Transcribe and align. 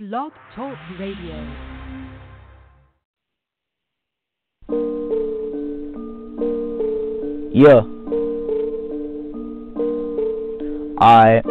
Blog 0.00 0.30
Talk 0.54 0.78
Radio. 1.00 1.34
Yeah. 7.52 7.82
Alright. 11.02 11.42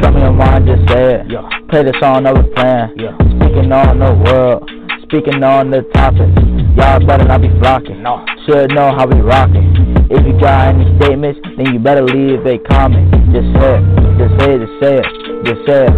Tell 0.00 0.12
me 0.12 0.20
your 0.20 0.32
mind, 0.32 0.66
just 0.68 0.88
say 0.88 1.14
it. 1.14 1.26
Yeah. 1.28 1.48
Play 1.68 1.82
the 1.82 1.98
song 2.00 2.26
of 2.26 2.36
a 2.36 2.44
plan. 2.54 2.94
Yeah. 2.96 3.16
Speaking 3.18 3.72
on 3.72 3.98
the 3.98 4.30
world. 4.30 4.70
Speaking 5.02 5.42
on 5.42 5.72
the 5.72 5.82
topic. 5.92 6.30
Y'all 6.76 7.04
better 7.04 7.24
not 7.24 7.40
be 7.40 7.48
flocking. 7.58 8.04
No. 8.04 8.24
Should 8.46 8.70
know 8.70 8.94
how 8.96 9.08
we 9.08 9.20
rockin'. 9.20 9.81
If 10.12 10.26
you 10.26 10.38
got 10.38 10.74
any 10.74 10.84
statements, 11.00 11.40
then 11.56 11.72
you 11.72 11.78
better 11.80 12.04
leave 12.04 12.44
a 12.44 12.58
comment. 12.68 13.08
Just 13.32 13.48
say 13.56 13.80
it. 13.80 13.84
Just 14.20 14.36
say 14.36 14.52
it. 14.52 15.08
Just 15.40 15.64
say 15.64 15.88
it. 15.88 15.96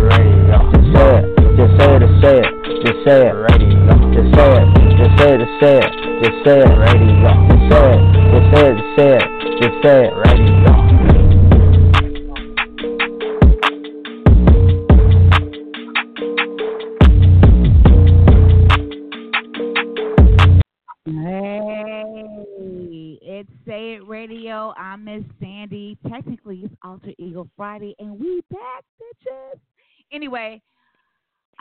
Just 0.71 0.87
say 0.95 1.19
it. 1.19 1.35
Just 1.59 1.75
say 1.75 1.91
it. 1.91 1.99
Just 1.99 2.23
say 2.23 2.39
it. 2.39 2.55
Just 2.87 3.03
say 3.03 3.27
it. 3.27 3.43
Just 3.43 4.31
say 4.31 4.55
it. 4.55 4.71
Just 4.71 5.19
say 5.19 5.35
it. 5.35 5.43
Just 5.43 5.59
say 5.59 5.75
it. 5.75 5.83
Just 5.83 5.83
say 5.83 5.83
it. 5.83 5.93
Just 6.23 6.39
say 6.45 6.63
it. 6.63 6.71
Just 6.75 7.59
say 7.67 7.91
it. 7.91 8.07
Just 8.31 8.47
say 8.55 8.71
it. 8.71 8.79
Just 8.79 8.95
say 8.95 9.19
it. 9.19 9.27
Just 9.61 9.77
say 9.83 10.07
it. 10.07 10.15
Radio. 10.15 10.45
Hey, 10.45 10.54
Alter 27.35 27.49
Friday, 27.57 27.95
and 27.99 28.19
we 28.19 28.43
back, 28.51 28.85
bitches. 29.01 29.59
Anyway, 30.13 30.63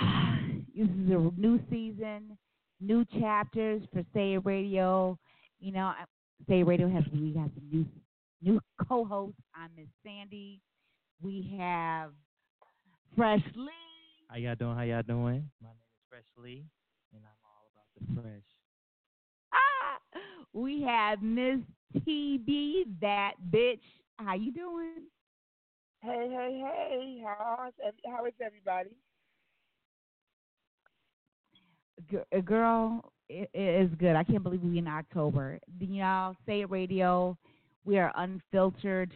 this 0.75 0.87
is 0.87 1.11
a 1.11 1.31
new 1.37 1.59
season, 1.69 2.37
new 2.79 3.05
chapters 3.19 3.81
for 3.91 4.03
Say 4.13 4.33
It 4.33 4.45
Radio. 4.45 5.17
You 5.59 5.71
know, 5.71 5.93
Say 6.47 6.59
It 6.59 6.65
Radio 6.65 6.89
has 6.89 7.03
we 7.11 7.33
have 7.37 7.49
some 7.55 7.69
new 7.71 7.85
new 8.41 8.59
co-hosts. 8.87 9.39
I'm 9.55 9.69
Miss 9.75 9.87
Sandy. 10.05 10.59
We 11.21 11.55
have 11.57 12.11
Fresh 13.15 13.43
Lee. 13.55 13.69
How 14.29 14.37
y'all 14.37 14.55
doing? 14.55 14.75
How 14.75 14.83
y'all 14.83 15.01
doing? 15.01 15.49
My 15.61 15.69
name 15.69 15.77
is 15.95 16.03
Fresh 16.09 16.23
Lee, 16.37 16.65
and 17.13 17.23
I'm 17.23 17.39
all 17.45 17.65
about 17.73 17.87
the 17.99 18.21
fresh. 18.21 18.43
Ah, 19.53 20.19
we 20.53 20.81
have 20.83 21.21
Miss 21.21 21.59
TB, 21.95 22.99
that 23.01 23.33
bitch. 23.51 23.79
How 24.17 24.35
you 24.35 24.51
doing? 24.51 25.07
Hey, 26.03 26.27
hey, 26.29 26.61
hey! 26.61 27.23
How's 27.25 27.71
how 28.05 28.25
is 28.25 28.33
everybody? 28.45 28.89
Uh, 32.35 32.41
girl, 32.41 33.13
it, 33.29 33.49
it 33.53 33.85
is 33.85 33.89
good. 33.97 34.17
I 34.17 34.25
can't 34.25 34.43
believe 34.43 34.59
we're 34.61 34.79
in 34.79 34.87
October. 34.89 35.59
You 35.79 36.01
know, 36.01 36.35
say 36.45 36.59
it 36.59 36.69
radio. 36.69 37.37
We 37.85 37.99
are 37.99 38.11
unfiltered, 38.17 39.13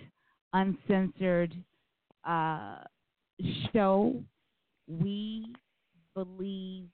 uncensored 0.53 1.53
uh, 2.25 2.77
show. 3.73 4.15
We 4.87 5.45
believe 6.15 6.85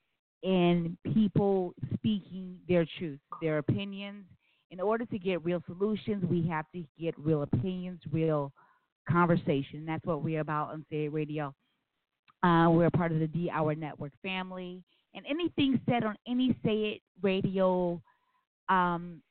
in 0.42 0.98
people 1.14 1.76
speaking 1.94 2.58
their 2.68 2.88
truth, 2.98 3.20
their 3.44 3.60
opinions. 3.60 4.26
In 4.72 4.80
order 4.80 5.06
to 5.06 5.20
get 5.20 5.46
real 5.46 5.62
solutions, 5.68 6.24
we 6.28 6.48
have 6.48 6.66
to 6.74 6.84
get 7.00 7.14
real 7.20 7.44
opinions, 7.44 8.02
real 8.12 8.52
conversation. 9.10 9.86
That's 9.86 10.06
what 10.06 10.24
we're 10.24 10.42
about 10.42 10.70
on 10.70 10.86
Say 10.90 11.06
It 11.06 11.14
Radio. 11.14 11.54
Uh, 12.44 12.70
we're 12.70 12.90
part 12.90 13.12
of 13.12 13.20
the 13.20 13.28
D 13.28 13.50
Hour 13.50 13.76
Network 13.76 14.12
family 14.22 14.84
and 15.16 15.26
anything 15.30 15.80
said 15.90 16.04
on 16.04 16.18
any 16.28 16.50
Say 16.66 16.96
It 16.96 17.02
Radio 17.22 18.02
um, 18.70 19.22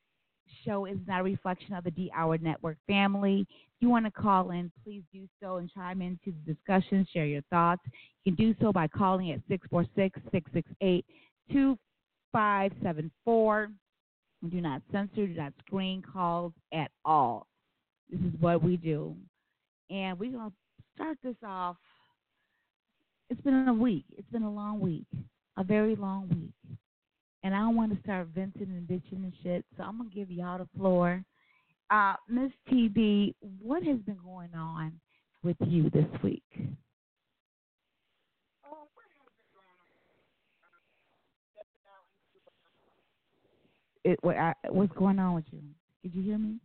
show 0.64 0.86
is 0.86 0.97
not 1.06 1.20
a 1.20 1.24
reflection 1.24 1.74
of 1.74 1.84
the 1.84 1.91
D 1.91 2.10
Hour 2.14 2.38
Network 2.38 2.78
family. 2.86 3.47
If 3.50 3.56
you 3.80 3.91
want 3.91 4.06
to 4.06 4.10
call 4.10 4.52
in, 4.52 4.72
please 4.84 5.02
do 5.12 5.28
so 5.42 5.56
and 5.56 5.70
chime 5.72 6.00
into 6.02 6.26
the 6.26 6.54
discussion, 6.54 7.06
share 7.12 7.26
your 7.26 7.42
thoughts. 7.50 7.82
You 8.24 8.32
can 8.32 8.44
do 8.44 8.54
so 8.60 8.72
by 8.72 8.88
calling 8.88 9.30
at 9.32 9.41
646 9.48 10.20
668 10.30 11.04
2574. 11.52 13.68
Do 14.50 14.60
not 14.60 14.82
censor, 14.91 15.26
do 15.26 15.34
not 15.34 15.52
screen 15.66 16.02
calls 16.02 16.52
at 16.72 16.91
all. 17.04 17.47
This 18.10 18.20
is 18.20 18.32
what 18.41 18.62
we 18.62 18.76
do. 18.76 19.14
And 19.91 20.19
we're 20.19 20.32
going 20.32 20.50
to 20.50 20.56
start 20.94 21.19
this 21.22 21.37
off. 21.44 21.76
It's 23.31 23.41
been 23.41 23.69
a 23.69 23.72
week, 23.72 24.04
it's 24.16 24.31
been 24.31 24.43
a 24.43 24.53
long 24.53 24.81
week 24.81 25.06
a 25.56 25.65
very 25.65 25.97
long 25.97 26.28
week. 26.28 26.78
And 27.43 27.54
I 27.54 27.59
don't 27.59 27.76
want 27.76 27.94
to 27.94 28.00
start 28.03 28.28
venting 28.34 28.69
and 28.69 28.87
bitching 28.87 29.25
and 29.25 29.32
shit, 29.42 29.65
so 29.76 29.82
I'm 29.82 29.98
gonna 29.98 30.10
give 30.10 30.31
y'all 30.31 30.59
the 30.59 30.69
floor. 30.78 31.25
Uh, 31.91 32.15
Miss 32.28 32.53
TB, 32.71 33.34
what 33.60 33.82
has 33.82 33.98
been 33.98 34.19
going 34.25 34.54
on 34.54 34.92
with 35.42 35.56
you 35.66 35.91
this 35.91 36.06
week? 36.22 36.42
It, 44.04 44.19
what, 44.22 44.37
I, 44.37 44.53
what's 44.69 44.92
going 44.94 45.21
on 45.21 45.34
with 45.34 45.44
you? 45.53 45.60
Did 46.03 46.15
you 46.15 46.22
hear 46.22 46.38
me? 46.38 46.56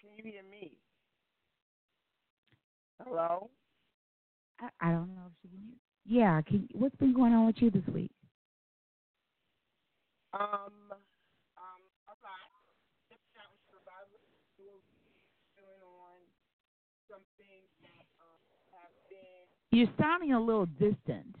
Can 0.00 0.10
you 0.16 0.32
hear 0.32 0.42
me? 0.48 0.72
Hello? 3.04 3.50
I, 4.60 4.68
I 4.80 4.92
don't 4.92 5.14
know 5.14 5.26
if 5.28 5.32
she 5.42 5.48
can 5.48 5.60
hear. 5.60 5.76
Yeah, 6.04 6.42
can, 6.42 6.68
what's 6.74 6.96
been 6.96 7.14
going 7.14 7.32
on 7.32 7.46
with 7.46 7.56
you 7.60 7.70
this 7.70 7.86
week? 7.92 8.12
Um, 10.34 10.92
um, 11.56 11.82
a 12.08 12.14
lot. 12.22 12.50
Just 13.10 13.22
out 13.38 13.56
survival, 13.70 14.20
doing 14.58 14.82
on 15.82 16.20
some 17.10 17.22
things 17.38 17.68
that 17.82 18.06
um 18.20 18.40
have 18.72 18.92
been. 19.10 19.46
You're 19.72 19.94
sounding 20.00 20.32
a 20.32 20.40
little 20.40 20.66
distant. 20.66 21.36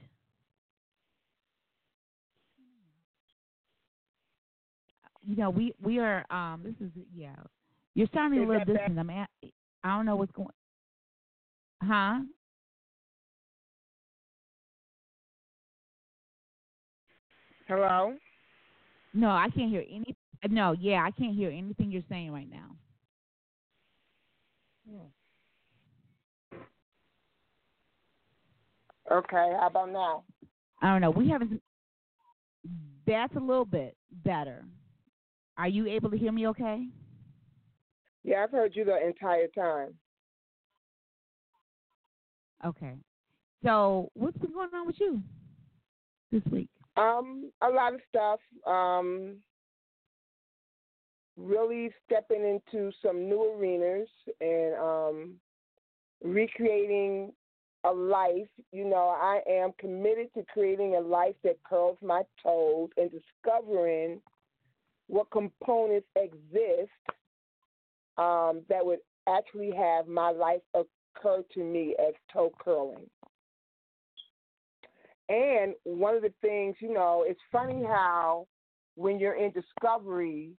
You 5.22 5.36
know, 5.36 5.50
we 5.50 5.74
we 5.82 5.98
are. 6.00 6.26
Um, 6.32 6.62
this 6.64 6.74
is 6.80 6.92
yeah. 7.14 7.36
You're 7.94 8.08
sounding 8.14 8.40
a 8.40 8.46
little 8.46 8.64
distant. 8.64 8.98
I'm. 8.98 9.10
At, 9.10 9.30
I 9.84 9.96
don't 9.96 10.06
know 10.06 10.16
what's 10.16 10.32
going. 10.32 10.50
Huh? 11.82 12.20
Hello? 17.66 18.14
No, 19.14 19.30
I 19.30 19.48
can't 19.54 19.70
hear 19.70 19.84
any. 19.90 20.16
Uh, 20.44 20.48
no, 20.50 20.72
yeah, 20.72 21.02
I 21.04 21.10
can't 21.10 21.34
hear 21.34 21.50
anything 21.50 21.90
you're 21.90 22.02
saying 22.08 22.32
right 22.32 22.48
now. 22.48 22.76
Okay, 29.10 29.52
how 29.58 29.66
about 29.66 29.90
now? 29.90 30.24
I 30.80 30.92
don't 30.92 31.00
know. 31.00 31.10
We 31.10 31.28
haven't. 31.28 31.60
That's 33.06 33.34
a 33.36 33.40
little 33.40 33.64
bit 33.64 33.96
better. 34.24 34.64
Are 35.58 35.68
you 35.68 35.86
able 35.86 36.10
to 36.10 36.16
hear 36.16 36.32
me? 36.32 36.46
Okay. 36.48 36.86
Yeah, 38.24 38.44
I've 38.44 38.52
heard 38.52 38.76
you 38.76 38.84
the 38.84 39.04
entire 39.04 39.48
time. 39.48 39.94
Okay. 42.64 42.94
So, 43.64 44.10
what's 44.14 44.36
been 44.38 44.52
going 44.52 44.70
on 44.74 44.86
with 44.86 44.96
you 44.98 45.20
this 46.30 46.42
week? 46.50 46.68
Um, 46.96 47.50
a 47.62 47.68
lot 47.68 47.94
of 47.94 48.00
stuff. 48.08 48.40
Um, 48.66 49.36
really 51.36 51.90
stepping 52.04 52.44
into 52.44 52.92
some 53.02 53.28
new 53.28 53.56
arenas 53.56 54.08
and 54.40 54.74
um, 54.74 55.34
recreating 56.22 57.32
a 57.84 57.90
life. 57.90 58.48
You 58.72 58.84
know, 58.84 59.08
I 59.08 59.40
am 59.48 59.72
committed 59.78 60.28
to 60.34 60.44
creating 60.52 60.96
a 60.96 61.00
life 61.00 61.34
that 61.44 61.62
curls 61.64 61.98
my 62.02 62.22
toes 62.42 62.90
and 62.96 63.10
discovering 63.10 64.20
what 65.08 65.30
components 65.30 66.06
exist 66.16 66.90
um, 68.18 68.62
that 68.68 68.84
would 68.84 69.00
actually 69.28 69.72
have 69.76 70.06
my 70.06 70.30
life 70.30 70.60
occur 71.16 71.42
to 71.54 71.60
me 71.60 71.94
as 71.98 72.14
toe 72.32 72.52
curling. 72.62 73.08
And 75.28 75.74
one 75.84 76.14
of 76.14 76.22
the 76.22 76.32
things, 76.42 76.76
you 76.80 76.92
know, 76.92 77.24
it's 77.26 77.40
funny 77.50 77.84
how 77.84 78.46
when 78.96 79.18
you're 79.18 79.36
in 79.36 79.52
discovery, 79.52 80.52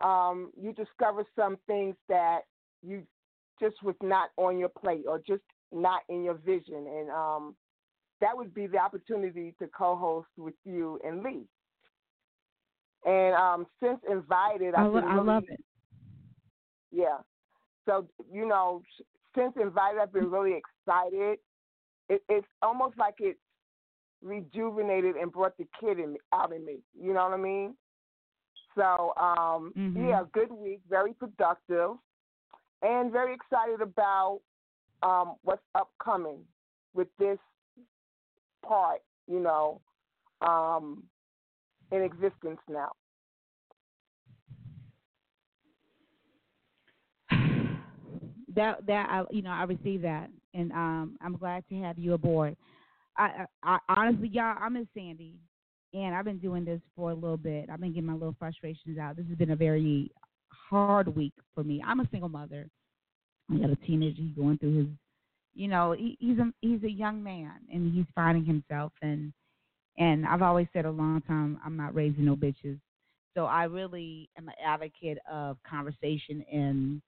um, 0.00 0.50
you 0.60 0.72
discover 0.72 1.24
some 1.36 1.58
things 1.66 1.94
that 2.08 2.40
you 2.82 3.02
just 3.60 3.82
was 3.82 3.94
not 4.02 4.30
on 4.36 4.58
your 4.58 4.68
plate 4.68 5.04
or 5.08 5.18
just 5.18 5.42
not 5.72 6.02
in 6.08 6.24
your 6.24 6.34
vision. 6.34 6.86
And 6.86 7.10
um, 7.10 7.56
that 8.20 8.36
would 8.36 8.52
be 8.52 8.66
the 8.66 8.78
opportunity 8.78 9.54
to 9.58 9.68
co-host 9.68 10.28
with 10.36 10.54
you 10.64 10.98
and 11.04 11.22
Lee. 11.22 11.46
And 13.04 13.34
um, 13.34 13.66
since 13.80 14.00
invited, 14.10 14.74
I, 14.74 14.84
I've 14.84 14.92
lo- 14.92 15.02
I 15.08 15.20
love 15.20 15.44
it. 15.48 15.60
Yeah. 16.90 17.18
So 17.86 18.06
you 18.32 18.48
know, 18.48 18.82
since 19.36 19.52
invited, 19.60 20.00
I've 20.00 20.12
been 20.12 20.30
really 20.30 20.54
excited. 20.56 21.38
It, 22.08 22.22
it's 22.28 22.46
almost 22.62 22.96
like 22.98 23.14
it's 23.18 23.38
rejuvenated 24.22 25.16
and 25.16 25.30
brought 25.30 25.56
the 25.58 25.66
kid 25.80 25.98
in, 25.98 26.16
out 26.32 26.52
in 26.52 26.64
me. 26.64 26.78
You 27.00 27.12
know 27.12 27.24
what 27.24 27.34
I 27.34 27.42
mean? 27.42 27.74
So 28.74 29.12
um, 29.16 29.72
mm-hmm. 29.76 30.08
yeah, 30.08 30.22
good 30.32 30.52
week, 30.52 30.80
very 30.88 31.14
productive, 31.14 31.92
and 32.82 33.10
very 33.10 33.34
excited 33.34 33.80
about 33.80 34.40
um, 35.02 35.36
what's 35.42 35.62
upcoming 35.74 36.40
with 36.94 37.08
this 37.18 37.38
part. 38.66 39.00
You 39.26 39.40
know, 39.40 39.80
um, 40.40 41.02
in 41.90 42.02
existence 42.02 42.60
now. 42.68 42.92
That 48.56 48.84
that 48.86 49.08
I 49.08 49.22
you 49.30 49.42
know 49.42 49.50
I 49.50 49.62
received 49.62 50.04
that, 50.04 50.28
and 50.54 50.72
um, 50.72 51.16
I'm 51.20 51.36
glad 51.36 51.64
to 51.68 51.76
have 51.82 51.98
you 51.98 52.14
aboard. 52.14 52.56
I, 53.16 53.46
I, 53.62 53.78
I 53.88 53.94
honestly, 53.96 54.28
y'all, 54.28 54.56
I'm 54.60 54.74
Miss 54.74 54.86
Sandy, 54.94 55.34
and 55.94 56.14
I've 56.14 56.24
been 56.24 56.38
doing 56.38 56.64
this 56.64 56.80
for 56.94 57.12
a 57.12 57.14
little 57.14 57.36
bit. 57.36 57.70
I've 57.70 57.80
been 57.80 57.92
getting 57.92 58.06
my 58.06 58.12
little 58.12 58.36
frustrations 58.38 58.98
out. 58.98 59.16
This 59.16 59.26
has 59.28 59.38
been 59.38 59.52
a 59.52 59.56
very 59.56 60.10
hard 60.50 61.14
week 61.14 61.32
for 61.54 61.64
me. 61.64 61.82
I'm 61.86 62.00
a 62.00 62.08
single 62.10 62.28
mother. 62.28 62.68
I 63.50 63.56
got 63.56 63.70
a 63.70 63.76
teenager. 63.76 64.20
He's 64.20 64.36
going 64.36 64.58
through 64.58 64.76
his, 64.76 64.86
you 65.54 65.68
know, 65.68 65.92
he, 65.92 66.16
he's 66.20 66.38
a 66.38 66.52
he's 66.60 66.82
a 66.82 66.90
young 66.90 67.22
man, 67.22 67.52
and 67.72 67.94
he's 67.94 68.06
finding 68.14 68.44
himself. 68.44 68.92
And 69.02 69.32
and 69.98 70.26
I've 70.26 70.42
always 70.42 70.66
said 70.72 70.84
a 70.84 70.90
long 70.90 71.22
time, 71.22 71.58
I'm 71.64 71.76
not 71.76 71.94
raising 71.94 72.24
no 72.24 72.36
bitches. 72.36 72.78
So 73.34 73.44
I 73.44 73.64
really 73.64 74.30
am 74.38 74.48
an 74.48 74.54
advocate 74.64 75.18
of 75.30 75.58
conversation 75.68 76.44
and 76.50 77.02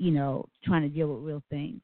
you 0.00 0.10
know, 0.10 0.48
trying 0.64 0.80
to 0.80 0.88
deal 0.88 1.08
with 1.08 1.22
real 1.22 1.42
things. 1.50 1.80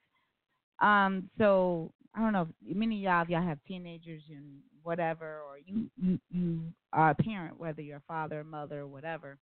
Um, 0.81 1.29
so 1.37 1.93
I 2.15 2.21
don't 2.21 2.33
know 2.33 2.49
if 2.67 2.77
many 2.77 2.97
of 2.97 3.03
y'all, 3.03 3.23
if 3.23 3.29
y'all 3.29 3.47
have 3.47 3.59
teenagers 3.69 4.23
and 4.31 4.57
whatever, 4.83 5.43
or 5.47 5.59
you 5.65 5.91
you 6.01 6.19
you 6.31 6.61
are 6.95 7.11
a 7.11 7.15
parent, 7.15 7.61
whether 7.61 7.83
you're 7.83 7.99
a 7.99 8.03
father, 8.09 8.43
mother, 8.43 8.81
or 8.81 8.87
whatever. 8.87 9.37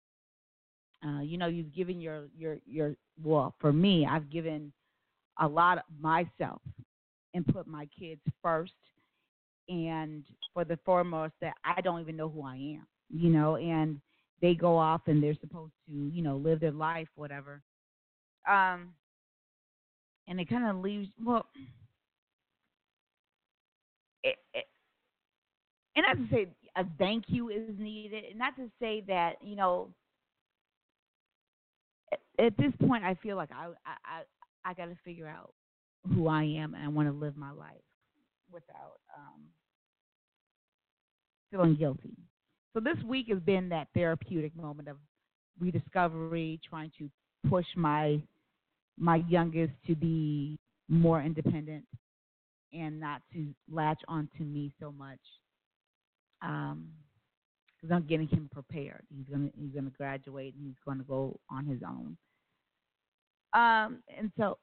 Uh, 1.06 1.20
you 1.20 1.36
know, 1.36 1.48
you've 1.48 1.74
given 1.74 2.00
your 2.00 2.28
your 2.36 2.56
your 2.66 2.94
well, 3.22 3.54
for 3.60 3.74
me, 3.74 4.06
I've 4.10 4.30
given 4.30 4.72
a 5.38 5.46
lot 5.46 5.78
of 5.78 5.84
myself 6.00 6.62
and 7.34 7.46
put 7.46 7.66
my 7.66 7.86
kids 7.98 8.22
first, 8.42 8.72
and 9.68 10.24
for 10.54 10.64
the 10.64 10.78
foremost 10.82 11.34
that 11.42 11.54
I 11.62 11.82
don't 11.82 12.00
even 12.00 12.16
know 12.16 12.30
who 12.30 12.42
I 12.42 12.54
am, 12.54 12.86
you 13.10 13.28
know, 13.28 13.56
and 13.56 14.00
they 14.40 14.54
go 14.54 14.78
off 14.78 15.02
and 15.08 15.22
they're 15.22 15.36
supposed 15.42 15.74
to, 15.88 15.92
you 15.92 16.22
know, 16.22 16.36
live 16.36 16.60
their 16.60 16.72
life, 16.72 17.08
whatever 17.16 17.60
um, 18.48 18.88
and 20.28 20.40
it 20.40 20.48
kind 20.48 20.68
of 20.68 20.82
leaves 20.82 21.08
well. 21.24 21.46
It, 24.24 24.36
it, 24.54 24.66
and 25.96 26.04
not 26.06 26.16
to 26.16 26.34
say 26.34 26.48
a 26.76 26.84
thank 26.98 27.24
you 27.28 27.50
is 27.50 27.78
needed, 27.78 28.24
and 28.30 28.38
not 28.38 28.56
to 28.56 28.70
say 28.80 29.02
that 29.08 29.34
you 29.42 29.56
know. 29.56 29.88
At, 32.12 32.46
at 32.46 32.56
this 32.56 32.72
point, 32.86 33.04
I 33.04 33.14
feel 33.14 33.36
like 33.36 33.50
I 33.52 33.66
I 33.86 34.22
I, 34.64 34.70
I 34.70 34.74
got 34.74 34.86
to 34.86 34.96
figure 35.04 35.28
out 35.28 35.52
who 36.14 36.28
I 36.28 36.42
am, 36.44 36.74
and 36.74 36.84
I 36.84 36.88
want 36.88 37.08
to 37.08 37.14
live 37.14 37.36
my 37.36 37.50
life 37.50 37.82
without 38.52 39.00
um, 39.16 39.42
feeling 41.50 41.76
guilty. 41.76 42.16
So 42.74 42.80
this 42.80 42.96
week 43.04 43.26
has 43.28 43.38
been 43.40 43.68
that 43.68 43.88
therapeutic 43.94 44.56
moment 44.56 44.88
of 44.88 44.96
rediscovery, 45.60 46.60
trying 46.68 46.90
to 46.98 47.10
push 47.48 47.66
my 47.76 48.20
my 48.98 49.22
youngest 49.28 49.72
to 49.86 49.94
be 49.94 50.58
more 50.88 51.22
independent 51.22 51.84
and 52.72 53.00
not 53.00 53.22
to 53.32 53.54
latch 53.70 54.00
onto 54.08 54.44
me 54.44 54.72
so 54.80 54.92
much. 54.92 55.18
Um, 56.42 56.88
because 57.82 57.94
I'm 57.94 58.06
getting 58.06 58.28
him 58.28 58.48
prepared. 58.52 59.02
He's 59.14 59.26
gonna 59.28 59.48
he's 59.58 59.72
gonna 59.74 59.90
graduate 59.90 60.54
and 60.54 60.64
he's 60.64 60.76
gonna 60.86 61.02
go 61.02 61.38
on 61.50 61.66
his 61.66 61.80
own. 61.82 62.16
Um, 63.54 63.98
and 64.16 64.30
so, 64.38 64.58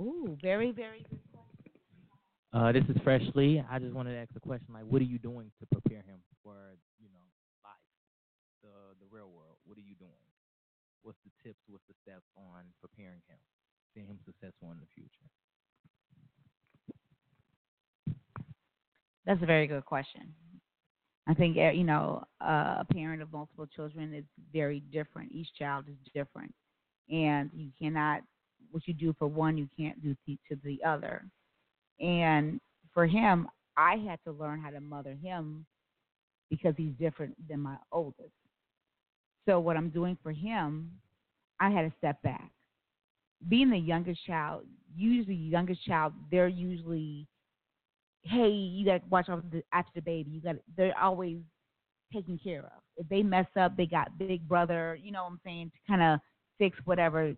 ooh, 0.00 0.36
very 0.42 0.72
very 0.72 1.04
good 1.08 1.20
question. 1.32 1.72
Uh, 2.52 2.72
this 2.72 2.84
is 2.88 3.00
Freshly. 3.04 3.64
I 3.70 3.78
just 3.78 3.94
wanted 3.94 4.14
to 4.14 4.18
ask 4.18 4.30
a 4.36 4.40
question 4.40 4.66
like, 4.74 4.84
what 4.84 5.00
are 5.00 5.06
you 5.06 5.18
doing 5.18 5.50
to 5.60 5.66
prepare 5.80 6.02
him 6.02 6.18
for 6.42 6.54
you 7.00 7.08
know 7.12 7.20
the 9.06 9.14
real 9.14 9.30
world? 9.30 9.62
What 9.64 9.78
are 9.78 9.86
you 9.86 9.94
doing? 9.94 10.26
what's 11.06 11.18
the 11.24 11.30
tips, 11.48 11.60
what's 11.68 11.84
the 11.86 11.94
steps 12.02 12.26
on 12.36 12.64
preparing 12.80 13.22
him, 13.28 13.38
seeing 13.94 14.08
him 14.08 14.18
successful 14.26 14.72
in 14.72 14.78
the 14.80 14.86
future? 14.92 15.30
That's 19.24 19.40
a 19.40 19.46
very 19.46 19.68
good 19.68 19.84
question. 19.84 20.34
I 21.28 21.34
think 21.34 21.56
eh, 21.56 21.70
you 21.70 21.84
know 21.84 22.24
uh, 22.40 22.76
a 22.80 22.86
parent 22.92 23.22
of 23.22 23.32
multiple 23.32 23.66
children 23.74 24.12
is 24.12 24.24
very 24.52 24.80
different. 24.92 25.32
Each 25.32 25.48
child 25.58 25.86
is 25.88 25.96
different, 26.14 26.52
and 27.08 27.50
you 27.54 27.70
cannot 27.80 28.22
what 28.72 28.86
you 28.86 28.94
do 28.94 29.14
for 29.18 29.28
one 29.28 29.56
you 29.56 29.68
can't 29.78 30.00
do 30.02 30.16
to 30.26 30.56
the 30.64 30.80
other. 30.84 31.24
And 32.00 32.60
for 32.92 33.06
him, 33.06 33.48
I 33.76 33.96
had 33.96 34.18
to 34.24 34.32
learn 34.32 34.60
how 34.60 34.70
to 34.70 34.80
mother 34.80 35.16
him 35.20 35.66
because 36.50 36.74
he's 36.76 36.92
different 36.98 37.34
than 37.48 37.60
my 37.60 37.76
oldest. 37.90 38.32
So 39.46 39.60
what 39.60 39.76
I'm 39.76 39.90
doing 39.90 40.18
for 40.22 40.32
him, 40.32 40.90
I 41.60 41.70
had 41.70 41.82
to 41.82 41.92
step 41.98 42.20
back. 42.22 42.50
Being 43.48 43.70
the 43.70 43.78
youngest 43.78 44.24
child, 44.26 44.64
usually 44.94 45.34
youngest 45.34 45.84
child, 45.84 46.12
they're 46.30 46.48
usually, 46.48 47.28
hey, 48.22 48.48
you 48.48 48.84
got 48.84 48.98
to 48.98 49.08
watch 49.08 49.26
the, 49.26 49.62
after 49.72 49.92
the 49.94 50.00
baby. 50.00 50.30
You 50.30 50.40
got 50.40 50.56
they're 50.76 50.98
always 51.00 51.38
taken 52.12 52.38
care 52.42 52.60
of. 52.60 52.82
If 52.96 53.08
they 53.08 53.22
mess 53.22 53.46
up, 53.58 53.76
they 53.76 53.86
got 53.86 54.18
big 54.18 54.48
brother. 54.48 54.98
You 55.00 55.12
know 55.12 55.24
what 55.24 55.30
I'm 55.30 55.40
saying 55.44 55.70
to 55.70 55.92
kind 55.92 56.02
of 56.02 56.20
fix 56.58 56.76
whatever 56.84 57.34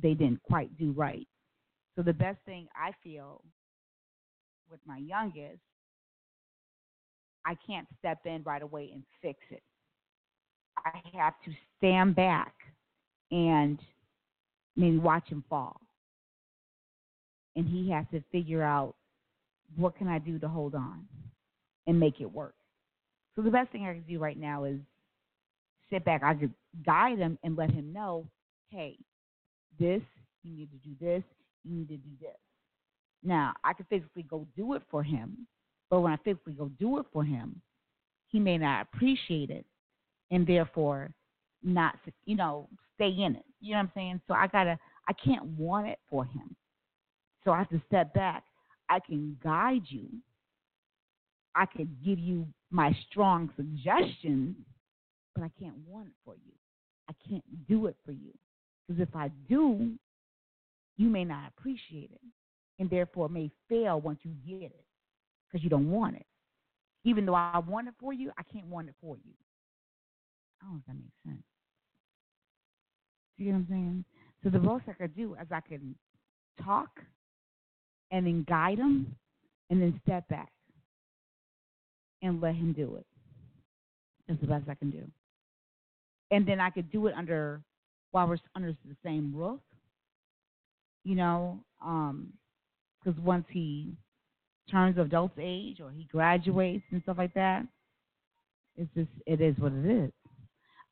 they 0.00 0.14
didn't 0.14 0.42
quite 0.42 0.76
do 0.78 0.92
right. 0.92 1.26
So 1.96 2.02
the 2.02 2.12
best 2.12 2.38
thing 2.46 2.68
I 2.74 2.92
feel 3.02 3.42
with 4.70 4.80
my 4.86 4.98
youngest, 4.98 5.60
I 7.44 7.56
can't 7.66 7.86
step 7.98 8.20
in 8.24 8.42
right 8.44 8.62
away 8.62 8.90
and 8.94 9.02
fix 9.20 9.38
it. 9.50 9.62
I 10.84 11.00
have 11.16 11.34
to 11.44 11.52
stand 11.78 12.14
back 12.14 12.52
and 13.30 13.78
mean 14.76 15.02
watch 15.02 15.28
him 15.28 15.44
fall. 15.48 15.80
And 17.56 17.66
he 17.66 17.90
has 17.90 18.06
to 18.12 18.22
figure 18.32 18.62
out 18.62 18.94
what 19.76 19.96
can 19.96 20.08
I 20.08 20.18
do 20.18 20.38
to 20.38 20.48
hold 20.48 20.74
on 20.74 21.06
and 21.86 21.98
make 21.98 22.20
it 22.20 22.30
work. 22.30 22.54
So 23.34 23.42
the 23.42 23.50
best 23.50 23.70
thing 23.70 23.86
I 23.86 23.92
can 23.92 24.02
do 24.02 24.18
right 24.18 24.38
now 24.38 24.64
is 24.64 24.78
sit 25.90 26.04
back. 26.04 26.22
I 26.22 26.34
could 26.34 26.52
guide 26.84 27.18
him 27.18 27.38
and 27.42 27.56
let 27.56 27.70
him 27.70 27.92
know, 27.92 28.26
hey, 28.70 28.96
this, 29.78 30.02
you 30.42 30.56
need 30.56 30.70
to 30.70 30.88
do 30.88 30.94
this, 31.00 31.22
you 31.64 31.76
need 31.76 31.88
to 31.88 31.96
do 31.96 32.10
this. 32.20 32.36
Now, 33.22 33.52
I 33.62 33.72
could 33.72 33.86
physically 33.88 34.24
go 34.24 34.46
do 34.56 34.74
it 34.74 34.82
for 34.90 35.02
him, 35.02 35.46
but 35.90 36.00
when 36.00 36.12
I 36.12 36.16
physically 36.24 36.54
go 36.54 36.70
do 36.78 36.98
it 36.98 37.06
for 37.12 37.24
him, 37.24 37.60
he 38.26 38.40
may 38.40 38.58
not 38.58 38.86
appreciate 38.92 39.50
it 39.50 39.64
and 40.32 40.46
therefore 40.46 41.12
not 41.62 41.94
you 42.24 42.34
know 42.34 42.68
stay 42.96 43.10
in 43.10 43.36
it. 43.36 43.44
You 43.60 43.72
know 43.72 43.78
what 43.78 43.82
I'm 43.84 43.92
saying? 43.94 44.20
So 44.26 44.34
I 44.34 44.48
gotta 44.48 44.76
I 45.08 45.12
can't 45.12 45.44
want 45.44 45.86
it 45.86 46.00
for 46.10 46.24
him. 46.24 46.56
So 47.44 47.52
I 47.52 47.58
have 47.58 47.68
to 47.70 47.80
step 47.86 48.12
back. 48.14 48.44
I 48.88 48.98
can 48.98 49.36
guide 49.42 49.82
you. 49.86 50.08
I 51.54 51.66
can 51.66 51.96
give 52.04 52.18
you 52.18 52.46
my 52.70 52.96
strong 53.08 53.50
suggestions, 53.56 54.56
but 55.34 55.44
I 55.44 55.50
can't 55.60 55.76
want 55.86 56.08
it 56.08 56.14
for 56.24 56.34
you. 56.34 56.52
I 57.08 57.12
can't 57.28 57.44
do 57.68 57.86
it 57.86 57.96
for 58.04 58.12
you. 58.12 58.32
Because 58.88 59.02
if 59.02 59.14
I 59.14 59.28
do, 59.48 59.92
you 60.96 61.08
may 61.08 61.24
not 61.24 61.52
appreciate 61.56 62.10
it 62.12 62.20
and 62.78 62.88
therefore 62.88 63.28
may 63.28 63.50
fail 63.68 64.00
once 64.00 64.20
you 64.22 64.32
get 64.46 64.66
it 64.66 64.84
because 65.46 65.62
you 65.62 65.70
don't 65.70 65.90
want 65.90 66.16
it. 66.16 66.26
Even 67.04 67.26
though 67.26 67.34
I 67.34 67.58
want 67.58 67.88
it 67.88 67.94
for 68.00 68.12
you, 68.12 68.30
I 68.38 68.42
can't 68.44 68.66
want 68.66 68.88
it 68.88 68.94
for 69.00 69.16
you. 69.16 69.32
I 70.62 70.66
don't 70.66 70.74
know 70.74 70.80
if 70.80 70.86
that 70.86 70.94
makes 70.94 71.16
sense. 71.26 71.44
See 73.38 73.46
what 73.46 73.54
I'm 73.54 73.66
saying? 73.68 74.04
So 74.42 74.50
the 74.50 74.58
most 74.58 74.84
I 74.88 74.92
could 74.92 75.16
do 75.16 75.34
is 75.34 75.46
I 75.50 75.60
can 75.60 75.94
talk 76.64 76.90
and 78.10 78.26
then 78.26 78.44
guide 78.48 78.78
him 78.78 79.16
and 79.70 79.80
then 79.80 80.00
step 80.04 80.28
back 80.28 80.52
and 82.22 82.40
let 82.40 82.54
him 82.54 82.72
do 82.72 82.96
it. 82.96 83.06
That's 84.28 84.40
the 84.40 84.46
best 84.46 84.68
I 84.68 84.74
can 84.74 84.90
do. 84.90 85.02
And 86.30 86.46
then 86.46 86.60
I 86.60 86.70
could 86.70 86.90
do 86.90 87.06
it 87.08 87.14
under 87.16 87.60
while 88.12 88.28
we're 88.28 88.38
under 88.54 88.72
the 88.84 88.96
same 89.04 89.34
roof. 89.34 89.60
You 91.04 91.16
know, 91.16 91.58
because 91.80 93.18
um, 93.18 93.24
once 93.24 93.44
he 93.50 93.92
turns 94.70 94.96
adult 94.98 95.32
age 95.40 95.80
or 95.80 95.90
he 95.90 96.04
graduates 96.04 96.84
and 96.92 97.02
stuff 97.02 97.18
like 97.18 97.34
that, 97.34 97.66
it's 98.76 98.90
just 98.94 99.10
it 99.26 99.40
is 99.40 99.58
what 99.58 99.72
it 99.72 100.04
is. 100.04 100.12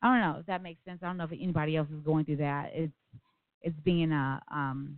I 0.03 0.09
don't 0.09 0.21
know 0.21 0.41
if 0.41 0.47
that 0.47 0.63
makes 0.63 0.85
sense. 0.85 1.01
I 1.03 1.07
don't 1.07 1.17
know 1.17 1.25
if 1.25 1.33
anybody 1.33 1.77
else 1.77 1.89
is 1.89 2.05
going 2.05 2.25
through 2.25 2.37
that. 2.37 2.71
It's 2.75 2.93
it's 3.63 3.79
being 3.85 4.13
a 4.13 4.41
um 4.51 4.97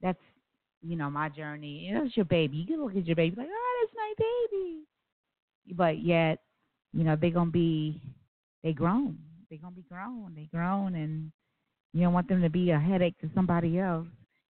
that's 0.00 0.18
you 0.82 0.96
know 0.96 1.10
my 1.10 1.28
journey. 1.28 1.86
You 1.86 1.94
know, 1.94 2.04
it's 2.04 2.16
your 2.16 2.26
baby. 2.26 2.56
You 2.56 2.66
can 2.66 2.82
look 2.82 2.96
at 2.96 3.06
your 3.06 3.16
baby 3.16 3.36
like, 3.36 3.48
oh, 3.50 3.86
that's 3.86 3.96
my 3.96 4.14
baby, 4.18 4.80
but 5.74 6.02
yet, 6.02 6.40
you 6.92 7.04
know, 7.04 7.16
they're 7.16 7.30
gonna 7.30 7.50
be 7.50 8.00
they 8.62 8.72
grown. 8.72 9.18
They're 9.48 9.58
gonna 9.58 9.74
be 9.74 9.84
grown. 9.88 10.32
They 10.34 10.48
grown, 10.52 10.94
and 10.94 11.30
you 11.92 12.02
don't 12.02 12.12
want 12.12 12.28
them 12.28 12.42
to 12.42 12.50
be 12.50 12.70
a 12.70 12.78
headache 12.78 13.18
to 13.20 13.30
somebody 13.34 13.78
else. 13.78 14.06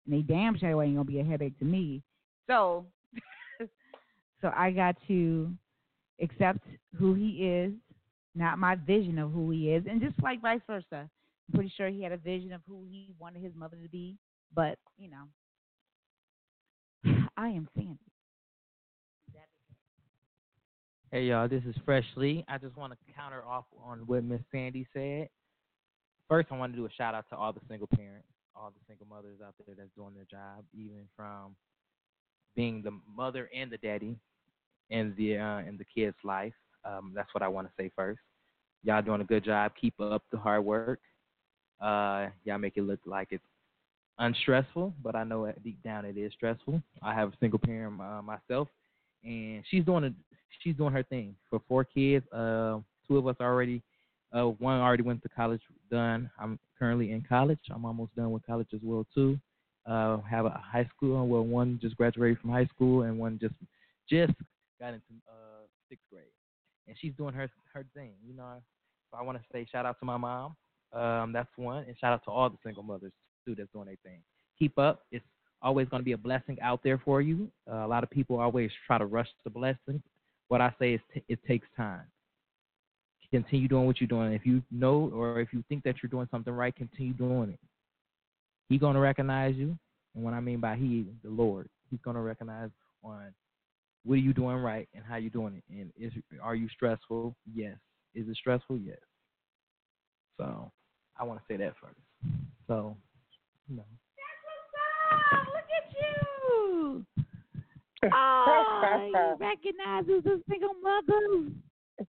And 0.05 0.13
they 0.13 0.21
damn 0.21 0.57
sure 0.57 0.83
ain't 0.83 0.95
gonna 0.95 1.05
be 1.05 1.19
a 1.19 1.23
headache 1.23 1.57
to 1.59 1.65
me. 1.65 2.01
So, 2.47 2.85
so 4.41 4.51
I 4.55 4.71
got 4.71 4.95
to 5.07 5.51
accept 6.21 6.65
who 6.97 7.13
he 7.13 7.45
is, 7.47 7.73
not 8.35 8.59
my 8.59 8.75
vision 8.75 9.19
of 9.19 9.31
who 9.31 9.49
he 9.51 9.71
is, 9.71 9.83
and 9.89 10.01
just 10.01 10.21
like 10.21 10.41
vice 10.41 10.61
versa. 10.67 10.85
I'm 10.91 11.53
pretty 11.53 11.73
sure 11.75 11.89
he 11.89 12.03
had 12.03 12.11
a 12.11 12.17
vision 12.17 12.53
of 12.53 12.61
who 12.67 12.83
he 12.89 13.09
wanted 13.19 13.41
his 13.41 13.55
mother 13.55 13.77
to 13.81 13.89
be, 13.89 14.17
but 14.53 14.77
you 14.97 15.09
know, 15.09 15.25
I 17.37 17.49
am 17.49 17.67
Sandy. 17.75 17.97
Hey 21.11 21.23
y'all, 21.23 21.47
this 21.47 21.63
is 21.63 21.73
Freshly. 21.85 22.45
I 22.47 22.59
just 22.59 22.77
want 22.77 22.93
to 22.93 23.13
counter 23.15 23.43
off 23.43 23.65
on 23.83 24.01
what 24.05 24.23
Miss 24.23 24.41
Sandy 24.51 24.85
said. 24.93 25.27
First, 26.27 26.49
I 26.51 26.57
want 26.57 26.71
to 26.73 26.77
do 26.77 26.85
a 26.85 26.89
shout 26.95 27.15
out 27.15 27.25
to 27.31 27.35
all 27.35 27.51
the 27.51 27.61
single 27.67 27.87
parents, 27.87 28.27
all 28.55 28.69
the 28.69 28.79
single 28.87 29.07
mothers 29.07 29.39
out 29.43 29.55
there 29.65 29.73
that's 29.75 29.89
doing 29.97 30.13
their 30.13 30.27
job, 30.29 30.63
even 30.71 31.07
from 31.15 31.55
being 32.55 32.83
the 32.83 32.91
mother 33.11 33.49
and 33.55 33.71
the 33.71 33.79
daddy 33.79 34.19
in 34.91 35.15
the 35.17 35.39
uh, 35.39 35.59
in 35.67 35.77
the 35.77 35.83
kid's 35.83 36.15
life. 36.23 36.53
Um, 36.89 37.11
that's 37.15 37.33
what 37.33 37.43
I 37.43 37.47
want 37.47 37.67
to 37.67 37.73
say 37.77 37.91
first. 37.95 38.19
Y'all 38.83 39.01
doing 39.01 39.21
a 39.21 39.25
good 39.25 39.43
job. 39.43 39.71
Keep 39.79 39.99
up 39.99 40.23
the 40.31 40.37
hard 40.37 40.63
work. 40.63 40.99
Uh, 41.81 42.27
y'all 42.43 42.57
make 42.57 42.77
it 42.77 42.83
look 42.83 42.99
like 43.05 43.29
it's 43.31 43.43
unstressful, 44.17 44.93
but 45.01 45.15
I 45.15 45.23
know 45.23 45.51
deep 45.63 45.81
down 45.83 46.05
it 46.05 46.17
is 46.17 46.33
stressful. 46.33 46.81
I 47.01 47.13
have 47.13 47.29
a 47.29 47.37
single 47.39 47.59
parent 47.59 47.99
uh, 47.99 48.21
myself, 48.21 48.67
and 49.23 49.63
she's 49.69 49.85
doing 49.85 50.03
a 50.05 50.13
she's 50.61 50.75
doing 50.75 50.93
her 50.93 51.03
thing 51.03 51.35
for 51.49 51.61
four 51.67 51.83
kids. 51.83 52.25
Uh, 52.31 52.79
two 53.07 53.17
of 53.17 53.27
us 53.27 53.37
already. 53.39 53.81
Uh, 54.31 54.43
one 54.43 54.79
already 54.79 55.03
went 55.03 55.21
to 55.23 55.29
college. 55.29 55.61
Done. 55.89 56.29
I'm 56.39 56.59
currently 56.77 57.11
in 57.11 57.23
college. 57.27 57.59
I'm 57.71 57.85
almost 57.85 58.15
done 58.15 58.31
with 58.31 58.45
college 58.45 58.67
as 58.73 58.81
well 58.83 59.05
too. 59.13 59.39
Uh, 59.85 60.17
have 60.29 60.45
a 60.45 60.49
high 60.49 60.87
school. 60.95 61.27
Well, 61.27 61.43
one 61.43 61.79
just 61.81 61.97
graduated 61.97 62.39
from 62.39 62.51
high 62.51 62.67
school, 62.67 63.03
and 63.03 63.17
one 63.17 63.39
just 63.41 63.55
just 64.09 64.33
got 64.79 64.89
into 64.89 65.13
uh, 65.27 65.65
sixth 65.89 66.05
grade. 66.11 66.25
And 66.89 66.97
she's 66.99 67.13
doing 67.17 67.33
her 67.33 67.49
her 67.73 67.85
thing. 67.93 68.11
You 68.27 68.35
know, 68.35 68.61
so 69.11 69.17
I 69.17 69.23
want 69.23 69.37
to 69.37 69.43
say 69.53 69.65
shout 69.71 69.85
out 69.85 69.99
to 69.99 70.05
my 70.05 70.17
mom. 70.17 70.55
Um, 70.91 71.31
that's 71.31 71.49
one, 71.55 71.85
and 71.87 71.95
shout 71.99 72.13
out 72.13 72.23
to 72.25 72.31
all 72.31 72.49
the 72.49 72.57
single 72.65 72.83
mothers 72.83 73.13
too 73.45 73.55
that's 73.55 73.71
doing 73.71 73.85
their 73.85 73.95
thing. 74.03 74.19
Keep 74.57 74.77
up. 74.77 75.03
It's 75.11 75.23
always 75.61 75.87
going 75.89 76.01
to 76.01 76.05
be 76.05 76.13
a 76.13 76.17
blessing 76.17 76.57
out 76.61 76.81
there 76.83 76.99
for 77.03 77.21
you. 77.21 77.49
Uh, 77.69 77.85
a 77.85 77.87
lot 77.87 78.03
of 78.03 78.09
people 78.09 78.39
always 78.39 78.71
try 78.87 78.97
to 78.97 79.05
rush 79.05 79.27
the 79.43 79.49
blessing. 79.49 80.01
What 80.47 80.61
I 80.61 80.73
say 80.79 80.93
is 80.93 81.01
t- 81.13 81.23
it 81.27 81.39
takes 81.47 81.67
time. 81.77 82.01
Continue 83.31 83.67
doing 83.67 83.85
what 83.85 84.01
you're 84.01 84.07
doing. 84.07 84.33
If 84.33 84.45
you 84.45 84.63
know 84.71 85.11
or 85.13 85.39
if 85.39 85.53
you 85.53 85.63
think 85.69 85.83
that 85.83 85.97
you're 86.01 86.09
doing 86.09 86.27
something 86.31 86.51
right, 86.51 86.75
continue 86.75 87.13
doing 87.13 87.51
it. 87.51 87.59
He's 88.69 88.79
going 88.79 88.95
to 88.95 88.99
recognize 88.99 89.55
you. 89.55 89.77
And 90.15 90.23
what 90.23 90.33
I 90.33 90.39
mean 90.39 90.59
by 90.59 90.75
he, 90.75 91.05
the 91.23 91.29
Lord, 91.29 91.69
he's 91.91 91.99
going 92.03 92.15
to 92.15 92.21
recognize 92.21 92.69
on 93.03 93.31
what 94.05 94.15
are 94.15 94.17
you 94.17 94.33
doing 94.33 94.57
right 94.57 94.87
and 94.93 95.03
how 95.03 95.17
you 95.17 95.29
doing 95.29 95.55
it. 95.55 95.63
And 95.69 95.91
is 95.97 96.13
are 96.41 96.55
you 96.55 96.69
stressful? 96.69 97.35
Yes. 97.53 97.75
Is 98.15 98.27
it 98.27 98.35
stressful? 98.37 98.77
Yes. 98.77 98.97
So 100.37 100.71
I 101.19 101.23
want 101.23 101.39
to 101.39 101.45
say 101.53 101.57
that 101.57 101.73
first. 101.81 101.99
So 102.67 102.95
no. 103.67 103.83
That's 104.17 104.41
what's 104.45 105.41
up. 105.41 105.47
Look 105.47 105.69
at 105.77 105.93
you. 105.99 107.05
Oh, 108.13 109.09
you 109.13 109.35
recognize 109.37 110.05
who's 110.05 110.25
a 110.25 110.39
single 110.49 110.73
mother. 110.81 111.51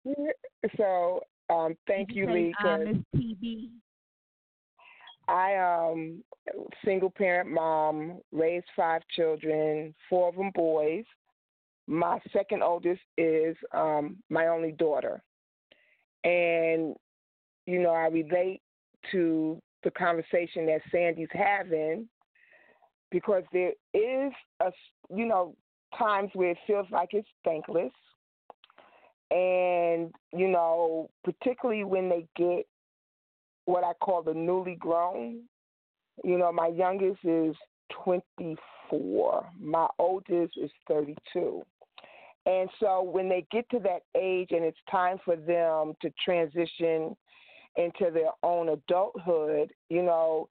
So, 0.77 1.21
um, 1.49 1.77
thank 1.87 2.13
you, 2.13 2.27
say, 2.27 2.33
Lee. 2.33 2.55
'cause 2.61 2.81
Miss 2.85 2.97
TB. 3.15 3.71
I 5.29 5.57
um 5.57 6.25
single 6.85 7.11
parent 7.11 7.49
mom, 7.51 8.21
raised 8.33 8.67
five 8.75 9.03
children, 9.15 9.95
four 10.09 10.29
of 10.29 10.35
them 10.35 10.51
boys. 10.55 11.05
My 11.87 12.19
second 12.33 12.63
oldest 12.63 13.01
is 13.17 13.57
um 13.73 14.17
my 14.31 14.49
only 14.49 14.73
daughter. 14.73 15.23
And 16.25 16.95
you 17.67 17.83
know, 17.83 17.91
I 17.91 18.07
relate 18.07 18.61
to 19.13 19.61
the 19.85 19.91
conversation 19.91 20.67
that 20.67 20.81
Sandy's 20.91 21.29
having 21.33 22.09
because 23.11 23.45
there 23.53 23.73
is 23.95 24.33
a 24.61 24.73
you 25.15 25.27
know 25.27 25.55
times 25.97 26.31
where 26.35 26.51
it 26.51 26.59
feels 26.67 26.87
like 26.91 27.11
it's 27.13 27.29
thankless 27.45 27.93
and 29.31 30.13
you 30.37 30.49
know 30.49 31.09
particularly 31.25 31.85
when 31.85 32.09
they 32.09 32.27
get 32.37 32.67
what 33.67 33.85
I 33.85 33.93
call 34.01 34.23
the 34.23 34.33
newly 34.33 34.77
grown. 34.77 35.43
You 36.25 36.39
know, 36.39 36.51
my 36.51 36.69
youngest 36.69 37.19
is 37.25 37.55
24. 38.05 39.47
My 39.61 39.87
oldest 39.99 40.55
is 40.57 40.71
32. 40.89 41.63
And 42.47 42.71
so 42.79 43.03
when 43.03 43.29
they 43.29 43.45
get 43.51 43.69
to 43.71 43.81
that 43.81 44.03
age 44.17 44.49
and 44.53 44.65
it's 44.65 44.79
time 44.89 45.19
for 45.25 45.35
them 45.35 45.95
to 46.01 46.11
transition 46.25 47.17
into 47.77 48.11
their 48.13 48.31
own 48.45 48.69
adulthood, 48.71 49.73
you 49.91 50.03
know, 50.03 50.49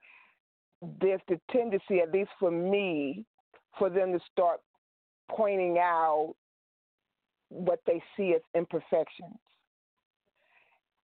there's 0.99 1.21
the 1.29 1.39
tendency, 1.51 1.99
at 1.99 2.11
least 2.11 2.31
for 2.37 2.51
me, 2.51 3.25
for 3.79 3.89
them 3.89 4.11
to 4.11 4.19
start 4.31 4.59
pointing 5.31 5.77
out 5.79 6.35
what 7.49 7.79
they 7.87 8.03
see 8.17 8.33
as 8.35 8.41
imperfections. 8.53 9.39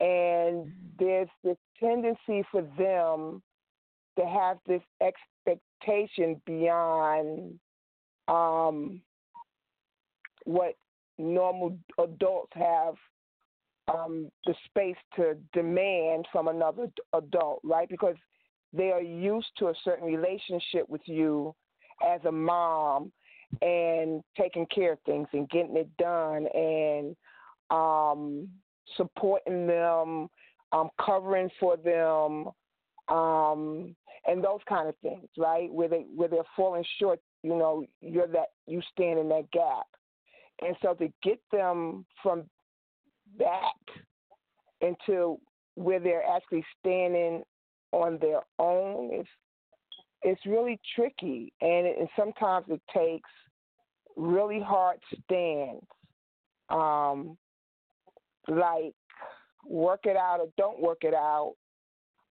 And 0.02 0.74
there's 1.00 1.30
this 1.44 1.58
tendency 1.80 2.44
for 2.52 2.64
them 2.78 3.42
to 4.20 4.26
have 4.26 4.58
this 4.68 4.82
expectation 5.02 6.42
beyond 6.46 7.60
um, 8.28 9.02
what 10.46 10.76
normal 11.18 11.78
adults 12.00 12.52
have 12.54 12.96
um, 13.88 14.32
the 14.46 14.54
space 14.66 14.96
to 15.16 15.36
demand 15.54 16.26
from 16.32 16.48
another 16.48 16.88
adult, 17.14 17.60
right? 17.64 17.90
Because 17.90 18.16
they 18.74 18.92
are 18.92 19.02
used 19.02 19.50
to 19.58 19.68
a 19.68 19.74
certain 19.84 20.06
relationship 20.06 20.88
with 20.88 21.02
you 21.06 21.54
as 22.08 22.22
a 22.26 22.32
mom 22.32 23.12
and 23.62 24.24
taking 24.38 24.66
care 24.68 24.94
of 24.94 25.00
things 25.06 25.28
and 25.34 25.50
getting 25.50 25.76
it 25.76 25.90
done 25.98 26.48
and 26.54 27.16
um, 27.70 28.48
supporting 28.96 29.68
them, 29.68 30.30
um, 30.72 30.90
covering 31.04 31.50
for 31.60 31.76
them, 31.78 32.48
um, 33.14 33.96
and 34.26 34.44
those 34.44 34.60
kind 34.70 34.88
of 34.88 34.96
things, 35.02 35.28
right? 35.38 35.72
Where 35.72 35.90
they 35.90 36.06
where 36.16 36.30
they're 36.30 36.44
falling 36.56 36.86
short, 37.00 37.20
you 37.44 37.56
know, 37.56 37.86
you're 38.02 38.28
that 38.28 38.50
you 38.68 38.82
stand 38.94 39.20
in 39.20 39.28
that 39.30 39.52
gap, 39.52 39.88
and 40.62 40.76
so 40.82 40.94
to 40.96 41.12
get 41.24 41.40
them 41.52 42.06
from 42.22 42.44
that 43.38 43.74
into 44.82 45.40
where 45.76 46.00
they're 46.00 46.24
actually 46.28 46.64
standing 46.80 47.44
on 47.92 48.18
their 48.20 48.42
own, 48.60 49.10
it's 49.12 49.30
it's 50.24 50.46
really 50.46 50.80
tricky, 50.96 51.52
and, 51.62 51.88
it, 51.88 51.96
and 52.00 52.08
sometimes 52.16 52.68
it 52.70 52.82
takes 52.96 53.30
really 54.16 54.60
hard 54.60 54.98
stands, 55.24 55.86
um, 56.70 57.38
like 58.48 58.94
work 59.66 60.02
it 60.04 60.16
out 60.16 60.40
or 60.40 60.48
don't 60.58 60.80
work 60.80 61.00
it 61.02 61.14
out. 61.14 61.56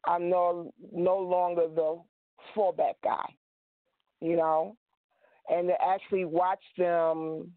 I'm 0.06 0.30
no 0.30 0.72
no 0.92 1.18
longer 1.18 1.66
the 1.74 2.00
fallback 2.56 2.94
guy, 3.02 3.34
you 4.20 4.36
know, 4.36 4.76
and 5.48 5.68
to 5.68 5.74
actually 5.84 6.24
watch 6.24 6.62
them, 6.78 7.52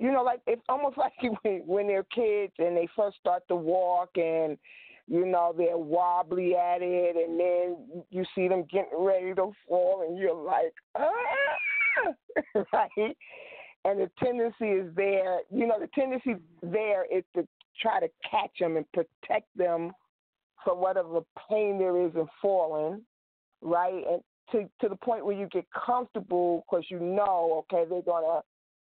you 0.00 0.10
know, 0.10 0.22
like 0.22 0.40
it's 0.46 0.62
almost 0.68 0.96
like 0.96 1.12
when, 1.42 1.62
when 1.66 1.86
they're 1.86 2.04
kids 2.04 2.52
and 2.58 2.76
they 2.76 2.88
first 2.96 3.18
start 3.18 3.42
to 3.48 3.54
walk 3.54 4.10
and 4.16 4.58
you 5.06 5.26
know 5.26 5.52
they're 5.56 5.76
wobbly 5.76 6.54
at 6.54 6.78
it, 6.82 7.16
and 7.16 7.38
then 7.38 8.04
you 8.10 8.24
see 8.34 8.48
them 8.48 8.64
getting 8.70 8.98
ready 8.98 9.34
to 9.34 9.50
fall, 9.68 10.04
and 10.06 10.16
you're 10.16 10.34
like, 10.34 10.72
ah, 10.96 12.64
right? 12.72 13.16
And 13.84 13.98
the 13.98 14.10
tendency 14.22 14.66
is 14.66 14.94
there, 14.94 15.40
you 15.50 15.66
know, 15.66 15.80
the 15.80 15.88
tendency 15.94 16.36
there 16.62 17.06
is 17.12 17.24
to 17.34 17.46
try 17.80 17.98
to 17.98 18.08
catch 18.30 18.52
them 18.60 18.76
and 18.76 18.86
protect 18.92 19.48
them 19.56 19.90
from 20.64 20.78
whatever 20.78 21.20
pain 21.48 21.78
there 21.78 22.00
is 22.06 22.12
in 22.14 22.28
falling, 22.40 23.02
right? 23.62 24.04
And 24.08 24.22
to 24.52 24.68
to 24.80 24.88
the 24.88 24.96
point 24.96 25.24
where 25.24 25.36
you 25.36 25.48
get 25.50 25.64
comfortable 25.72 26.64
because 26.70 26.84
you 26.88 27.00
know, 27.00 27.64
okay, 27.72 27.88
they're 27.88 28.02
gonna 28.02 28.42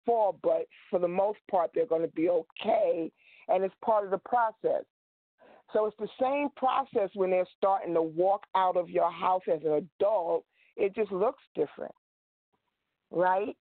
but 0.06 0.68
for 0.90 1.00
the 1.00 1.08
most 1.08 1.40
part, 1.50 1.72
they're 1.74 1.86
gonna 1.86 2.08
be 2.08 2.30
okay, 2.30 3.12
and 3.48 3.64
it's 3.64 3.76
part 3.84 4.06
of 4.06 4.12
the 4.12 4.18
process. 4.18 4.84
So 5.72 5.88
it's 5.88 5.98
the 5.98 6.08
same 6.22 6.50
process 6.56 7.10
when 7.16 7.32
they're 7.32 7.48
starting 7.58 7.94
to 7.96 8.02
walk 8.02 8.44
out 8.56 8.78
of 8.78 8.90
your 8.90 9.12
house 9.12 9.42
as 9.52 9.62
an 9.64 9.74
adult. 10.00 10.46
It 10.76 10.94
just 10.96 11.12
looks 11.12 11.42
different, 11.56 11.96
right? 13.12 13.56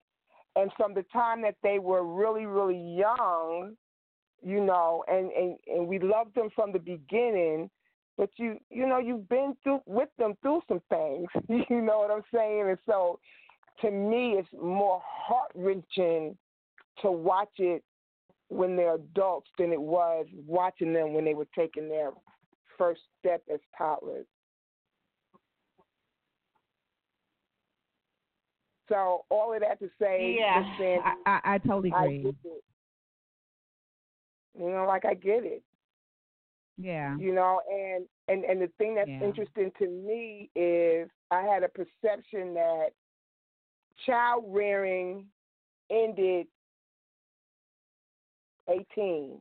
And 0.54 0.70
from 0.76 0.92
the 0.92 1.04
time 1.12 1.40
that 1.42 1.56
they 1.62 1.78
were 1.78 2.04
really, 2.04 2.44
really 2.44 2.78
young, 2.78 3.76
you 4.42 4.62
know, 4.62 5.04
and, 5.08 5.30
and, 5.32 5.56
and 5.66 5.86
we 5.86 5.98
loved 5.98 6.34
them 6.34 6.50
from 6.54 6.72
the 6.72 6.78
beginning, 6.78 7.70
but 8.18 8.28
you 8.36 8.58
you 8.68 8.86
know, 8.86 8.98
you've 8.98 9.28
been 9.28 9.56
through 9.62 9.80
with 9.86 10.10
them 10.18 10.34
through 10.42 10.60
some 10.68 10.82
things. 10.90 11.28
you 11.48 11.80
know 11.80 11.98
what 12.00 12.10
I'm 12.10 12.24
saying? 12.34 12.68
And 12.68 12.78
so 12.84 13.18
to 13.80 13.90
me 13.90 14.36
it's 14.38 14.48
more 14.60 15.02
heart 15.04 15.50
wrenching 15.54 16.36
to 17.00 17.10
watch 17.10 17.52
it 17.58 17.82
when 18.48 18.76
they're 18.76 18.96
adults 18.96 19.50
than 19.58 19.72
it 19.72 19.80
was 19.80 20.26
watching 20.46 20.92
them 20.92 21.14
when 21.14 21.24
they 21.24 21.34
were 21.34 21.48
taking 21.56 21.88
their 21.88 22.10
first 22.76 23.00
step 23.18 23.42
as 23.52 23.60
toddlers. 23.76 24.26
So 28.88 29.24
all 29.30 29.54
of 29.54 29.60
that 29.60 29.78
to 29.78 29.88
say, 29.98 30.36
yeah, 30.38 30.62
saying, 30.78 31.00
I, 31.02 31.14
I, 31.24 31.54
I 31.54 31.58
totally 31.58 31.92
agree. 31.96 32.34
You 34.58 34.68
know, 34.68 34.84
like 34.86 35.06
I 35.06 35.14
get 35.14 35.44
it. 35.44 35.62
Yeah. 36.76 37.16
You 37.16 37.34
know, 37.34 37.60
and 37.70 38.04
and 38.28 38.44
and 38.44 38.60
the 38.60 38.70
thing 38.76 38.94
that's 38.94 39.08
yeah. 39.08 39.22
interesting 39.22 39.70
to 39.78 39.88
me 39.88 40.50
is 40.54 41.08
I 41.30 41.40
had 41.42 41.62
a 41.62 41.68
perception 41.68 42.52
that 42.54 42.88
child 44.06 44.44
rearing 44.48 45.26
ended 45.90 46.46
18. 48.68 49.38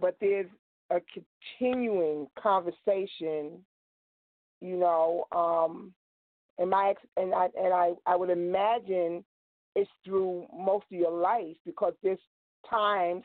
But 0.00 0.16
there's 0.20 0.50
a 0.90 1.00
continuing 1.58 2.26
conversation, 2.40 3.64
you 4.60 4.76
know, 4.76 5.26
um, 5.32 5.92
and 6.58 6.70
my 6.70 6.94
and 7.16 7.34
I 7.34 7.48
and 7.56 7.72
I, 7.72 7.92
I 8.06 8.16
would 8.16 8.30
imagine 8.30 9.24
it's 9.74 9.90
through 10.04 10.46
most 10.56 10.84
of 10.92 10.98
your 10.98 11.12
life 11.12 11.56
because 11.64 11.94
there's 12.02 12.18
times 12.68 13.24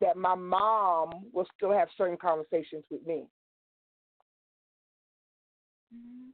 that 0.00 0.16
my 0.16 0.34
mom 0.34 1.26
will 1.32 1.46
still 1.56 1.72
have 1.72 1.88
certain 1.96 2.16
conversations 2.16 2.84
with 2.90 3.06
me. 3.06 3.24
Mm-hmm. 5.94 6.31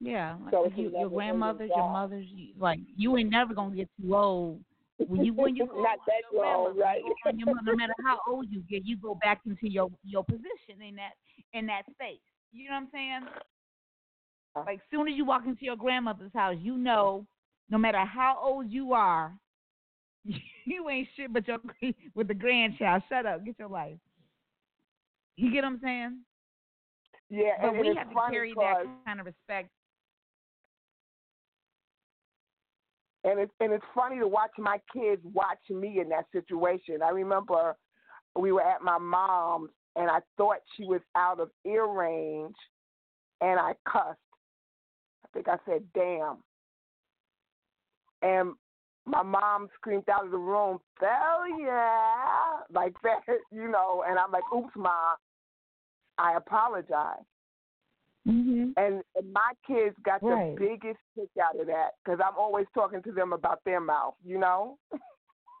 Yeah, 0.00 0.36
so 0.50 0.70
you, 0.76 0.90
your 0.90 1.08
grandmothers, 1.08 1.70
your 1.74 1.90
mothers, 1.90 2.26
you, 2.28 2.52
like 2.58 2.80
you 2.96 3.16
ain't 3.16 3.30
never 3.30 3.54
gonna 3.54 3.74
get 3.74 3.88
too 4.00 4.14
old 4.14 4.60
when 4.98 5.24
you 5.24 5.32
when 5.34 5.56
you 5.56 5.66
not 5.66 5.98
that 6.06 6.36
long, 6.36 6.76
right? 6.78 7.02
your 7.36 7.54
mother, 7.54 7.60
no 7.64 7.76
matter 7.76 7.94
how 8.04 8.18
old 8.28 8.46
you 8.50 8.62
get, 8.68 8.84
you 8.84 8.96
go 8.96 9.14
back 9.14 9.40
into 9.46 9.68
your 9.68 9.90
your 10.04 10.24
position 10.24 10.82
in 10.86 10.96
that 10.96 11.12
in 11.52 11.66
that 11.66 11.82
space. 11.92 12.18
You 12.52 12.68
know 12.68 12.74
what 12.74 12.82
I'm 12.82 12.88
saying? 12.92 13.20
Uh. 14.56 14.62
Like 14.66 14.80
soon 14.90 15.08
as 15.08 15.14
you 15.14 15.24
walk 15.24 15.42
into 15.46 15.64
your 15.64 15.76
grandmother's 15.76 16.32
house, 16.34 16.56
you 16.60 16.76
know, 16.76 17.26
no 17.70 17.78
matter 17.78 18.04
how 18.04 18.38
old 18.42 18.70
you 18.70 18.92
are, 18.92 19.34
you 20.24 20.88
ain't 20.88 21.08
shit 21.16 21.32
but 21.32 21.46
your 21.48 21.58
with 22.14 22.28
the 22.28 22.34
grandchild. 22.34 23.02
Shut 23.08 23.26
up, 23.26 23.44
get 23.44 23.58
your 23.58 23.68
life. 23.68 23.98
You 25.36 25.50
get 25.50 25.64
what 25.64 25.72
I'm 25.72 25.80
saying? 25.82 26.18
Yeah, 27.30 27.54
but 27.60 27.70
and, 27.70 27.80
we 27.80 27.94
have 27.96 28.08
to 28.08 28.14
carry 28.30 28.54
that 28.54 28.84
kind 29.04 29.18
of 29.18 29.26
respect 29.26 29.70
and 33.24 33.40
it's 33.40 33.52
and 33.60 33.72
it's 33.72 33.84
funny 33.94 34.18
to 34.18 34.28
watch 34.28 34.50
my 34.58 34.78
kids 34.92 35.22
watch 35.32 35.58
me 35.70 36.00
in 36.00 36.08
that 36.10 36.26
situation. 36.32 37.02
I 37.02 37.10
remember 37.10 37.76
we 38.36 38.52
were 38.52 38.62
at 38.62 38.82
my 38.82 38.98
mom's 38.98 39.70
and 39.96 40.10
I 40.10 40.18
thought 40.36 40.58
she 40.76 40.84
was 40.84 41.00
out 41.16 41.40
of 41.40 41.50
ear 41.66 41.86
range 41.86 42.56
and 43.40 43.58
I 43.58 43.72
cussed. 43.88 44.18
I 45.24 45.28
think 45.32 45.48
I 45.48 45.56
said 45.66 45.82
damn. 45.94 46.36
And 48.22 48.54
my 49.06 49.22
mom 49.22 49.68
screamed 49.74 50.08
out 50.08 50.24
of 50.24 50.30
the 50.30 50.38
room, 50.38 50.78
Hell 51.00 51.44
yeah 51.58 52.60
like 52.72 52.94
that, 53.02 53.20
you 53.52 53.68
know, 53.68 54.04
and 54.06 54.18
I'm 54.18 54.30
like, 54.30 54.44
Oops 54.54 54.74
mom, 54.76 55.16
I 56.18 56.36
apologize. 56.36 57.24
Mm-hmm. 58.26 58.70
And, 58.76 59.02
and 59.16 59.32
my 59.32 59.52
kids 59.66 59.94
got 60.04 60.22
right. 60.22 60.56
the 60.56 60.60
biggest 60.60 60.98
kick 61.14 61.28
out 61.42 61.60
of 61.60 61.66
that 61.66 61.90
because 62.02 62.20
I'm 62.24 62.38
always 62.38 62.66
talking 62.72 63.02
to 63.02 63.12
them 63.12 63.32
about 63.32 63.60
their 63.64 63.80
mouth, 63.80 64.14
you 64.24 64.38
know. 64.38 64.78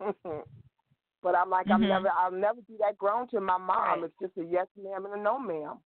but 0.00 1.34
I'm 1.36 1.50
like, 1.50 1.66
mm-hmm. 1.66 1.72
I'm 1.74 1.88
never, 1.88 2.08
I'll 2.08 2.32
never 2.32 2.60
be 2.66 2.76
that 2.80 2.96
grown 2.96 3.28
to 3.28 3.40
my 3.40 3.58
mom. 3.58 4.00
Right. 4.00 4.04
It's 4.04 4.14
just 4.20 4.38
a 4.38 4.50
yes 4.50 4.66
ma'am 4.82 5.04
and 5.04 5.20
a 5.20 5.22
no 5.22 5.38
ma'am. 5.38 5.78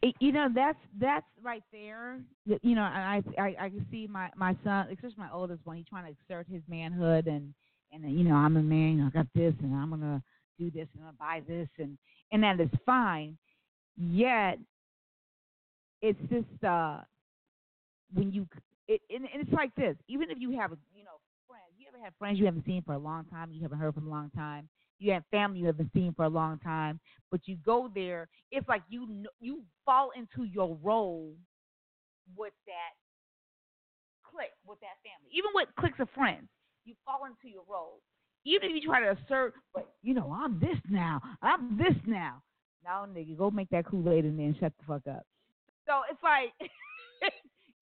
It, 0.00 0.14
you 0.20 0.30
know 0.30 0.46
that's 0.54 0.78
that's 1.00 1.26
right 1.42 1.64
there. 1.72 2.20
You 2.44 2.76
know, 2.76 2.82
I 2.82 3.20
I 3.36 3.56
I 3.58 3.68
can 3.68 3.84
see 3.90 4.06
my 4.06 4.30
my 4.36 4.56
son, 4.62 4.86
especially 4.92 5.16
my 5.18 5.32
oldest 5.32 5.66
one. 5.66 5.76
He's 5.76 5.86
trying 5.86 6.04
to 6.04 6.10
exert 6.10 6.46
his 6.48 6.62
manhood 6.68 7.26
and 7.26 7.52
and 7.92 8.04
you 8.16 8.22
know 8.22 8.36
I'm 8.36 8.56
a 8.56 8.62
man. 8.62 9.04
I 9.04 9.16
got 9.16 9.26
this 9.34 9.54
and 9.60 9.74
I'm 9.74 9.90
gonna 9.90 10.22
do 10.56 10.70
this 10.70 10.86
and 10.94 11.02
I'm 11.04 11.16
gonna 11.16 11.16
buy 11.18 11.42
this 11.48 11.68
and 11.78 11.98
and 12.30 12.44
that 12.44 12.60
is 12.60 12.70
fine. 12.86 13.36
Yet, 13.98 14.58
it's 16.02 16.20
just 16.30 16.64
uh, 16.64 17.00
when 18.14 18.32
you 18.32 18.46
it, 18.86 19.00
and, 19.10 19.26
and 19.32 19.42
it's 19.42 19.52
like 19.52 19.74
this. 19.74 19.96
Even 20.08 20.30
if 20.30 20.38
you 20.38 20.52
have 20.52 20.70
you 20.94 21.04
know 21.04 21.18
friends, 21.48 21.72
you 21.76 21.86
ever 21.92 22.02
have 22.02 22.14
friends 22.18 22.38
you 22.38 22.46
haven't 22.46 22.64
seen 22.64 22.82
for 22.82 22.94
a 22.94 22.98
long 22.98 23.24
time, 23.24 23.50
you 23.52 23.60
haven't 23.62 23.78
heard 23.78 23.94
from 23.94 24.06
a 24.06 24.10
long 24.10 24.30
time. 24.36 24.68
You 25.00 25.12
have 25.12 25.24
family 25.30 25.60
you 25.60 25.66
haven't 25.66 25.90
seen 25.92 26.12
for 26.14 26.24
a 26.24 26.28
long 26.28 26.58
time, 26.58 27.00
but 27.30 27.40
you 27.46 27.56
go 27.64 27.90
there. 27.94 28.28
It's 28.50 28.68
like 28.68 28.82
you 28.88 29.24
you 29.40 29.62
fall 29.84 30.10
into 30.16 30.44
your 30.44 30.78
role 30.82 31.34
with 32.36 32.52
that 32.66 32.94
clique 34.30 34.54
with 34.66 34.78
that 34.80 34.98
family. 35.02 35.30
Even 35.32 35.50
with 35.54 35.68
cliques 35.78 36.00
of 36.00 36.08
friends, 36.14 36.48
you 36.84 36.94
fall 37.04 37.24
into 37.26 37.52
your 37.52 37.64
role. 37.68 38.00
Even 38.44 38.70
if 38.70 38.82
you 38.82 38.88
try 38.88 39.00
to 39.00 39.10
assert, 39.10 39.54
but 39.74 39.92
you 40.02 40.14
know, 40.14 40.32
I'm 40.32 40.60
this 40.60 40.78
now. 40.88 41.20
I'm 41.42 41.76
this 41.76 41.96
now. 42.06 42.42
No, 42.88 43.06
nigga, 43.06 43.36
go 43.36 43.50
make 43.50 43.68
that 43.68 43.84
Kool 43.84 44.10
Aid 44.10 44.24
and 44.24 44.38
then 44.38 44.56
shut 44.58 44.72
the 44.78 44.84
fuck 44.86 45.06
up. 45.14 45.26
So 45.86 46.00
it's 46.10 46.22
like, 46.22 46.52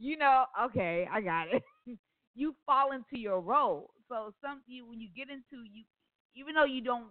you 0.00 0.16
know, 0.16 0.46
okay, 0.64 1.08
I 1.10 1.20
got 1.20 1.46
it. 1.46 1.62
you 2.34 2.56
fall 2.66 2.90
into 2.90 3.16
your 3.20 3.40
role. 3.40 3.90
So 4.08 4.32
some 4.42 4.62
you 4.66 4.84
when 4.84 5.00
you 5.00 5.08
get 5.16 5.28
into 5.30 5.64
you, 5.64 5.84
even 6.34 6.56
though 6.56 6.64
you 6.64 6.80
don't 6.80 7.06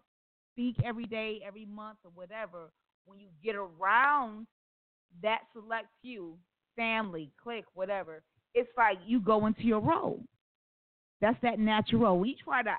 speak 0.51 0.75
every 0.83 1.05
day, 1.05 1.39
every 1.45 1.65
month, 1.65 1.99
or 2.03 2.11
whatever, 2.13 2.71
when 3.05 3.17
you 3.17 3.27
get 3.41 3.55
around 3.55 4.45
that 5.23 5.39
select 5.53 5.87
few, 6.01 6.37
family, 6.75 7.31
clique, 7.41 7.65
whatever, 7.75 8.23
it's 8.53 8.69
like 8.77 8.97
you 9.05 9.21
go 9.21 9.45
into 9.45 9.63
your 9.63 9.79
role. 9.79 10.21
That's 11.21 11.37
that 11.43 11.59
natural 11.59 12.01
role. 12.01 12.19
We 12.19 12.35
try 12.43 12.61
to 12.61 12.75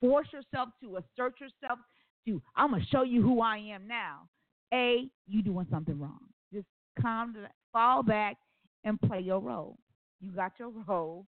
force 0.00 0.28
yourself 0.32 0.70
to 0.82 0.96
assert 0.96 1.34
yourself 1.40 1.78
to, 2.26 2.40
I'm 2.56 2.70
gonna 2.70 2.84
show 2.90 3.02
you 3.02 3.22
who 3.22 3.42
I 3.42 3.58
am 3.58 3.86
now. 3.86 4.28
A, 4.72 5.08
you 5.26 5.42
doing 5.42 5.66
something 5.70 5.98
wrong. 5.98 6.18
Just 6.52 6.66
calm, 7.00 7.36
fall 7.72 8.02
back, 8.02 8.36
and 8.84 9.00
play 9.00 9.20
your 9.20 9.40
role. 9.40 9.78
You 10.20 10.32
got 10.32 10.52
your 10.58 10.70
role. 10.86 11.26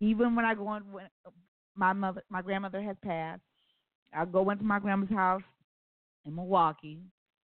Even 0.00 0.34
when 0.34 0.44
I 0.44 0.54
go 0.54 0.66
on, 0.68 0.82
when 0.92 1.06
my 1.74 1.92
mother, 1.92 2.22
my 2.30 2.42
grandmother 2.42 2.82
has 2.82 2.96
passed, 3.04 3.42
I 4.14 4.24
go 4.24 4.50
into 4.50 4.64
my 4.64 4.78
grandma's 4.78 5.10
house 5.10 5.42
in 6.24 6.34
Milwaukee. 6.34 7.00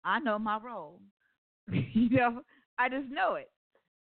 I 0.05 0.19
know 0.19 0.39
my 0.39 0.59
role. 0.59 1.01
you 1.73 2.11
know, 2.11 2.43
I 2.79 2.89
just 2.89 3.09
know 3.09 3.37
it. 3.37 3.51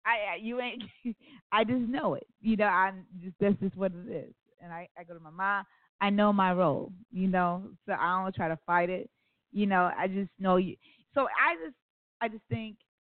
I 0.04 0.36
you 0.40 0.60
ain't. 0.60 0.82
I 1.52 1.64
just 1.64 1.88
know 1.88 2.14
it. 2.14 2.26
You 2.40 2.56
know, 2.56 2.66
I 2.66 2.92
just 3.22 3.36
that's 3.40 3.56
just 3.60 3.76
what 3.76 3.92
it 3.92 4.10
is. 4.10 4.34
And 4.62 4.72
I 4.72 4.88
I 4.98 5.04
go 5.04 5.14
to 5.14 5.20
my 5.20 5.30
mom. 5.30 5.64
I 6.00 6.10
know 6.10 6.32
my 6.32 6.52
role. 6.52 6.92
You 7.12 7.28
know, 7.28 7.64
so 7.86 7.92
I 7.92 8.22
don't 8.22 8.34
try 8.34 8.48
to 8.48 8.58
fight 8.66 8.90
it. 8.90 9.08
You 9.52 9.66
know, 9.66 9.90
I 9.96 10.08
just 10.08 10.30
know 10.38 10.56
you 10.56 10.76
so 11.14 11.22
I 11.22 11.54
just 11.64 11.76
I 12.20 12.28
just 12.28 12.44
think 12.48 12.76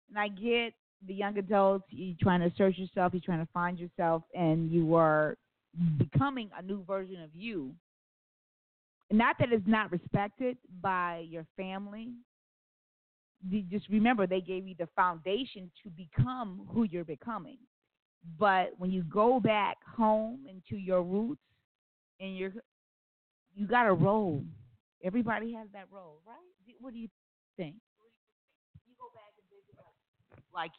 and 0.09 0.19
I 0.19 0.29
get 0.29 0.75
the 1.07 1.15
young 1.15 1.39
adults, 1.39 1.85
you're 1.91 2.17
trying 2.21 2.41
to 2.41 2.55
search 2.57 2.79
yourself, 2.79 3.13
you're 3.13 3.23
trying 3.25 3.45
to 3.45 3.53
find 3.53 3.79
yourself 3.79 4.23
and 4.35 4.71
you 4.71 4.95
are 4.95 5.37
becoming 5.99 6.51
a 6.57 6.63
new 6.63 6.85
version 6.85 7.23
of 7.23 7.31
you. 7.35 7.73
Not 9.11 9.37
that 9.41 9.53
it's 9.53 9.67
not 9.67 9.91
respected 9.91 10.57
by 10.81 11.25
your 11.29 11.47
family. 11.57 12.13
Just 13.71 13.89
remember 13.89 14.27
they 14.27 14.41
gave 14.41 14.67
you 14.67 14.75
the 14.79 14.89
foundation 14.95 15.71
to 15.83 15.91
become 15.91 16.69
who 16.73 16.85
you're 16.85 17.05
becoming. 17.05 17.59
But 18.39 18.71
when 18.79 18.93
you 18.93 19.03
go 19.03 19.41
back 19.41 19.79
home 19.97 20.47
into 20.49 20.81
your 20.81 21.03
roots 21.03 21.41
and 22.21 22.37
you're 22.37 22.53
you 23.55 23.67
got 23.67 23.87
a 23.87 23.93
role. 23.93 24.43
Everybody 25.05 25.53
has 25.55 25.67
that 25.73 25.87
role, 25.91 26.21
right? 26.27 26.37
What 26.81 26.95
do 26.95 27.01
you 27.01 27.09
thing. 27.63 27.75
Like, 30.55 30.73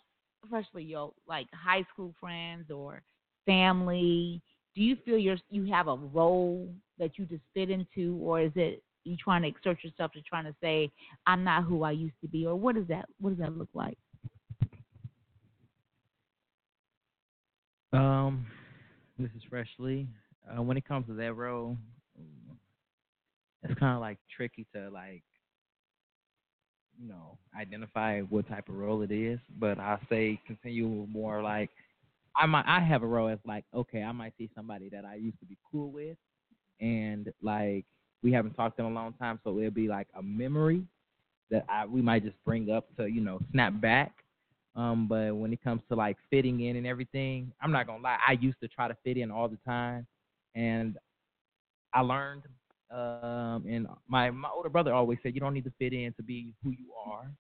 especially 0.44 0.84
your 0.84 1.14
like 1.28 1.48
high 1.54 1.86
school 1.94 2.14
friends 2.20 2.70
or 2.70 3.02
family. 3.46 4.42
Do 4.76 4.82
you 4.82 4.98
feel 5.06 5.18
you 5.18 5.36
you 5.50 5.66
have 5.72 5.88
a 5.88 5.96
role 5.96 6.68
that 7.00 7.18
you 7.18 7.26
just 7.26 7.44
fit 7.54 7.70
into, 7.70 8.18
or 8.22 8.42
is 8.42 8.52
it 8.56 8.84
you 9.04 9.16
trying 9.18 9.44
to 9.44 9.48
exert 9.48 9.84
yourself 9.84 10.12
to 10.14 10.22
trying 10.22 10.46
to 10.46 10.56
say 10.62 10.92
I'm 11.26 11.44
not 11.44 11.64
who 11.64 11.84
I 11.84 11.92
used 11.92 12.20
to 12.22 12.28
be, 12.28 12.46
or 12.46 12.56
what 12.56 12.76
does 12.76 12.88
that 12.88 13.06
what 13.20 13.32
does 13.32 13.40
that 13.40 13.58
look 13.58 13.70
like? 13.74 13.98
Um, 17.94 18.48
this 19.20 19.30
is 19.38 19.44
Freshly. 19.50 20.08
Uh, 20.50 20.62
when 20.62 20.78
it 20.78 20.86
comes 20.86 21.06
to 21.08 21.14
that 21.14 21.34
role, 21.34 21.78
it's 23.64 23.80
kind 23.80 23.96
of 23.96 24.02
like 24.02 24.18
tricky 24.36 24.66
to 24.76 24.90
like, 24.90 25.24
you 27.00 27.08
know, 27.08 27.38
identify 27.60 28.22
what 28.22 28.48
type 28.48 28.70
of 28.70 28.76
role 28.76 29.02
it 29.02 29.12
is. 29.12 29.40
But 29.60 29.80
I 29.80 30.00
say 30.10 30.40
continue 30.46 31.08
more 31.10 31.42
like, 31.42 31.70
I 32.36 32.46
might 32.46 32.66
I 32.68 32.80
have 32.80 33.04
a 33.04 33.08
role 33.08 33.30
as 33.30 33.40
like, 33.46 33.66
okay, 33.74 34.04
I 34.04 34.12
might 34.12 34.34
see 34.38 34.50
somebody 34.56 34.90
that 34.90 35.06
I 35.06 35.16
used 35.16 35.40
to 35.40 35.46
be 35.46 35.58
cool 35.72 35.92
with, 35.92 36.18
and 36.80 37.32
like 37.42 37.86
we 38.24 38.32
haven't 38.32 38.54
talked 38.54 38.80
in 38.80 38.86
a 38.86 38.90
long 38.90 39.14
time, 39.14 39.40
so 39.44 39.58
it'll 39.60 39.72
be 39.72 39.88
like 39.88 40.08
a 40.18 40.24
memory 40.24 40.84
that 41.52 41.66
I 41.70 41.86
we 41.86 42.02
might 42.02 42.24
just 42.24 42.38
bring 42.46 42.72
up 42.72 42.88
to 42.98 43.06
you 43.06 43.22
know 43.22 43.40
snap 43.52 43.80
back 43.80 44.24
um, 44.76 45.08
but 45.08 45.36
when 45.36 45.54
it 45.54 45.64
comes 45.64 45.82
to 45.90 45.96
like 45.96 46.18
fitting 46.30 46.62
in 46.62 46.76
and 46.78 46.88
everything, 46.88 47.52
I'm 47.62 47.72
not 47.72 47.86
gonna 47.86 48.02
lie. 48.02 48.18
I 48.28 48.34
used 48.34 48.60
to 48.62 48.68
try 48.68 48.88
to 48.88 48.98
fit 49.04 49.18
in 49.18 49.30
all 49.30 49.48
the 49.48 49.60
time, 49.66 50.08
and 50.56 50.98
I 51.94 52.02
learned. 52.02 52.44
Um, 52.92 53.66
and 53.68 53.88
my 54.08 54.30
my 54.32 54.50
older 54.50 54.70
brother 54.70 54.94
always 54.94 55.18
said 55.24 55.34
you 55.34 55.42
don't 55.42 55.54
need 55.54 55.64
to 55.64 55.74
fit 55.80 55.94
in 55.94 56.14
to 56.14 56.24
be 56.24 56.54
who 56.64 56.72
you 56.72 56.92
are. 57.06 57.32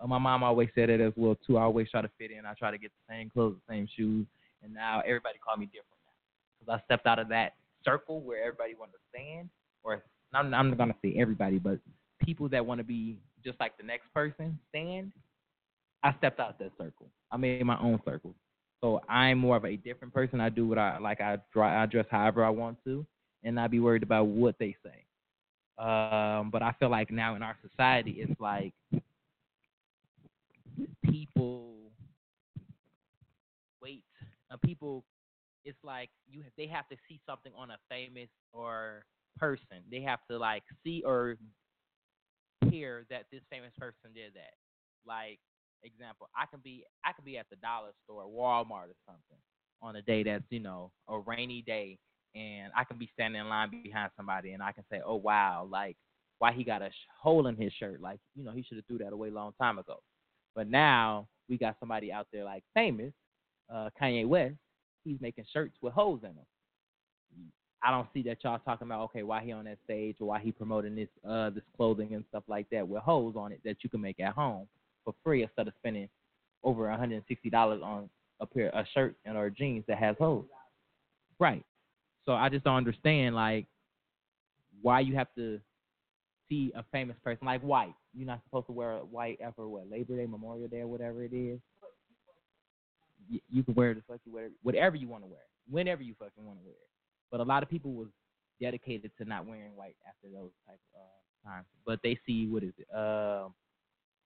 Uh, 0.00 0.06
my 0.06 0.18
mom 0.18 0.42
always 0.42 0.68
said 0.74 0.90
it 0.90 1.00
as 1.00 1.12
well 1.16 1.36
too. 1.46 1.58
I 1.58 1.62
always 1.62 1.90
try 1.90 2.02
to 2.02 2.10
fit 2.18 2.30
in. 2.30 2.46
I 2.46 2.54
try 2.54 2.70
to 2.70 2.78
get 2.78 2.90
the 2.90 3.14
same 3.14 3.30
clothes, 3.30 3.56
the 3.66 3.74
same 3.74 3.88
shoes, 3.96 4.26
and 4.62 4.72
now 4.72 5.00
everybody 5.00 5.38
call 5.38 5.56
me 5.56 5.66
different 5.66 5.86
now 6.04 6.60
because 6.60 6.80
I 6.80 6.84
stepped 6.86 7.06
out 7.06 7.18
of 7.18 7.28
that 7.28 7.54
circle 7.84 8.20
where 8.20 8.42
everybody 8.42 8.74
wanted 8.78 8.92
to 8.92 8.98
stand, 9.14 9.48
or 9.82 10.02
I'm, 10.32 10.54
I'm 10.54 10.70
not 10.70 10.78
gonna 10.78 10.96
say 11.02 11.14
everybody, 11.18 11.58
but 11.58 11.78
people 12.20 12.48
that 12.50 12.64
want 12.64 12.78
to 12.78 12.84
be 12.84 13.18
just 13.44 13.58
like 13.60 13.76
the 13.76 13.82
next 13.82 14.12
person 14.14 14.58
stand 14.70 15.12
I 16.02 16.14
stepped 16.18 16.40
out 16.40 16.50
of 16.50 16.58
that 16.58 16.72
circle. 16.78 17.08
I 17.30 17.36
made 17.36 17.64
my 17.64 17.78
own 17.78 18.00
circle. 18.04 18.34
So 18.80 19.00
I'm 19.08 19.38
more 19.38 19.56
of 19.56 19.64
a 19.64 19.76
different 19.76 20.12
person. 20.12 20.40
I 20.40 20.48
do 20.48 20.66
what 20.66 20.78
I 20.78 20.98
like. 20.98 21.20
I, 21.20 21.38
I 21.56 21.86
dress 21.86 22.06
however 22.10 22.44
I 22.44 22.50
want 22.50 22.78
to, 22.84 23.06
and 23.44 23.54
not 23.54 23.70
be 23.70 23.80
worried 23.80 24.02
about 24.02 24.26
what 24.26 24.56
they 24.58 24.76
say. 24.84 25.04
Um, 25.78 26.50
but 26.50 26.62
I 26.62 26.72
feel 26.78 26.90
like 26.90 27.10
now 27.10 27.34
in 27.34 27.42
our 27.42 27.56
society, 27.68 28.16
it's 28.18 28.40
like 28.40 28.72
people 31.02 31.72
wait. 33.80 34.04
Uh, 34.50 34.56
people, 34.64 35.04
it's 35.64 35.78
like 35.82 36.10
you. 36.30 36.44
They 36.56 36.66
have 36.66 36.88
to 36.88 36.96
see 37.08 37.20
something 37.26 37.52
on 37.56 37.70
a 37.70 37.78
famous 37.88 38.28
or 38.52 39.04
person. 39.38 39.82
They 39.90 40.02
have 40.02 40.20
to 40.30 40.38
like 40.38 40.62
see 40.84 41.02
or 41.04 41.36
hear 42.70 43.04
that 43.10 43.24
this 43.32 43.42
famous 43.50 43.72
person 43.78 44.12
did 44.14 44.34
that. 44.34 44.54
Like 45.06 45.38
example, 45.82 46.28
I 46.36 46.46
can 46.46 46.60
be 46.62 46.84
I 47.04 47.12
can 47.12 47.24
be 47.24 47.38
at 47.38 47.46
the 47.50 47.56
dollar 47.56 47.90
store, 48.04 48.24
Walmart 48.24 48.88
or 48.88 48.96
something 49.06 49.38
on 49.80 49.96
a 49.96 50.02
day 50.02 50.22
that's, 50.22 50.44
you 50.50 50.60
know, 50.60 50.92
a 51.08 51.18
rainy 51.18 51.62
day 51.62 51.98
and 52.34 52.72
I 52.76 52.84
can 52.84 52.98
be 52.98 53.10
standing 53.12 53.40
in 53.40 53.48
line 53.48 53.70
behind 53.82 54.10
somebody 54.16 54.52
and 54.52 54.62
I 54.62 54.72
can 54.72 54.84
say, 54.90 55.00
"Oh 55.04 55.16
wow, 55.16 55.66
like 55.70 55.96
why 56.38 56.52
he 56.52 56.64
got 56.64 56.82
a 56.82 56.90
hole 57.20 57.46
in 57.46 57.56
his 57.56 57.72
shirt? 57.74 58.00
Like, 58.00 58.18
you 58.34 58.44
know, 58.44 58.52
he 58.52 58.62
should 58.62 58.76
have 58.76 58.86
threw 58.86 58.98
that 58.98 59.12
away 59.12 59.28
a 59.28 59.32
long 59.32 59.52
time 59.60 59.78
ago." 59.78 59.96
But 60.54 60.68
now 60.68 61.28
we 61.48 61.58
got 61.58 61.76
somebody 61.80 62.12
out 62.12 62.26
there 62.32 62.44
like 62.44 62.64
famous, 62.74 63.12
uh, 63.72 63.90
Kanye 64.00 64.26
West. 64.26 64.56
He's 65.04 65.20
making 65.20 65.44
shirts 65.52 65.76
with 65.82 65.92
holes 65.92 66.20
in 66.22 66.34
them. 66.34 66.46
I 67.82 67.90
don't 67.90 68.06
see 68.14 68.22
that 68.22 68.38
y'all 68.44 68.60
talking 68.60 68.86
about 68.86 69.02
okay, 69.04 69.24
why 69.24 69.42
he 69.42 69.52
on 69.52 69.64
that 69.64 69.78
stage 69.84 70.16
or 70.20 70.28
why 70.28 70.38
he 70.38 70.52
promoting 70.52 70.94
this 70.94 71.08
uh 71.28 71.50
this 71.50 71.64
clothing 71.76 72.14
and 72.14 72.24
stuff 72.28 72.44
like 72.46 72.66
that 72.70 72.86
with 72.86 73.02
holes 73.02 73.34
on 73.36 73.52
it 73.52 73.60
that 73.64 73.78
you 73.82 73.90
can 73.90 74.00
make 74.00 74.20
at 74.20 74.32
home 74.34 74.68
for 75.04 75.14
free 75.24 75.42
instead 75.42 75.66
of 75.66 75.74
spending 75.78 76.08
over 76.62 76.84
$160 76.84 77.82
on 77.82 78.08
a 78.40 78.46
pair 78.46 78.68
a 78.68 78.86
shirt 78.94 79.16
and 79.24 79.36
or 79.36 79.50
jeans 79.50 79.84
that 79.88 79.98
has 79.98 80.16
holes. 80.18 80.46
Right. 81.40 81.64
So 82.24 82.32
I 82.32 82.48
just 82.48 82.64
don't 82.64 82.76
understand 82.76 83.34
like 83.34 83.66
why 84.80 85.00
you 85.00 85.14
have 85.16 85.28
to 85.36 85.60
see 86.48 86.72
a 86.74 86.84
famous 86.92 87.16
person 87.24 87.46
like 87.46 87.62
white. 87.62 87.94
You're 88.14 88.26
not 88.26 88.42
supposed 88.44 88.66
to 88.66 88.72
wear 88.72 88.98
white 88.98 89.38
ever 89.40 89.68
what 89.68 89.90
Labor 89.90 90.16
Day, 90.16 90.26
Memorial 90.26 90.68
Day, 90.68 90.80
or 90.80 90.88
whatever 90.88 91.24
it 91.24 91.32
is. 91.32 91.58
You, 93.50 93.62
can 93.62 93.74
wear 93.74 93.94
the 93.94 94.02
fuck 94.06 94.20
you 94.26 94.32
wear 94.32 94.48
whatever 94.62 94.96
you 94.96 95.08
want 95.08 95.22
to 95.22 95.28
wear, 95.28 95.40
whenever 95.70 96.02
you 96.02 96.14
fucking 96.18 96.44
want 96.44 96.58
to 96.58 96.64
wear 96.64 96.74
it. 96.74 96.90
But 97.30 97.40
a 97.40 97.44
lot 97.44 97.62
of 97.62 97.70
people 97.70 97.92
was 97.92 98.08
dedicated 98.60 99.10
to 99.18 99.24
not 99.24 99.46
wearing 99.46 99.74
white 99.74 99.96
after 100.06 100.28
those 100.32 100.50
type 100.66 100.78
of 100.94 101.00
uh, 101.00 101.50
times. 101.50 101.66
But 101.86 102.00
they 102.02 102.18
see 102.26 102.46
what 102.46 102.62
is 102.62 102.72
it? 102.78 102.94
Uh, 102.94 103.48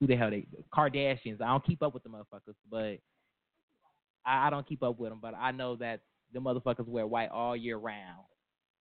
who 0.00 0.06
the 0.06 0.16
hell 0.16 0.30
they 0.30 0.46
Kardashians. 0.74 1.40
I 1.40 1.46
don't 1.46 1.64
keep 1.64 1.82
up 1.82 1.94
with 1.94 2.02
the 2.02 2.08
motherfuckers, 2.08 2.54
but 2.70 2.98
I, 4.24 4.48
I 4.48 4.50
don't 4.50 4.66
keep 4.66 4.82
up 4.82 4.98
with 4.98 5.10
them. 5.10 5.20
But 5.22 5.34
I 5.34 5.52
know 5.52 5.76
that 5.76 6.00
the 6.32 6.40
motherfuckers 6.40 6.86
wear 6.86 7.06
white 7.06 7.30
all 7.30 7.56
year 7.56 7.76
round, 7.76 8.24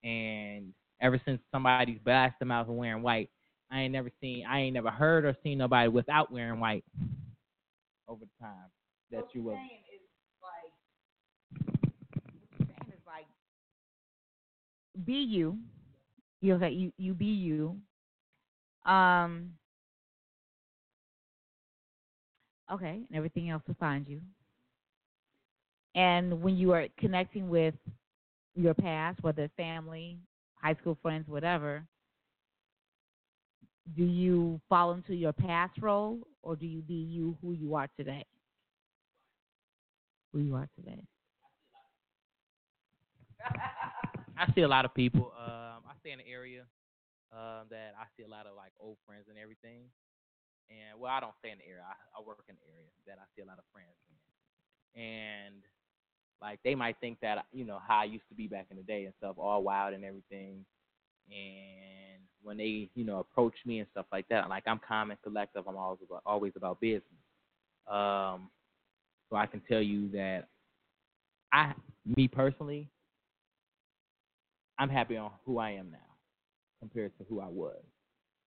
and 0.03 0.73
ever 1.01 1.21
since 1.25 1.41
somebody's 1.53 1.99
blasted 2.05 2.41
them 2.41 2.51
out 2.51 2.67
for 2.67 2.73
wearing 2.73 3.03
white, 3.03 3.31
I 3.71 3.83
ain't 3.83 3.93
never 3.93 4.11
seen, 4.21 4.45
I 4.47 4.61
ain't 4.61 4.75
never 4.75 4.91
heard 4.91 5.25
or 5.25 5.37
seen 5.43 5.59
nobody 5.59 5.89
without 5.89 6.31
wearing 6.33 6.61
white 6.61 6.85
over 8.09 8.25
the 8.25 8.45
time 8.45 8.71
that 9.11 9.25
you 9.35 9.43
will. 9.43 9.53
Like, 9.53 9.71
Same 12.59 12.93
is 12.93 13.01
like 13.07 13.27
be 15.05 15.23
you. 15.23 15.59
You 16.41 16.55
okay? 16.55 16.71
You 16.71 16.93
you 16.99 17.15
be 17.15 17.27
you. 17.27 17.77
Um, 18.85 19.55
Okay, 22.73 23.03
and 23.09 23.17
everything 23.17 23.51
else 23.51 23.63
will 23.67 23.77
find 23.79 24.09
you. 24.09 24.21
And 25.95 26.43
when 26.43 26.57
you 26.57 26.73
are 26.73 26.87
connecting 26.99 27.49
with 27.49 27.75
your 28.55 28.75
past, 28.75 29.23
whether 29.23 29.49
family, 29.57 30.19
high 30.57 30.75
school 30.75 30.99
friends, 31.03 31.29
whatever, 31.29 31.85
do 33.97 34.05
you 34.05 34.61
fall 34.69 34.93
into 34.93 35.15
your 35.15 35.33
past 35.33 35.79
role 35.81 36.19
or 36.43 36.57
do 36.57 36.67
you 36.67 36.81
be 36.81 36.95
you 36.95 37.37
who 37.43 37.53
you 37.53 37.75
are 37.75 37.89
today? 37.97 38.25
Who 40.33 40.41
you 40.41 40.55
are 40.57 40.69
today. 40.75 41.05
I 44.39 44.53
see 44.55 44.63
a 44.63 44.69
lot 44.69 44.85
of 44.85 44.95
people. 44.95 45.33
Um, 45.39 45.85
I 45.87 45.95
stay 46.01 46.11
in 46.11 46.19
an 46.19 46.27
area 46.27 46.65
uh, 47.31 47.65
that 47.71 47.95
I 47.95 48.07
see 48.17 48.25
a 48.25 48.29
lot 48.29 48.47
of 48.47 48.57
like 48.57 48.73
old 48.81 48.97
friends 49.07 49.27
and 49.29 49.39
everything. 49.39 49.87
And 50.71 50.99
well, 50.99 51.13
I 51.13 51.21
don't 51.21 51.37
stay 51.39 51.53
in 51.53 51.59
the 51.59 51.69
area. 51.69 51.85
I, 51.85 51.95
I 52.19 52.25
work 52.25 52.43
in 52.49 52.57
the 52.57 52.67
area 52.67 52.89
that 53.07 53.21
I 53.21 53.27
see 53.37 53.43
a 53.43 53.47
lot 53.47 53.61
of 53.61 53.67
friends 53.71 53.95
in. 54.09 54.17
And 54.95 55.63
like 56.41 56.59
they 56.65 56.75
might 56.75 56.97
think 57.01 57.19
that 57.23 57.47
you 57.53 57.65
know 57.65 57.79
how 57.87 58.01
I 58.01 58.05
used 58.05 58.29
to 58.29 58.35
be 58.35 58.47
back 58.47 58.67
in 58.71 58.77
the 58.77 58.83
day 58.83 59.05
and 59.05 59.15
stuff, 59.19 59.37
all 59.39 59.63
wild 59.63 59.95
and 59.95 60.05
everything. 60.05 60.65
And 61.31 62.23
when 62.43 62.59
they 62.59 62.91
you 62.95 63.05
know 63.05 63.21
approach 63.21 63.55
me 63.65 63.79
and 63.79 63.89
stuff 63.93 64.07
like 64.13 64.29
that, 64.29 64.49
like 64.49 64.65
I'm 64.67 64.81
calm 64.87 65.11
and 65.11 65.21
collective. 65.23 65.65
I'm 65.67 65.77
always 65.77 66.01
about, 66.09 66.23
always 66.27 66.53
about 66.57 66.81
business. 66.81 67.03
Um, 67.91 68.51
so 69.31 69.37
I 69.37 69.47
can 69.47 69.63
tell 69.69 69.81
you 69.81 70.11
that 70.13 70.49
I, 71.53 71.73
me 72.17 72.29
personally, 72.29 72.89
I'm 74.79 74.89
happy 74.89 75.17
on 75.17 75.31
who 75.47 75.59
I 75.59 75.71
am 75.71 75.91
now 75.91 75.99
compared 76.81 77.17
to 77.19 77.25
who 77.29 77.41
I 77.41 77.47
was. 77.49 77.83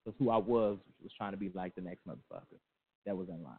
Because 0.04 0.18
who 0.18 0.30
I 0.30 0.36
was 0.36 0.78
was 1.02 1.12
trying 1.16 1.32
to 1.32 1.36
be 1.36 1.50
like 1.54 1.74
the 1.74 1.80
next 1.80 2.06
motherfucker 2.06 2.58
that 3.06 3.16
was 3.16 3.28
in 3.28 3.42
line. 3.42 3.56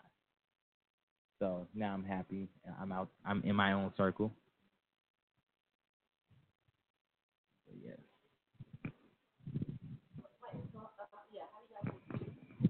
So 1.40 1.68
now 1.76 1.94
I'm 1.94 2.04
happy. 2.04 2.50
I'm 2.82 2.92
out. 2.92 3.10
I'm 3.26 3.42
in 3.44 3.56
my 3.56 3.74
own 3.74 3.94
circle. 3.96 4.32
Yes. 7.84 7.98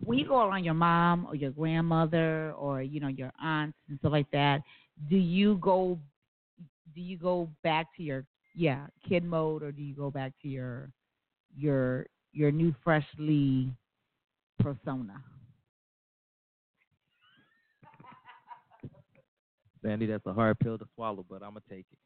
When 0.04 0.18
you 0.18 0.28
go 0.28 0.48
around 0.48 0.64
your 0.64 0.74
mom 0.74 1.28
or 1.30 1.36
your 1.36 1.52
grandmother 1.52 2.54
or 2.54 2.82
you 2.82 3.00
know 3.00 3.08
your 3.08 3.32
aunts 3.42 3.78
and 3.90 4.00
stuff 4.00 4.12
like 4.12 4.30
that, 4.32 4.62
do 5.10 5.18
you 5.18 5.58
go? 5.58 5.98
Do 6.96 7.02
you 7.02 7.18
go 7.18 7.50
back 7.64 7.88
to 7.98 8.04
your 8.04 8.26
yeah 8.56 8.88
kid 9.08 9.24
mode 9.24 9.64
or 9.64 9.72
do 9.72 9.82
you 9.82 9.96
go 9.96 10.10
back 10.12 10.34
to 10.42 10.48
your 10.48 10.90
your 11.56 12.08
your 12.34 12.52
new 12.52 12.76
freshly 12.84 13.72
persona? 14.60 15.22
Sandy, 19.88 20.06
that's 20.06 20.26
a 20.26 20.34
hard 20.34 20.60
pill 20.60 20.78
to 20.78 20.86
swallow, 20.96 21.26
but 21.30 21.42
I'm 21.42 21.52
gonna 21.52 21.62
take 21.70 21.86
it. 21.92 21.98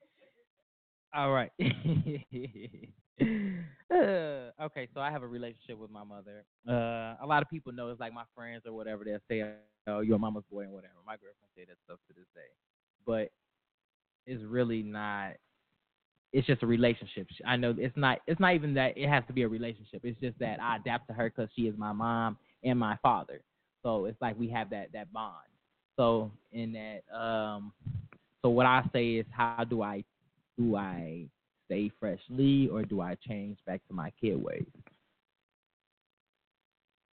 All 1.13 1.32
right. 1.32 1.52
uh, 3.91 4.63
okay, 4.65 4.88
so 4.94 5.02
I 5.02 5.10
have 5.10 5.24
a 5.24 5.28
relationship 5.28 5.80
with 5.80 5.89
my 5.89 6.04
mother. 6.04 6.46
Uh, 6.67 7.15
a 7.22 7.26
lot 7.26 7.41
of 7.41 7.50
people 7.50 7.74
know 7.74 7.89
it's 7.89 8.00
like 8.00 8.13
my 8.13 8.24
friends 8.36 8.62
or 8.67 8.74
whatever. 8.74 9.04
They'll 9.04 9.17
say, 9.28 9.44
"Oh, 9.88 10.02
you're 10.02 10.20
mama's 10.20 10.44
boy" 10.52 10.62
and 10.62 10.72
whatever. 10.72 10.94
My 11.08 11.13
girlfriend 11.13 11.50
say 11.58 11.65
that 11.65 11.78
stuff 11.86 11.98
to 12.08 12.13
this 12.13 12.28
day, 12.36 12.52
but 13.06 13.30
it's 14.28 14.44
really 14.44 14.84
not 14.84 15.34
it's 16.34 16.46
just 16.48 16.62
a 16.63 16.67
relationship. 16.67 17.28
I 17.48 17.58
know 17.58 17.74
it's 17.78 17.98
not 17.98 18.20
it's 18.28 18.39
not 18.39 18.54
even 18.54 18.76
that 18.76 18.96
it 18.96 19.10
has 19.10 19.24
to 19.26 19.34
be 19.34 19.41
a 19.41 19.48
relationship. 19.48 20.02
It's 20.04 20.20
just 20.22 20.38
that 20.38 20.62
I 20.62 20.78
adapt 20.78 21.08
to 21.08 21.13
her 21.13 21.30
because 21.36 21.50
she 21.56 21.63
is 21.63 21.76
my 21.78 21.94
mom 21.94 22.38
and 22.63 22.78
my 22.78 22.98
father. 23.02 23.41
So 23.84 24.06
it's 24.06 24.22
like 24.22 24.38
we 24.39 24.50
have 24.50 24.70
that 24.70 24.94
that 24.94 25.12
bond. 25.12 25.51
So 26.02 26.32
in 26.52 26.74
that 26.74 27.04
um 27.16 27.72
so 28.42 28.50
what 28.50 28.66
I 28.66 28.84
say 28.92 29.18
is 29.18 29.26
how 29.30 29.64
do 29.70 29.84
I 29.84 30.04
do 30.58 30.76
I 30.76 31.28
stay 31.68 31.92
freshly 32.00 32.68
or 32.70 32.82
do 32.82 33.02
I 33.02 33.16
change 33.28 33.60
back 33.68 33.82
to 33.88 33.94
my 33.94 34.12
kid 34.20 34.42
ways? 34.42 34.66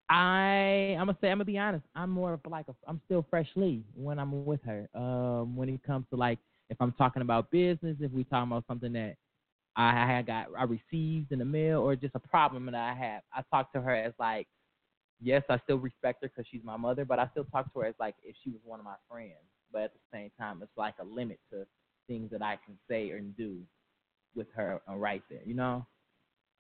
I 0.09 0.97
I'm 0.99 1.05
gonna 1.05 1.19
say 1.21 1.29
I'm 1.29 1.37
gonna 1.37 1.45
be 1.45 1.59
honest. 1.59 1.85
I'm 1.95 2.09
more 2.09 2.33
of 2.33 2.41
like 2.49 2.65
a 2.69 2.75
I'm 2.87 3.03
still 3.05 3.27
freshly 3.29 3.83
when 3.95 4.19
I'm 4.19 4.47
with 4.47 4.63
her. 4.65 4.89
Um, 4.95 5.55
when 5.55 5.69
it 5.69 5.83
comes 5.83 6.07
to 6.09 6.17
like 6.17 6.39
if 6.71 6.79
I'm 6.81 6.93
talking 6.93 7.21
about 7.21 7.51
business, 7.51 7.99
if 8.01 8.11
we 8.11 8.25
talking 8.25 8.51
about 8.51 8.65
something 8.67 8.95
that 8.95 9.17
I 9.77 10.07
had 10.07 10.27
got 10.29 10.47
I 10.59 10.63
received 10.63 11.31
in 11.31 11.41
the 11.41 11.45
mail 11.45 11.81
or 11.81 11.95
just 11.95 12.15
a 12.15 12.21
problem 12.21 12.65
that 12.65 12.75
I 12.75 12.95
have, 12.95 13.21
I 13.35 13.43
talk 13.55 13.71
to 13.75 13.83
her 13.83 13.95
as 13.95 14.15
like, 14.19 14.49
yes, 15.21 15.43
I 15.49 15.59
still 15.65 15.79
respect 15.79 16.23
her 16.23 16.29
because 16.29 16.47
she's 16.51 16.65
my 16.65 16.77
mother, 16.77 17.05
but 17.05 17.19
I 17.19 17.29
still 17.33 17.45
talk 17.45 17.73
to 17.73 17.81
her 17.81 17.87
as 17.87 17.95
like 17.99 18.15
if 18.23 18.37
she 18.43 18.51
was 18.51 18.61
one 18.65 18.79
of 18.79 18.85
my 18.85 18.97
friends. 19.11 19.33
But 19.73 19.83
at 19.83 19.93
the 19.93 20.01
same 20.13 20.31
time, 20.39 20.61
it's 20.63 20.77
like 20.77 20.95
a 21.01 21.05
limit 21.05 21.39
to 21.53 21.67
things 22.07 22.31
that 22.31 22.43
I 22.43 22.59
can 22.65 22.79
say 22.89 23.11
or 23.11 23.21
do 23.21 23.59
with 24.35 24.47
her 24.55 24.81
right 24.89 25.23
there, 25.31 25.43
you 25.45 25.55
know. 25.55 25.87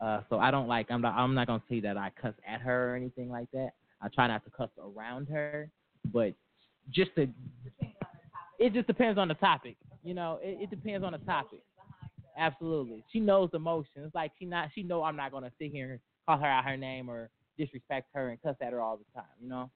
Uh, 0.01 0.21
so 0.31 0.38
I 0.38 0.51
don't 0.51 0.68
like 0.68 0.87
I'm 0.90 1.01
not 1.01 1.14
I'm 1.14 1.35
not 1.35 1.47
gonna 1.49 1.62
say 1.68 1.81
that 1.81 1.97
I 1.97 2.11
cuss 2.21 2.35
at 2.47 2.61
her 2.61 2.92
or 2.92 2.97
anything 2.97 3.31
like 3.31 3.51
that. 3.53 3.71
I 4.01 4.09
try 4.09 4.29
not 4.29 4.44
to 4.44 4.51
cuss 4.51 4.71
around 4.79 5.27
her, 5.29 5.71
but 6.12 6.35
just 6.90 7.11
to 7.16 7.29
it 8.59 8.73
just 8.73 8.87
depends 8.87 9.18
on 9.18 9.29
the 9.29 9.35
topic. 9.35 9.77
You 10.05 10.14
know, 10.14 10.38
it, 10.42 10.59
it 10.62 10.71
depends 10.71 11.05
on 11.05 11.12
the 11.12 11.18
topic. 11.18 11.62
Absolutely, 12.37 13.05
she 13.12 13.18
knows 13.18 13.51
the 13.51 13.59
motion. 13.59 14.05
It's 14.05 14.14
like 14.14 14.31
she 14.38 14.44
not 14.44 14.68
she 14.75 14.85
know 14.85 15.03
I'm 15.03 15.16
not 15.16 15.33
gonna 15.33 15.51
sit 15.59 15.73
here 15.73 15.92
and 15.92 16.01
call 16.27 16.38
her 16.38 16.47
out 16.47 16.64
her 16.64 16.77
name 16.77 17.11
or 17.11 17.31
disrespect 17.59 18.09
her 18.14 18.31
and 18.31 18.40
cuss 18.42 18.57
at 18.61 18.73
her 18.73 18.81
all 18.81 18.97
the 18.97 19.05
time. 19.14 19.29
You 19.42 19.49
know, 19.49 19.71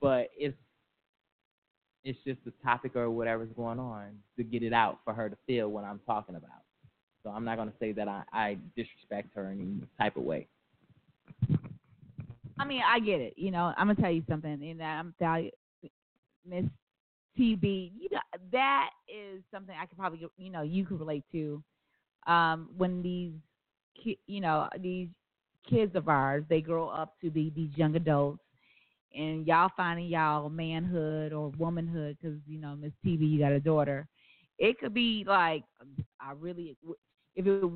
but 0.00 0.28
it's 0.36 0.56
it's 2.04 2.18
just 2.24 2.38
the 2.44 2.52
topic 2.64 2.96
or 2.96 3.10
whatever's 3.10 3.50
going 3.56 3.78
on 3.78 4.10
to 4.36 4.42
get 4.42 4.62
it 4.62 4.72
out 4.72 4.98
for 5.04 5.12
her 5.12 5.28
to 5.28 5.36
feel 5.46 5.68
what 5.68 5.84
I'm 5.84 6.00
talking 6.06 6.36
about. 6.36 6.62
So 7.22 7.30
I'm 7.30 7.44
not 7.44 7.56
gonna 7.56 7.72
say 7.78 7.92
that 7.92 8.08
I, 8.08 8.22
I 8.32 8.58
disrespect 8.76 9.34
her 9.34 9.50
in 9.50 9.60
any 9.60 9.80
type 9.98 10.16
of 10.16 10.22
way. 10.24 10.46
I 12.58 12.64
mean, 12.64 12.82
I 12.86 13.00
get 13.00 13.20
it. 13.20 13.34
You 13.36 13.50
know, 13.50 13.72
I'm 13.76 13.88
gonna 13.88 14.00
tell 14.00 14.10
you 14.10 14.22
something. 14.28 14.62
In 14.62 14.78
that 14.78 14.98
I'm 14.98 15.14
you, 15.20 15.90
Miss 16.46 16.64
TB, 17.38 17.92
you 17.98 18.08
know, 18.10 18.20
that 18.52 18.90
is 19.08 19.42
something 19.52 19.74
I 19.80 19.86
could 19.86 19.98
probably, 19.98 20.26
you 20.36 20.50
know, 20.50 20.62
you 20.62 20.84
could 20.84 20.98
relate 20.98 21.24
to. 21.32 21.62
Um, 22.26 22.68
when 22.76 23.02
these, 23.02 23.32
you 24.26 24.40
know, 24.40 24.68
these 24.78 25.08
kids 25.68 25.94
of 25.94 26.08
ours, 26.08 26.44
they 26.48 26.60
grow 26.60 26.88
up 26.88 27.14
to 27.22 27.30
be 27.30 27.52
these 27.54 27.70
young 27.76 27.96
adults, 27.96 28.42
and 29.16 29.46
y'all 29.46 29.70
finding 29.76 30.06
y'all 30.06 30.48
manhood 30.48 31.32
or 31.32 31.50
womanhood 31.58 32.16
because 32.20 32.38
you 32.46 32.58
know, 32.60 32.76
Miss 32.76 32.92
TB, 33.04 33.30
you 33.30 33.38
got 33.38 33.52
a 33.52 33.60
daughter. 33.60 34.06
It 34.58 34.78
could 34.78 34.94
be 34.94 35.24
like, 35.26 35.64
I 36.20 36.32
really, 36.38 36.76
if 37.34 37.46
it, 37.46 37.72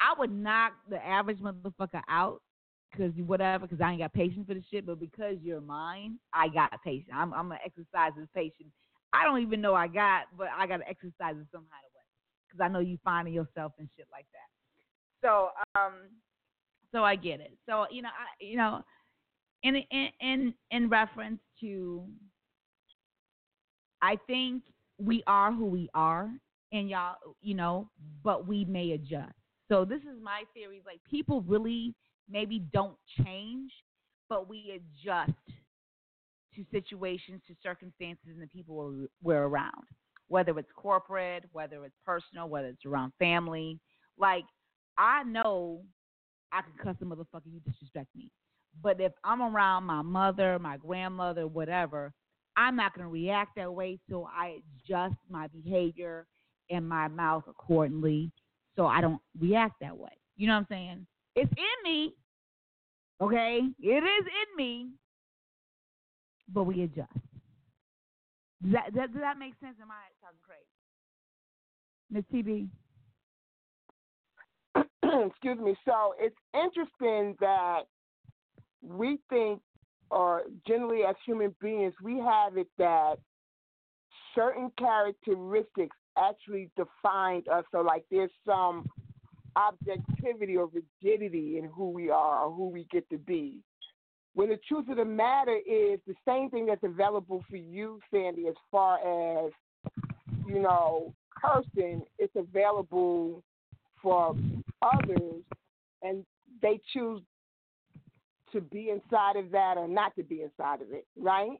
I 0.00 0.14
would 0.18 0.32
knock 0.32 0.72
the 0.90 1.04
average 1.04 1.38
motherfucker 1.38 2.02
out 2.08 2.42
because 2.90 3.12
whatever, 3.26 3.66
because 3.66 3.80
I 3.80 3.90
ain't 3.90 4.00
got 4.00 4.12
patience 4.12 4.46
for 4.46 4.54
the 4.54 4.62
shit. 4.70 4.86
But 4.86 4.98
because 4.98 5.36
you're 5.42 5.60
mine, 5.60 6.18
I 6.32 6.48
got 6.48 6.72
patience. 6.82 7.10
I'm, 7.14 7.32
I'm 7.32 7.48
gonna 7.48 7.60
exercise 7.64 8.12
this 8.16 8.28
patience. 8.34 8.72
I 9.12 9.24
don't 9.24 9.40
even 9.40 9.60
know 9.60 9.74
I 9.74 9.86
got, 9.86 10.24
but 10.36 10.48
I 10.56 10.66
gotta 10.66 10.88
exercise 10.88 11.36
it 11.40 11.46
somehow 11.52 11.76
because 12.56 12.64
I 12.64 12.72
know 12.72 12.80
you 12.80 12.98
finding 13.04 13.34
yourself 13.34 13.72
and 13.78 13.88
shit 13.96 14.06
like 14.10 14.26
that. 14.32 15.26
So, 15.26 15.50
um, 15.74 15.94
so 16.92 17.04
I 17.04 17.16
get 17.16 17.40
it. 17.40 17.56
So 17.68 17.86
you 17.90 18.02
know, 18.02 18.08
I, 18.08 18.44
you 18.44 18.56
know, 18.56 18.82
in 19.62 19.76
in 19.90 20.08
in 20.20 20.54
in 20.70 20.88
reference 20.88 21.40
to, 21.60 22.04
I 24.02 24.16
think 24.26 24.62
we 24.98 25.22
are 25.26 25.52
who 25.52 25.66
we 25.66 25.88
are, 25.94 26.30
and 26.72 26.88
y'all, 26.88 27.16
you 27.42 27.54
know, 27.54 27.90
but 28.22 28.46
we 28.46 28.64
may 28.64 28.92
adjust. 28.92 29.34
So 29.68 29.84
this 29.84 30.02
is 30.02 30.22
my 30.22 30.44
theory. 30.54 30.82
Like 30.86 31.00
people 31.08 31.42
really 31.42 31.94
maybe 32.30 32.60
don't 32.72 32.96
change, 33.24 33.72
but 34.28 34.48
we 34.48 34.80
adjust 34.80 35.32
to 36.54 36.64
situations, 36.70 37.42
to 37.46 37.54
circumstances, 37.62 38.28
and 38.32 38.40
the 38.40 38.46
people 38.46 38.76
we're, 38.76 39.06
we're 39.22 39.46
around. 39.46 39.84
Whether 40.28 40.58
it's 40.58 40.70
corporate, 40.74 41.44
whether 41.52 41.84
it's 41.84 41.94
personal, 42.04 42.48
whether 42.48 42.68
it's 42.68 42.84
around 42.84 43.12
family. 43.18 43.78
Like 44.18 44.44
I 44.98 45.22
know 45.24 45.82
I 46.52 46.62
can 46.62 46.72
cuss 46.82 46.96
a 47.00 47.04
motherfucker 47.04 47.52
you 47.52 47.60
disrespect 47.60 48.08
me. 48.16 48.30
But 48.82 49.00
if 49.00 49.12
I'm 49.24 49.42
around 49.42 49.84
my 49.84 50.02
mother, 50.02 50.58
my 50.58 50.76
grandmother, 50.76 51.46
whatever, 51.46 52.12
I'm 52.56 52.76
not 52.76 52.94
going 52.94 53.06
to 53.06 53.12
react 53.12 53.56
that 53.56 53.72
way. 53.72 53.98
So 54.10 54.28
I 54.34 54.58
adjust 54.84 55.16
my 55.30 55.46
behavior 55.48 56.26
and 56.70 56.88
my 56.88 57.08
mouth 57.08 57.44
accordingly 57.48 58.30
so 58.76 58.86
I 58.86 59.00
don't 59.00 59.20
react 59.38 59.74
that 59.80 59.96
way. 59.96 60.10
You 60.36 60.46
know 60.46 60.54
what 60.54 60.60
I'm 60.60 60.66
saying? 60.68 61.06
It's 61.34 61.52
in 61.56 61.90
me. 61.90 62.14
Okay? 63.20 63.60
It 63.80 64.04
is 64.04 64.26
in 64.26 64.56
me. 64.56 64.88
But 66.52 66.64
we 66.64 66.82
adjust. 66.82 67.10
Does 68.62 68.72
that, 68.72 68.94
does 68.94 69.10
that 69.20 69.38
make 69.38 69.54
sense? 69.60 69.76
Am 69.82 69.90
I 69.90 70.04
talking 70.20 70.38
crazy? 70.44 70.66
Miss 72.10 72.24
TB? 72.32 72.68
excuse 75.26 75.58
me. 75.58 75.76
So 75.84 76.14
it's 76.18 76.36
interesting 76.54 77.36
that 77.40 77.82
we 78.82 79.18
think, 79.28 79.60
or 80.10 80.42
generally 80.66 81.02
as 81.08 81.16
human 81.24 81.54
beings, 81.60 81.94
we 82.02 82.18
have 82.18 82.56
it 82.56 82.68
that 82.78 83.16
certain 84.34 84.70
characteristics 84.78 85.96
actually 86.16 86.70
define 86.76 87.42
us. 87.52 87.64
So, 87.72 87.80
like, 87.80 88.04
there's 88.10 88.30
some 88.44 88.88
objectivity 89.56 90.56
or 90.56 90.68
rigidity 90.68 91.58
in 91.58 91.64
who 91.64 91.90
we 91.90 92.10
are 92.10 92.44
or 92.44 92.52
who 92.52 92.68
we 92.68 92.86
get 92.92 93.08
to 93.10 93.18
be. 93.18 93.60
When 94.34 94.50
the 94.50 94.58
truth 94.68 94.88
of 94.90 94.98
the 94.98 95.04
matter 95.04 95.56
is 95.56 95.98
the 96.06 96.14
same 96.28 96.50
thing 96.50 96.66
that's 96.66 96.84
available 96.84 97.42
for 97.48 97.56
you, 97.56 97.98
Sandy, 98.12 98.48
as 98.48 98.54
far 98.70 98.98
as, 99.46 99.50
you 100.46 100.60
know, 100.60 101.14
cursing, 101.42 102.02
it's 102.18 102.36
available 102.36 103.42
for 104.02 104.36
others, 104.82 105.42
and 106.02 106.24
they 106.62 106.80
choose 106.92 107.22
to 108.52 108.60
be 108.60 108.90
inside 108.90 109.36
of 109.36 109.50
that 109.50 109.76
or 109.76 109.88
not 109.88 110.14
to 110.16 110.22
be 110.22 110.42
inside 110.42 110.80
of 110.80 110.92
it, 110.92 111.06
right? 111.16 111.58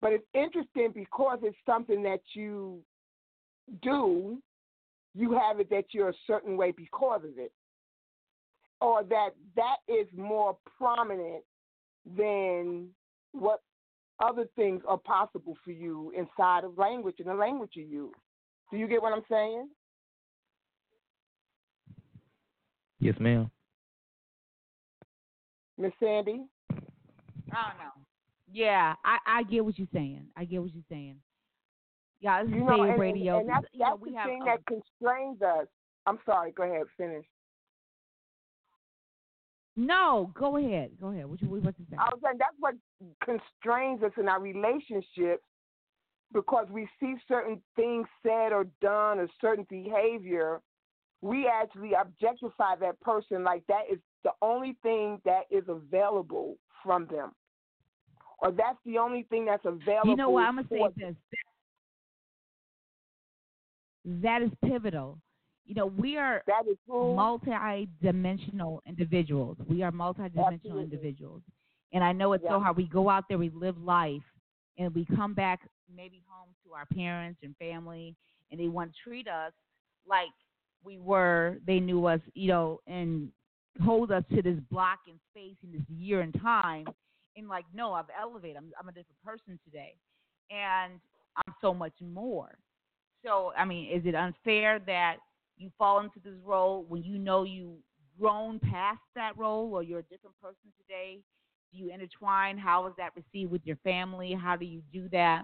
But 0.00 0.12
it's 0.12 0.26
interesting 0.32 0.92
because 0.94 1.38
it's 1.42 1.56
something 1.66 2.02
that 2.04 2.20
you 2.34 2.80
do, 3.82 4.38
you 5.14 5.32
have 5.32 5.60
it 5.60 5.70
that 5.70 5.86
you're 5.90 6.10
a 6.10 6.14
certain 6.26 6.56
way 6.56 6.72
because 6.72 7.22
of 7.24 7.38
it. 7.38 7.52
Or 8.80 9.02
that 9.04 9.30
that 9.56 9.76
is 9.88 10.06
more 10.16 10.56
prominent 10.78 11.42
than 12.16 12.88
what 13.32 13.60
other 14.20 14.46
things 14.56 14.82
are 14.86 14.98
possible 14.98 15.56
for 15.64 15.72
you 15.72 16.12
inside 16.16 16.64
of 16.64 16.78
language 16.78 17.16
and 17.18 17.28
the 17.28 17.34
language 17.34 17.72
you 17.74 17.84
use. 17.84 18.14
Do 18.70 18.76
you 18.76 18.86
get 18.86 19.02
what 19.02 19.12
I'm 19.12 19.24
saying? 19.28 19.68
Yes, 23.00 23.14
ma'am. 23.20 23.50
Miss 25.76 25.92
Sandy? 26.00 26.44
I 26.70 26.74
don't 27.70 27.78
know. 27.78 27.92
Yeah, 28.52 28.94
I, 29.04 29.18
I 29.26 29.42
get 29.44 29.64
what 29.64 29.78
you're 29.78 29.86
saying. 29.92 30.26
I 30.36 30.44
get 30.44 30.60
what 30.62 30.72
you're 30.74 30.82
saying. 30.88 31.16
Yeah, 32.20 32.42
this 32.42 32.52
is 32.52 32.62
know, 32.62 32.82
and, 32.82 32.98
Radio. 32.98 33.38
and 33.40 33.48
that's, 33.48 33.66
You 33.72 33.80
know, 33.80 33.90
that's 33.90 34.02
we 34.02 34.10
the 34.10 34.16
have 34.16 34.26
thing 34.28 34.42
other- 34.42 34.50
that 34.56 34.66
constrains 34.66 35.42
us. 35.42 35.66
I'm 36.06 36.18
sorry. 36.26 36.50
Go 36.52 36.64
ahead. 36.64 36.86
Finish. 36.96 37.26
No, 39.76 40.32
go 40.34 40.56
ahead. 40.56 40.90
Go 41.00 41.08
ahead. 41.08 41.26
What 41.26 41.40
you 41.40 41.48
what 41.48 41.74
you 41.78 41.84
say? 41.88 41.96
I 41.96 42.08
was 42.12 42.18
saying 42.24 42.38
that's 42.38 42.56
what 42.58 42.74
constrains 43.24 44.02
us 44.02 44.10
in 44.18 44.28
our 44.28 44.40
relationships 44.40 45.44
because 46.32 46.66
we 46.70 46.88
see 46.98 47.14
certain 47.28 47.62
things 47.76 48.06
said 48.24 48.52
or 48.52 48.64
done 48.82 49.20
or 49.20 49.28
certain 49.40 49.64
behavior. 49.70 50.60
We 51.20 51.48
actually 51.48 51.94
objectify 51.94 52.76
that 52.76 53.00
person 53.00 53.42
like 53.42 53.66
that 53.66 53.82
is 53.90 53.98
the 54.22 54.30
only 54.40 54.76
thing 54.82 55.20
that 55.24 55.42
is 55.50 55.64
available 55.68 56.56
from 56.84 57.06
them, 57.10 57.32
or 58.38 58.52
that's 58.52 58.78
the 58.86 58.98
only 58.98 59.24
thing 59.24 59.44
that's 59.46 59.64
available. 59.64 60.10
You 60.10 60.16
know 60.16 60.30
what? 60.30 60.44
I'm 60.44 60.56
gonna 60.56 60.68
say 60.70 60.88
this. 60.96 61.16
That 64.04 64.42
is 64.42 64.50
pivotal. 64.64 65.18
You 65.64 65.74
know, 65.74 65.86
we 65.86 66.16
are 66.16 66.42
That 66.46 66.66
is 66.70 66.78
multi-dimensional 66.88 68.82
individuals. 68.86 69.58
We 69.68 69.82
are 69.82 69.90
multi-dimensional 69.90 70.54
Absolutely. 70.54 70.84
individuals, 70.84 71.42
and 71.92 72.02
I 72.04 72.12
know 72.12 72.32
it's 72.32 72.44
so 72.44 72.60
hard. 72.60 72.76
We 72.76 72.86
go 72.86 73.10
out 73.10 73.24
there, 73.28 73.38
we 73.38 73.50
live 73.50 73.76
life, 73.78 74.22
and 74.78 74.94
we 74.94 75.04
come 75.16 75.34
back 75.34 75.68
maybe 75.94 76.22
home 76.28 76.54
to 76.64 76.74
our 76.74 76.86
parents 76.86 77.40
and 77.42 77.56
family, 77.56 78.14
and 78.50 78.60
they 78.60 78.68
want 78.68 78.92
to 78.92 78.96
treat 79.02 79.26
us 79.26 79.52
like 80.08 80.28
we 80.84 80.98
were. 80.98 81.58
They 81.66 81.80
knew 81.80 82.06
us, 82.06 82.20
you 82.34 82.48
know, 82.48 82.80
and 82.86 83.30
hold 83.84 84.10
us 84.10 84.24
to 84.34 84.42
this 84.42 84.58
block 84.70 85.00
in 85.06 85.14
space 85.30 85.56
in 85.62 85.72
this 85.72 85.86
year 85.88 86.20
and 86.20 86.34
time. 86.40 86.86
And 87.36 87.48
like, 87.48 87.64
no, 87.72 87.92
I've 87.92 88.06
elevated. 88.20 88.56
I'm, 88.56 88.72
I'm 88.80 88.88
a 88.88 88.92
different 88.92 89.22
person 89.24 89.58
today, 89.64 89.94
and 90.50 90.94
I'm 91.36 91.54
so 91.60 91.72
much 91.72 91.92
more. 92.00 92.58
So, 93.24 93.52
I 93.56 93.64
mean, 93.64 93.90
is 93.92 94.02
it 94.06 94.14
unfair 94.14 94.80
that 94.86 95.16
you 95.56 95.70
fall 95.78 96.00
into 96.00 96.20
this 96.24 96.34
role 96.44 96.84
when 96.88 97.02
you 97.02 97.18
know 97.18 97.44
you've 97.44 97.78
grown 98.18 98.58
past 98.58 99.00
that 99.14 99.36
role, 99.36 99.72
or 99.72 99.82
you're 99.82 100.00
a 100.00 100.04
different 100.04 100.34
person 100.40 100.72
today? 100.80 101.20
Do 101.70 101.78
you 101.78 101.92
intertwine? 101.92 102.58
How 102.58 102.86
is 102.86 102.94
that 102.98 103.10
received 103.14 103.52
with 103.52 103.62
your 103.64 103.76
family? 103.84 104.32
How 104.40 104.56
do 104.56 104.64
you 104.64 104.82
do 104.92 105.08
that? 105.10 105.42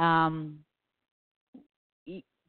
Um, 0.00 0.58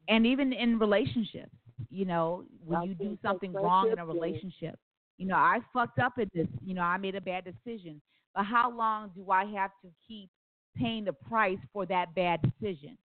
and 0.08 0.26
even 0.26 0.52
in 0.52 0.78
relationships, 0.78 1.54
you 1.90 2.04
know, 2.04 2.44
when 2.64 2.82
you 2.82 2.94
do 2.94 3.18
something 3.22 3.52
wrong 3.52 3.90
in 3.90 3.98
a 3.98 4.06
relationship, 4.06 4.78
you 5.16 5.26
know, 5.26 5.36
I 5.36 5.58
fucked 5.72 5.98
up 5.98 6.14
at 6.20 6.32
this. 6.32 6.46
You 6.64 6.74
know, 6.74 6.82
I 6.82 6.96
made 6.96 7.14
a 7.14 7.20
bad 7.20 7.44
decision. 7.44 8.00
But 8.34 8.44
how 8.44 8.70
long 8.70 9.10
do 9.14 9.30
I 9.30 9.44
have 9.46 9.70
to 9.82 9.90
keep 10.06 10.30
paying 10.76 11.04
the 11.04 11.12
price 11.12 11.58
for 11.72 11.86
that 11.86 12.14
bad 12.14 12.40
decision? 12.42 12.96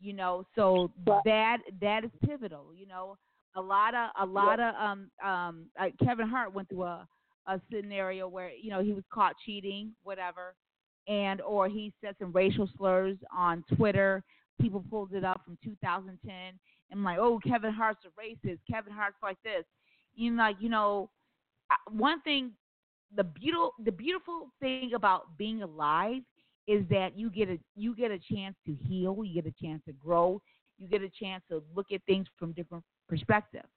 You 0.00 0.12
know, 0.12 0.46
so 0.54 0.90
that 1.24 1.58
that 1.80 2.04
is 2.04 2.10
pivotal. 2.24 2.72
You 2.74 2.86
know, 2.86 3.16
a 3.56 3.60
lot 3.60 3.94
of 3.94 4.10
a 4.20 4.26
lot 4.26 4.60
of 4.60 4.74
um 4.74 5.10
um 5.24 5.66
uh, 5.80 5.86
Kevin 6.04 6.28
Hart 6.28 6.54
went 6.54 6.68
through 6.68 6.84
a 6.84 7.08
a 7.46 7.60
scenario 7.72 8.28
where 8.28 8.50
you 8.50 8.70
know 8.70 8.82
he 8.82 8.92
was 8.92 9.04
caught 9.12 9.34
cheating, 9.44 9.92
whatever, 10.02 10.54
and 11.08 11.40
or 11.40 11.68
he 11.68 11.92
said 12.00 12.14
some 12.18 12.32
racial 12.32 12.68
slurs 12.76 13.16
on 13.36 13.64
Twitter. 13.76 14.22
People 14.60 14.84
pulled 14.90 15.12
it 15.12 15.24
up 15.24 15.42
from 15.44 15.58
2010 15.62 16.32
and 16.90 17.04
like, 17.04 17.18
oh, 17.18 17.38
Kevin 17.46 17.72
Hart's 17.72 18.04
a 18.04 18.20
racist. 18.20 18.58
Kevin 18.70 18.92
Hart's 18.92 19.16
like 19.22 19.38
this. 19.42 19.64
Know, 20.18 20.42
like 20.42 20.56
you 20.60 20.68
know, 20.68 21.10
one 21.90 22.20
thing, 22.22 22.52
the 23.14 23.24
beautiful 23.24 23.72
the 23.84 23.92
beautiful 23.92 24.50
thing 24.60 24.92
about 24.94 25.36
being 25.36 25.62
alive 25.62 26.22
is 26.66 26.84
that 26.90 27.16
you 27.16 27.30
get 27.30 27.48
a 27.48 27.58
you 27.74 27.94
get 27.94 28.10
a 28.10 28.18
chance 28.18 28.56
to 28.66 28.74
heal, 28.74 29.22
you 29.24 29.42
get 29.42 29.46
a 29.46 29.64
chance 29.64 29.82
to 29.86 29.92
grow, 29.92 30.40
you 30.78 30.88
get 30.88 31.02
a 31.02 31.10
chance 31.10 31.42
to 31.50 31.62
look 31.74 31.86
at 31.92 32.00
things 32.06 32.26
from 32.38 32.52
different 32.52 32.84
perspectives. 33.08 33.68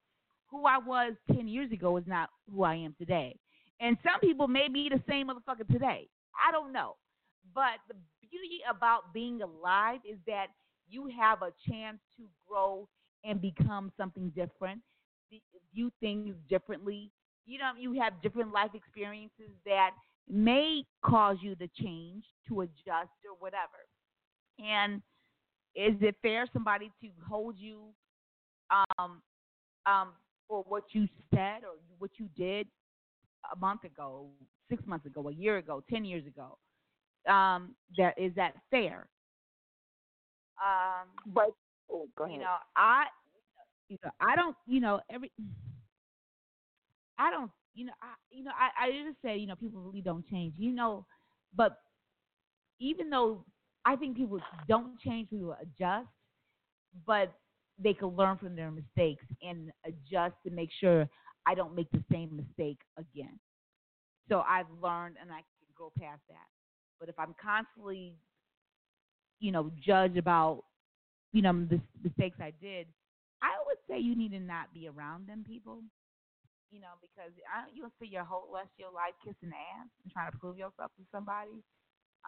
Who 0.50 0.66
I 0.66 0.78
was 0.78 1.14
ten 1.28 1.48
years 1.48 1.72
ago 1.72 1.98
is 1.98 2.06
not 2.08 2.30
who 2.54 2.64
I 2.64 2.76
am 2.76 2.96
today. 2.98 3.36
And 3.80 3.98
some 4.04 4.20
people 4.20 4.48
may 4.48 4.68
be 4.68 4.90
the 4.90 5.02
same 5.08 5.28
motherfucker 5.28 5.68
today. 5.72 6.08
I 6.48 6.52
don't 6.52 6.74
know. 6.74 6.96
But 7.54 7.80
the 7.88 7.96
beauty 8.22 8.60
about 8.70 9.14
being 9.14 9.42
alive 9.42 10.00
is 10.10 10.18
that 10.28 10.48
you 10.90 11.10
have 11.20 11.42
a 11.42 11.52
chance 11.70 12.00
to 12.18 12.24
grow 12.48 12.88
and 13.24 13.42
become 13.42 13.92
something 13.98 14.30
different, 14.36 14.82
view 15.74 15.92
things 16.00 16.36
differently. 16.50 17.12
You 17.46 17.60
know, 17.60 17.72
you 17.78 18.00
have 18.00 18.22
different 18.22 18.54
life 18.54 18.72
experiences 18.74 19.52
that 19.66 19.92
may 20.30 20.84
cause 21.04 21.38
you 21.42 21.56
to 21.56 21.68
change, 21.82 22.24
to 22.48 22.62
adjust, 22.62 23.12
or 23.26 23.36
whatever. 23.40 23.88
And 24.60 25.02
is 25.76 25.96
it 26.02 26.16
fair 26.22 26.46
somebody 26.54 26.92
to 27.02 27.08
hold 27.28 27.56
you 27.58 27.86
um, 28.72 29.22
um, 29.86 30.10
for 30.48 30.64
what 30.68 30.84
you 30.92 31.08
said 31.34 31.64
or 31.64 31.78
what 31.98 32.12
you 32.18 32.28
did 32.36 32.68
a 33.54 33.56
month 33.58 33.84
ago, 33.84 34.28
six 34.70 34.84
months 34.86 35.06
ago, 35.06 35.28
a 35.30 35.34
year 35.34 35.58
ago, 35.58 35.84
ten 35.90 36.06
years 36.06 36.24
ago? 36.28 36.58
Um, 37.32 37.76
that 37.98 38.18
is 38.18 38.34
that 38.36 38.54
fair? 38.72 39.08
Um, 40.64 41.08
but 41.34 41.54
oh, 41.92 42.08
go 42.18 42.26
ahead. 42.26 42.36
You 42.36 42.42
know, 42.42 42.56
I, 42.76 43.06
you 43.88 43.98
know, 44.04 44.12
I 44.20 44.36
don't, 44.36 44.56
you 44.68 44.80
know, 44.82 45.00
every, 45.12 45.32
I 47.18 47.32
don't, 47.32 47.52
you 47.74 47.86
know, 47.86 47.94
I, 48.02 48.14
you 48.32 48.44
know, 48.44 48.52
I, 48.52 48.86
I 48.86 48.92
just 49.08 49.22
say, 49.24 49.38
you 49.38 49.48
know, 49.48 49.56
people 49.56 49.82
really 49.82 50.02
don't 50.02 50.28
change, 50.28 50.54
you 50.58 50.72
know, 50.72 51.06
but 51.56 51.78
even 52.80 53.10
though 53.10 53.46
I 53.86 53.96
think 53.96 54.18
people 54.18 54.40
don't 54.68 55.00
change, 55.00 55.30
people 55.30 55.56
adjust, 55.62 56.08
but 57.06 57.34
they 57.82 57.94
can 57.94 58.10
learn 58.10 58.38
from 58.38 58.56
their 58.56 58.72
mistakes 58.72 59.24
and 59.42 59.72
adjust 59.86 60.36
to 60.46 60.52
make 60.52 60.70
sure 60.80 61.08
I 61.46 61.56
don't 61.56 61.76
make 61.76 61.90
the 61.92 62.04
same 62.12 62.36
mistake 62.36 62.80
again. 62.98 63.40
So 64.28 64.44
I've 64.48 64.68
learned 64.82 65.16
and 65.22 65.32
I 65.32 65.38
can 65.38 65.46
go 65.78 65.92
past 65.98 66.22
that. 66.30 66.48
But 67.00 67.10
if 67.10 67.18
I'm 67.18 67.34
constantly, 67.42 68.16
you 69.40 69.52
know, 69.52 69.72
judge 69.86 70.18
about, 70.18 70.64
you 71.32 71.42
know, 71.42 71.54
the 71.70 71.80
mistakes 72.04 72.38
I 72.42 72.54
did, 72.62 72.88
I 73.42 73.52
would 73.66 73.78
say 73.90 74.00
you 74.00 74.16
need 74.16 74.32
to 74.32 74.40
not 74.40 74.74
be 74.74 74.88
around 74.88 75.28
them 75.28 75.44
people. 75.48 75.82
You 76.72 76.82
know, 76.82 77.02
because 77.02 77.32
I, 77.50 77.66
you'll 77.74 77.90
spend 77.98 78.12
your 78.12 78.24
whole 78.24 78.48
rest 78.54 78.70
of 78.76 78.80
your 78.80 78.94
life 78.94 79.18
kissing 79.24 79.50
ass 79.50 79.88
and 80.04 80.14
trying 80.14 80.32
to 80.32 80.38
prove 80.38 80.58
yourself 80.58 80.92
to 80.98 81.04
somebody. 81.12 81.64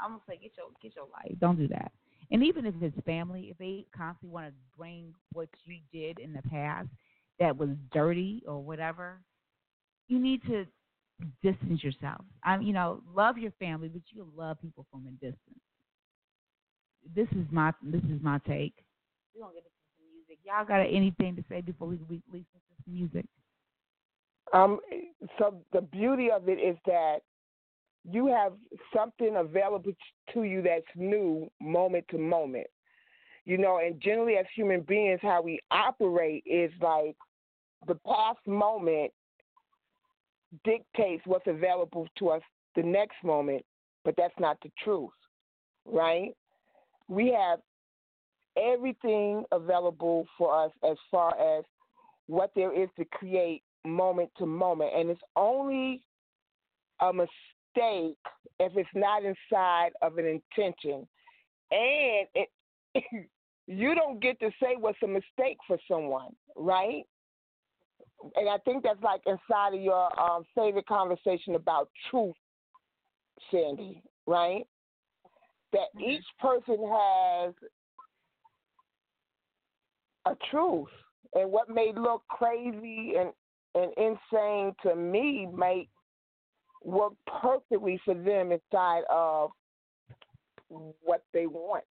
I'm 0.02 0.12
gonna 0.12 0.22
say 0.28 0.40
get 0.42 0.54
your 0.58 0.68
get 0.82 0.96
your 0.96 1.06
life. 1.14 1.38
Don't 1.40 1.58
do 1.58 1.68
that. 1.68 1.92
And 2.32 2.44
even 2.44 2.66
if 2.66 2.74
it's 2.82 2.96
family, 3.06 3.50
if 3.52 3.58
they 3.58 3.86
constantly 3.96 4.34
want 4.34 4.48
to 4.48 4.54
bring 4.76 5.14
what 5.34 5.50
you 5.66 5.78
did 5.92 6.18
in 6.18 6.34
the 6.34 6.42
past 6.50 6.88
that 7.40 7.56
was 7.56 7.70
dirty 7.92 8.42
or 8.48 8.60
whatever, 8.60 9.20
you 10.08 10.18
need 10.18 10.42
to 10.44 10.66
distance 11.44 11.84
yourself. 11.84 12.22
I, 12.44 12.58
you 12.60 12.74
know, 12.74 13.02
love 13.14 13.38
your 13.38 13.52
family, 13.60 13.90
but 13.90 14.02
you 14.10 14.28
love 14.36 14.62
people 14.62 14.86
from 14.92 15.06
a 15.08 15.12
distance. 15.12 15.60
This 17.16 17.28
is 17.32 17.46
my 17.52 17.74
this 17.82 18.04
is 18.04 18.22
my 18.22 18.40
take. 18.48 18.74
We're 19.36 19.44
gonna 19.44 19.54
get 19.56 19.64
into 19.64 19.70
some 19.98 20.08
music. 20.14 20.40
Y'all 20.44 20.66
got 20.66 20.82
anything 20.82 21.36
to 21.36 21.44
say 21.50 21.62
before 21.62 21.88
we 21.88 21.98
listen 21.98 22.22
to 22.32 22.84
some 22.86 22.94
music? 22.94 23.26
Um. 24.54 24.80
So 25.38 25.62
the 25.74 25.82
beauty 25.82 26.30
of 26.32 26.50
it 26.50 26.60
is 26.60 26.78
that 26.86 27.20
you 28.10 28.28
have 28.28 28.54
something 28.96 29.36
available 29.36 29.94
to 30.34 30.44
you 30.44 30.62
that's 30.62 30.86
new 30.96 31.50
moment 31.60 32.06
to 32.10 32.18
moment. 32.18 32.68
You 33.46 33.58
know, 33.58 33.80
and 33.80 34.00
generally 34.02 34.36
as 34.38 34.46
human 34.56 34.82
beings, 34.82 35.20
how 35.22 35.42
we 35.42 35.60
operate 35.72 36.44
is 36.46 36.72
like 36.82 37.16
the 37.88 37.96
past 38.06 38.46
moment 38.46 39.12
dictates 40.64 41.24
what's 41.26 41.48
available 41.48 42.08
to 42.20 42.30
us 42.30 42.42
the 42.76 42.84
next 42.84 43.16
moment, 43.24 43.64
but 44.04 44.14
that's 44.18 44.34
not 44.40 44.58
the 44.64 44.70
truth, 44.84 45.10
right? 45.86 46.32
We 47.12 47.36
have 47.38 47.60
everything 48.58 49.44
available 49.52 50.26
for 50.38 50.66
us 50.66 50.72
as 50.90 50.96
far 51.10 51.34
as 51.60 51.66
what 52.28 52.52
there 52.56 52.74
is 52.74 52.88
to 52.98 53.06
create 53.12 53.64
moment 53.86 54.30
to 54.38 54.46
moment, 54.46 54.92
and 54.96 55.10
it's 55.10 55.22
only 55.36 56.02
a 57.02 57.12
mistake 57.12 58.18
if 58.60 58.78
it's 58.78 58.90
not 58.96 59.24
inside 59.24 59.90
of 60.02 60.18
an 60.18 60.26
intention, 60.26 61.06
and 61.72 62.28
it, 62.34 62.50
you 63.68 63.94
don't 63.94 64.22
get 64.22 64.40
to 64.40 64.50
say 64.62 64.76
what's 64.80 64.98
a 65.04 65.08
mistake 65.08 65.58
for 65.68 65.78
someone, 65.90 66.30
right? 66.56 67.04
and 68.36 68.50
I 68.50 68.58
think 68.60 68.84
that's 68.84 69.02
like 69.02 69.22
inside 69.26 69.74
of 69.74 69.82
your 69.82 70.20
um, 70.20 70.44
favorite 70.56 70.86
conversation 70.86 71.56
about 71.56 71.90
truth, 72.10 72.36
Sandy, 73.50 74.02
right? 74.28 74.66
That 75.74 75.88
mm-hmm. 75.96 76.10
each 76.10 76.26
person 76.40 76.78
has 76.80 77.54
a 80.28 80.36
truth, 80.50 80.90
and 81.34 81.52
what 81.52 81.70
may 81.70 81.92
look 81.96 82.24
crazy 82.30 83.14
and 83.20 83.32
and 83.74 83.94
insane 83.98 84.76
to 84.84 84.96
me 84.96 85.48
may 85.56 85.88
work 86.84 87.14
perfectly 87.42 88.00
for 88.04 88.14
them 88.14 88.52
inside 88.52 89.04
of 89.10 89.52
what 91.02 91.24
they 91.34 91.48
want 91.48 91.84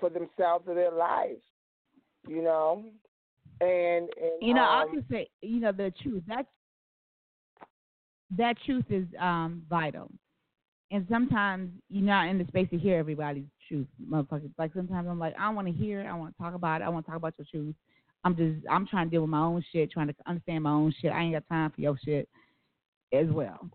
for 0.00 0.10
themselves 0.10 0.64
or 0.66 0.74
their 0.74 0.92
lives. 0.92 1.42
You 2.26 2.42
know, 2.42 2.84
and, 3.60 4.08
and 4.20 4.32
you 4.40 4.54
know, 4.54 4.62
um, 4.62 4.88
I 4.88 4.92
can 4.92 5.04
say, 5.10 5.28
you 5.40 5.60
know, 5.60 5.72
the 5.72 5.92
truth 6.02 6.22
that 6.28 6.46
that 8.36 8.56
truth 8.64 8.84
is 8.90 9.06
um, 9.18 9.62
vital. 9.68 10.10
And 10.90 11.06
sometimes 11.10 11.70
you're 11.90 12.04
not 12.04 12.28
in 12.28 12.38
the 12.38 12.46
space 12.46 12.68
to 12.70 12.78
hear 12.78 12.98
everybody's 12.98 13.44
truth, 13.68 13.86
motherfuckers. 14.10 14.50
Like 14.56 14.72
sometimes 14.74 15.06
I'm 15.08 15.18
like, 15.18 15.34
I 15.38 15.50
want 15.50 15.66
to 15.66 15.72
hear, 15.72 16.00
it. 16.00 16.06
I 16.06 16.14
want 16.14 16.34
to 16.34 16.42
talk 16.42 16.54
about 16.54 16.80
it, 16.80 16.84
I 16.84 16.88
want 16.88 17.04
to 17.04 17.10
talk 17.10 17.18
about 17.18 17.34
your 17.36 17.46
truth. 17.50 17.74
I'm 18.24 18.34
just, 18.34 18.66
I'm 18.70 18.86
trying 18.86 19.06
to 19.06 19.10
deal 19.10 19.20
with 19.20 19.30
my 19.30 19.42
own 19.42 19.62
shit, 19.70 19.90
trying 19.90 20.08
to 20.08 20.14
understand 20.26 20.64
my 20.64 20.72
own 20.72 20.92
shit. 21.00 21.12
I 21.12 21.20
ain't 21.20 21.34
got 21.34 21.46
time 21.48 21.70
for 21.70 21.80
your 21.80 21.98
shit 22.04 22.28
as 23.12 23.26
well. 23.28 23.68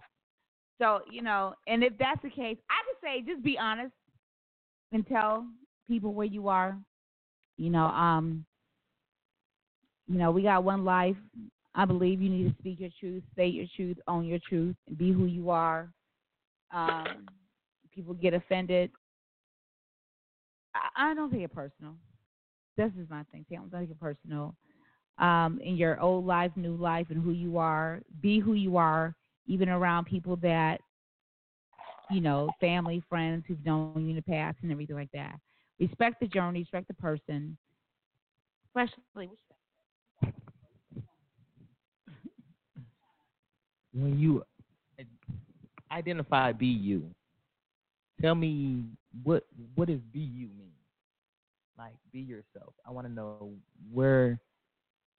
So 0.82 1.01
you 1.09 1.22
know, 1.22 1.53
and 1.68 1.84
if 1.84 1.93
that's 1.97 2.22
the 2.22 2.30
case, 2.30 2.57
I 2.70 2.82
would 2.88 2.97
say 3.01 3.22
just 3.26 3.43
be 3.43 3.57
honest 3.57 3.93
and 4.91 5.07
tell 5.07 5.45
people 5.88 6.14
where 6.14 6.28
you 6.28 6.47
are. 6.47 6.78
You 7.57 7.70
know, 7.70 7.86
um, 7.86 8.45
you 10.07 10.18
know, 10.18 10.32
we 10.32 10.43
got 10.43 10.64
one 10.64 10.84
life. 10.84 11.16
I 11.76 11.86
believe 11.86 12.22
you 12.22 12.30
need 12.30 12.49
to 12.49 12.55
speak 12.59 12.80
your 12.80 12.89
truth, 12.99 13.24
say 13.36 13.47
your 13.47 13.66
truth, 13.76 13.97
own 14.07 14.26
your 14.26 14.39
truth, 14.47 14.76
and 14.88 14.97
be 14.97 15.11
who 15.11 15.26
you 15.26 15.49
are. 15.49 15.89
Um, 16.74 17.30
people 17.93 18.13
get 18.15 18.34
offended. 18.34 18.91
I, 20.76 21.11
I 21.11 21.13
don't 21.15 21.32
take 21.32 21.41
it 21.41 21.53
personal. 21.53 21.95
This 22.78 22.91
is 22.99 23.09
my 23.09 23.24
thing. 23.32 23.45
I 23.51 23.55
don't 23.55 23.71
take 23.71 23.91
it 23.91 23.99
personal. 23.99 24.55
um, 25.17 25.59
in 25.63 25.76
your 25.76 25.99
old 25.99 26.26
life, 26.26 26.51
new 26.55 26.76
life, 26.76 27.07
and 27.09 27.24
who 27.24 27.32
you 27.32 27.57
are. 27.57 28.01
Be 28.21 28.39
who 28.39 28.53
you 28.53 28.78
are, 28.78 29.15
even 29.47 29.69
around 29.69 30.05
people 30.05 30.36
that, 30.38 30.80
you 32.09 32.21
know, 32.21 32.49
family, 32.59 33.03
friends 33.09 33.43
who've 33.47 33.63
known 33.65 33.91
you 33.95 34.09
in 34.09 34.15
the 34.15 34.21
past 34.21 34.57
and 34.61 34.71
everything 34.71 34.95
like 34.95 35.11
that. 35.13 35.36
Respect 35.80 36.19
the 36.19 36.28
journey, 36.28 36.59
respect 36.59 36.88
the 36.88 36.93
person. 36.95 37.57
Especially, 38.69 39.30
when 43.93 44.19
you 44.19 44.43
identify 45.94 46.52
be 46.52 46.68
you, 46.68 47.04
tell 48.22 48.36
me 48.36 48.84
what 49.24 49.46
what 49.76 49.88
does 49.88 50.02
be 50.12 50.20
you 50.20 50.50
mean? 50.58 50.74
Like 51.78 51.94
be 52.12 52.20
yourself. 52.20 52.74
I 52.86 52.91
want 52.91 53.08
to 53.08 53.14
know 53.14 53.52
where 53.91 54.39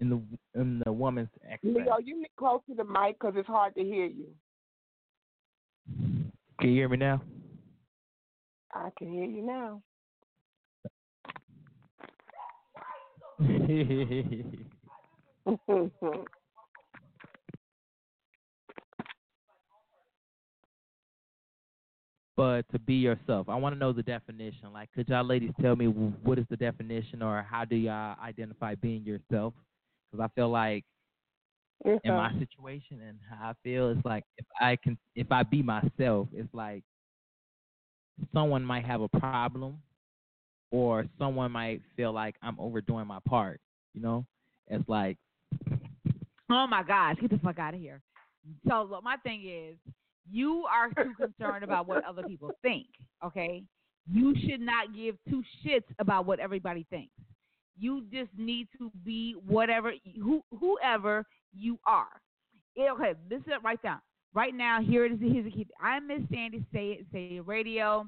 in 0.00 0.10
the 0.10 0.20
in 0.60 0.82
the 0.84 0.92
woman's 0.92 1.28
aspect. 1.44 1.64
Leo, 1.64 1.98
you 2.02 2.18
need 2.18 2.30
close 2.38 2.60
to 2.68 2.74
the 2.74 2.84
mic 2.84 3.18
because 3.18 3.34
it's 3.36 3.48
hard 3.48 3.74
to 3.76 3.82
hear 3.82 4.06
you. 4.06 4.26
Can 6.60 6.70
you 6.70 6.74
hear 6.74 6.88
me 6.88 6.96
now? 6.96 7.22
I 8.72 8.90
can 8.98 9.12
hear 9.12 9.24
you 9.24 9.42
now. 9.42 9.82
but 22.36 22.62
to 22.72 22.78
be 22.78 22.94
yourself. 22.94 23.48
I 23.48 23.56
want 23.56 23.74
to 23.74 23.78
know 23.78 23.92
the 23.92 24.02
definition. 24.02 24.72
Like, 24.72 24.90
could 24.92 25.08
y'all 25.08 25.24
ladies 25.24 25.52
tell 25.60 25.76
me 25.76 25.86
what 25.86 26.38
is 26.38 26.46
the 26.50 26.56
definition, 26.56 27.22
or 27.22 27.46
how 27.48 27.64
do 27.64 27.76
y'all 27.76 28.16
identify 28.22 28.74
being 28.74 29.04
yourself? 29.04 29.54
Because 30.10 30.24
I 30.24 30.28
feel 30.34 30.48
like 30.48 30.84
in 31.84 32.14
my 32.14 32.32
situation 32.38 33.00
and 33.06 33.18
how 33.28 33.50
I 33.50 33.52
feel, 33.62 33.90
it's 33.90 34.04
like 34.04 34.24
if 34.38 34.46
I 34.60 34.76
can, 34.82 34.96
if 35.14 35.30
I 35.30 35.42
be 35.42 35.62
myself, 35.62 36.28
it's 36.32 36.52
like 36.52 36.82
someone 38.32 38.64
might 38.64 38.84
have 38.84 39.00
a 39.00 39.08
problem, 39.08 39.78
or 40.70 41.04
someone 41.18 41.52
might 41.52 41.82
feel 41.96 42.12
like 42.12 42.36
I'm 42.42 42.58
overdoing 42.58 43.06
my 43.06 43.18
part. 43.28 43.60
You 43.94 44.02
know, 44.02 44.24
it's 44.68 44.88
like, 44.88 45.18
oh 46.50 46.66
my 46.66 46.82
gosh, 46.82 47.16
get 47.20 47.30
the 47.30 47.38
fuck 47.38 47.58
out 47.58 47.74
of 47.74 47.80
here. 47.80 48.00
So 48.68 48.88
look, 48.90 49.04
my 49.04 49.16
thing 49.18 49.44
is 49.46 49.76
you 50.30 50.64
are 50.72 50.88
too 50.90 51.12
concerned 51.14 51.64
about 51.64 51.86
what 51.86 52.04
other 52.04 52.22
people 52.22 52.50
think, 52.62 52.86
okay? 53.24 53.62
You 54.10 54.34
should 54.46 54.60
not 54.60 54.94
give 54.94 55.16
two 55.28 55.42
shits 55.64 55.84
about 55.98 56.26
what 56.26 56.40
everybody 56.40 56.86
thinks. 56.90 57.12
You 57.78 58.04
just 58.12 58.30
need 58.36 58.68
to 58.78 58.90
be 59.04 59.34
whatever, 59.46 59.92
who, 60.22 60.42
whoever 60.58 61.24
you 61.56 61.78
are. 61.86 62.20
okay, 62.78 63.14
this 63.28 63.40
is 63.40 63.52
right 63.62 63.82
down. 63.82 64.00
Right 64.34 64.54
now, 64.54 64.80
here 64.82 65.06
it 65.06 65.12
is. 65.12 65.18
Here's 65.20 65.46
a 65.46 65.50
key. 65.50 65.66
I'm 65.80 66.08
Miss 66.08 66.20
Sandy. 66.32 66.64
Say 66.72 66.98
it. 67.00 67.06
Say 67.12 67.36
it. 67.36 67.46
Radio. 67.46 68.06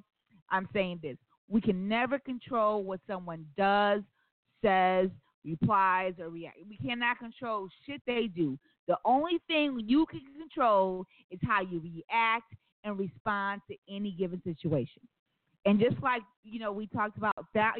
I'm 0.50 0.68
saying 0.72 1.00
this. 1.02 1.16
We 1.48 1.60
can 1.60 1.88
never 1.88 2.18
control 2.18 2.82
what 2.82 3.00
someone 3.06 3.46
does, 3.56 4.02
says, 4.62 5.08
replies, 5.44 6.14
or 6.18 6.28
reacts. 6.28 6.60
We 6.68 6.76
cannot 6.76 7.20
control 7.20 7.68
shit 7.86 8.02
they 8.06 8.26
do. 8.26 8.58
The 8.88 8.96
only 9.04 9.40
thing 9.46 9.80
you 9.84 10.06
can 10.06 10.22
control 10.38 11.06
is 11.30 11.40
how 11.42 11.60
you 11.60 11.80
react 11.80 12.52
and 12.84 12.98
respond 12.98 13.62
to 13.68 13.76
any 13.88 14.12
given 14.12 14.40
situation. 14.44 15.02
And 15.64 15.80
just 15.80 16.00
like, 16.02 16.22
you 16.44 16.60
know, 16.60 16.72
we 16.72 16.86
talked 16.86 17.18
about 17.18 17.34
that 17.54 17.74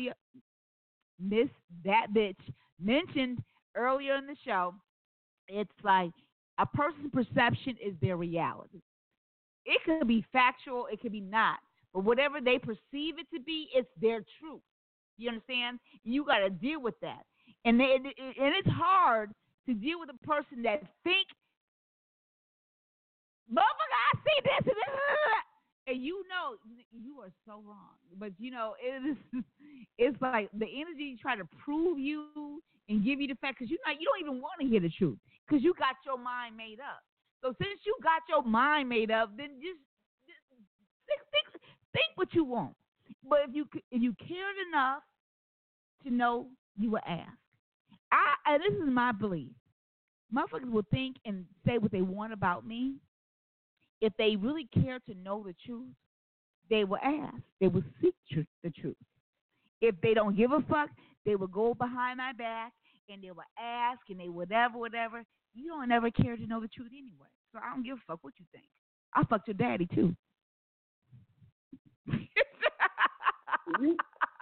Miss 1.21 1.49
TB 1.87 2.35
mentioned 2.81 3.39
earlier 3.77 4.17
in 4.17 4.27
the 4.27 4.37
show, 4.45 4.75
it's 5.49 5.71
like 5.85 6.11
a 6.59 6.67
person's 6.67 7.13
perception 7.13 7.77
is 7.85 7.95
their 8.03 8.17
reality. 8.17 8.81
It 9.65 9.81
could 9.85 10.09
be 10.09 10.25
factual, 10.33 10.87
it 10.93 11.01
could 11.01 11.13
be 11.13 11.21
not. 11.21 11.59
But 11.95 12.05
whatever 12.05 12.41
they 12.41 12.59
perceive 12.59 13.19
it 13.19 13.27
to 13.33 13.41
be, 13.41 13.69
it's 13.75 13.89
their 14.01 14.21
truth. 14.41 14.61
You 15.19 15.29
understand? 15.29 15.79
You 16.05 16.25
got 16.25 16.39
to 16.39 16.51
deal 16.51 16.81
with 16.81 16.99
that. 17.01 17.23
And, 17.65 17.81
they, 17.81 17.95
and 17.95 18.55
it's 18.55 18.69
hard 18.69 19.31
to 19.67 19.75
deal 19.75 20.01
with 20.01 20.11
a 20.11 20.27
person 20.27 20.63
that 20.63 20.83
think, 21.03 21.27
motherfucker, 23.51 23.99
I 24.13 24.19
see 24.19 24.39
this 24.45 24.73
and 24.73 24.77
this, 24.77 24.95
and 25.89 26.03
you 26.03 26.25
know 26.29 26.57
you 26.91 27.21
are 27.21 27.33
so 27.47 27.63
wrong. 27.67 27.99
But 28.19 28.33
you 28.39 28.51
know 28.51 28.75
it 28.81 29.03
is, 29.07 29.17
it's 29.99 30.21
like 30.21 30.51
the 30.57 30.67
energy 30.67 31.17
try 31.21 31.37
to 31.37 31.47
prove 31.65 31.99
you 31.99 32.63
and 32.89 33.05
give 33.05 33.21
you 33.21 33.29
the 33.29 33.35
fact 33.37 33.59
because 33.59 33.71
you 33.71 33.79
know 33.87 33.93
you 33.99 34.07
don't 34.07 34.21
even 34.21 34.41
want 34.41 34.61
to 34.61 34.67
hear 34.67 34.81
the 34.81 34.91
truth 34.91 35.19
because 35.47 35.63
you 35.63 35.75
got 35.79 35.97
your 36.05 36.19
mind 36.19 36.57
made 36.57 36.79
up. 36.81 37.03
So 37.43 37.55
since 37.63 37.81
you 37.85 37.95
got 38.03 38.23
your 38.29 38.43
mind 38.43 38.89
made 38.89 39.11
up, 39.11 39.37
then 39.37 39.59
just, 39.61 39.79
just 40.27 41.23
think, 41.31 41.47
think 41.53 41.63
think 41.93 42.11
what 42.17 42.35
you 42.35 42.45
want. 42.45 42.75
But 43.29 43.41
if 43.49 43.55
you 43.55 43.67
if 43.91 44.03
you 44.03 44.15
cared 44.19 44.57
enough 44.69 45.03
to 46.05 46.11
know, 46.11 46.49
you 46.77 46.91
were 46.91 47.07
ask. 47.07 47.39
I, 48.47 48.59
this 48.59 48.73
is 48.75 48.89
my 48.89 49.13
belief. 49.13 49.51
Motherfuckers 50.35 50.71
will 50.71 50.87
think 50.91 51.17
and 51.25 51.45
say 51.67 51.79
what 51.79 51.93
they 51.93 52.03
want 52.03 52.33
about 52.33 52.67
me. 52.67 52.95
If 54.01 54.13
they 54.19 54.37
really 54.37 54.69
care 54.73 54.99
to 55.09 55.15
know 55.15 55.43
the 55.47 55.55
truth, 55.65 55.93
they 56.69 56.85
will 56.85 56.99
ask. 57.03 57.37
They 57.61 57.69
will 57.69 57.85
seek 58.01 58.15
tr- 58.31 58.41
the 58.63 58.71
truth. 58.71 58.97
If 59.81 59.95
they 60.03 60.15
don't 60.15 60.37
give 60.37 60.53
a 60.53 60.61
fuck, 60.63 60.91
they 61.25 61.37
will 61.37 61.47
go 61.47 61.75
behind 61.75 62.19
my 62.19 62.33
back 62.33 62.73
and 63.09 63.23
they 63.23 63.31
will 63.31 63.45
ask 63.59 64.01
and 64.09 64.19
they 64.19 64.29
whatever, 64.29 64.79
whatever. 64.79 65.25
You 65.55 65.69
don't 65.69 65.91
ever 65.93 66.11
care 66.11 66.37
to 66.37 66.47
know 66.47 66.61
the 66.61 66.69
truth 66.69 66.91
anyway. 66.93 67.29
So 67.53 67.61
I 67.65 67.75
don't 67.75 67.85
give 67.85 67.97
a 67.97 68.01
fuck 68.07 68.19
what 68.23 68.35
you 68.39 68.47
think. 68.53 68.67
I 69.15 69.25
fucked 69.25 69.49
your 69.49 69.55
daddy 69.55 69.87
too. 69.95 70.15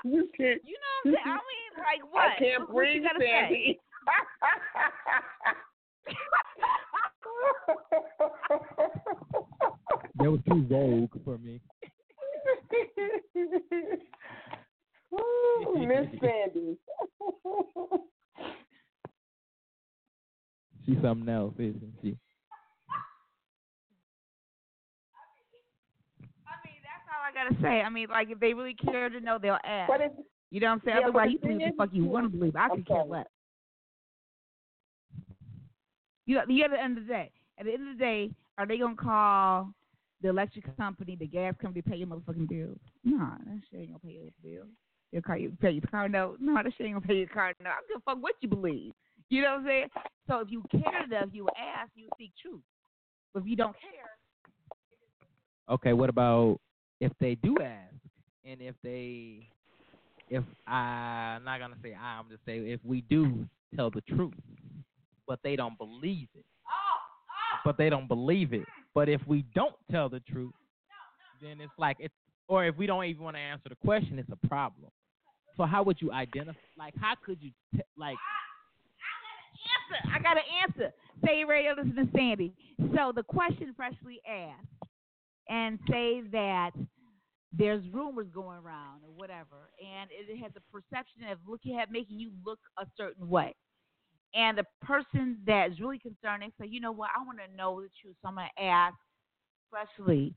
You, 0.04 0.12
you 0.12 0.28
can't. 0.36 0.60
You 0.64 0.78
know 0.78 0.94
what 1.02 1.06
I'm 1.06 1.14
saying? 1.14 1.26
I 1.26 1.30
mean, 1.30 1.38
like 1.78 2.02
what? 2.12 2.24
I 2.24 2.26
can't 2.38 2.60
what, 2.62 2.74
breathe, 2.74 3.02
what 3.02 3.12
Sandy. 3.20 3.80
that 10.18 10.30
was 10.30 10.40
too 10.48 10.64
vogue 10.68 11.10
for 11.24 11.38
me. 11.38 11.60
Miss 15.76 16.06
Sandy. 16.20 16.76
She's 20.86 21.00
something 21.00 21.28
else, 21.28 21.54
isn't 21.54 21.94
she? 22.02 22.16
I 26.44 26.60
mean, 26.60 26.76
that's 26.84 27.08
all 27.08 27.23
I 27.23 27.23
gotta 27.34 27.56
say. 27.62 27.80
I 27.82 27.88
mean, 27.88 28.08
like 28.10 28.30
if 28.30 28.40
they 28.40 28.54
really 28.54 28.74
care 28.74 29.08
to 29.08 29.20
know, 29.20 29.38
they'll 29.40 29.58
ask. 29.64 29.90
But 29.90 30.00
it's, 30.00 30.14
you 30.50 30.60
know 30.60 30.68
what 30.68 30.72
I'm 30.74 30.82
saying? 30.84 30.96
Yeah, 31.00 31.04
Otherwise, 31.08 31.26
but 31.26 31.32
you 31.32 31.38
the 31.38 31.46
believe 31.48 31.72
the 31.72 31.76
fuck 31.76 31.88
you 31.92 32.04
want 32.04 32.30
to 32.32 32.38
believe. 32.38 32.56
I 32.56 32.64
I'm 32.64 32.70
could 32.70 32.86
care 32.86 32.96
sorry. 32.98 33.08
less. 33.10 33.26
You, 36.26 36.36
know, 36.36 36.42
you 36.48 36.64
at 36.64 36.70
the 36.70 36.82
end 36.82 36.96
of 36.96 37.06
the 37.06 37.12
day, 37.12 37.30
at 37.58 37.66
the 37.66 37.72
end 37.72 37.88
of 37.88 37.98
the 37.98 38.02
day, 38.02 38.30
are 38.56 38.66
they 38.66 38.78
gonna 38.78 38.96
call 38.96 39.70
the 40.22 40.28
electric 40.28 40.76
company, 40.76 41.16
the 41.16 41.26
gas 41.26 41.54
company, 41.60 41.82
to 41.82 41.90
pay 41.90 41.96
your 41.96 42.08
motherfucking 42.08 42.48
bills? 42.48 42.78
Nah, 43.04 43.36
that 43.44 43.60
shit 43.70 43.80
ain't 43.80 43.88
gonna 43.90 43.98
pay 43.98 44.12
your 44.12 44.30
bills. 44.42 44.70
Your 45.12 45.22
car, 45.22 45.36
you 45.36 45.52
pay 45.60 45.70
your 45.72 45.82
car 45.90 46.08
note. 46.08 46.38
No, 46.40 46.54
that 46.54 46.72
shit 46.76 46.86
ain't 46.86 46.94
gonna 46.94 47.06
pay 47.06 47.16
your 47.16 47.28
car 47.28 47.52
note. 47.62 47.68
I 47.68 47.74
don't 47.74 47.88
give 47.88 47.96
a 47.98 48.10
fuck 48.10 48.22
what 48.22 48.34
you 48.40 48.48
believe. 48.48 48.92
You 49.28 49.42
know 49.42 49.52
what 49.52 49.60
I'm 49.60 49.66
saying? 49.66 49.86
So 50.28 50.38
if 50.40 50.50
you 50.50 50.62
care 50.70 51.04
enough, 51.04 51.28
you 51.32 51.44
will 51.44 51.52
ask, 51.58 51.90
you 51.94 52.04
will 52.04 52.16
seek 52.18 52.32
truth. 52.40 52.60
But 53.32 53.42
if 53.42 53.48
you 53.48 53.56
don't 53.56 53.72
care, 53.74 53.90
Okay, 55.70 55.94
what 55.94 56.10
about 56.10 56.60
if 57.04 57.12
they 57.20 57.34
do 57.34 57.56
ask, 57.62 57.94
and 58.46 58.62
if 58.62 58.74
they, 58.82 59.46
if 60.30 60.42
I, 60.66 61.36
I'm 61.36 61.44
not 61.44 61.60
gonna 61.60 61.76
say 61.82 61.94
I, 61.94 62.18
I'm 62.18 62.30
just 62.30 62.44
say 62.46 62.58
if 62.58 62.80
we 62.82 63.02
do 63.02 63.46
tell 63.76 63.90
the 63.90 64.00
truth, 64.02 64.32
but 65.28 65.38
they 65.44 65.54
don't 65.54 65.76
believe 65.76 66.28
it, 66.34 66.46
but 67.62 67.76
they 67.76 67.90
don't 67.90 68.08
believe 68.08 68.54
it. 68.54 68.64
But 68.94 69.08
if 69.10 69.20
we 69.26 69.44
don't 69.54 69.74
tell 69.90 70.08
the 70.08 70.20
truth, 70.20 70.54
then 71.42 71.60
it's 71.60 71.72
like 71.78 71.98
it's, 72.00 72.14
or 72.48 72.64
if 72.64 72.76
we 72.76 72.86
don't 72.86 73.04
even 73.04 73.22
want 73.22 73.36
to 73.36 73.40
answer 73.40 73.68
the 73.68 73.76
question, 73.84 74.18
it's 74.18 74.30
a 74.32 74.48
problem. 74.48 74.90
So 75.58 75.64
how 75.64 75.82
would 75.82 76.00
you 76.00 76.10
identify? 76.10 76.58
Like, 76.78 76.94
how 76.98 77.14
could 77.24 77.38
you, 77.42 77.50
t- 77.76 77.82
like. 77.98 78.16
I 80.12 80.18
got 80.20 80.36
an 80.36 80.42
answer. 80.62 80.92
Say 81.24 81.44
radio, 81.44 81.74
listen 81.76 81.94
to 81.96 82.08
Sandy. 82.16 82.54
So 82.96 83.12
the 83.14 83.22
question 83.22 83.72
freshly 83.76 84.20
asked, 84.28 84.66
and 85.48 85.78
say 85.90 86.22
that 86.32 86.72
there's 87.56 87.82
rumors 87.92 88.26
going 88.34 88.58
around 88.58 89.02
or 89.04 89.10
whatever, 89.14 89.70
and 89.80 90.10
it 90.10 90.42
has 90.42 90.52
a 90.56 90.72
perception 90.72 91.30
of 91.30 91.38
looking 91.46 91.78
at 91.78 91.90
making 91.90 92.18
you 92.18 92.30
look 92.44 92.58
a 92.78 92.86
certain 92.96 93.28
way. 93.28 93.54
And 94.34 94.58
the 94.58 94.64
person 94.82 95.38
that 95.46 95.70
is 95.70 95.80
really 95.80 95.98
concerned, 95.98 96.42
they 96.42 96.64
say, 96.64 96.68
you 96.68 96.80
know 96.80 96.90
what, 96.90 97.10
I 97.16 97.22
want 97.24 97.38
to 97.38 97.56
know 97.56 97.80
the 97.80 97.88
truth. 98.02 98.16
So 98.20 98.28
I'm 98.28 98.34
going 98.34 98.48
to 98.56 98.62
ask 98.62 98.96
freshly, 99.70 100.34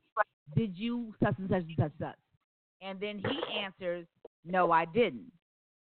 did 0.55 0.77
you 0.77 1.15
such 1.23 1.33
and 1.39 1.49
such 1.49 1.63
and 1.63 1.75
such 1.77 1.83
and 1.85 1.91
such? 1.99 2.15
And 2.81 2.99
then 2.99 3.19
he 3.19 3.59
answers, 3.59 4.05
no, 4.45 4.71
I 4.71 4.85
didn't. 4.85 5.31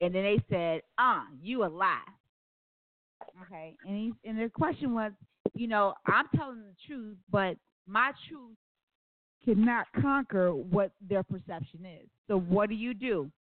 And 0.02 0.16
then 0.16 0.24
they 0.24 0.44
said, 0.50 0.82
ah, 0.98 1.26
you 1.42 1.64
a 1.64 1.68
lie. 1.68 2.00
Okay, 3.44 3.76
and 3.86 3.96
he 3.96 4.14
and 4.28 4.40
the 4.40 4.50
question 4.50 4.94
was, 4.94 5.12
you 5.54 5.68
know, 5.68 5.94
I'm 6.08 6.26
telling 6.36 6.62
the 6.62 6.76
truth, 6.88 7.18
but 7.30 7.58
my 7.86 8.12
truth 8.28 8.56
cannot 9.44 9.88
conquer 10.00 10.54
what 10.54 10.92
their 11.08 11.24
perception 11.24 11.86
is. 11.86 12.08
So 12.28 12.40
what 12.40 12.70
do 12.70 12.76
you 12.76 12.94
do? 12.94 13.32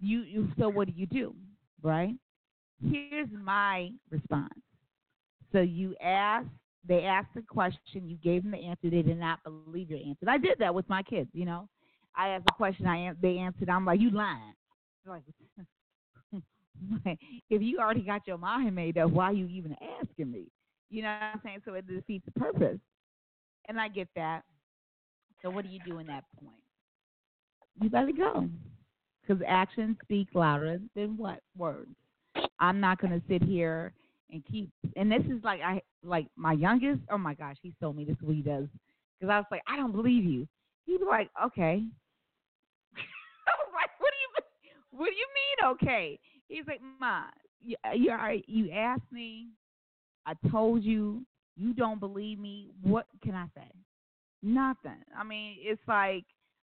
You, 0.00 0.20
you 0.20 0.48
so 0.58 0.68
what 0.68 0.86
do 0.86 0.94
you 0.96 1.06
do? 1.06 1.34
Right? 1.82 2.14
Here's 2.82 3.28
my 3.32 3.90
response. 4.10 4.54
So 5.52 5.60
you 5.60 5.96
ask 6.02 6.46
they 6.86 7.04
asked 7.04 7.34
the 7.34 7.42
question, 7.42 8.08
you 8.08 8.16
gave 8.16 8.42
them 8.42 8.52
the 8.52 8.58
answer, 8.58 8.88
they 8.88 9.02
did 9.02 9.18
not 9.18 9.40
believe 9.44 9.90
your 9.90 9.98
answer. 9.98 10.26
I 10.28 10.38
did 10.38 10.58
that 10.60 10.74
with 10.74 10.88
my 10.88 11.02
kids, 11.02 11.28
you 11.32 11.44
know. 11.44 11.68
I 12.16 12.30
asked 12.30 12.44
a 12.50 12.54
question, 12.54 12.86
I 12.86 13.12
they 13.20 13.38
answered, 13.38 13.68
I'm 13.68 13.84
like, 13.84 14.00
you 14.00 14.10
lying. 14.10 14.54
Like, 15.06 15.22
if 17.50 17.62
you 17.62 17.78
already 17.78 18.02
got 18.02 18.26
your 18.26 18.38
mind 18.38 18.74
made 18.74 18.98
up, 18.98 19.10
why 19.10 19.26
are 19.26 19.32
you 19.32 19.46
even 19.46 19.76
asking 20.00 20.30
me? 20.30 20.46
You 20.90 21.02
know 21.02 21.08
what 21.08 21.22
I'm 21.22 21.40
saying? 21.44 21.62
So 21.64 21.74
it 21.74 21.86
defeats 21.86 22.24
the 22.24 22.40
purpose. 22.40 22.78
And 23.68 23.80
I 23.80 23.88
get 23.88 24.08
that. 24.16 24.42
So 25.42 25.50
what 25.50 25.64
do 25.64 25.70
you 25.70 25.80
do 25.86 25.98
in 25.98 26.06
that 26.08 26.24
point? 26.40 26.56
You 27.80 27.90
it 27.92 28.16
go. 28.16 28.48
Because 29.22 29.42
actions 29.46 29.96
speak 30.02 30.28
louder 30.34 30.80
than 30.96 31.16
what? 31.16 31.40
Words. 31.56 31.94
I'm 32.58 32.80
not 32.80 33.00
going 33.00 33.12
to 33.12 33.22
sit 33.28 33.42
here 33.42 33.92
and 34.30 34.42
keep. 34.50 34.70
And 34.96 35.10
this 35.10 35.22
is 35.26 35.42
like 35.44 35.60
I 35.60 35.82
like 36.02 36.26
my 36.36 36.52
youngest. 36.52 37.00
Oh 37.10 37.18
my 37.18 37.34
gosh, 37.34 37.56
he 37.62 37.72
told 37.80 37.96
me 37.96 38.04
this 38.04 38.16
is 38.16 38.22
what 38.22 38.36
he 38.36 38.42
does. 38.42 38.66
Because 39.18 39.32
I 39.32 39.38
was 39.38 39.46
like, 39.50 39.62
I 39.68 39.76
don't 39.76 39.92
believe 39.92 40.24
you. 40.24 40.48
He'd 40.86 40.98
be 40.98 41.04
like, 41.04 41.30
okay. 41.44 41.82
I 42.96 43.52
was 43.58 43.72
like, 43.74 43.90
what 43.98 44.10
do 44.10 44.16
you 44.20 44.98
what 44.98 45.06
do 45.06 45.14
you 45.14 45.26
mean 45.34 45.72
okay? 45.72 46.18
He's 46.48 46.66
like, 46.66 46.80
Ma, 47.00 47.24
you 47.62 47.76
you, 47.94 48.12
you 48.46 48.70
asked 48.72 49.12
me. 49.12 49.48
I 50.26 50.34
told 50.50 50.82
you. 50.82 51.22
You 51.60 51.72
don't 51.74 51.98
believe 51.98 52.38
me. 52.38 52.68
What 52.82 53.06
can 53.20 53.34
I 53.34 53.46
say? 53.52 53.68
Nothing. 54.42 55.02
I 55.16 55.24
mean, 55.24 55.56
it's 55.60 55.82
like 55.88 56.24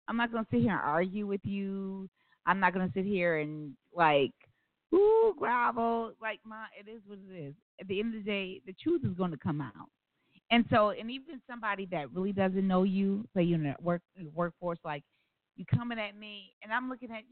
I'm 0.09 0.17
not 0.17 0.33
gonna 0.33 0.47
sit 0.51 0.61
here 0.61 0.73
and 0.73 0.81
argue 0.81 1.27
with 1.27 1.41
you. 1.45 2.09
I'm 2.47 2.61
not 2.61 2.73
gonna 2.73 2.91
sit 2.95 3.05
here 3.05 3.39
and 3.39 3.73
like, 3.95 4.33
ooh, 4.95 5.35
gravel. 5.39 6.13
Like 6.21 6.41
my, 6.45 6.67
it 6.79 6.91
is 6.91 7.01
what 7.07 7.19
it 7.31 7.35
is. 7.35 7.55
At 7.81 7.89
the 7.89 8.01
end 8.01 8.15
of 8.15 8.25
the 8.25 8.31
day, 8.31 8.61
the 8.67 8.75
truth 8.83 9.03
is 9.05 9.17
to 9.17 9.37
come 9.43 9.61
out. 9.61 9.89
And 10.51 10.65
so, 10.71 10.91
and 10.91 11.11
even 11.11 11.41
somebody 11.49 11.87
that 11.93 12.13
really 12.13 12.33
doesn't 12.33 12.67
know 12.67 12.83
you, 12.83 13.27
say 13.35 13.43
you're 13.43 13.59
in 13.59 13.67
a 13.67 13.77
work 13.81 14.03
workforce, 14.35 14.79
like 14.85 15.03
you 15.57 15.65
coming 15.65 15.99
at 15.99 16.17
me, 16.17 16.53
and 16.63 16.73
I'm 16.73 16.91
looking 16.91 17.11
at 17.11 17.23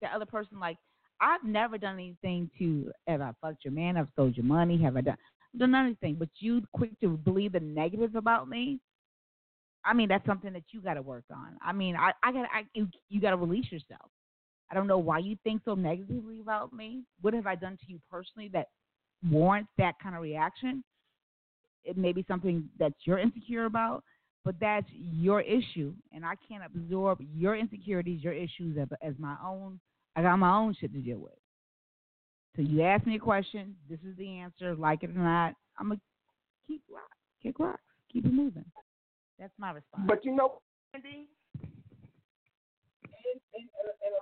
the 0.00 0.08
other 0.08 0.26
person 0.26 0.60
like, 0.60 0.76
I've 1.20 1.44
never 1.44 1.78
done 1.78 1.94
anything 1.94 2.50
to 2.58 2.92
have 3.06 3.20
I 3.20 3.32
fucked 3.40 3.64
your 3.64 3.72
man, 3.72 3.96
I've 3.96 4.08
sold 4.14 4.36
your 4.36 4.46
money, 4.46 4.80
have 4.82 4.96
I 4.96 5.00
done 5.00 5.16
done 5.56 5.74
anything, 5.74 6.16
but 6.18 6.28
you 6.38 6.62
quick 6.72 6.98
to 7.00 7.16
believe 7.16 7.52
the 7.52 7.60
negative 7.60 8.14
about 8.14 8.48
me. 8.48 8.80
I 9.84 9.94
mean, 9.94 10.08
that's 10.08 10.26
something 10.26 10.52
that 10.52 10.64
you 10.70 10.80
got 10.80 10.94
to 10.94 11.02
work 11.02 11.24
on. 11.30 11.56
I 11.64 11.72
mean, 11.72 11.96
I, 11.96 12.12
I 12.22 12.32
got, 12.32 12.46
I, 12.54 12.64
you, 12.74 12.88
you 13.08 13.20
got 13.20 13.30
to 13.30 13.36
release 13.36 13.70
yourself. 13.70 14.10
I 14.70 14.74
don't 14.74 14.86
know 14.86 14.98
why 14.98 15.18
you 15.18 15.36
think 15.44 15.62
so 15.64 15.74
negatively 15.74 16.40
about 16.40 16.72
me. 16.72 17.02
What 17.20 17.34
have 17.34 17.46
I 17.46 17.56
done 17.56 17.76
to 17.76 17.92
you 17.92 18.00
personally 18.10 18.48
that 18.52 18.68
warrants 19.28 19.70
that 19.78 19.94
kind 20.02 20.14
of 20.14 20.22
reaction? 20.22 20.82
It 21.84 21.96
may 21.96 22.12
be 22.12 22.24
something 22.28 22.68
that 22.78 22.92
you're 23.04 23.18
insecure 23.18 23.64
about, 23.64 24.04
but 24.44 24.54
that's 24.60 24.86
your 24.92 25.40
issue, 25.40 25.92
and 26.12 26.24
I 26.24 26.34
can't 26.48 26.64
absorb 26.64 27.18
your 27.34 27.56
insecurities, 27.56 28.22
your 28.22 28.32
issues 28.32 28.78
as, 28.80 28.88
as 29.02 29.14
my 29.18 29.36
own. 29.44 29.78
I 30.16 30.22
got 30.22 30.36
my 30.36 30.54
own 30.54 30.74
shit 30.80 30.92
to 30.92 31.00
deal 31.00 31.18
with. 31.18 31.32
So 32.56 32.62
you 32.62 32.82
ask 32.82 33.06
me 33.06 33.16
a 33.16 33.18
question, 33.18 33.74
this 33.88 33.98
is 34.06 34.16
the 34.16 34.38
answer. 34.38 34.74
Like 34.74 35.02
it 35.02 35.10
or 35.10 35.14
not, 35.14 35.54
I'm 35.78 35.88
gonna 35.88 36.00
keep 36.66 36.82
rock, 36.92 37.02
kick 37.42 37.58
rocks, 37.58 37.82
keep 38.12 38.26
it 38.26 38.32
moving. 38.32 38.64
That's 39.42 39.52
my 39.58 39.72
response. 39.72 40.04
But 40.06 40.24
you 40.24 40.36
know, 40.36 40.60
Andy, 40.94 41.26
in, 41.58 43.40
in, 43.54 43.62
in 43.62 44.12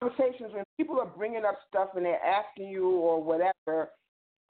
conversations 0.00 0.52
when 0.52 0.64
people 0.76 0.98
are 0.98 1.06
bringing 1.06 1.44
up 1.44 1.56
stuff 1.68 1.90
and 1.94 2.04
they're 2.04 2.20
asking 2.20 2.70
you 2.70 2.88
or 2.88 3.22
whatever, 3.22 3.90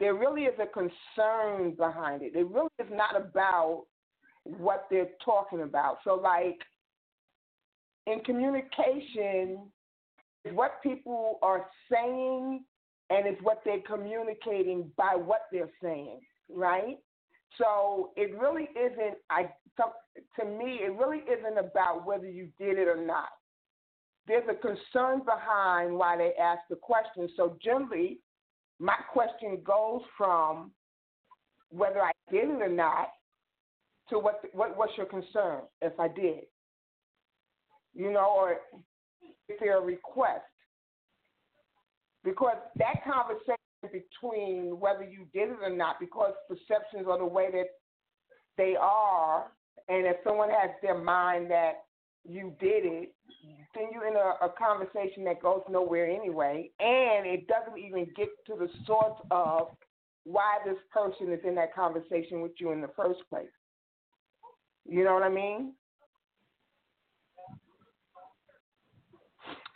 there 0.01 0.15
really 0.15 0.45
is 0.45 0.59
a 0.59 0.67
concern 0.67 1.75
behind 1.77 2.23
it. 2.23 2.35
It 2.35 2.49
really 2.49 2.71
is 2.79 2.89
not 2.91 3.15
about 3.15 3.85
what 4.45 4.87
they're 4.91 5.11
talking 5.23 5.61
about. 5.61 5.99
So, 6.03 6.15
like 6.15 6.61
in 8.07 8.21
communication, 8.21 9.71
is 10.47 10.55
what 10.55 10.83
people 10.83 11.39
are 11.43 11.67
saying 11.93 12.65
and 13.11 13.27
it's 13.27 13.43
what 13.43 13.61
they're 13.67 13.83
communicating 13.87 14.91
by 14.97 15.15
what 15.15 15.43
they're 15.53 15.71
saying, 15.83 16.21
right? 16.49 16.97
So 17.59 18.13
it 18.17 18.37
really 18.39 18.69
isn't. 18.77 19.19
I 19.31 19.51
to 19.77 20.45
me, 20.45 20.81
it 20.83 20.97
really 20.99 21.23
isn't 21.31 21.59
about 21.59 22.07
whether 22.07 22.29
you 22.29 22.49
did 22.59 22.79
it 22.79 22.89
or 22.89 23.05
not. 23.05 23.29
There's 24.27 24.49
a 24.51 24.55
concern 24.55 25.23
behind 25.25 25.97
why 25.97 26.17
they 26.17 26.33
ask 26.41 26.61
the 26.69 26.77
question. 26.77 27.29
So 27.37 27.57
generally, 27.63 28.19
my 28.79 28.97
question 29.13 29.59
goes 29.65 30.03
from 30.19 30.73
whether 31.71 32.01
I 32.01 32.13
did 32.31 32.49
it 32.49 32.63
or 32.63 32.69
not 32.69 33.09
to 34.09 34.19
what 34.19 34.43
what 34.53 34.77
what's 34.77 34.97
your 34.97 35.07
concern 35.07 35.63
if 35.81 35.99
I 35.99 36.09
did, 36.09 36.45
you 37.95 38.13
know, 38.13 38.33
or 38.37 38.57
if 39.49 39.61
there 39.61 39.79
a 39.79 39.81
request, 39.81 40.45
because 42.25 42.57
that 42.77 43.05
conversation 43.05 43.57
between 43.83 44.79
whether 44.81 45.05
you 45.05 45.27
did 45.33 45.51
it 45.51 45.59
or 45.63 45.71
not, 45.71 46.01
because 46.01 46.33
perceptions 46.49 47.07
are 47.09 47.19
the 47.19 47.25
way 47.25 47.49
that 47.53 47.67
they 48.57 48.75
are, 48.79 49.53
and 49.89 50.07
if 50.07 50.17
someone 50.25 50.51
has 50.51 50.71
their 50.83 50.99
mind 50.99 51.51
that 51.51 51.85
you 52.25 52.53
did 52.59 52.85
it, 52.85 53.15
then 53.75 53.85
you're 53.93 54.09
in 54.09 54.17
a, 54.17 54.47
a 54.47 54.53
conversation 54.59 55.25
that 55.25 55.41
goes 55.41 55.63
nowhere 55.71 56.07
anyway, 56.07 56.71
and 56.81 57.27
it 57.27 57.47
doesn't 57.47 57.79
even 57.79 58.07
get 58.17 58.29
to 58.47 58.55
the 58.59 58.69
source 58.87 59.21
of 59.31 59.69
why 60.25 60.59
this 60.65 60.77
person 60.93 61.33
is 61.33 61.41
in 61.47 61.55
that 61.55 61.75
conversation 61.75 62.41
with 62.41 62.53
you 62.59 62.73
in 62.73 62.81
the 62.81 62.91
first 62.97 63.21
place. 63.31 63.47
You 64.89 65.05
know 65.05 65.15
what 65.15 65.23
I 65.23 65.29
mean? 65.29 65.73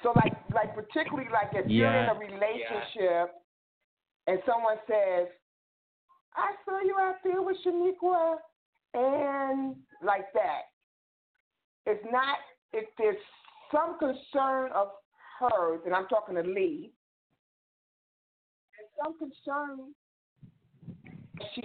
So 0.02 0.12
like 0.16 0.32
like 0.54 0.74
particularly 0.74 1.28
like 1.32 1.50
if 1.52 1.70
yeah. 1.70 1.76
you're 1.76 1.94
in 1.94 2.08
a 2.08 2.34
relationship 2.34 3.34
and 4.26 4.38
someone 4.46 4.76
says, 4.86 5.28
I 6.34 6.52
saw 6.64 6.80
you 6.80 6.96
out 6.98 7.16
there 7.22 7.42
with 7.42 7.56
Shaniqua 7.64 8.36
and 8.94 9.76
like 10.02 10.32
that. 10.34 10.62
It's 11.86 12.04
not 12.10 12.36
if 12.72 12.84
there's 12.98 13.16
some 13.72 13.98
concern 13.98 14.70
of 14.74 14.88
hers, 15.38 15.80
and 15.86 15.94
I'm 15.94 16.06
talking 16.06 16.34
to 16.34 16.42
Lee, 16.42 16.92
there's 18.76 18.90
some 19.02 19.18
concern 19.18 19.94
she 21.54 21.62